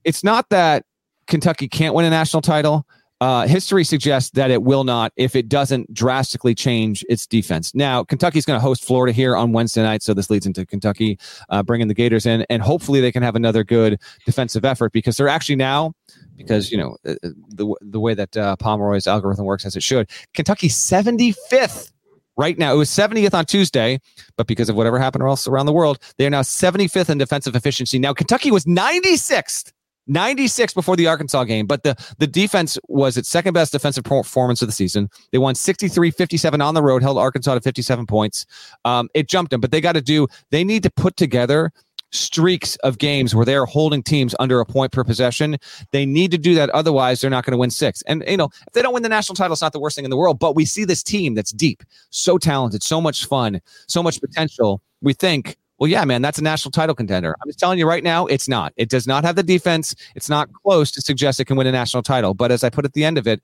it's 0.03 0.25
not 0.25 0.49
that 0.49 0.85
Kentucky 1.27 1.68
can't 1.68 1.95
win 1.95 2.05
a 2.05 2.11
national 2.11 2.43
title 2.43 2.87
uh, 3.20 3.47
history 3.47 3.85
suggests 3.85 4.31
that 4.33 4.51
it 4.51 4.62
will 4.62 4.85
not 4.85 5.12
if 5.16 5.35
it 5.37 5.49
doesn't 5.49 5.93
drastically 5.95 6.55
change 6.55 7.05
its 7.09 7.27
defense. 7.27 7.75
Now, 7.75 8.05
Kentucky's 8.05 8.45
going 8.45 8.59
to 8.59 8.62
host 8.62 8.85
Florida 8.85 9.12
here 9.12 9.37
on 9.37 9.53
Wednesday 9.53 9.83
night, 9.83 10.03
so 10.03 10.14
this 10.14 10.29
leads 10.29 10.47
into 10.47 10.66
Kentucky 10.66 11.18
uh, 11.49 11.62
bringing 11.62 11.89
the 11.89 11.95
Gators 11.95 12.27
in, 12.27 12.45
and 12.51 12.61
hopefully 12.61 13.01
they 13.01 13.12
can 13.12 13.22
have 13.22 13.37
another 13.37 13.64
good 13.64 13.99
defensive 14.27 14.64
effort 14.64 14.93
because 14.93 15.16
they're 15.16 15.29
actually 15.29 15.57
now, 15.57 15.95
because 16.37 16.70
you 16.70 16.77
know 16.77 16.97
uh, 17.07 17.12
uh, 17.25 17.31
the 17.49 17.75
the 17.81 18.01
way 18.01 18.14
that 18.14 18.37
uh, 18.37 18.57
Pomeroy's 18.57 19.07
algorithm 19.07 19.47
works 19.47 19.64
as 19.64 19.77
it 19.77 19.83
should, 19.83 20.11
Kentucky 20.35 20.68
75th 20.68 21.93
right 22.37 22.59
now. 22.59 22.75
It 22.75 22.77
was 22.77 22.91
70th 22.91 23.33
on 23.33 23.47
Tuesday, 23.47 24.01
but 24.37 24.49
because 24.49 24.68
of 24.68 24.75
whatever 24.75 24.99
happened 24.99 25.22
else 25.22 25.47
around 25.47 25.66
the 25.66 25.72
world, 25.72 25.99
they 26.18 26.27
are 26.27 26.31
now 26.31 26.43
75th 26.43 27.09
in 27.09 27.18
defensive 27.18 27.55
efficiency. 27.55 27.99
Now, 27.99 28.12
Kentucky 28.12 28.51
was 28.51 28.64
96th 28.64 29.72
96 30.07 30.75
before 30.75 30.97
the 30.97 31.07
Arkansas 31.07 31.45
game, 31.45 31.67
but 31.67 31.83
the, 31.83 31.97
the 32.19 32.27
defense 32.27 32.79
was 32.89 33.17
its 33.17 33.29
second 33.29 33.55
best 33.55 33.73
defensive 33.73 34.05
performance 34.05 34.63
of 34.63 34.69
the 34.69 34.73
season. 34.73 35.09
They 35.33 35.39
won 35.39 35.55
63 35.55 36.11
57 36.11 36.61
on 36.61 36.75
the 36.75 36.83
road, 36.83 37.03
held 37.03 37.19
Arkansas 37.19 37.55
to 37.55 37.61
57 37.61 38.07
points. 38.07 38.47
Um, 38.85 39.09
it 39.15 39.29
jumped 39.29 39.51
them, 39.51 39.61
but 39.61 39.71
they 39.71 39.81
got 39.81 39.93
to 39.93 40.03
do, 40.03 40.27
they 40.51 40.65
need 40.65 40.83
to 40.83 40.91
put 40.91 41.17
together 41.17 41.73
streaks 42.15 42.77
of 42.77 42.99
games 42.99 43.35
where 43.35 43.45
they're 43.45 43.67
holding 43.67 44.03
teams 44.03 44.35
under 44.39 44.61
a 44.61 44.67
point 44.67 44.93
per 44.93 45.05
possession. 45.05 45.57
They 45.91 46.07
need 46.07 46.31
to 46.31 46.39
do 46.39 46.55
that. 46.55 46.71
Otherwise, 46.71 47.21
they're 47.21 47.31
not 47.31 47.45
going 47.45 47.53
to 47.53 47.59
win 47.59 47.71
six. 47.71 48.03
And, 48.03 48.25
you 48.27 48.37
know, 48.37 48.51
if 48.67 48.73
they 48.73 48.83
don't 48.83 48.95
win 48.95 49.03
the 49.03 49.09
national 49.09 49.37
title, 49.37 49.53
it's 49.53 49.63
not 49.63 49.73
the 49.73 49.81
worst 49.81 49.97
thing 49.97 50.05
in 50.05 50.11
the 50.11 50.17
world. 50.17 50.39
But 50.39 50.55
we 50.55 50.65
see 50.65 50.85
this 50.85 51.03
team 51.03 51.35
that's 51.35 51.51
deep, 51.51 51.83
so 52.11 52.39
talented, 52.39 52.83
so 52.83 53.01
much 53.01 53.27
fun, 53.27 53.61
so 53.89 54.03
much 54.03 54.21
potential. 54.21 54.81
We 55.03 55.13
think, 55.13 55.57
well, 55.79 55.91
yeah, 55.91 56.05
man, 56.05 56.22
that's 56.22 56.39
a 56.39 56.43
national 56.43 56.70
title 56.72 56.95
contender. 56.95 57.35
I'm 57.43 57.49
just 57.49 57.59
telling 57.59 57.79
you 57.79 57.87
right 57.87 58.05
now, 58.05 58.27
it's 58.27 58.49
not. 58.49 58.72
It 58.77 58.89
does 58.89 59.07
not 59.07 59.25
have 59.25 59.37
the 59.37 59.43
defense. 59.43 59.95
It's 60.14 60.29
not 60.29 60.53
close 60.53 60.91
to 60.93 61.01
suggest 61.01 61.41
it 61.41 61.47
can 61.47 61.57
win 61.57 61.66
a 61.66 61.72
national 61.72 62.03
title. 62.03 62.33
But 62.35 62.53
as 62.53 62.62
I 62.62 62.70
put 62.70 62.85
at 62.85 62.93
the 62.93 63.05
end 63.05 63.18
of 63.18 63.27
it, 63.27 63.43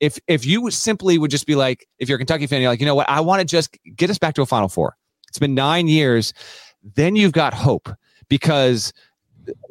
if 0.00 0.18
if 0.26 0.44
you 0.44 0.70
simply 0.70 1.16
would 1.18 1.30
just 1.30 1.46
be 1.46 1.54
like, 1.54 1.88
if 1.98 2.08
you're 2.08 2.16
a 2.16 2.18
Kentucky 2.18 2.46
fan, 2.46 2.60
you're 2.60 2.70
like, 2.70 2.80
you 2.80 2.86
know 2.86 2.94
what, 2.94 3.08
I 3.08 3.20
want 3.20 3.40
to 3.40 3.46
just 3.46 3.78
get 3.96 4.10
us 4.10 4.18
back 4.18 4.34
to 4.34 4.42
a 4.42 4.46
Final 4.46 4.68
Four. 4.68 4.96
It's 5.28 5.38
been 5.38 5.54
nine 5.54 5.88
years. 5.88 6.34
Then 6.94 7.16
you've 7.16 7.32
got 7.32 7.54
hope 7.54 7.88
because 8.28 8.92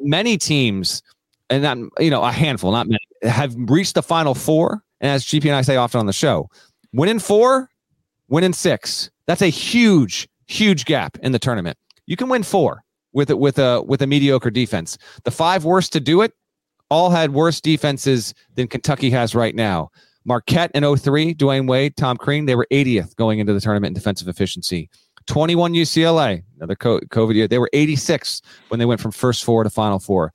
many 0.00 0.36
teams, 0.36 1.02
and 1.50 1.62
not 1.62 1.78
you 2.02 2.10
know 2.10 2.22
a 2.24 2.32
handful, 2.32 2.72
not 2.72 2.88
many, 2.88 3.06
have 3.22 3.54
reached 3.56 3.94
the 3.94 4.02
Final 4.02 4.34
Four. 4.34 4.82
And 5.00 5.10
as 5.10 5.24
GP 5.24 5.44
and 5.44 5.54
I 5.54 5.62
say 5.62 5.76
often 5.76 6.00
on 6.00 6.06
the 6.06 6.12
show, 6.12 6.50
winning 6.92 7.18
four, 7.18 7.70
winning 8.28 8.52
six. 8.52 9.10
That's 9.26 9.42
a 9.42 9.48
huge, 9.48 10.28
huge 10.46 10.84
gap 10.84 11.16
in 11.22 11.32
the 11.32 11.38
tournament. 11.38 11.78
You 12.06 12.16
can 12.16 12.28
win 12.28 12.42
four 12.42 12.84
with 13.12 13.30
it 13.30 13.38
with 13.38 13.58
a 13.58 13.82
with 13.82 14.02
a 14.02 14.06
mediocre 14.06 14.50
defense. 14.50 14.98
The 15.24 15.30
five 15.30 15.64
worst 15.64 15.92
to 15.94 16.00
do 16.00 16.22
it 16.22 16.32
all 16.90 17.10
had 17.10 17.32
worse 17.32 17.60
defenses 17.60 18.34
than 18.54 18.68
Kentucky 18.68 19.10
has 19.10 19.34
right 19.34 19.54
now. 19.54 19.90
Marquette 20.24 20.70
in 20.74 20.96
03, 20.96 21.34
Dwyane 21.34 21.68
Wade, 21.68 21.96
Tom 21.96 22.16
Crean, 22.16 22.46
they 22.46 22.54
were 22.54 22.66
80th 22.70 23.14
going 23.16 23.40
into 23.40 23.52
the 23.52 23.60
tournament 23.60 23.90
in 23.90 23.94
defensive 23.94 24.28
efficiency. 24.28 24.88
21 25.26 25.74
UCLA, 25.74 26.42
another 26.56 26.76
COVID 26.76 27.34
year, 27.34 27.48
they 27.48 27.58
were 27.58 27.70
86 27.72 28.42
when 28.68 28.78
they 28.78 28.86
went 28.86 29.00
from 29.00 29.10
first 29.10 29.44
four 29.44 29.64
to 29.64 29.70
final 29.70 29.98
four. 29.98 30.32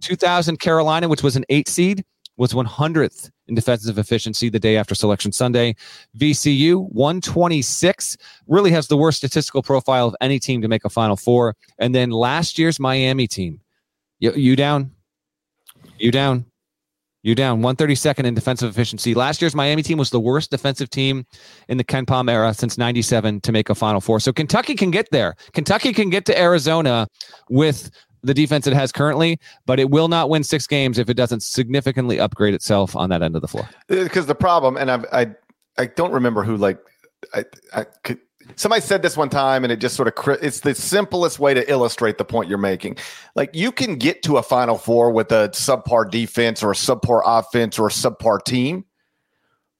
2000 0.00 0.58
Carolina, 0.58 1.08
which 1.08 1.22
was 1.22 1.36
an 1.36 1.44
eight 1.48 1.68
seed, 1.68 2.04
was 2.36 2.52
100th 2.52 3.30
in 3.52 3.54
defensive 3.54 3.98
efficiency 3.98 4.48
the 4.48 4.58
day 4.58 4.76
after 4.76 4.94
Selection 4.94 5.30
Sunday. 5.30 5.76
VCU 6.18 6.90
126 6.90 8.16
really 8.46 8.70
has 8.70 8.88
the 8.88 8.96
worst 8.96 9.18
statistical 9.18 9.62
profile 9.62 10.08
of 10.08 10.16
any 10.20 10.38
team 10.38 10.62
to 10.62 10.68
make 10.68 10.84
a 10.84 10.88
Final 10.88 11.16
Four. 11.16 11.54
And 11.78 11.94
then 11.94 12.10
last 12.10 12.58
year's 12.58 12.80
Miami 12.80 13.26
team, 13.26 13.60
you, 14.18 14.32
you 14.32 14.56
down, 14.56 14.90
you 15.98 16.10
down, 16.10 16.46
you 17.22 17.34
down. 17.34 17.60
132nd 17.60 18.24
in 18.24 18.34
defensive 18.34 18.70
efficiency. 18.70 19.14
Last 19.14 19.42
year's 19.42 19.54
Miami 19.54 19.82
team 19.82 19.98
was 19.98 20.10
the 20.10 20.20
worst 20.20 20.50
defensive 20.50 20.90
team 20.90 21.26
in 21.68 21.76
the 21.76 21.84
KenPom 21.84 22.30
era 22.30 22.54
since 22.54 22.78
97 22.78 23.42
to 23.42 23.52
make 23.52 23.68
a 23.68 23.74
Final 23.74 24.00
Four. 24.00 24.18
So 24.18 24.32
Kentucky 24.32 24.74
can 24.74 24.90
get 24.90 25.10
there. 25.10 25.34
Kentucky 25.52 25.92
can 25.92 26.10
get 26.10 26.24
to 26.26 26.38
Arizona 26.38 27.06
with 27.50 27.90
the 28.22 28.34
defense 28.34 28.66
it 28.66 28.72
has 28.72 28.92
currently, 28.92 29.38
but 29.66 29.80
it 29.80 29.90
will 29.90 30.08
not 30.08 30.30
win 30.30 30.44
six 30.44 30.66
games 30.66 30.98
if 30.98 31.08
it 31.08 31.14
doesn't 31.14 31.42
significantly 31.42 32.20
upgrade 32.20 32.54
itself 32.54 32.94
on 32.94 33.10
that 33.10 33.22
end 33.22 33.34
of 33.34 33.42
the 33.42 33.48
floor. 33.48 33.68
Uh, 33.90 34.04
because 34.04 34.26
the 34.26 34.34
problem, 34.34 34.76
and 34.76 34.90
I, 34.90 35.04
I, 35.12 35.26
I 35.78 35.86
don't 35.86 36.12
remember 36.12 36.42
who 36.42 36.56
like, 36.56 36.78
I, 37.34 37.44
I 37.74 37.84
could. 38.04 38.18
Somebody 38.56 38.82
said 38.82 39.02
this 39.02 39.16
one 39.16 39.28
time, 39.28 39.62
and 39.62 39.72
it 39.72 39.76
just 39.76 39.94
sort 39.94 40.08
of 40.08 40.38
it's 40.42 40.60
the 40.60 40.74
simplest 40.74 41.38
way 41.38 41.54
to 41.54 41.70
illustrate 41.70 42.18
the 42.18 42.24
point 42.24 42.48
you're 42.48 42.58
making. 42.58 42.96
Like 43.36 43.50
you 43.54 43.70
can 43.70 43.94
get 43.94 44.24
to 44.24 44.36
a 44.36 44.42
Final 44.42 44.76
Four 44.76 45.12
with 45.12 45.30
a 45.30 45.48
subpar 45.50 46.10
defense 46.10 46.60
or 46.60 46.72
a 46.72 46.74
subpar 46.74 47.22
offense 47.24 47.78
or 47.78 47.86
a 47.86 47.90
subpar 47.90 48.44
team, 48.44 48.84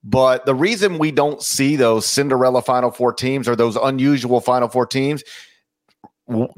but 0.05 0.47
the 0.47 0.55
reason 0.55 0.99
we 0.99 1.11
don't 1.11 1.43
see 1.43 1.75
those 1.75 2.07
Cinderella 2.07 2.63
Final 2.63 2.93
Four 2.93 3.13
teams 3.13 3.49
or 3.49 3.57
those 3.57 3.75
unusual 3.75 4.41
Final 4.41 4.69
Four 4.69 4.87
teams 4.87 5.25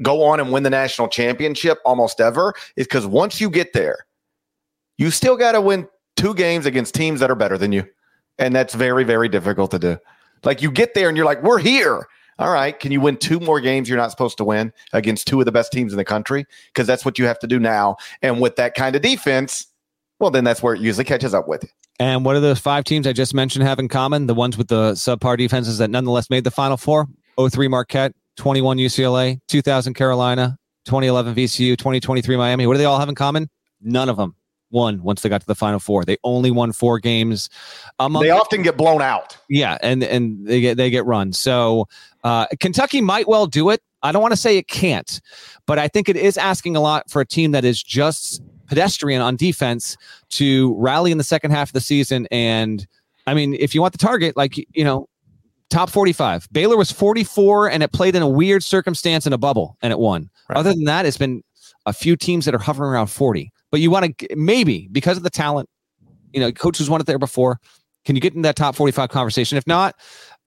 go 0.01 0.23
on 0.23 0.39
and 0.39 0.51
win 0.51 0.63
the 0.63 0.69
national 0.69 1.07
championship 1.07 1.79
almost 1.85 2.19
ever 2.21 2.53
is 2.75 2.85
because 2.87 3.05
once 3.05 3.39
you 3.39 3.49
get 3.49 3.73
there, 3.73 4.05
you 4.97 5.11
still 5.11 5.37
got 5.37 5.53
to 5.53 5.61
win 5.61 5.87
two 6.15 6.33
games 6.33 6.65
against 6.65 6.93
teams 6.95 7.19
that 7.19 7.29
are 7.29 7.35
better 7.35 7.57
than 7.57 7.71
you. 7.71 7.87
And 8.37 8.55
that's 8.55 8.73
very, 8.73 9.03
very 9.03 9.29
difficult 9.29 9.71
to 9.71 9.79
do. 9.79 9.97
Like 10.43 10.61
you 10.61 10.71
get 10.71 10.93
there 10.93 11.07
and 11.07 11.17
you're 11.17 11.25
like, 11.25 11.43
we're 11.43 11.59
here. 11.59 12.07
All 12.37 12.51
right. 12.51 12.77
Can 12.77 12.91
you 12.91 12.99
win 12.99 13.15
two 13.15 13.39
more 13.39 13.61
games 13.61 13.87
you're 13.87 13.97
not 13.97 14.11
supposed 14.11 14.37
to 14.37 14.43
win 14.43 14.73
against 14.91 15.27
two 15.27 15.39
of 15.39 15.45
the 15.45 15.51
best 15.51 15.71
teams 15.71 15.93
in 15.93 15.97
the 15.97 16.03
country? 16.03 16.45
Because 16.67 16.85
that's 16.85 17.05
what 17.05 17.17
you 17.17 17.25
have 17.25 17.39
to 17.39 17.47
do 17.47 17.59
now. 17.59 17.95
And 18.21 18.41
with 18.41 18.57
that 18.57 18.75
kind 18.75 18.95
of 18.95 19.01
defense, 19.01 19.67
well, 20.19 20.31
then 20.31 20.43
that's 20.43 20.61
where 20.61 20.73
it 20.73 20.81
usually 20.81 21.05
catches 21.05 21.33
up 21.33 21.47
with 21.47 21.63
you. 21.63 21.69
And 21.97 22.25
what 22.25 22.33
do 22.33 22.41
those 22.41 22.59
five 22.59 22.83
teams 22.83 23.07
I 23.07 23.13
just 23.13 23.33
mentioned 23.33 23.65
have 23.65 23.79
in 23.79 23.87
common? 23.87 24.27
The 24.27 24.33
ones 24.33 24.57
with 24.57 24.67
the 24.67 24.93
subpar 24.93 25.37
defenses 25.37 25.77
that 25.77 25.89
nonetheless 25.89 26.29
made 26.29 26.43
the 26.43 26.51
Final 26.51 26.75
Four 26.75 27.07
03 27.39 27.69
Marquette, 27.69 28.13
21 28.37 28.77
UCLA, 28.77 29.39
2000 29.47 29.93
Carolina, 29.93 30.57
2011 30.85 31.35
VCU, 31.35 31.77
2023 31.77 32.37
Miami. 32.37 32.67
What 32.67 32.73
do 32.73 32.77
they 32.77 32.85
all 32.85 32.99
have 32.99 33.09
in 33.09 33.15
common? 33.15 33.49
None 33.81 34.09
of 34.09 34.17
them 34.17 34.35
won 34.71 35.01
once 35.03 35.21
they 35.21 35.29
got 35.29 35.41
to 35.41 35.47
the 35.47 35.55
final 35.55 35.79
four. 35.79 36.05
They 36.05 36.17
only 36.23 36.51
won 36.51 36.71
four 36.71 36.99
games. 36.99 37.49
Among 37.99 38.23
they 38.23 38.29
often 38.29 38.61
get 38.61 38.77
blown 38.77 39.01
out. 39.01 39.37
Yeah, 39.49 39.77
and 39.81 40.03
and 40.03 40.45
they 40.45 40.61
get 40.61 40.77
they 40.77 40.89
get 40.89 41.05
run. 41.05 41.33
So 41.33 41.87
uh, 42.23 42.47
Kentucky 42.59 43.01
might 43.01 43.27
well 43.27 43.47
do 43.47 43.69
it. 43.69 43.81
I 44.03 44.11
don't 44.11 44.21
want 44.21 44.33
to 44.33 44.37
say 44.37 44.57
it 44.57 44.67
can't, 44.67 45.19
but 45.65 45.79
I 45.79 45.87
think 45.87 46.09
it 46.09 46.15
is 46.15 46.37
asking 46.37 46.75
a 46.75 46.81
lot 46.81 47.09
for 47.09 47.21
a 47.21 47.25
team 47.25 47.51
that 47.51 47.65
is 47.65 47.81
just 47.81 48.41
pedestrian 48.67 49.21
on 49.21 49.35
defense 49.35 49.97
to 50.29 50.75
rally 50.77 51.11
in 51.11 51.17
the 51.17 51.23
second 51.23 51.51
half 51.51 51.69
of 51.69 51.73
the 51.73 51.81
season. 51.81 52.27
And 52.29 52.85
I 53.25 53.33
mean, 53.33 53.55
if 53.55 53.73
you 53.73 53.81
want 53.81 53.93
the 53.93 53.97
target, 53.97 54.37
like 54.37 54.57
you 54.57 54.83
know, 54.83 55.07
top 55.69 55.89
45. 55.89 56.47
Baylor 56.51 56.77
was 56.77 56.91
44 56.91 57.69
and 57.69 57.83
it 57.83 57.91
played 57.91 58.15
in 58.15 58.21
a 58.21 58.27
weird 58.27 58.63
circumstance 58.63 59.25
in 59.25 59.33
a 59.33 59.37
bubble 59.37 59.77
and 59.81 59.91
it 59.91 59.99
won. 59.99 60.29
Right. 60.49 60.57
Other 60.57 60.73
than 60.73 60.85
that, 60.85 61.05
it's 61.05 61.17
been 61.17 61.43
a 61.85 61.93
few 61.93 62.15
teams 62.15 62.45
that 62.45 62.55
are 62.55 62.59
hovering 62.59 62.91
around 62.91 63.07
40. 63.07 63.51
But 63.71 63.79
you 63.79 63.91
want 63.91 64.17
to 64.17 64.35
maybe 64.35 64.87
because 64.91 65.17
of 65.17 65.23
the 65.23 65.29
talent, 65.29 65.69
you 66.33 66.39
know, 66.39 66.51
coaches 66.51 66.89
won 66.89 67.01
it 67.01 67.07
there 67.07 67.19
before. 67.19 67.59
Can 68.05 68.15
you 68.15 68.21
get 68.21 68.35
in 68.35 68.43
that 68.43 68.55
top 68.55 68.75
45 68.75 69.09
conversation? 69.09 69.57
If 69.57 69.65
not, 69.65 69.95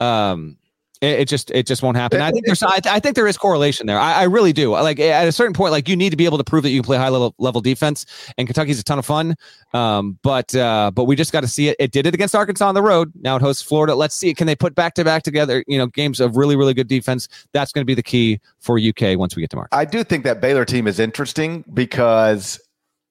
um, 0.01 0.57
it, 1.01 1.21
it, 1.21 1.29
just 1.29 1.51
it 1.51 1.67
just 1.67 1.83
won't 1.83 1.97
happen. 1.97 2.21
I 2.21 2.31
think 2.31 2.47
there's 2.47 2.63
I, 2.65 2.81
I, 2.87 3.01
think 3.01 3.15
there 3.15 3.27
is 3.27 3.37
correlation 3.37 3.87
there. 3.87 3.99
I, 3.99 4.15
I, 4.15 4.23
really 4.25 4.53
do. 4.53 4.73
Like 4.73 4.99
at 4.99 5.29
a 5.29 5.33
certain 5.33 5.55
point, 5.55 5.73
like 5.73 5.89
you 5.89 5.97
need 5.97 6.11
to 6.11 6.17
be 6.17 6.25
able 6.25 6.39
to 6.39 6.45
prove 6.45 6.63
that 6.65 6.71
you 6.71 6.81
can 6.81 6.87
play 6.87 6.97
high 6.97 7.09
level 7.09 7.35
level 7.39 7.61
defense. 7.61 8.07
And 8.37 8.49
Kentucky's 8.49 8.81
a 8.81 8.85
ton 8.85 8.99
of 8.99 9.07
fun. 9.07 9.37
Um, 9.75 10.19
but 10.23 10.55
uh, 10.55 10.91
but 10.93 11.05
we 11.05 11.17
just 11.17 11.33
got 11.33 11.43
to 11.43 11.49
see 11.49 11.69
it. 11.69 11.77
It 11.79 11.93
did 11.93 12.07
it 12.07 12.15
against 12.15 12.35
Arkansas 12.35 12.69
on 12.69 12.75
the 12.75 12.83
road. 12.83 13.13
Now 13.21 13.37
it 13.37 13.43
hosts 13.43 13.63
Florida. 13.63 13.95
Let's 13.95 14.15
see. 14.15 14.35
Can 14.35 14.47
they 14.47 14.57
put 14.57 14.75
back 14.75 14.95
to 14.95 15.05
back 15.05 15.23
together? 15.23 15.65
You 15.69 15.79
know, 15.79 15.87
games 15.87 16.21
of 16.21 16.37
really 16.37 16.57
really 16.57 16.75
good 16.75 16.89
defense. 16.89 17.29
That's 17.53 17.73
going 17.73 17.83
to 17.83 17.87
be 17.87 17.95
the 17.95 18.03
key 18.03 18.41
for 18.59 18.79
UK 18.79 19.19
once 19.19 19.37
we 19.37 19.41
get 19.41 19.51
to 19.51 19.57
March. 19.57 19.69
I 19.73 19.85
do 19.85 20.03
think 20.05 20.25
that 20.25 20.41
Baylor 20.41 20.65
team 20.65 20.87
is 20.87 20.99
interesting 20.99 21.65
because 21.75 22.61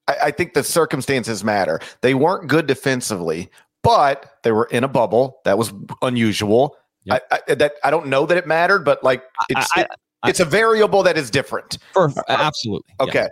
I, 0.08 0.16
I 0.26 0.32
think 0.32 0.54
the 0.54 0.64
circumstances 0.64 1.44
matter. 1.44 1.80
They 2.02 2.14
weren't 2.14 2.48
good 2.48 2.68
defensively, 2.68 3.50
but 3.82 4.40
they 4.44 4.52
were 4.52 4.66
in 4.66 4.84
a 4.84 4.88
bubble 4.88 5.40
that 5.46 5.58
was 5.58 5.74
unusual 6.02 6.76
Yep. 7.08 7.28
I, 7.32 7.40
I, 7.50 7.56
that 7.56 7.74
I 7.84 7.92
don't 7.92 8.08
know 8.08 8.26
that 8.26 8.38
it 8.38 8.48
mattered, 8.48 8.86
but 8.86 9.04
like 9.04 9.24
I, 9.56 9.66
I, 9.76 10.30
It's 10.30 10.40
a 10.40 10.46
variable 10.46 11.04
that 11.04 11.18
is 11.18 11.30
different. 11.30 11.78
For, 11.94 12.10
uh, 12.10 12.24
absolutely. 12.28 12.94
Okay. 13.00 13.14
Yeah. 13.14 13.28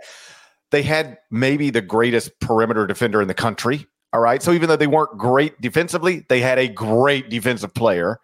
They 0.70 0.82
had 0.82 1.18
maybe 1.30 1.70
the 1.70 1.80
greatest 1.80 2.38
perimeter 2.40 2.86
defender 2.86 3.22
in 3.22 3.28
the 3.28 3.34
country. 3.34 3.86
All 4.12 4.20
right. 4.20 4.42
So 4.42 4.52
even 4.52 4.68
though 4.68 4.76
they 4.76 4.86
weren't 4.86 5.16
great 5.18 5.60
defensively, 5.60 6.24
they 6.28 6.40
had 6.40 6.58
a 6.58 6.68
great 6.68 7.28
defensive 7.28 7.74
player. 7.74 8.18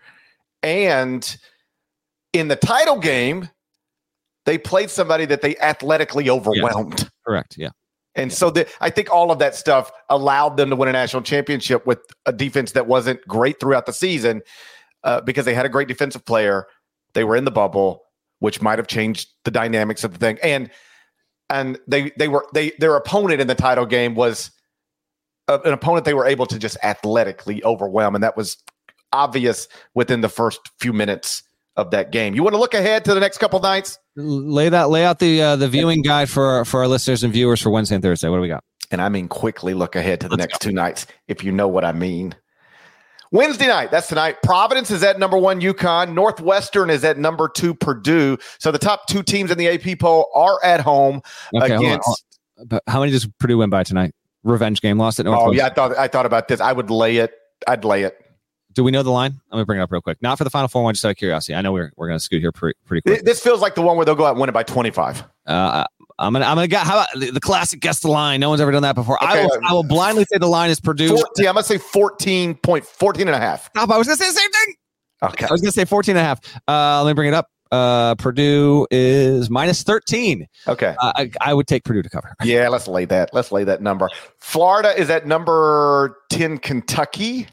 And 0.63 1.37
in 2.33 2.49
the 2.49 2.57
title 2.57 2.99
game, 2.99 3.49
they 4.47 4.59
played 4.59 4.91
somebody 4.91 5.25
that 5.27 5.43
they 5.43 5.57
athletically 5.59 6.31
overwhelmed. 6.31 7.11
Correct. 7.27 7.57
Yeah. 7.59 7.71
And 8.15 8.31
yeah. 8.31 8.37
so 8.37 8.51
the, 8.51 8.69
I 8.81 8.91
think 8.91 9.11
all 9.11 9.31
of 9.31 9.39
that 9.39 9.55
stuff 9.55 9.91
allowed 10.09 10.57
them 10.57 10.71
to 10.71 10.77
win 10.77 10.89
a 10.89 10.93
national 10.93 11.23
championship 11.23 11.87
with 11.87 11.99
a 12.27 12.33
defense 12.33 12.73
that 12.73 12.87
wasn't 12.87 13.27
great 13.27 13.61
throughout 13.61 13.87
the 13.87 13.93
season 13.93 14.43
uh, 15.05 15.21
because 15.21 15.45
they 15.45 15.55
had 15.55 15.67
a 15.67 15.71
great 15.71 15.89
defensive 15.89 16.25
player. 16.25 16.67
They 17.15 17.25
were 17.25 17.37
in 17.37 17.45
the 17.45 17.51
bubble, 17.51 18.03
which 18.39 18.63
might 18.63 18.79
have 18.79 18.87
changed 18.87 19.29
the 19.45 19.51
dynamics 19.51 20.05
of 20.05 20.13
the 20.13 20.19
thing. 20.19 20.39
And 20.43 20.71
and 21.51 21.79
they 21.87 22.11
they 22.19 22.29
were 22.29 22.47
they 22.55 22.73
their 22.79 22.97
opponent 22.97 23.41
in 23.41 23.47
the 23.47 23.55
title 23.55 23.87
game 23.87 24.15
was 24.15 24.51
a, 25.49 25.59
an 25.61 25.73
opponent 25.73 26.05
they 26.05 26.15
were 26.15 26.27
able 26.27 26.47
to 26.47 26.59
just 26.59 26.77
athletically 26.83 27.63
overwhelm, 27.65 28.15
and 28.15 28.25
that 28.25 28.37
was 28.37 28.57
obvious 29.13 29.69
within 29.95 30.23
the 30.23 30.29
first 30.29 30.61
few 30.81 30.93
minutes 30.93 31.43
of 31.77 31.91
that 31.91 32.13
game. 32.13 32.35
You 32.35 32.43
want 32.43 32.55
to 32.55 32.59
look 32.61 32.75
ahead 32.75 33.05
to 33.07 33.15
the 33.15 33.21
next 33.21 33.39
couple 33.39 33.61
nights? 33.61 33.99
Lay 34.17 34.69
that 34.69 34.91
lay 34.91 35.05
out 35.05 35.19
the 35.19 35.43
uh, 35.43 35.57
the 35.57 35.69
viewing 35.69 36.03
guide 36.03 36.29
for 36.31 36.65
for 36.65 36.81
our 36.81 36.89
listeners 36.89 37.23
and 37.23 37.33
viewers 37.33 37.61
for 37.61 37.71
Wednesday 37.71 37.97
and 37.97 38.03
Thursday. 38.03 38.29
What 38.29 38.37
do 38.37 38.43
we 38.43 38.49
got? 38.49 38.65
And 38.91 39.01
I 39.01 39.09
mean 39.09 39.29
quickly 39.29 39.75
look 39.75 39.97
ahead 39.97 40.21
to 40.21 40.29
the 40.29 40.37
Let's 40.37 40.51
next 40.51 40.59
go. 40.59 40.71
two 40.71 40.75
nights, 40.75 41.07
if 41.29 41.43
you 41.43 41.53
know 41.53 41.69
what 41.69 41.85
I 41.85 41.93
mean. 41.93 42.35
Wednesday 43.33 43.67
night, 43.67 43.91
that's 43.91 44.09
tonight. 44.09 44.37
Providence 44.43 44.91
is 44.91 45.03
at 45.03 45.19
number 45.19 45.39
one, 45.39 45.61
UConn. 45.61 46.13
Northwestern 46.13 46.91
is 46.91 47.03
at 47.03 47.19
number 47.19 47.49
two, 47.49 47.75
Purdue. 47.75 48.37
So 48.59 48.71
the 48.71 48.79
top 48.79 49.07
two 49.07 49.23
teams 49.23 49.51
in 49.51 49.57
the 49.57 49.69
AP 49.69 49.99
poll 49.99 50.31
are 50.35 50.63
at 50.63 50.81
home 50.81 51.23
okay, 51.55 51.75
against. 51.75 52.25
But 52.67 52.83
how 52.87 53.01
many 53.01 53.11
does 53.11 53.27
Purdue 53.39 53.59
win 53.59 53.71
by 53.71 53.85
tonight? 53.85 54.15
Revenge 54.45 54.83
game, 54.83 54.99
lost 54.99 55.19
at 55.19 55.25
Northwestern. 55.25 55.55
Oh 55.55 55.57
yeah, 55.57 55.67
I 55.67 55.71
thought 55.71 55.97
I 55.97 56.09
thought 56.09 56.27
about 56.27 56.49
this. 56.49 56.61
I 56.61 56.73
would 56.73 56.91
lay 56.91 57.17
it. 57.17 57.33
I'd 57.67 57.85
lay 57.85 58.03
it. 58.03 58.19
Do 58.75 58.85
we 58.85 58.91
know 58.91 59.03
the 59.03 59.11
line? 59.11 59.41
Let 59.51 59.59
me 59.59 59.65
bring 59.65 59.81
it 59.81 59.83
up 59.83 59.93
real 59.93 60.01
quick. 60.01 60.21
Not 60.21 60.39
for 60.39 60.45
the 60.45 60.51
final 60.51 60.69
four 60.69 60.83
one, 60.83 60.95
just 60.95 61.05
out 61.05 61.11
of 61.11 61.17
curiosity. 61.17 61.55
I 61.55 61.63
know 61.63 61.73
we're, 61.73 61.93
we're 61.97 62.09
going 62.09 62.19
to 62.19 62.25
scoot 62.25 62.41
here 62.41 62.53
pretty, 62.53 62.79
pretty 62.87 63.03
quick. 63.03 63.25
This 63.25 63.41
feels 63.41 63.61
like 63.61 63.75
the 63.75 63.83
one 63.83 63.97
where 63.97 64.07
they'll 64.07 64.15
go 64.15 64.25
out 64.25 64.33
and 64.33 64.41
win 64.41 64.49
it 64.49 64.53
by 64.53 64.63
25. 64.63 65.25
Uh, 65.47 65.85
I'm 66.23 66.33
gonna 66.33 66.45
I'm 66.45 66.55
gonna 66.55 66.69
get 66.69 66.87
how 66.87 67.01
about 67.01 67.35
the, 67.35 67.41
classic 67.41 67.81
guess 67.81 68.01
the 68.01 68.09
line. 68.09 68.41
No 68.41 68.49
one's 68.49 68.61
ever 68.61 68.71
done 68.71 68.83
that 68.83 68.95
before. 68.95 69.23
Okay. 69.23 69.41
I 69.41 69.45
will 69.45 69.59
I 69.69 69.73
will 69.73 69.83
blindly 69.83 70.25
say 70.25 70.39
the 70.39 70.47
line 70.47 70.71
is 70.71 70.81
Purdue. 70.81 71.09
14, 71.09 71.47
I'm 71.47 71.55
gonna 71.55 71.65
say 71.65 71.79
14 71.79 72.55
point 72.57 72.85
14 72.85 73.27
and 73.27 73.35
a 73.35 73.41
half. 73.41 73.67
Stop, 73.67 73.91
I 73.91 73.99
was 73.99 74.07
gonna 74.07 74.17
say 74.17 74.29
the 74.29 74.39
same 74.39 74.51
thing. 74.51 74.75
Okay. 75.23 75.47
I 75.47 75.53
was 75.53 75.61
gonna 75.61 75.73
say 75.73 75.85
14 75.85 76.17
and 76.17 76.21
a 76.21 76.25
half. 76.25 76.41
Uh, 76.69 77.03
let 77.03 77.11
me 77.11 77.15
bring 77.15 77.29
it 77.29 77.35
up. 77.35 77.49
Uh, 77.73 78.15
Purdue 78.17 78.87
is 78.91 79.49
minus 79.49 79.83
13. 79.83 80.47
Okay. 80.69 80.95
Uh, 81.01 81.13
I, 81.17 81.31
I, 81.41 81.55
would 81.55 81.67
take 81.67 81.85
Purdue 81.85 82.03
to 82.03 82.11
cover. 82.11 82.35
Yeah, 82.43 82.69
let's 82.69 82.87
lay 82.87 83.07
that. 83.07 83.31
Let's 83.33 83.51
lay 83.51 83.65
that 83.65 83.81
number. 83.81 84.11
Florida 84.41 84.93
is 84.95 85.09
at 85.09 85.27
number 85.27 86.19
10, 86.29 86.59
Kentucky. 86.59 87.47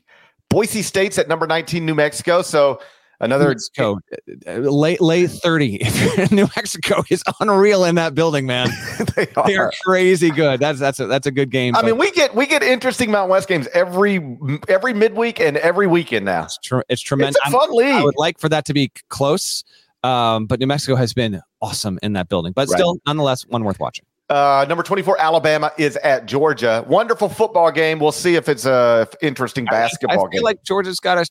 Boise 0.50 0.82
State's 0.82 1.18
at 1.18 1.30
number 1.30 1.48
19, 1.48 1.86
New 1.86 1.96
Mexico. 1.96 2.42
So 2.42 2.82
another 3.20 3.50
Mexico, 3.50 4.00
late 4.46 5.02
late 5.02 5.30
30. 5.30 5.80
New 6.32 6.48
Mexico 6.56 7.04
is 7.10 7.24
unreal 7.40 7.86
in 7.86 7.96
that 7.96 8.16
building, 8.16 8.46
man. 8.46 8.70
they, 9.16 9.28
are. 9.36 9.48
they, 9.48 9.58
are. 9.58 9.72
crazy 9.84 10.32
good. 10.32 10.60
That's 10.60 10.80
that's 10.80 11.00
a 11.00 11.08
that's 11.08 11.28
a 11.28 11.32
good 11.32 11.50
game. 11.50 11.76
I 11.76 11.82
but. 11.82 11.88
mean, 11.88 11.98
we 11.98 12.12
get 12.12 12.36
we 12.36 12.46
get 12.46 12.64
interesting 12.64 13.12
Mountain 13.12 13.32
West 13.32 13.48
games 13.48 13.68
every 13.74 14.38
every 14.68 14.94
midweek 14.94 15.40
and 15.40 15.58
every 15.58 15.88
weekend 15.88 16.26
now. 16.26 16.44
It's, 16.46 16.58
tr- 16.58 16.82
it's 16.90 17.02
tremendous. 17.02 17.38
It's 17.46 17.54
a 17.54 17.58
fun 17.58 17.72
league. 17.72 17.94
I 17.94 18.04
would 18.04 18.18
like 18.18 18.40
for 18.40 18.50
that 18.50 18.66
to 18.66 18.74
be 18.74 18.92
close. 19.10 19.64
Um, 20.04 20.46
but 20.46 20.60
New 20.60 20.68
Mexico 20.68 20.96
has 20.96 21.14
been 21.14 21.42
awesome 21.62 22.00
in 22.02 22.14
that 22.14 22.30
building. 22.30 22.54
But 22.54 22.70
right. 22.70 22.78
still, 22.78 23.00
nonetheless, 23.06 23.46
one 23.48 23.64
worth 23.64 23.80
watching. 23.80 24.06
Uh, 24.30 24.64
number 24.70 24.84
24, 24.84 25.20
Alabama 25.20 25.72
is 25.78 25.98
at 25.98 26.28
Georgia. 26.28 26.86
Wonderful 26.88 27.30
football 27.30 27.72
game. 27.72 28.00
We'll 28.00 28.12
see 28.12 28.36
if 28.36 28.48
it's 28.48 28.66
a 28.66 29.08
interesting 29.22 29.66
basketball 29.66 30.18
game. 30.18 30.20
I 30.20 30.32
feel 30.32 30.40
game. 30.40 30.44
like 30.44 30.64
Georgia's 30.64 31.00
got 31.00 31.18
a 31.18 31.26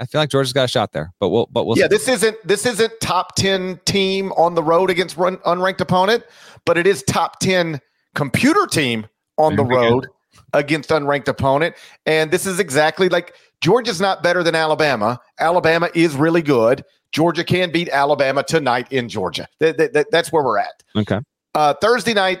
I 0.00 0.06
feel 0.06 0.20
like 0.20 0.30
Georgia's 0.30 0.52
got 0.52 0.64
a 0.64 0.68
shot 0.68 0.92
there, 0.92 1.12
but 1.18 1.30
we'll 1.30 1.48
but 1.50 1.66
we'll 1.66 1.76
Yeah, 1.76 1.84
see. 1.84 1.88
this 1.88 2.08
isn't 2.08 2.36
this 2.46 2.66
isn't 2.66 2.92
top 3.00 3.34
10 3.36 3.80
team 3.84 4.32
on 4.32 4.54
the 4.54 4.62
road 4.62 4.90
against 4.90 5.16
run, 5.16 5.38
unranked 5.38 5.80
opponent, 5.80 6.24
but 6.64 6.78
it 6.78 6.86
is 6.86 7.02
top 7.02 7.40
10 7.40 7.80
computer 8.14 8.66
team 8.66 9.06
on 9.36 9.56
the 9.56 9.64
road 9.64 10.06
against 10.54 10.90
unranked 10.90 11.28
opponent. 11.28 11.74
And 12.06 12.30
this 12.30 12.46
is 12.46 12.58
exactly 12.60 13.08
like 13.08 13.34
Georgia's 13.60 14.00
not 14.00 14.22
better 14.22 14.42
than 14.42 14.54
Alabama. 14.54 15.20
Alabama 15.40 15.88
is 15.94 16.14
really 16.14 16.42
good. 16.42 16.84
Georgia 17.12 17.42
can 17.44 17.70
beat 17.72 17.88
Alabama 17.88 18.42
tonight 18.42 18.86
in 18.92 19.08
Georgia. 19.08 19.48
That, 19.60 19.78
that, 19.94 20.06
that's 20.10 20.30
where 20.32 20.42
we're 20.44 20.58
at. 20.58 20.82
Okay. 20.96 21.20
Uh, 21.54 21.74
Thursday 21.80 22.14
night, 22.14 22.40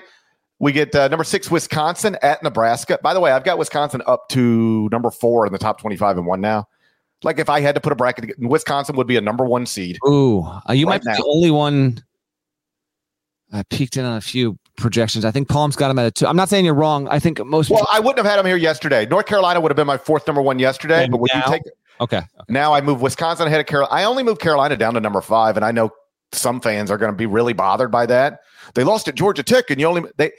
we 0.60 0.72
get 0.72 0.94
uh, 0.94 1.08
number 1.08 1.24
six, 1.24 1.50
Wisconsin 1.50 2.16
at 2.22 2.42
Nebraska. 2.42 2.98
By 3.02 3.14
the 3.14 3.20
way, 3.20 3.30
I've 3.32 3.44
got 3.44 3.58
Wisconsin 3.58 4.02
up 4.06 4.28
to 4.30 4.88
number 4.92 5.10
four 5.10 5.46
in 5.46 5.52
the 5.52 5.58
top 5.58 5.80
25 5.80 6.18
and 6.18 6.26
one 6.26 6.40
now. 6.40 6.68
Like 7.22 7.38
if 7.38 7.48
I 7.48 7.60
had 7.60 7.74
to 7.74 7.80
put 7.80 7.92
a 7.92 7.96
bracket, 7.96 8.38
Wisconsin 8.38 8.96
would 8.96 9.06
be 9.06 9.16
a 9.16 9.20
number 9.20 9.44
one 9.44 9.66
seed. 9.66 9.98
Ooh, 10.06 10.42
uh, 10.42 10.72
you 10.72 10.86
right 10.86 10.94
might 10.94 11.02
be 11.02 11.10
now. 11.10 11.16
the 11.16 11.24
only 11.24 11.50
one. 11.50 12.04
I 13.52 13.62
peeked 13.70 13.96
in 13.96 14.04
on 14.04 14.16
a 14.16 14.20
few 14.20 14.58
projections. 14.76 15.24
I 15.24 15.30
think 15.30 15.48
Palm's 15.48 15.74
got 15.74 15.90
him 15.90 15.98
at 15.98 16.06
a 16.06 16.10
two. 16.10 16.26
I'm 16.26 16.36
not 16.36 16.48
saying 16.48 16.64
you're 16.64 16.74
wrong. 16.74 17.08
I 17.08 17.18
think 17.18 17.44
most. 17.44 17.70
Well, 17.70 17.80
people- 17.80 17.88
I 17.92 17.98
wouldn't 17.98 18.18
have 18.18 18.26
had 18.26 18.38
him 18.38 18.46
here 18.46 18.56
yesterday. 18.56 19.06
North 19.06 19.26
Carolina 19.26 19.60
would 19.60 19.70
have 19.70 19.76
been 19.76 19.86
my 19.86 19.98
fourth 19.98 20.26
number 20.26 20.42
one 20.42 20.58
yesterday. 20.58 21.04
And 21.04 21.10
but 21.10 21.20
would 21.20 21.30
now, 21.34 21.44
you 21.46 21.52
take? 21.52 21.62
Okay, 22.00 22.18
okay. 22.18 22.26
Now 22.48 22.72
I 22.74 22.80
move 22.80 23.00
Wisconsin 23.02 23.46
ahead 23.46 23.60
of 23.60 23.66
Carolina. 23.66 23.92
I 23.92 24.04
only 24.04 24.22
moved 24.22 24.40
Carolina 24.40 24.76
down 24.76 24.94
to 24.94 25.00
number 25.00 25.20
five, 25.20 25.56
and 25.56 25.64
I 25.64 25.72
know 25.72 25.90
some 26.32 26.60
fans 26.60 26.90
are 26.90 26.98
going 26.98 27.10
to 27.10 27.16
be 27.16 27.26
really 27.26 27.54
bothered 27.54 27.90
by 27.90 28.06
that. 28.06 28.40
They 28.74 28.84
lost 28.84 29.08
at 29.08 29.14
Georgia 29.14 29.42
Tech, 29.42 29.70
and 29.70 29.80
you 29.80 29.86
only 29.86 30.02
they. 30.16 30.30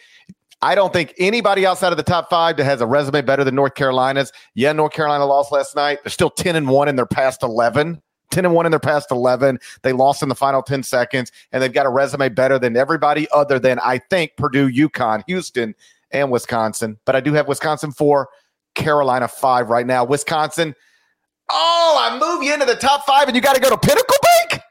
I 0.62 0.76
don't 0.76 0.92
think 0.92 1.14
anybody 1.18 1.66
outside 1.66 1.92
of 1.92 1.98
the 1.98 2.04
top 2.04 2.30
five 2.30 2.58
that 2.58 2.66
has 2.66 2.82
a 2.82 2.86
resume 2.86 3.22
better 3.22 3.44
than 3.44 3.56
North 3.56 3.76
Carolina's. 3.76 4.34
Yeah, 4.56 4.74
North 4.74 4.92
Carolina 4.92 5.26
lost 5.26 5.52
last 5.52 5.76
night. 5.76 6.00
They're 6.04 6.12
still 6.12 6.30
10 6.30 6.56
and 6.56 6.68
1 6.68 6.88
in 6.90 6.96
their 6.98 7.06
past 7.06 7.44
11. 7.44 8.02
10 8.32 8.46
and 8.46 8.54
1 8.54 8.66
in 8.66 8.72
their 8.72 8.80
past 8.80 9.10
11. 9.12 9.60
They 9.84 9.94
lost 9.94 10.22
in 10.22 10.30
the 10.30 10.36
final 10.36 10.62
10 10.62 10.84
seconds, 10.84 11.32
and 11.52 11.64
they've 11.64 11.74
got 11.74 11.86
a 11.86 11.90
resume 11.90 12.30
better 12.30 12.60
than 12.60 12.76
everybody 12.76 13.28
other 13.32 13.58
than, 13.58 13.80
I 13.80 14.00
think, 14.10 14.36
Purdue, 14.38 14.70
UConn, 14.70 15.24
Houston, 15.28 15.76
and 16.12 16.30
Wisconsin. 16.30 16.98
But 17.06 17.16
I 17.16 17.22
do 17.22 17.34
have 17.34 17.48
Wisconsin 17.48 17.92
4, 17.92 18.28
Carolina 18.76 19.28
5 19.28 19.70
right 19.70 19.86
now. 19.86 20.04
Wisconsin, 20.04 20.76
oh, 21.50 22.10
I 22.10 22.20
move 22.20 22.44
you 22.44 22.54
into 22.54 22.66
the 22.66 22.76
top 22.76 23.06
five, 23.06 23.28
and 23.28 23.36
you 23.36 23.42
got 23.42 23.56
to 23.56 23.62
go 23.62 23.70
to 23.70 23.78
Pinnacle 23.78 24.18
Bank? 24.22 24.62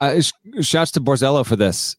Uh, 0.00 0.20
shouts 0.62 0.90
to 0.92 1.00
Borzello 1.00 1.46
for 1.46 1.56
this. 1.56 1.96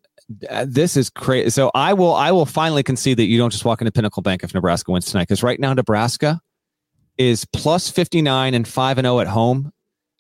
Uh, 0.49 0.65
this 0.67 0.95
is 0.95 1.09
crazy. 1.09 1.49
So 1.49 1.71
I 1.73 1.93
will 1.93 2.13
I 2.13 2.31
will 2.31 2.45
finally 2.45 2.83
concede 2.83 3.17
that 3.17 3.25
you 3.25 3.37
don't 3.37 3.49
just 3.49 3.65
walk 3.65 3.81
into 3.81 3.91
Pinnacle 3.91 4.21
Bank 4.21 4.43
if 4.43 4.53
Nebraska 4.53 4.91
wins 4.91 5.05
tonight 5.05 5.23
because 5.23 5.43
right 5.43 5.59
now 5.59 5.73
Nebraska 5.73 6.39
is 7.17 7.45
plus 7.45 7.89
59 7.89 8.53
and 8.53 8.67
5 8.67 8.97
and 8.97 9.05
0 9.05 9.19
at 9.19 9.27
home. 9.27 9.71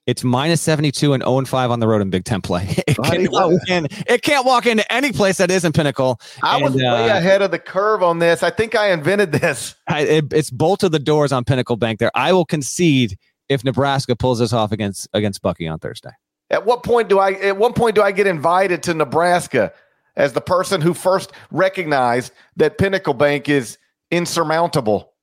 It's 0.05 0.23
minus 0.23 0.61
72 0.61 1.13
and 1.13 1.21
0 1.21 1.37
and 1.37 1.47
5 1.47 1.71
on 1.71 1.79
the 1.79 1.87
road 1.87 2.01
in 2.01 2.09
Big 2.09 2.25
Ten 2.25 2.41
play. 2.41 2.75
It, 2.89 2.97
can't, 2.97 3.31
walk 3.31 3.69
in, 3.69 3.87
it 4.07 4.21
can't 4.23 4.45
walk 4.45 4.65
into 4.65 4.91
any 4.91 5.11
place 5.13 5.37
that 5.37 5.49
isn't 5.49 5.73
Pinnacle. 5.73 6.19
I 6.43 6.55
and, 6.55 6.65
was 6.65 6.75
way 6.75 7.09
uh, 7.09 7.17
ahead 7.17 7.41
of 7.41 7.51
the 7.51 7.59
curve 7.59 8.03
on 8.03 8.19
this. 8.19 8.43
I 8.43 8.49
think 8.49 8.75
I 8.75 8.91
invented 8.91 9.31
this. 9.31 9.75
I, 9.87 10.01
it, 10.01 10.33
it's 10.33 10.49
bolted 10.49 10.91
the 10.91 10.99
doors 10.99 11.31
on 11.31 11.45
Pinnacle 11.45 11.77
Bank 11.77 11.99
there. 11.99 12.11
I 12.13 12.33
will 12.33 12.45
concede 12.45 13.17
if 13.47 13.63
Nebraska 13.63 14.15
pulls 14.15 14.39
this 14.39 14.51
off 14.51 14.71
against 14.71 15.07
against 15.13 15.41
Bucky 15.41 15.67
on 15.67 15.79
Thursday. 15.79 16.11
At 16.49 16.65
what 16.65 16.83
point 16.83 17.09
do 17.09 17.19
I 17.19 17.31
at 17.33 17.57
what 17.57 17.75
point 17.75 17.95
do 17.95 18.01
I 18.01 18.11
get 18.11 18.27
invited 18.27 18.83
to 18.83 18.93
Nebraska? 18.93 19.71
As 20.15 20.33
the 20.33 20.41
person 20.41 20.81
who 20.81 20.93
first 20.93 21.31
recognized 21.51 22.33
that 22.57 22.77
Pinnacle 22.77 23.13
Bank 23.13 23.49
is 23.49 23.77
insurmountable? 24.11 25.13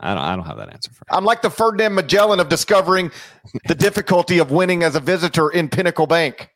I 0.00 0.14
don't. 0.14 0.24
I 0.24 0.34
don't 0.34 0.46
have 0.46 0.56
that 0.56 0.72
answer 0.72 0.90
for. 0.90 1.04
You. 1.10 1.16
I'm 1.16 1.24
like 1.24 1.42
the 1.42 1.50
Ferdinand 1.50 1.94
Magellan 1.94 2.40
of 2.40 2.48
discovering 2.48 3.10
the 3.68 3.74
difficulty 3.74 4.38
of 4.38 4.50
winning 4.50 4.82
as 4.82 4.96
a 4.96 5.00
visitor 5.00 5.50
in 5.50 5.68
Pinnacle 5.68 6.06
Bank. 6.06 6.50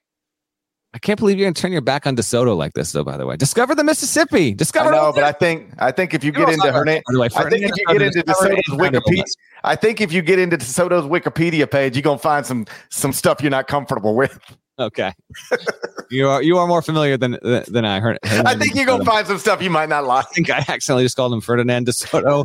I 0.95 0.99
can't 0.99 1.19
believe 1.19 1.39
you're 1.39 1.47
going 1.47 1.55
to 1.55 1.61
turn 1.61 1.73
your 1.73 1.81
back 1.81 2.07
on 2.07 2.15
DeSoto 2.15 2.57
like 2.57 2.73
this, 2.75 2.93
though. 2.93 3.03
By 3.03 3.17
the 3.17 3.27
way, 3.27 3.37
discover 3.37 3.75
the 3.75 3.83
Mississippi. 3.83 4.55
Discover. 4.55 4.95
I 4.95 4.97
know, 4.97 5.13
but 5.13 5.25
I 5.25 5.33
think 5.33 5.75
I 5.79 5.91
think 5.91 6.15
if 6.15 6.23
you 6.23 6.31
get 6.31 6.49
into 6.49 6.73
Hernandez, 6.73 7.05
I 7.35 7.51
think 7.51 7.65
if 7.65 7.77
you 7.77 7.87
get 7.87 8.03
into 8.03 8.23
DeSoto's 8.23 8.69
Wikipedia, 8.69 9.25
I 9.65 9.75
think 9.75 10.01
if 10.01 10.13
you 10.13 10.23
get 10.23 10.39
into 10.39 10.57
DeSoto's 10.57 11.07
Wikipedia 11.07 11.69
page, 11.69 11.97
you're 11.97 12.03
gonna 12.03 12.19
find 12.19 12.47
some 12.47 12.67
some 12.91 13.13
stuff 13.13 13.43
you're 13.43 13.51
not 13.51 13.67
comfortable 13.67 14.15
with. 14.15 14.39
Okay, 14.77 15.13
you 16.11 16.29
are 16.29 16.43
you 16.43 16.59
are 16.59 16.67
more 16.67 16.83
familiar 16.83 17.17
than 17.17 17.39
than 17.43 17.85
I 17.85 18.01
heard. 18.01 18.19
I 18.25 18.57
think 18.57 18.75
you're 18.75 18.87
gonna 18.87 19.05
find 19.05 19.25
some 19.25 19.39
stuff 19.39 19.63
you 19.63 19.71
might 19.71 19.89
not 19.89 20.05
like. 20.05 20.27
I 20.27 20.29
think 20.31 20.51
I 20.51 20.59
accidentally 20.67 21.05
just 21.05 21.15
called 21.17 21.33
him 21.33 21.41
Ferdinand 21.41 21.87
DeSoto. 21.87 22.45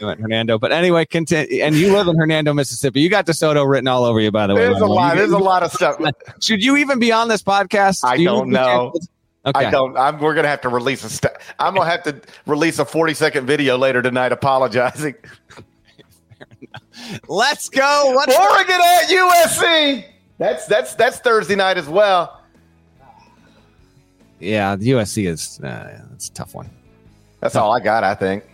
you 0.00 0.06
went 0.06 0.20
Hernando, 0.20 0.56
but 0.56 0.70
anyway, 0.70 1.04
continue. 1.04 1.62
And 1.64 1.74
you 1.74 1.92
live 1.92 2.06
in 2.06 2.16
Hernando, 2.16 2.54
Mississippi. 2.54 3.00
You 3.00 3.08
got 3.08 3.26
DeSoto 3.26 3.68
written 3.68 3.88
all 3.88 4.04
over 4.04 4.20
you, 4.20 4.30
by 4.30 4.46
the 4.46 4.54
way. 4.54 4.60
There's 4.60 4.80
a 4.80 4.86
lot. 4.86 5.16
There's 5.16 5.32
a 5.32 5.38
lot 5.38 5.64
of 5.64 5.72
stuff. 5.72 6.00
Should 6.40 6.62
you 6.62 6.76
even 6.76 7.00
be 7.00 7.10
on 7.10 7.26
this 7.26 7.42
podcast? 7.42 8.04
I 8.04 8.18
Do 8.18 8.24
not 8.24 8.46
know. 8.48 8.92
Okay. 9.46 9.66
I 9.66 9.70
don't. 9.70 9.96
I'm, 9.96 10.20
we're 10.20 10.34
gonna 10.34 10.48
have 10.48 10.60
to 10.60 10.68
release 10.68 11.02
a. 11.02 11.10
St- 11.10 11.34
I'm 11.58 11.74
gonna 11.74 11.90
have 11.90 12.04
to 12.04 12.20
release 12.46 12.78
a 12.78 12.84
40 12.84 13.14
second 13.14 13.46
video 13.46 13.76
later 13.76 14.00
tonight 14.00 14.30
apologizing. 14.30 15.16
Let's 17.28 17.68
go. 17.68 18.12
What's 18.14 18.34
Oregon 18.34 18.80
at 18.80 19.08
USC. 19.08 20.04
That's 20.38 20.66
that's 20.66 20.94
that's 20.94 21.18
Thursday 21.18 21.54
night 21.54 21.78
as 21.78 21.88
well. 21.88 22.40
yeah, 24.40 24.76
the 24.76 24.90
USC 24.90 25.28
is 25.28 25.60
uh, 25.60 26.00
it's 26.14 26.28
a 26.28 26.32
tough 26.32 26.54
one. 26.54 26.70
That's 27.40 27.56
all 27.56 27.72
I 27.72 27.80
got. 27.80 28.04
I 28.04 28.14
think. 28.14 28.44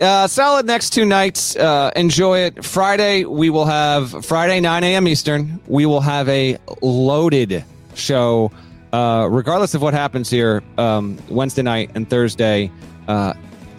Uh, 0.00 0.26
solid 0.26 0.66
next 0.66 0.90
two 0.90 1.04
nights. 1.04 1.56
Uh, 1.56 1.90
enjoy 1.94 2.40
it. 2.40 2.64
Friday, 2.64 3.24
we 3.24 3.48
will 3.48 3.64
have 3.64 4.24
Friday, 4.24 4.60
9 4.60 4.82
a.m. 4.84 5.06
Eastern. 5.06 5.60
We 5.68 5.86
will 5.86 6.00
have 6.00 6.28
a 6.28 6.58
loaded 6.82 7.64
show, 7.94 8.50
uh, 8.92 9.28
regardless 9.30 9.74
of 9.74 9.82
what 9.82 9.94
happens 9.94 10.28
here 10.28 10.62
um, 10.78 11.16
Wednesday 11.28 11.62
night 11.62 11.92
and 11.94 12.10
Thursday. 12.10 12.72
Uh, 13.06 13.34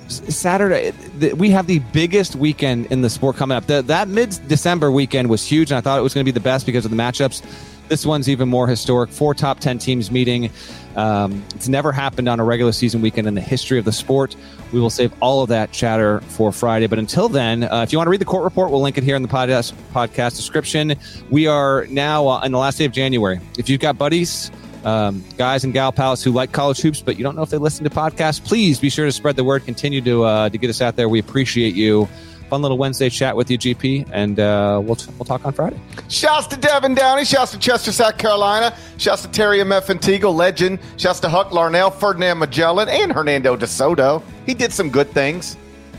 Saturday, 0.08 0.94
th- 1.20 1.34
we 1.34 1.50
have 1.52 1.68
the 1.68 1.80
biggest 1.80 2.36
weekend 2.36 2.88
in 2.88 3.02
the 3.02 3.10
sport 3.10 3.36
coming 3.36 3.58
up. 3.58 3.66
The, 3.66 3.82
that 3.84 4.08
mid 4.08 4.38
December 4.48 4.92
weekend 4.92 5.30
was 5.30 5.44
huge, 5.44 5.72
and 5.72 5.78
I 5.78 5.82
thought 5.82 5.98
it 5.98 6.04
was 6.04 6.14
going 6.14 6.24
to 6.24 6.32
be 6.32 6.34
the 6.34 6.44
best 6.44 6.66
because 6.66 6.86
of 6.86 6.92
the 6.92 6.98
matchups. 6.98 7.44
This 7.88 8.06
one's 8.06 8.28
even 8.30 8.50
more 8.50 8.68
historic. 8.68 9.12
Four 9.12 9.36
top 9.36 9.60
10 9.60 9.78
teams 9.78 10.10
meeting. 10.10 10.50
Um, 10.96 11.44
it's 11.54 11.68
never 11.68 11.92
happened 11.92 12.28
on 12.28 12.40
a 12.40 12.44
regular 12.44 12.72
season 12.72 13.02
weekend 13.02 13.28
in 13.28 13.36
the 13.36 13.42
history 13.42 13.78
of 13.78 13.86
the 13.86 13.92
sport. 13.92 14.36
We 14.72 14.80
will 14.80 14.90
save 14.90 15.14
all 15.22 15.44
of 15.44 15.50
that 15.50 15.72
chatter 15.72 16.22
for 16.22 16.52
Friday. 16.52 16.88
But 16.88 17.00
until 17.00 17.30
then, 17.30 17.64
uh, 17.64 17.84
if 17.84 17.92
you 17.92 18.00
want 18.00 18.08
to 18.08 18.12
read 18.12 18.22
the 18.22 18.26
court 18.26 18.44
report, 18.44 18.72
we'll 18.72 18.82
link 18.82 18.98
it 18.98 19.04
here 19.04 19.16
in 19.16 19.22
the 19.22 19.28
podcast, 19.28 19.74
podcast 19.94 20.36
description. 20.36 20.96
We 21.30 21.48
are 21.48 21.86
now 21.88 22.28
uh, 22.28 22.42
in 22.44 22.52
the 22.52 22.58
last 22.58 22.78
day 22.78 22.86
of 22.86 22.92
January. 22.92 23.40
If 23.58 23.70
you've 23.70 23.82
got 23.82 23.98
buddies, 23.98 24.50
um, 24.86 25.24
guys 25.38 25.64
and 25.64 25.74
gal 25.74 25.92
pals 25.92 26.24
who 26.24 26.32
like 26.32 26.52
college 26.52 26.80
hoops, 26.80 27.02
but 27.02 27.18
you 27.18 27.24
don't 27.24 27.36
know 27.36 27.42
if 27.42 27.50
they 27.50 27.58
listen 27.58 27.84
to 27.84 27.90
podcasts, 27.90 28.42
please 28.42 28.80
be 28.80 28.90
sure 28.90 29.06
to 29.06 29.12
spread 29.12 29.36
the 29.36 29.44
word. 29.44 29.66
Continue 29.66 30.00
to 30.02 30.24
uh, 30.24 30.50
to 30.50 30.58
get 30.58 30.70
us 30.70 30.82
out 30.82 30.96
there. 30.96 31.10
We 31.10 31.20
appreciate 31.20 31.76
you. 31.76 32.08
Fun 32.50 32.62
little 32.62 32.78
Wednesday 32.78 33.10
chat 33.10 33.36
with 33.36 33.50
you, 33.50 33.58
GP, 33.58 34.08
and 34.14 34.40
uh, 34.40 34.80
we'll 34.84 34.98
we'll 35.18 35.26
talk 35.26 35.44
on 35.46 35.52
Friday. 35.52 35.80
Shouts 36.10 36.46
to 36.48 36.58
Devin 36.58 36.94
Downey. 36.94 37.26
Shouts 37.26 37.52
to 37.52 37.58
Chester, 37.58 37.92
South 37.92 38.20
Carolina. 38.20 38.78
Shouts 38.98 39.24
to 39.24 39.28
Terry 39.30 39.60
M. 39.62 39.72
F. 39.72 39.90
Antigua, 39.90 40.30
legend. 40.30 40.78
Shouts 40.98 41.20
to 41.22 41.30
Huck 41.30 41.50
Larnell, 41.50 41.92
Ferdinand 41.92 42.38
Magellan, 42.38 42.88
and 42.88 43.12
Hernando 43.12 43.56
de 43.56 43.66
Soto. 43.66 44.22
He 44.46 44.54
did 44.54 44.72
some 44.72 44.92
good 44.92 45.10
things. 45.10 45.58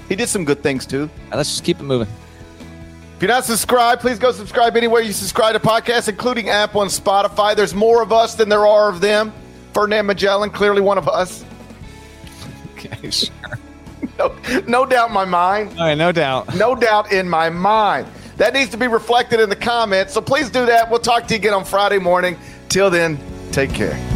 He 0.08 0.14
did 0.14 0.28
some 0.28 0.44
good 0.44 0.62
things 0.62 0.86
too. 0.86 1.10
Right, 1.30 1.38
let's 1.38 1.50
just 1.50 1.64
keep 1.64 1.80
it 1.80 1.82
moving. 1.82 2.06
If 3.16 3.22
you're 3.22 3.30
not 3.30 3.46
subscribed, 3.46 4.02
please 4.02 4.18
go 4.18 4.30
subscribe 4.30 4.76
anywhere 4.76 5.00
you 5.00 5.14
subscribe 5.14 5.54
to 5.54 5.58
podcasts, 5.58 6.06
including 6.06 6.50
Apple 6.50 6.82
and 6.82 6.90
Spotify. 6.90 7.56
There's 7.56 7.72
more 7.72 8.02
of 8.02 8.12
us 8.12 8.34
than 8.34 8.50
there 8.50 8.66
are 8.66 8.90
of 8.90 9.00
them. 9.00 9.32
Ferdinand 9.72 10.04
Magellan, 10.04 10.50
clearly 10.50 10.82
one 10.82 10.98
of 10.98 11.08
us. 11.08 11.42
Okay, 12.74 13.10
sure. 13.10 13.34
No, 14.18 14.34
no 14.66 14.86
doubt 14.86 15.08
in 15.08 15.14
my 15.14 15.24
mind. 15.26 15.70
All 15.78 15.86
right, 15.86 15.94
no 15.94 16.10
doubt. 16.10 16.54
No 16.54 16.74
doubt 16.74 17.12
in 17.12 17.28
my 17.28 17.50
mind. 17.50 18.06
That 18.36 18.54
needs 18.54 18.70
to 18.70 18.78
be 18.78 18.86
reflected 18.86 19.40
in 19.40 19.50
the 19.50 19.56
comments. 19.56 20.14
So 20.14 20.22
please 20.22 20.48
do 20.48 20.64
that. 20.64 20.90
We'll 20.90 21.00
talk 21.00 21.26
to 21.26 21.34
you 21.34 21.38
again 21.38 21.52
on 21.52 21.64
Friday 21.66 21.98
morning. 21.98 22.38
Till 22.70 22.88
then, 22.88 23.18
take 23.52 23.72
care. 23.74 24.15